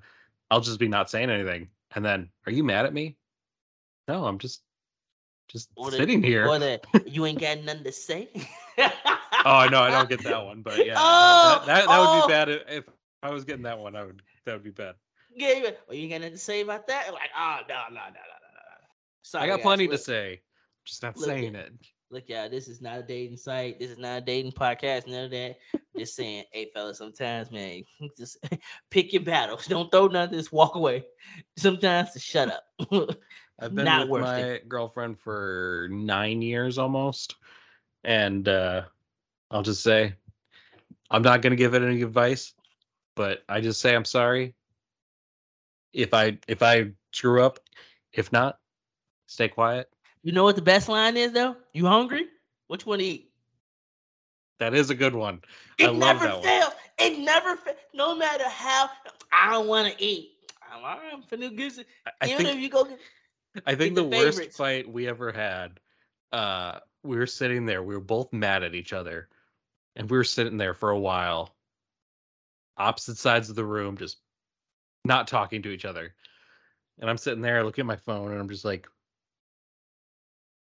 I'll 0.51 0.61
just 0.61 0.79
be 0.79 0.89
not 0.89 1.11
saying 1.11 1.31
anything, 1.31 1.69
and 1.95 2.05
then 2.05 2.31
are 2.47 2.53
you 2.53 2.63
mad 2.63 2.87
at 2.87 2.95
me? 2.95 3.17
No, 4.09 4.25
I'm 4.27 4.39
just 4.39 4.63
just 5.49 5.71
sitting 5.91 6.23
here. 6.23 6.47
You 7.07 7.27
ain't 7.27 7.41
got 7.41 7.63
nothing 7.63 7.85
to 7.85 7.93
say. 7.93 8.29
oh, 8.79 9.69
no, 9.71 9.83
I 9.83 9.91
don't 9.91 10.09
get 10.09 10.23
that 10.25 10.45
one, 10.45 10.63
but 10.63 10.85
yeah, 10.85 10.95
Oh, 10.97 11.63
that, 11.67 11.87
that, 11.87 11.89
that 11.89 11.99
would 11.99 12.09
oh. 12.09 12.27
be 12.27 12.33
bad 12.33 12.49
if, 12.49 12.63
if 12.69 12.85
I 13.23 13.31
was 13.31 13.45
getting 13.45 13.63
that 13.63 13.79
one. 13.79 13.97
I 13.97 14.05
would 14.05 14.23
that 14.45 14.55
would 14.55 14.65
be 14.65 14.71
bad. 14.71 14.95
Yeah, 15.35 15.53
you, 15.53 15.63
well, 15.63 15.97
you 15.97 16.03
ain't 16.03 16.11
got 16.11 16.21
nothing 16.21 16.35
to 16.35 16.39
say 16.39 16.61
about 16.63 16.87
that. 16.89 17.13
Like, 17.13 17.31
oh 17.37 17.59
no, 17.69 17.75
no, 17.75 17.95
no, 17.95 18.01
no, 18.01 18.07
no, 18.07 18.11
no. 18.11 18.87
Sorry, 19.23 19.45
I 19.45 19.47
got 19.49 19.57
guys. 19.57 19.63
plenty 19.63 19.89
to 19.89 19.99
say, 19.99 20.41
just 20.85 21.03
not 21.03 21.17
look 21.17 21.27
saying 21.27 21.55
it. 21.55 21.73
Look, 22.11 22.29
y'all, 22.29 22.49
this 22.49 22.69
is 22.69 22.81
not 22.81 23.01
a 23.01 23.03
dating 23.03 23.37
site. 23.37 23.81
This 23.81 23.91
is 23.91 23.99
not 23.99 24.19
a 24.19 24.21
dating 24.21 24.53
podcast. 24.53 25.09
None 25.09 25.25
of 25.25 25.31
that. 25.33 25.57
Just 25.99 26.15
saying, 26.15 26.45
hey, 26.53 26.71
fellas, 26.73 26.99
sometimes, 26.99 27.51
man, 27.51 27.83
just 28.17 28.39
pick 28.91 29.13
your 29.13 29.23
battles. 29.23 29.67
Don't 29.67 29.91
throw 29.91 30.07
nothing. 30.07 30.39
Just 30.39 30.53
walk 30.53 30.77
away. 30.77 31.05
Sometimes, 31.57 32.13
just 32.13 32.25
shut 32.25 32.53
up. 32.53 33.17
I've 33.59 33.75
been 33.75 33.85
Not 33.85 34.09
with 34.09 34.23
my 34.23 34.39
it. 34.39 34.69
girlfriend 34.69 35.19
for 35.19 35.89
nine 35.91 36.43
years 36.43 36.79
almost, 36.79 37.37
and 38.05 38.49
uh, 38.49 38.83
I'll 39.51 39.63
just 39.63 39.83
say 39.83 40.15
I'm 41.11 41.23
not 41.23 41.43
going 41.43 41.51
to 41.53 41.57
give 41.57 41.75
it 41.75 41.83
any 41.83 42.03
advice, 42.03 42.55
but 43.15 43.43
I 43.49 43.61
just 43.61 43.81
say 43.81 43.95
I'm 43.95 44.05
sorry 44.05 44.55
if 45.93 46.13
I 46.15 46.39
if 46.49 46.63
I 46.63 46.93
screw 47.13 47.43
up. 47.43 47.59
If 48.13 48.33
not, 48.33 48.59
stay 49.27 49.49
quiet. 49.49 49.89
you 50.23 50.33
know 50.33 50.45
what 50.45 50.57
the 50.57 50.63
best 50.63 50.89
line 50.89 51.17
is, 51.17 51.33
though? 51.33 51.57
You 51.73 51.87
hungry? 51.87 52.27
What 52.69 52.85
you 52.85 52.91
want 52.91 53.01
to 53.01 53.07
eat? 53.07 53.31
That 54.59 54.75
is 54.75 54.91
a 54.91 54.95
good 54.95 55.15
one. 55.15 55.43
I 55.81 55.89
It 55.89 55.91
love 55.91 56.21
never 56.21 56.21
that 56.23 56.41
one. 56.41 56.43
fails. 56.43 56.73
It 56.99 57.19
never 57.19 57.57
fails. 57.57 57.77
No 57.95 58.15
matter 58.15 58.49
how, 58.49 58.91
I 59.33 59.51
don't 59.51 59.67
want 59.69 59.93
to 59.93 60.05
eat. 60.05 60.31
I'm 60.73 60.85
all 60.85 60.97
right. 60.99 61.13
I'm 61.13 61.23
finna 61.23 61.55
get 61.57 61.73
some. 61.73 61.85
I- 62.07 62.13
I 62.23 62.29
Even 62.29 62.47
think 62.47 62.49
if 62.49 62.59
you 62.59 62.69
go 62.69 62.85
get 62.85 62.99
I 63.65 63.75
think 63.75 63.95
the 63.95 64.03
the, 64.03 64.17
worst 64.17 64.53
fight 64.53 64.91
we 64.91 65.09
ever 65.09 65.33
had, 65.33 65.81
uh, 66.33 66.81
we 67.03 67.17
were 67.17 67.27
sitting 67.27 67.67
there, 67.67 67.83
we 67.83 67.95
were 67.95 68.01
both 68.01 68.33
mad 68.33 68.63
at 68.63 68.75
each 68.75 68.93
other, 68.93 69.29
and 69.95 70.11
we 70.11 70.17
were 70.17 70.25
sitting 70.25 70.57
there 70.57 70.75
for 70.75 70.91
a 70.91 70.99
while, 70.99 71.55
opposite 72.77 73.17
sides 73.17 73.49
of 73.49 73.57
the 73.57 73.65
room, 73.65 73.97
just 73.97 74.19
not 75.05 75.29
talking 75.29 75.63
to 75.63 75.71
each 75.71 75.85
other. 75.85 76.15
And 76.99 77.09
I'm 77.09 77.19
sitting 77.19 77.43
there 77.43 77.65
looking 77.65 77.83
at 77.83 77.87
my 77.87 77.97
phone, 77.97 78.33
and 78.33 78.41
I'm 78.41 78.49
just 78.49 78.65
like, 78.65 78.89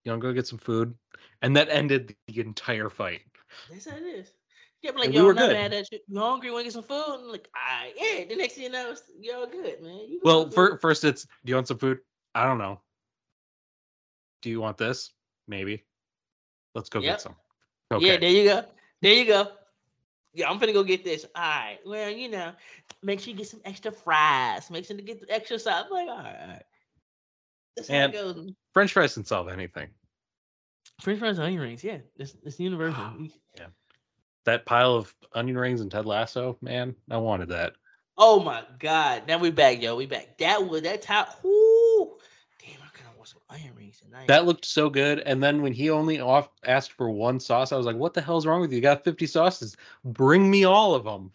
"You 0.05 0.13
want 0.13 0.23
to 0.23 0.29
go 0.29 0.33
get 0.33 0.47
some 0.47 0.59
food?" 0.59 0.95
And 1.43 1.57
that 1.57 1.69
ended 1.69 2.17
the 2.27 2.41
entire 2.41 2.89
fight. 2.91 3.23
That's 3.71 3.89
how 3.89 3.97
it 3.97 4.03
is. 4.03 4.33
Yeah, 4.83 4.91
but 4.91 5.01
like, 5.01 5.07
And 5.07 5.15
yo, 5.15 5.29
we 5.29 5.35
not 5.35 5.49
good. 5.49 5.53
mad 5.53 5.73
at 5.73 5.91
you. 5.93 5.99
You 6.09 6.21
hungry? 6.21 6.51
Want 6.51 6.61
to 6.61 6.65
get 6.65 6.73
some 6.75 6.83
food? 6.83 7.21
And 7.21 7.29
like, 7.29 7.49
I 7.55 7.93
yeah. 7.97 8.25
The 8.25 8.37
next 8.37 8.55
thing 8.55 8.65
you 8.65 8.71
know, 8.71 8.91
it's, 8.91 9.03
you're 9.19 9.47
good, 9.47 9.83
man. 9.83 10.01
You 10.09 10.21
Well, 10.23 10.51
fir- 10.51 10.79
first 10.79 11.05
it's, 11.05 11.25
"Do 11.25 11.31
you 11.51 11.55
want 11.55 11.69
some 11.69 11.79
food?" 11.79 12.01
I 12.35 12.45
don't 12.47 12.59
know. 12.59 12.81
Do 14.43 14.51
you 14.51 14.61
want 14.61 14.77
this? 14.79 15.11
Maybe. 15.49 15.85
Let's 16.75 16.89
go 16.89 17.01
Yep. 17.01 17.13
get 17.15 17.21
some. 17.21 17.37
Okay. 17.93 18.07
Yeah, 18.07 18.17
there 18.19 18.31
you 18.31 18.45
go. 18.45 18.65
There 19.03 19.13
you 19.15 19.25
go. 19.27 19.53
Yeah, 20.33 20.51
I'm 20.51 20.59
gonna 20.59 20.73
go 20.73 20.83
get 20.83 21.05
this. 21.05 21.25
All 21.35 21.43
right. 21.43 21.79
Well, 21.87 22.11
you 22.11 22.29
know, 22.29 22.53
make 23.03 23.21
sure 23.21 23.31
you 23.31 23.37
get 23.39 23.47
some 23.49 23.61
extra 23.65 23.93
fries. 23.93 24.69
Make 24.71 24.85
sure 24.85 24.97
to 24.97 25.03
get 25.03 25.21
the 25.21 25.33
extra 25.33 25.59
sauce. 25.59 25.85
I'm 25.87 25.93
like, 25.93 26.09
all 26.09 26.19
right. 26.23 26.63
That's 27.77 27.89
how 27.89 27.95
it 27.95 28.03
And- 28.05 28.13
goes. 28.13 28.51
French 28.73 28.93
fries 28.93 29.15
can 29.15 29.25
solve 29.25 29.49
anything. 29.49 29.91
French 31.01 31.19
fries 31.21 31.39
and 31.39 31.47
onion 31.47 31.61
rings. 31.63 31.85
Yeah, 31.85 31.99
it's 32.17 32.35
it's 32.45 32.59
universal. 32.59 33.29
Yeah. 33.57 33.69
That 34.47 34.67
pile 34.67 34.95
of 34.95 35.15
onion 35.33 35.57
rings 35.57 35.81
and 35.81 35.91
Ted 35.91 36.05
Lasso, 36.07 36.59
man, 36.61 36.95
I 37.11 37.17
wanted 37.17 37.49
that. 37.51 37.75
Oh 38.19 38.41
my 38.41 38.65
god! 38.79 39.27
Now 39.27 39.39
we 39.39 39.51
back, 39.51 39.81
yo. 39.81 39.97
We 39.97 40.07
back. 40.07 40.39
That 40.39 40.69
was 40.69 40.83
that 40.83 41.03
top. 41.03 41.39
Whoo! 41.43 41.51
Damn, 43.55 43.63
I 43.63 43.69
kind 43.69 43.75
of 43.75 43.75
want 43.75 43.75
some 43.75 43.75
onion 43.75 43.75
rings 43.77 44.01
tonight. 44.01 44.29
That 44.29 44.47
looked 44.47 44.65
so 44.65 44.91
good. 44.91 45.21
And 45.21 45.43
then 45.43 45.63
when 45.63 45.73
he 45.73 45.91
only 45.91 46.21
off 46.21 46.49
asked 46.65 46.93
for 46.93 47.11
one 47.11 47.41
sauce, 47.41 47.73
I 47.73 47.77
was 47.77 47.87
like, 47.87 47.97
"What 47.97 48.15
the 48.15 48.21
hell's 48.21 48.47
wrong 48.47 48.61
with 48.61 48.71
you? 48.71 48.77
You 48.77 48.83
got 48.83 49.05
50 49.05 49.27
sauces. 49.27 49.77
Bring 50.05 50.51
me 50.51 50.65
all 50.65 50.95
of 50.95 51.05
them. 51.05 51.33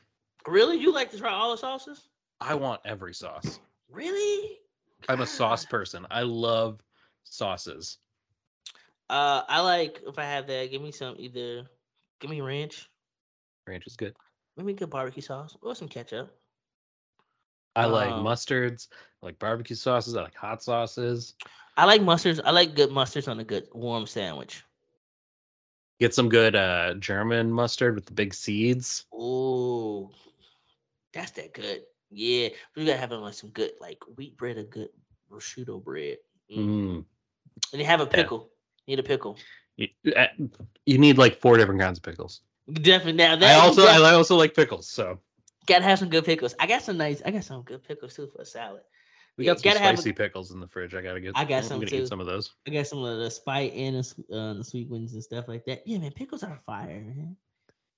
really? 0.48 0.78
You 0.78 0.94
like 0.94 1.12
to 1.12 1.18
try 1.18 1.32
all 1.32 1.52
the 1.52 1.58
sauces? 1.58 2.10
I 2.42 2.56
want 2.56 2.82
every 2.86 3.14
sauce. 3.14 3.60
Really? 3.92 4.60
I'm 5.08 5.22
a 5.22 5.28
sauce 5.28 5.66
person. 5.70 6.06
I 6.10 6.24
love 6.24 6.82
sauces. 7.24 7.98
Uh, 9.10 9.44
I 9.48 9.62
like 9.62 10.02
if 10.08 10.20
I 10.20 10.24
have 10.24 10.48
that. 10.48 10.72
Give 10.72 10.82
me 10.82 10.92
some 10.92 11.16
either. 11.18 11.68
Give 12.20 12.30
me 12.30 12.42
ranch. 12.42 12.90
Ranch 13.68 13.88
is 13.88 13.96
good. 13.96 14.16
Maybe 14.58 14.74
good 14.74 14.90
barbecue 14.90 15.22
sauce 15.22 15.56
or 15.62 15.76
some 15.76 15.88
ketchup. 15.88 16.39
I 17.80 17.86
like 17.86 18.12
Um, 18.12 18.26
mustards. 18.26 18.88
I 19.22 19.26
like 19.28 19.40
barbecue 19.40 19.76
sauces. 19.76 20.16
I 20.16 20.24
like 20.24 20.36
hot 20.36 20.62
sauces. 20.62 21.36
I 21.78 21.86
like 21.86 22.02
mustards. 22.02 22.42
I 22.44 22.52
like 22.52 22.76
good 22.76 22.90
mustards 22.90 23.28
on 23.30 23.40
a 23.40 23.44
good 23.44 23.68
warm 23.74 24.06
sandwich. 24.06 24.64
Get 26.00 26.14
some 26.14 26.30
good 26.30 26.56
uh, 26.56 26.96
German 26.96 27.52
mustard 27.52 27.96
with 27.96 28.06
the 28.06 28.14
big 28.14 28.34
seeds. 28.34 29.06
Oh, 29.14 30.12
that's 31.14 31.32
that 31.32 31.54
good. 31.54 31.84
Yeah, 32.12 32.50
we 32.76 32.86
gotta 32.86 32.98
have 32.98 33.12
it 33.12 33.16
on 33.16 33.22
like 33.22 33.34
some 33.34 33.52
good 33.52 33.72
like 33.80 34.00
wheat 34.18 34.36
bread 34.38 34.58
or 34.58 34.64
good 34.64 34.90
prosciutto 35.32 35.84
bread. 35.84 36.18
Mm. 36.52 36.58
Mm. 36.58 37.06
And 37.72 37.82
you 37.82 37.86
have 37.86 38.02
a 38.02 38.06
pickle. 38.08 38.50
Need 38.88 39.00
a 39.00 39.04
pickle. 39.04 39.38
You, 39.78 39.88
uh, 40.16 40.28
you 40.86 40.98
need 40.98 41.18
like 41.18 41.40
four 41.40 41.58
different 41.58 41.80
kinds 41.80 42.00
of 42.00 42.04
pickles. 42.04 42.42
Definitely. 42.72 43.14
Now 43.14 43.36
I 43.42 43.54
also 43.56 43.86
I 43.86 44.14
also 44.14 44.36
like 44.36 44.54
pickles. 44.54 44.90
So 44.90 45.20
gotta 45.70 45.84
have 45.86 46.00
some 46.00 46.10
good 46.10 46.26
pickles. 46.26 46.54
I 46.60 46.68
got 46.68 46.82
some 46.82 46.98
nice. 46.98 47.22
I 47.26 47.32
got 47.32 47.44
some 47.44 47.62
good 47.64 47.84
pickles 47.84 48.14
too 48.16 48.28
for 48.36 48.42
a 48.42 48.46
salad. 48.46 48.82
we 49.38 49.46
Yeah, 49.46 49.52
got 49.54 49.60
some 49.62 49.70
gotta 49.72 49.80
have 49.80 49.94
a- 49.94 49.98
spicy 49.98 50.14
pickles 50.14 50.52
in 50.52 50.60
the 50.60 50.68
fridge. 50.68 50.94
I 50.96 51.02
gotta 51.02 51.22
get. 51.22 51.34
I 51.36 51.46
got 51.46 51.58
I'm 51.60 51.64
some 51.64 51.80
gonna 51.80 51.90
too. 51.92 52.06
some 52.08 52.20
of 52.20 52.26
those. 52.26 52.54
I 52.68 52.72
got 52.72 52.88
some 52.88 53.04
of 53.04 53.18
the 53.20 53.32
spite 53.32 53.74
and 53.74 53.96
the, 53.98 54.38
uh, 54.38 54.54
the 54.56 54.64
sweet 54.64 54.90
ones 54.90 55.14
and 55.14 55.24
stuff 55.24 55.48
like 55.48 55.64
that. 55.66 55.84
Yeah, 55.86 56.00
man, 56.00 56.12
pickles 56.12 56.44
are 56.44 56.58
fire, 56.66 56.88
man. 57.02 57.36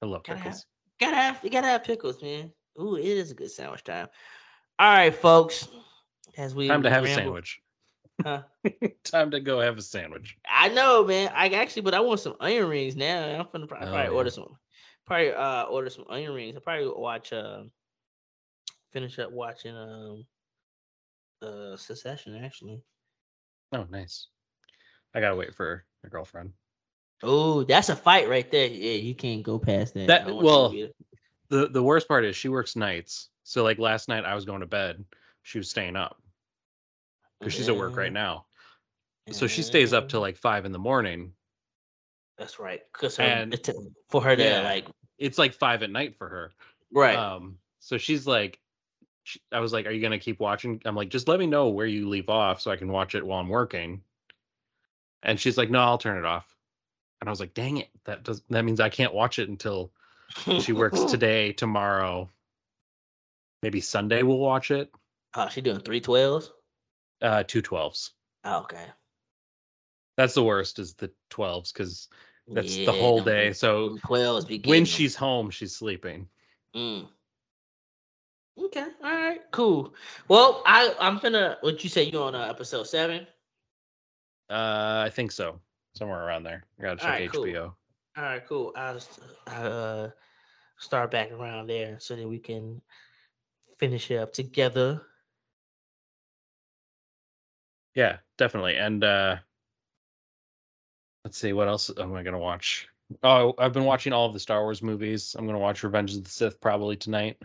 I 0.02 0.06
love 0.06 0.23
Gotta 0.23 0.38
have- 0.39 0.43
pickles. 0.45 0.65
Gotta 0.99 1.15
have, 1.15 1.39
you 1.43 1.49
gotta 1.49 1.68
have 1.68 1.84
pickles, 1.84 2.22
man. 2.22 2.52
Ooh, 2.80 2.95
it 2.95 3.06
is 3.06 3.31
a 3.31 3.34
good 3.34 3.49
sandwich 3.49 3.84
time. 3.84 4.07
All 4.77 4.88
right, 4.93 5.14
folks. 5.14 5.68
As 6.38 6.53
we 6.56 6.68
Time 6.68 6.84
to 6.84 6.89
have 6.89 7.03
a 7.03 7.07
sandwich. 7.14 7.60
Huh? 8.23 8.43
Time 9.03 9.31
to 9.31 9.39
go 9.39 9.60
have 9.60 9.77
a 9.77 9.81
sandwich. 9.81 10.38
I 10.48 10.69
know, 10.69 11.03
man. 11.03 11.31
I 11.35 11.48
actually, 11.49 11.81
but 11.81 11.93
I 11.95 11.99
want 11.99 12.19
some 12.19 12.35
onion 12.39 12.68
rings 12.69 12.95
now. 12.95 13.39
I'm 13.39 13.48
gonna 13.52 13.65
probably, 13.68 13.88
Oh, 13.88 13.91
probably 13.91 14.11
yeah. 14.11 14.15
order 14.18 14.30
some. 14.30 14.56
Probably 15.11 15.33
uh 15.33 15.63
order 15.63 15.89
some 15.89 16.05
onion 16.09 16.31
rings. 16.31 16.55
I'll 16.55 16.61
probably 16.61 16.88
watch 16.95 17.33
uh 17.33 17.63
finish 18.93 19.19
up 19.19 19.29
watching 19.33 19.75
um 19.75 20.25
uh 21.41 21.75
Succession 21.75 22.41
actually. 22.41 22.81
Oh, 23.73 23.85
nice. 23.89 24.27
I 25.13 25.19
gotta 25.19 25.35
wait 25.35 25.53
for 25.53 25.83
my 26.01 26.09
girlfriend. 26.09 26.53
Oh, 27.23 27.63
that's 27.65 27.89
a 27.89 27.95
fight 27.95 28.29
right 28.29 28.49
there. 28.49 28.67
Yeah, 28.67 28.93
you 28.93 29.13
can't 29.13 29.43
go 29.43 29.59
past 29.59 29.95
that. 29.95 30.07
That- 30.07 30.21
I 30.21 30.27
don't 30.27 30.43
want 30.43 30.73
you 30.75 30.88
to 30.88 30.93
well, 31.49 31.61
the 31.63 31.67
The 31.67 31.83
worst 31.83 32.07
part 32.07 32.23
is 32.23 32.38
she 32.38 32.47
works 32.47 32.77
nights. 32.77 33.27
So 33.43 33.63
like 33.65 33.79
last 33.79 34.07
night 34.07 34.23
I 34.23 34.33
was 34.33 34.45
going 34.45 34.61
to 34.61 34.65
bed. 34.65 35.03
She 35.43 35.57
was 35.57 35.69
staying 35.69 35.97
up 35.97 36.21
because 37.38 37.53
she's 37.53 37.67
at 37.67 37.75
work 37.75 37.97
right 37.97 38.13
now. 38.13 38.45
So 39.31 39.45
she 39.47 39.61
stays 39.61 39.91
up 39.91 40.07
till 40.07 40.21
like 40.21 40.38
five 40.38 40.63
in 40.63 40.71
the 40.71 40.79
morning. 40.79 41.33
That's 42.38 42.59
right. 42.59 42.81
Cause 42.93 43.17
her, 43.17 43.23
and- 43.23 43.59
for 44.09 44.21
her 44.21 44.38
to 44.38 44.41
Yeah. 44.43 44.61
like 44.61 44.85
It's 45.22 45.38
like 45.38 45.53
five 45.53 45.84
at 45.84 45.91
night 45.91 46.15
for 46.18 46.27
her. 46.27 46.52
right. 46.91 47.15
Um, 47.15 47.60
so 47.80 47.98
she's 47.98 48.26
like, 48.26 48.60
she, 49.23 49.39
I 49.52 49.60
was 49.60 49.72
like, 49.72 49.85
"Are 49.85 49.91
you 49.91 50.02
gonna 50.02 50.18
keep 50.19 50.39
watching?" 50.39 50.81
I'm 50.84 50.95
like, 50.95 51.10
"Just 51.10 51.27
let 51.27 51.39
me 51.39 51.45
know 51.45 51.69
where 51.69 51.85
you 51.85 52.10
leave 52.10 52.27
off 52.27 52.60
so 52.60 52.72
I 52.72 52.76
can 52.76 52.91
watch 52.91 53.14
it 53.14 53.26
while 53.26 53.39
I'm 53.39 53.49
working." 53.49 54.02
And 55.23 55.39
she's 55.39 55.57
like, 55.57 55.69
"No, 55.69 55.80
I'll 55.80 55.99
turn 55.99 56.18
it 56.18 56.26
off." 56.26 56.56
And 57.19 57.30
I 57.30 57.31
was 57.31 57.39
like, 57.39 57.53
"Dang 57.53 57.77
it! 57.77 57.89
That 58.06 58.23
does 58.23 58.41
that 58.49 58.65
means 58.65 58.80
I 58.80 58.89
can't 58.89 59.14
watch 59.14 59.38
it 59.38 59.48
until 59.48 59.91
she 60.60 60.73
works 60.73 61.03
today, 61.11 61.53
tomorrow, 61.53 62.27
maybe 63.61 63.80
Sunday. 63.80 64.23
We'll 64.23 64.39
watch 64.39 64.72
it. 64.72 64.91
Oh, 65.35 65.48
she 65.49 65.61
doing 65.61 65.80
three 65.81 66.02
twelves. 66.02 66.52
Uh, 67.22 67.43
two 67.43 67.61
twelves. 67.61 68.14
Oh, 68.43 68.61
okay. 68.61 68.88
That's 70.18 70.34
the 70.34 70.43
worst 70.43 70.80
is 70.80 70.95
the 70.95 71.11
twelves 71.30 71.72
because 71.72 72.10
that's 72.53 72.78
the 72.78 72.91
whole 72.94 73.22
day. 73.22 73.53
So 73.53 73.90
them 73.90 74.61
when 74.65 74.86
she's 74.86 75.15
home, 75.15 75.49
she's 75.49 75.76
sleeping. 75.76 76.28
Mm. 76.76 77.07
Okay. 78.57 78.88
All 79.03 79.11
right. 79.11 79.40
Cool. 79.52 79.94
Well, 80.28 80.61
I 80.65 80.94
I'm 80.99 81.18
gonna. 81.19 81.57
What 81.61 81.84
you 81.84 81.90
say? 81.90 82.03
You 82.03 82.22
on 82.22 82.36
uh, 82.36 82.48
episode 82.49 82.84
seven? 82.88 83.28
Uh, 84.49 85.03
I 85.06 85.10
think 85.10 85.32
so, 85.32 85.60
somewhere 85.94 86.23
around 86.26 86.44
there. 86.44 86.64
I 86.80 86.82
gotta 86.84 86.98
check 86.98 87.06
Alright, 87.07 87.32
cool. 87.32 87.45
HBO. 87.45 87.76
All 88.18 88.23
right. 88.23 88.45
Cool. 88.48 88.73
I'll 88.76 88.95
s- 88.98 89.19
uh 89.48 90.10
start 90.78 91.11
back 91.11 91.32
around 91.32 91.68
there 91.68 91.99
so 91.99 92.15
that 92.15 92.28
we 92.28 92.40
can 92.40 92.82
finish 93.78 94.11
it 94.11 94.18
up 94.18 94.34
together. 94.34 95.02
Yeah, 97.95 98.18
definitely. 98.38 98.76
And 98.78 99.03
uh 99.03 99.38
let's 101.26 101.38
see 101.38 101.53
what 101.53 101.68
else 101.68 101.91
am 101.98 102.14
I 102.14 102.23
gonna 102.23 102.39
watch. 102.39 102.88
Oh, 103.23 103.53
I've 103.57 103.73
been 103.73 103.85
watching 103.85 104.14
all 104.14 104.26
of 104.26 104.34
the 104.34 104.39
Star 104.39 104.61
Wars 104.61 104.81
movies. 104.81 105.35
I'm 105.38 105.45
gonna 105.45 105.60
watch 105.60 105.84
Revenge 105.84 106.15
of 106.15 106.23
the 106.23 106.30
Sith 106.30 106.60
probably 106.61 106.95
tonight. 106.95 107.38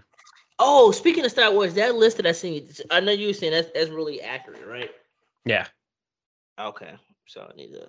Oh, 0.58 0.90
speaking 0.90 1.24
of 1.24 1.30
Star 1.30 1.52
Wars, 1.52 1.74
that 1.74 1.96
list 1.96 2.16
that 2.16 2.26
I 2.26 2.32
seen, 2.32 2.68
I 2.90 3.00
know 3.00 3.12
you 3.12 3.28
were 3.28 3.32
saying 3.32 3.52
that's 3.52 3.70
that's 3.74 3.90
really 3.90 4.22
accurate, 4.22 4.66
right? 4.66 4.90
Yeah. 5.44 5.66
Okay, 6.58 6.94
so 7.26 7.48
I 7.50 7.56
need 7.56 7.72
to. 7.72 7.88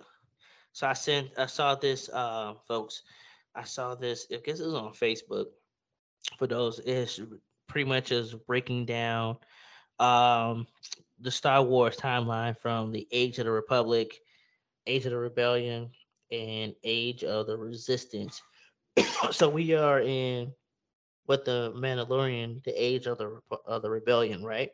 So 0.73 0.87
I 0.87 0.93
sent, 0.93 1.29
I 1.37 1.45
saw 1.45 1.75
this, 1.75 2.09
uh, 2.09 2.53
folks. 2.67 3.03
I 3.55 3.63
saw 3.63 3.95
this. 3.95 4.27
I 4.31 4.37
guess 4.43 4.59
it 4.59 4.65
was 4.65 4.75
on 4.75 4.93
Facebook. 4.93 5.45
For 6.37 6.45
those, 6.45 6.79
it's 6.79 7.19
pretty 7.67 7.89
much 7.89 8.11
is 8.11 8.33
breaking 8.33 8.85
down, 8.85 9.37
um, 9.99 10.67
the 11.19 11.31
Star 11.31 11.63
Wars 11.63 11.95
timeline 11.95 12.57
from 12.57 12.91
the 12.91 13.07
Age 13.11 13.39
of 13.39 13.45
the 13.45 13.51
Republic, 13.51 14.19
Age 14.87 15.05
of 15.05 15.11
the 15.11 15.17
Rebellion, 15.17 15.89
and 16.31 16.73
Age 16.83 17.23
of 17.23 17.47
the 17.47 17.57
Resistance. 17.57 18.41
so 19.31 19.49
we 19.49 19.73
are 19.73 20.01
in 20.01 20.51
what 21.25 21.45
the 21.45 21.73
Mandalorian, 21.75 22.63
the 22.63 22.71
Age 22.71 23.05
of 23.05 23.17
the 23.17 23.39
of 23.65 23.81
the 23.81 23.89
Rebellion, 23.89 24.43
right? 24.43 24.71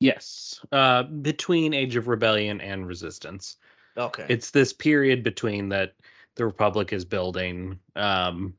Yes. 0.00 0.60
Uh 0.72 1.02
between 1.02 1.74
Age 1.74 1.96
of 1.96 2.08
Rebellion 2.08 2.60
and 2.60 2.86
Resistance. 2.86 3.56
Okay. 3.96 4.26
It's 4.28 4.50
this 4.50 4.72
period 4.72 5.22
between 5.22 5.68
that 5.70 5.94
the 6.36 6.44
Republic 6.44 6.92
is 6.92 7.04
building. 7.04 7.78
Um 7.96 8.54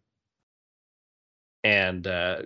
and 1.64 2.06
uh 2.08 2.44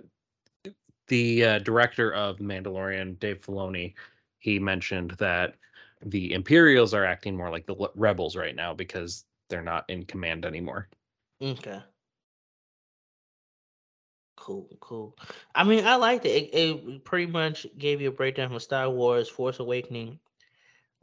the 1.08 1.44
uh, 1.44 1.58
director 1.58 2.14
of 2.14 2.38
Mandalorian, 2.38 3.18
Dave 3.18 3.40
Filoni, 3.40 3.94
he 4.38 4.60
mentioned 4.60 5.10
that 5.18 5.56
the 6.04 6.32
Imperials 6.32 6.94
are 6.94 7.04
acting 7.04 7.36
more 7.36 7.50
like 7.50 7.66
the 7.66 7.90
rebels 7.94 8.36
right 8.36 8.56
now 8.56 8.74
because 8.74 9.24
they're 9.48 9.62
not 9.62 9.88
in 9.88 10.04
command 10.04 10.44
anymore. 10.46 10.88
Okay. 11.42 11.80
Cool, 14.36 14.68
cool. 14.80 15.16
I 15.54 15.64
mean, 15.64 15.84
I 15.84 15.96
liked 15.96 16.24
it. 16.24 16.48
It, 16.54 16.88
it 16.88 17.04
pretty 17.04 17.30
much 17.30 17.66
gave 17.76 18.00
you 18.00 18.08
a 18.08 18.12
breakdown 18.12 18.48
from 18.48 18.58
Star 18.58 18.88
Wars, 18.88 19.28
Force 19.28 19.58
Awakening, 19.60 20.18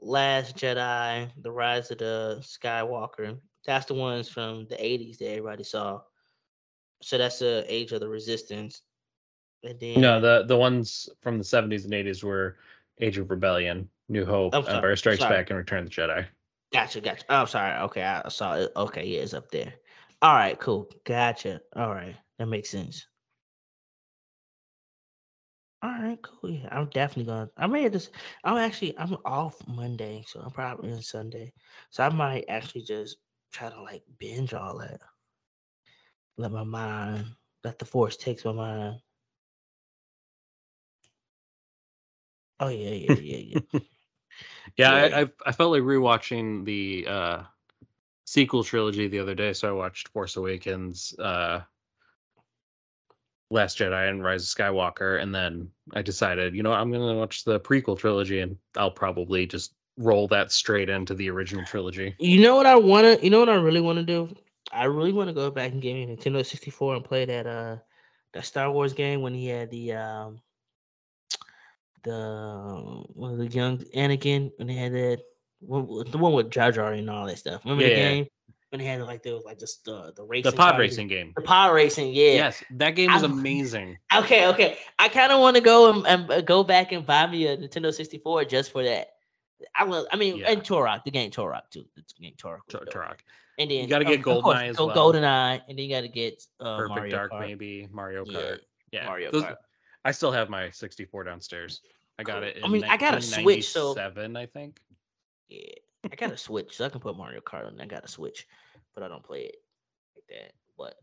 Last 0.02 0.56
Jedi, 0.56 1.30
The 1.41 1.52
Rise 1.52 1.91
of 1.91 1.99
the 1.99 2.40
Skywalker. 2.41 3.40
That's 3.65 3.86
the 3.86 3.94
ones 3.94 4.28
from 4.28 4.65
the 4.68 4.76
80s 4.76 5.19
that 5.19 5.30
everybody 5.30 5.64
saw. 5.64 6.02
So 7.02 7.18
that's 7.19 7.40
the 7.40 7.64
Age 7.68 7.91
of 7.91 7.99
the 7.99 8.10
Resistance. 8.10 8.82
And 9.64 9.80
then 9.80 10.02
No, 10.02 10.19
the 10.19 10.44
the 10.48 10.57
ones 10.57 11.10
from 11.22 11.38
the 11.38 11.44
70s 11.44 11.84
and 11.84 11.94
80s 11.94 12.24
were 12.24 12.57
Age 12.99 13.18
of 13.19 13.30
Rebellion, 13.30 13.90
New 14.10 14.26
Hope, 14.26 14.54
sorry, 14.54 14.76
Empire 14.76 14.96
Strikes 14.96 15.20
sorry. 15.20 15.36
Back, 15.38 15.50
and 15.50 15.58
Return 15.58 15.86
the 15.86 15.90
Jedi. 15.90 16.26
Gotcha, 16.74 17.02
gotcha. 17.02 17.24
Oh, 17.30 17.46
sorry. 17.46 17.80
Okay, 17.84 18.04
I 18.04 18.22
I 18.26 18.30
saw 18.30 18.56
it. 18.56 18.72
Okay, 18.76 19.06
yeah, 19.06 19.20
it's 19.22 19.34
up 19.34 19.52
there. 19.52 19.74
All 20.22 20.34
right, 20.36 20.58
cool. 20.60 20.90
Gotcha. 21.06 21.62
All 21.76 21.94
right, 21.94 22.16
that 22.40 22.48
makes 22.48 22.70
sense. 22.70 23.06
All 25.84 25.92
right, 25.92 26.20
cool. 26.22 26.50
Yeah, 26.52 26.70
I'm 26.72 26.90
definitely 26.90 27.26
gonna. 27.32 27.50
I 27.58 27.68
may 27.68 27.88
just. 27.90 28.12
I'm 28.44 28.58
actually. 28.58 28.98
I'm 28.98 29.18
off 29.26 29.56
Monday, 29.68 30.24
so 30.28 30.40
I'm 30.42 30.52
probably 30.52 30.92
in 30.92 31.02
Sunday. 31.02 31.54
So 31.92 32.04
I 32.04 32.10
might 32.10 32.46
actually 32.50 32.84
just 32.84 33.18
try 33.52 33.70
to 33.70 33.82
like 33.82 34.04
binge 34.18 34.54
all 34.54 34.80
that. 34.80 35.00
Let 36.38 36.52
my 36.52 36.64
mind. 36.64 37.26
Let 37.64 37.80
the 37.80 37.86
force 37.86 38.18
takes 38.18 38.46
my 38.46 38.54
mind. 38.54 39.00
Oh 42.60 42.70
yeah, 42.70 42.90
yeah, 42.90 43.12
yeah, 43.14 43.60
yeah. 43.74 43.80
Yeah, 44.78 45.08
Yeah. 45.08 45.18
I, 45.18 45.22
I 45.22 45.30
I 45.48 45.52
felt 45.52 45.72
like 45.72 45.82
rewatching 45.84 46.66
the 46.66 47.08
uh 47.08 47.44
sequel 48.26 48.64
trilogy 48.64 49.08
the 49.08 49.20
other 49.20 49.36
day, 49.36 49.54
so 49.54 49.70
I 49.70 49.72
watched 49.72 50.10
Force 50.10 50.36
Awakens, 50.36 51.18
uh 51.20 51.62
Last 53.50 53.78
Jedi 53.78 54.10
and 54.10 54.24
Rise 54.24 54.44
of 54.44 54.50
Skywalker, 54.50 55.22
and 55.22 55.34
then 55.34 55.72
I 55.94 56.02
decided, 56.02 56.54
you 56.54 56.64
know, 56.64 56.74
I'm 56.74 56.92
gonna 56.92 57.16
watch 57.16 57.46
the 57.46 57.60
prequel 57.60 57.98
trilogy 57.98 58.40
and 58.42 58.58
I'll 58.76 58.92
probably 58.92 59.46
just 59.48 59.74
roll 59.98 60.28
that 60.28 60.52
straight 60.52 60.90
into 60.90 61.14
the 61.16 61.30
original 61.30 61.66
trilogy. 61.66 62.14
You 62.20 62.42
know 62.42 62.56
what 62.56 62.66
I 62.66 62.76
wanna 62.76 63.18
you 63.22 63.30
know 63.30 63.40
what 63.40 63.50
I 63.50 63.56
really 63.56 63.82
wanna 63.82 64.04
do? 64.04 64.36
I 64.72 64.84
really 64.86 65.14
wanna 65.14 65.34
go 65.34 65.50
back 65.50 65.72
and 65.72 65.82
get 65.82 65.94
me 65.94 66.06
Nintendo 66.06 66.46
64 66.46 66.96
and 66.96 67.06
play 67.06 67.26
that 67.26 67.48
uh 67.48 67.78
that 68.34 68.46
Star 68.46 68.70
Wars 68.72 68.94
game 68.94 69.22
when 69.22 69.34
he 69.34 69.48
had 69.48 69.72
the 69.72 69.94
um 69.94 70.42
the 72.03 73.03
one 73.14 73.32
of 73.32 73.38
the 73.38 73.48
young 73.48 73.78
Anakin 73.95 74.52
when 74.57 74.68
they 74.68 74.74
had 74.74 74.94
that 74.94 75.19
the 75.61 76.18
one 76.18 76.34
with 76.34 76.52
Jar 76.52 76.72
Jar 76.72 76.94
and 76.94 77.10
all 77.10 77.26
that 77.26 77.38
stuff. 77.40 77.61
Remember 77.65 77.84
Yeah, 77.84 77.90
the 77.90 77.95
yeah. 78.02 78.10
game 78.11 78.28
when 78.69 78.80
they 78.80 78.86
had 78.86 79.02
like 79.02 79.24
there 79.24 79.34
was 79.34 79.44
like 79.45 79.60
just 79.60 79.84
the 79.86 80.14
the 80.15 80.24
racing 80.24 80.52
The 80.52 80.57
pod 80.57 80.72
cars? 80.72 80.80
racing 80.80 81.07
game. 81.07 81.34
the 81.36 81.41
pod 81.41 81.74
racing. 81.74 82.14
Yeah. 82.14 82.32
Yes, 82.34 82.64
that 82.72 82.91
game 82.91 83.11
was 83.11 83.24
I'm- 83.24 83.32
amazing. 83.34 83.98
Okay, 84.15 84.48
okay. 84.48 84.78
I 84.99 85.10
kind 85.10 85.32
of 85.32 85.40
want 85.40 85.56
to 85.56 85.61
go 85.61 85.91
and, 85.91 86.06
and 86.30 86.45
go 86.45 86.64
back 86.64 86.91
and 86.91 87.06
buy 87.06 87.28
me 87.28 87.48
a 87.48 87.57
Nintendo 87.57 87.94
64 87.94 88.45
just 88.45 88.72
for 88.72 88.84
that. 88.84 89.10
I 89.76 89.84
will. 89.86 90.07
I 90.11 90.15
mean, 90.18 90.38
Yeah. 90.38 90.52
and 90.52 90.61
Turok, 90.64 91.03
the 91.03 91.11
game 91.11 91.32
Turok 91.32 91.69
too. 91.72 91.86
The 91.95 92.03
game 92.22 92.34
was 92.44 92.86
Tur- 92.91 93.18
And 93.57 93.72
then 93.72 93.78
you 93.80 93.88
gotta 93.88 94.06
get 94.06 94.19
of 94.19 94.24
course, 94.44 94.57
GoldenEye 94.57 94.69
as 94.69 94.78
well. 94.78 94.90
GoldenEye, 94.95 95.61
and 95.68 95.78
then 95.78 95.86
you 95.86 95.90
got 95.90 96.02
to 96.02 96.07
get 96.07 96.44
uh, 96.60 96.78
Perfect 96.78 96.95
Mario 96.95 97.11
Dark, 97.11 97.32
Kart. 97.32 97.40
maybe 97.40 97.88
Mario 97.91 98.24
Yeah, 98.28 98.40
Kart. 98.40 98.60
Yeah, 98.91 99.06
Mario 99.06 99.32
those- 99.32 99.44
Kart. 99.44 99.56
I 100.08 100.12
still 100.12 100.32
have 100.32 100.50
my 100.50 100.70
64 100.70 101.26
downstairs. 101.26 101.82
I 102.18 102.24
got 102.24 102.42
it. 102.42 102.56
In 102.58 102.64
I 102.64 102.68
mean, 102.70 102.86
I 102.86 102.96
got 102.96 103.14
a 103.18 103.22
Switch, 103.22 103.68
so- 103.70 103.94
Seven, 103.94 104.38
I 104.38 104.46
think. 104.46 104.80
Yeah, 105.50 105.74
I 106.10 106.16
got 106.16 106.32
a 106.32 106.38
Switch, 106.38 106.78
so 106.78 106.86
I 106.86 106.90
can 106.90 107.02
put 107.02 107.18
Mario 107.18 107.42
Kart 107.42 107.68
on. 107.68 107.80
I 107.82 107.86
got 107.86 108.06
a 108.06 108.08
Switch, 108.08 108.48
but 108.96 109.04
I 109.04 109.10
don't 109.10 109.24
play 109.24 109.42
it 109.42 109.56
like 110.16 110.24
that. 110.30 110.54
But 110.78 110.96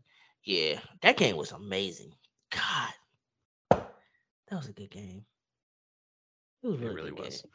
yeah, 0.43 0.79
that 1.01 1.17
game 1.17 1.37
was 1.37 1.51
amazing. 1.51 2.13
God, 2.51 2.93
that 3.69 3.87
was 4.51 4.69
a 4.69 4.73
good 4.73 4.89
game. 4.89 5.23
It 6.63 6.67
was 6.67 6.81
It 6.81 6.83
really, 6.85 6.95
really 6.95 7.09
good 7.11 7.25
was. 7.25 7.41
game. 7.43 7.51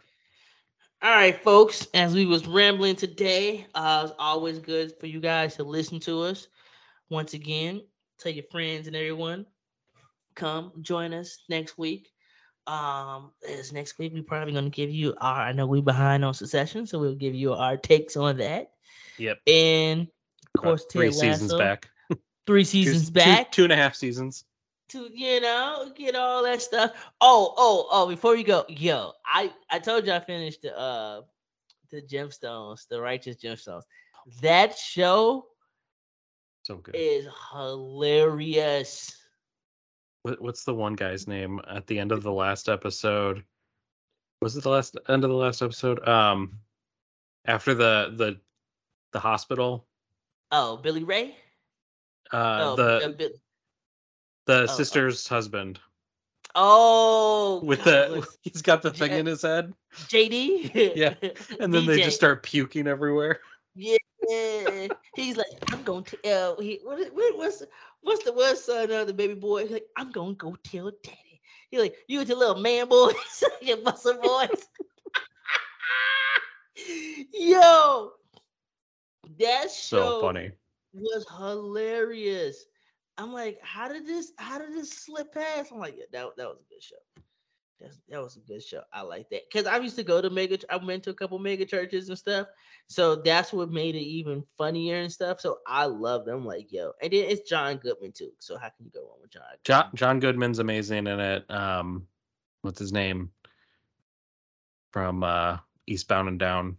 All 1.03 1.11
right, 1.11 1.43
folks. 1.43 1.89
As 1.95 2.15
we 2.15 2.27
was 2.27 2.47
rambling 2.47 2.95
today, 2.97 3.67
uh, 3.75 4.03
it's 4.05 4.15
always 4.21 4.59
good 4.61 4.93
for 5.01 5.07
you 5.07 5.19
guys 5.21 5.57
to 5.57 5.65
listen 5.65 5.99
to 6.01 6.23
us. 6.23 6.47
Once 7.09 7.35
again, 7.35 7.83
tell 8.19 8.31
your 8.33 8.45
friends 8.53 8.87
and 8.87 8.95
everyone, 8.95 9.47
come 10.35 10.73
join 10.83 11.13
us 11.13 11.43
next 11.49 11.79
week. 11.79 12.11
Um, 12.67 13.33
as 13.49 13.73
next 13.73 13.99
week 13.99 14.13
we 14.15 14.23
probably 14.23 14.53
gonna 14.53 14.71
give 14.71 14.91
you 14.91 15.15
our. 15.21 15.41
I 15.43 15.53
know 15.53 15.67
we're 15.67 15.83
behind 15.83 16.25
on 16.25 16.35
Succession, 16.35 16.87
so 16.87 16.99
we'll 16.99 17.15
give 17.15 17.35
you 17.35 17.53
our 17.53 17.77
takes 17.77 18.17
on 18.17 18.37
that. 18.39 18.73
Yep. 19.19 19.39
And 19.47 20.03
of 20.03 20.07
about 20.55 20.63
course, 20.63 20.85
three 20.91 21.07
Ted 21.07 21.15
seasons 21.15 21.53
Lasso, 21.53 21.59
back. 21.59 21.91
three 22.47 22.65
seasons 22.65 23.07
two- 23.09 23.13
back 23.15 23.51
two 23.51 23.65
and 23.65 23.73
a 23.73 23.77
half 23.77 23.95
seasons. 23.95 24.45
to 24.91 25.09
you 25.13 25.41
know 25.41 25.91
get 25.97 26.15
all 26.15 26.43
that 26.45 26.61
stuff. 26.63 26.93
Oh, 27.21 27.55
oh, 27.57 27.89
oh! 27.91 28.09
Before 28.09 28.37
you 28.37 28.45
go, 28.45 28.65
yo, 28.69 29.13
I 29.25 29.53
I 29.71 29.79
told 29.79 30.07
you 30.07 30.13
I 30.13 30.21
finished 30.21 30.63
the 30.63 30.79
uh 30.79 31.23
the 31.91 32.03
gemstones, 32.03 32.87
the 32.89 33.01
righteous 33.01 33.37
gemstones. 33.37 33.83
That 34.43 34.77
show 34.79 35.47
So 36.63 36.77
good. 36.77 36.95
is 36.95 37.27
hilarious. 37.53 39.17
What, 40.23 40.41
what's 40.41 40.65
the 40.65 40.75
one 40.75 40.95
guy's 40.95 41.27
name 41.27 41.61
at 41.69 41.87
the 41.87 41.99
end 41.99 42.13
of 42.13 42.23
the 42.23 42.33
last 42.33 42.69
episode? 42.69 43.43
Was 44.43 44.57
it 44.57 44.63
the 44.63 44.71
last 44.71 44.97
end 45.09 45.25
of 45.25 45.31
the 45.31 45.37
last 45.37 45.63
episode? 45.63 46.07
Um, 46.07 46.59
after 47.47 47.75
the 47.75 48.15
the 48.17 48.41
the 49.13 49.21
hospital, 49.21 49.87
Oh, 50.53 50.77
Billy 50.77 51.05
Ray. 51.05 51.37
uh, 52.33 52.59
oh, 52.63 52.77
the 52.77 53.07
uh, 53.07 53.09
Bi- 53.13 53.29
the 54.47 54.63
oh. 54.63 54.67
sister's 54.67 55.27
husband 55.27 55.79
oh, 56.55 57.61
with 57.65 57.85
God, 57.85 58.11
the 58.11 58.29
he's 58.43 58.63
got 58.63 58.83
the 58.83 58.91
thing 58.91 59.11
J- 59.11 59.19
in 59.21 59.27
his 59.27 59.43
head, 59.43 59.73
JD. 60.09 60.93
Yeah, 60.97 61.15
and 61.61 61.73
then 61.73 61.87
they 61.87 62.03
just 62.03 62.17
start 62.17 62.43
puking 62.43 62.87
everywhere. 62.87 63.41
Yeah, 63.75 63.97
he's 65.15 65.37
like, 65.37 65.47
I'm 65.73 65.83
going 65.83 66.05
to 66.05 66.17
tell. 66.17 66.61
He, 66.61 66.81
what, 66.83 66.99
what, 67.15 67.39
what's 67.39 67.63
what's 68.03 68.25
the 68.25 68.33
what's 68.33 68.65
son 68.65 68.91
of 68.91 69.07
the 69.07 69.15
baby 69.15 69.35
boy? 69.35 69.63
He's 69.63 69.71
like, 69.73 69.87
I'm 69.97 70.11
going 70.11 70.35
to 70.35 70.37
go 70.37 70.57
tell 70.63 70.91
daddy. 71.03 71.41
He's 71.71 71.81
like, 71.81 71.97
you 72.09 72.19
with 72.19 72.29
your 72.29 72.39
little 72.39 72.61
man 72.61 72.89
boys, 72.89 73.45
your 73.63 73.81
muscle 73.83 74.15
boys. 74.21 74.69
Yo, 77.33 78.13
that 79.39 79.71
So 79.79 80.11
show 80.11 80.13
funny. 80.13 80.53
was 80.93 81.27
hilarious. 81.39 82.67
I'm 83.19 83.33
like, 83.33 83.59
how 83.63 83.89
did 83.89 84.07
this? 84.07 84.33
How 84.39 84.59
did 84.59 84.73
this 84.73 84.91
slip 84.93 85.33
past? 85.33 85.73
I'm 85.73 85.79
like, 85.79 85.97
yeah, 85.99 86.05
that 86.13 86.37
that 86.37 86.49
was 86.49 86.61
a 86.61 86.73
good 86.73 86.83
show. 86.83 86.97
That's, 87.81 87.99
that 88.09 88.23
was 88.23 88.37
a 88.37 88.41
good 88.41 88.63
show. 88.63 88.83
I 88.93 89.03
like 89.03 89.31
that 89.31 89.43
because 89.51 89.67
I 89.67 89.79
used 89.79 89.97
to 89.97 90.03
go 90.03 90.21
to 90.21 90.29
mega. 90.29 90.59
I 90.69 90.77
went 90.77 91.03
to 91.05 91.11
a 91.11 91.15
couple 91.15 91.39
mega 91.39 91.65
churches 91.65 92.09
and 92.09 92.19
stuff, 92.19 92.47
so 92.89 93.17
that's 93.17 93.53
what 93.53 93.71
made 93.71 93.95
it 93.95 94.01
even 94.01 94.45
funnier 94.59 94.97
and 94.97 95.11
stuff. 95.11 95.41
So 95.41 95.59
I 95.67 95.87
love 95.87 96.27
them. 96.27 96.45
Like, 96.45 96.71
yo, 96.71 96.93
and 97.03 97.13
then 97.13 97.25
it's 97.29 97.49
John 97.49 97.79
Goodman 97.79 98.13
too. 98.13 98.33
So 98.39 98.59
how 98.59 98.69
can 98.69 98.85
you 98.85 98.91
go 98.91 99.01
wrong 99.01 99.19
with 99.23 99.31
John? 99.31 99.43
John 99.65 99.91
John 99.95 100.21
Goodman's 100.21 100.59
amazing 100.59 101.07
in 101.07 101.21
it. 101.21 101.51
Um, 101.51 102.07
what's 102.63 102.79
his 102.79 102.93
name 102.93 103.31
from 104.93 105.25
uh, 105.25 105.59
Eastbound 105.87 106.29
and 106.29 106.39
Down? 106.39 106.77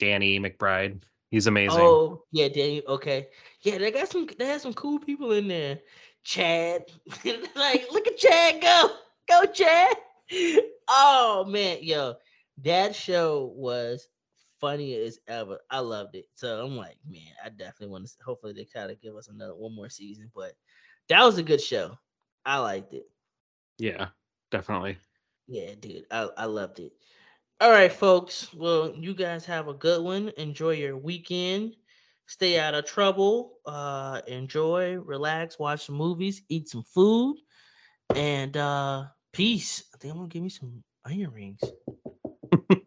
Danny 0.00 0.40
McBride. 0.40 1.02
He's 1.30 1.46
amazing. 1.46 1.80
Oh 1.80 2.24
yeah, 2.30 2.48
Danny. 2.48 2.82
Okay, 2.86 3.28
yeah, 3.60 3.78
they 3.78 3.90
got 3.90 4.10
some. 4.10 4.28
They 4.38 4.46
had 4.46 4.60
some 4.60 4.74
cool 4.74 4.98
people 4.98 5.32
in 5.32 5.48
there. 5.48 5.80
Chad, 6.24 6.84
like 7.54 7.86
look 7.92 8.06
at 8.06 8.16
Chad 8.16 8.60
go, 8.60 8.90
go 9.28 9.44
Chad. 9.46 9.96
Oh 10.88 11.44
man, 11.46 11.78
yo, 11.82 12.14
that 12.62 12.94
show 12.94 13.52
was 13.54 14.08
funny 14.60 14.94
as 14.94 15.18
ever. 15.28 15.58
I 15.70 15.80
loved 15.80 16.14
it. 16.14 16.26
So 16.34 16.64
I'm 16.64 16.76
like, 16.76 16.96
man, 17.06 17.32
I 17.44 17.50
definitely 17.50 17.88
want 17.88 18.06
to. 18.06 18.12
Hopefully, 18.24 18.54
they 18.54 18.64
kind 18.64 18.90
of 18.90 19.00
give 19.00 19.14
us 19.14 19.28
another 19.28 19.54
one 19.54 19.74
more 19.74 19.90
season. 19.90 20.30
But 20.34 20.52
that 21.08 21.22
was 21.22 21.38
a 21.38 21.42
good 21.42 21.60
show. 21.60 21.98
I 22.46 22.58
liked 22.58 22.94
it. 22.94 23.06
Yeah, 23.78 24.08
definitely. 24.50 24.98
Yeah, 25.46 25.74
dude, 25.78 26.06
I, 26.10 26.28
I 26.38 26.44
loved 26.46 26.80
it. 26.80 26.92
All 27.60 27.70
right, 27.70 27.92
folks. 27.92 28.52
Well, 28.54 28.94
you 28.96 29.14
guys 29.14 29.44
have 29.44 29.68
a 29.68 29.74
good 29.74 30.02
one. 30.02 30.32
Enjoy 30.36 30.70
your 30.70 30.96
weekend. 30.96 31.76
Stay 32.26 32.58
out 32.58 32.74
of 32.74 32.84
trouble. 32.86 33.58
Uh, 33.66 34.20
enjoy, 34.26 34.94
relax, 34.96 35.58
watch 35.58 35.86
some 35.86 35.96
movies, 35.96 36.42
eat 36.48 36.68
some 36.68 36.82
food, 36.82 37.36
and 38.14 38.56
uh, 38.56 39.04
peace. 39.32 39.84
I 39.94 39.98
think 39.98 40.12
I'm 40.12 40.18
gonna 40.18 40.28
give 40.28 40.42
me 40.42 40.48
some 40.48 40.82
onion 41.04 41.30
rings. 41.32 41.60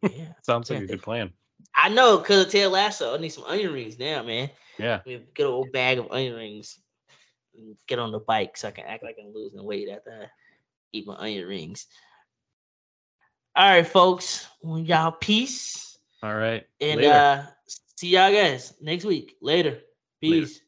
Yeah, 0.04 0.34
Sounds 0.42 0.70
like 0.70 0.80
Yeah. 0.80 0.86
a 0.86 0.88
good 0.88 1.02
plan. 1.04 1.32
I 1.76 1.90
know, 1.90 2.18
cause 2.20 2.46
of 2.46 2.52
Ted 2.52 2.72
Lasso. 2.72 3.14
I 3.14 3.18
need 3.18 3.30
some 3.30 3.44
onion 3.44 3.72
rings 3.74 4.00
now, 4.00 4.24
man. 4.24 4.50
Yeah. 4.80 5.02
Have 5.06 5.22
a 5.40 5.44
old 5.44 5.72
bag 5.72 6.00
of 6.00 6.12
onion 6.12 6.34
rings. 6.36 6.80
and 7.56 7.76
Get 7.88 8.00
on 8.00 8.12
the 8.12 8.20
bike 8.20 8.58
so 8.58 8.68
I 8.70 8.72
can 8.72 8.86
act 8.86 9.04
like 9.04 9.18
I'm 9.24 9.34
losing 9.34 9.64
weight 9.64 9.90
after 9.90 10.12
I 10.24 10.26
eat 10.94 11.06
my 11.06 11.16
onion 11.16 11.48
rings. 11.48 11.86
All 13.56 13.70
right, 13.70 13.86
folks. 13.88 14.48
Y'all 14.64 15.12
peace. 15.12 15.87
All 16.24 16.36
right. 16.36 16.66
And 16.82 17.02
Later. 17.02 17.14
uh 17.14 17.46
see 17.68 18.10
y'all 18.10 18.32
guys 18.32 18.74
next 18.82 19.06
week. 19.06 19.36
Later. 19.42 19.80
Later. 20.22 20.46
Peace. 20.46 20.62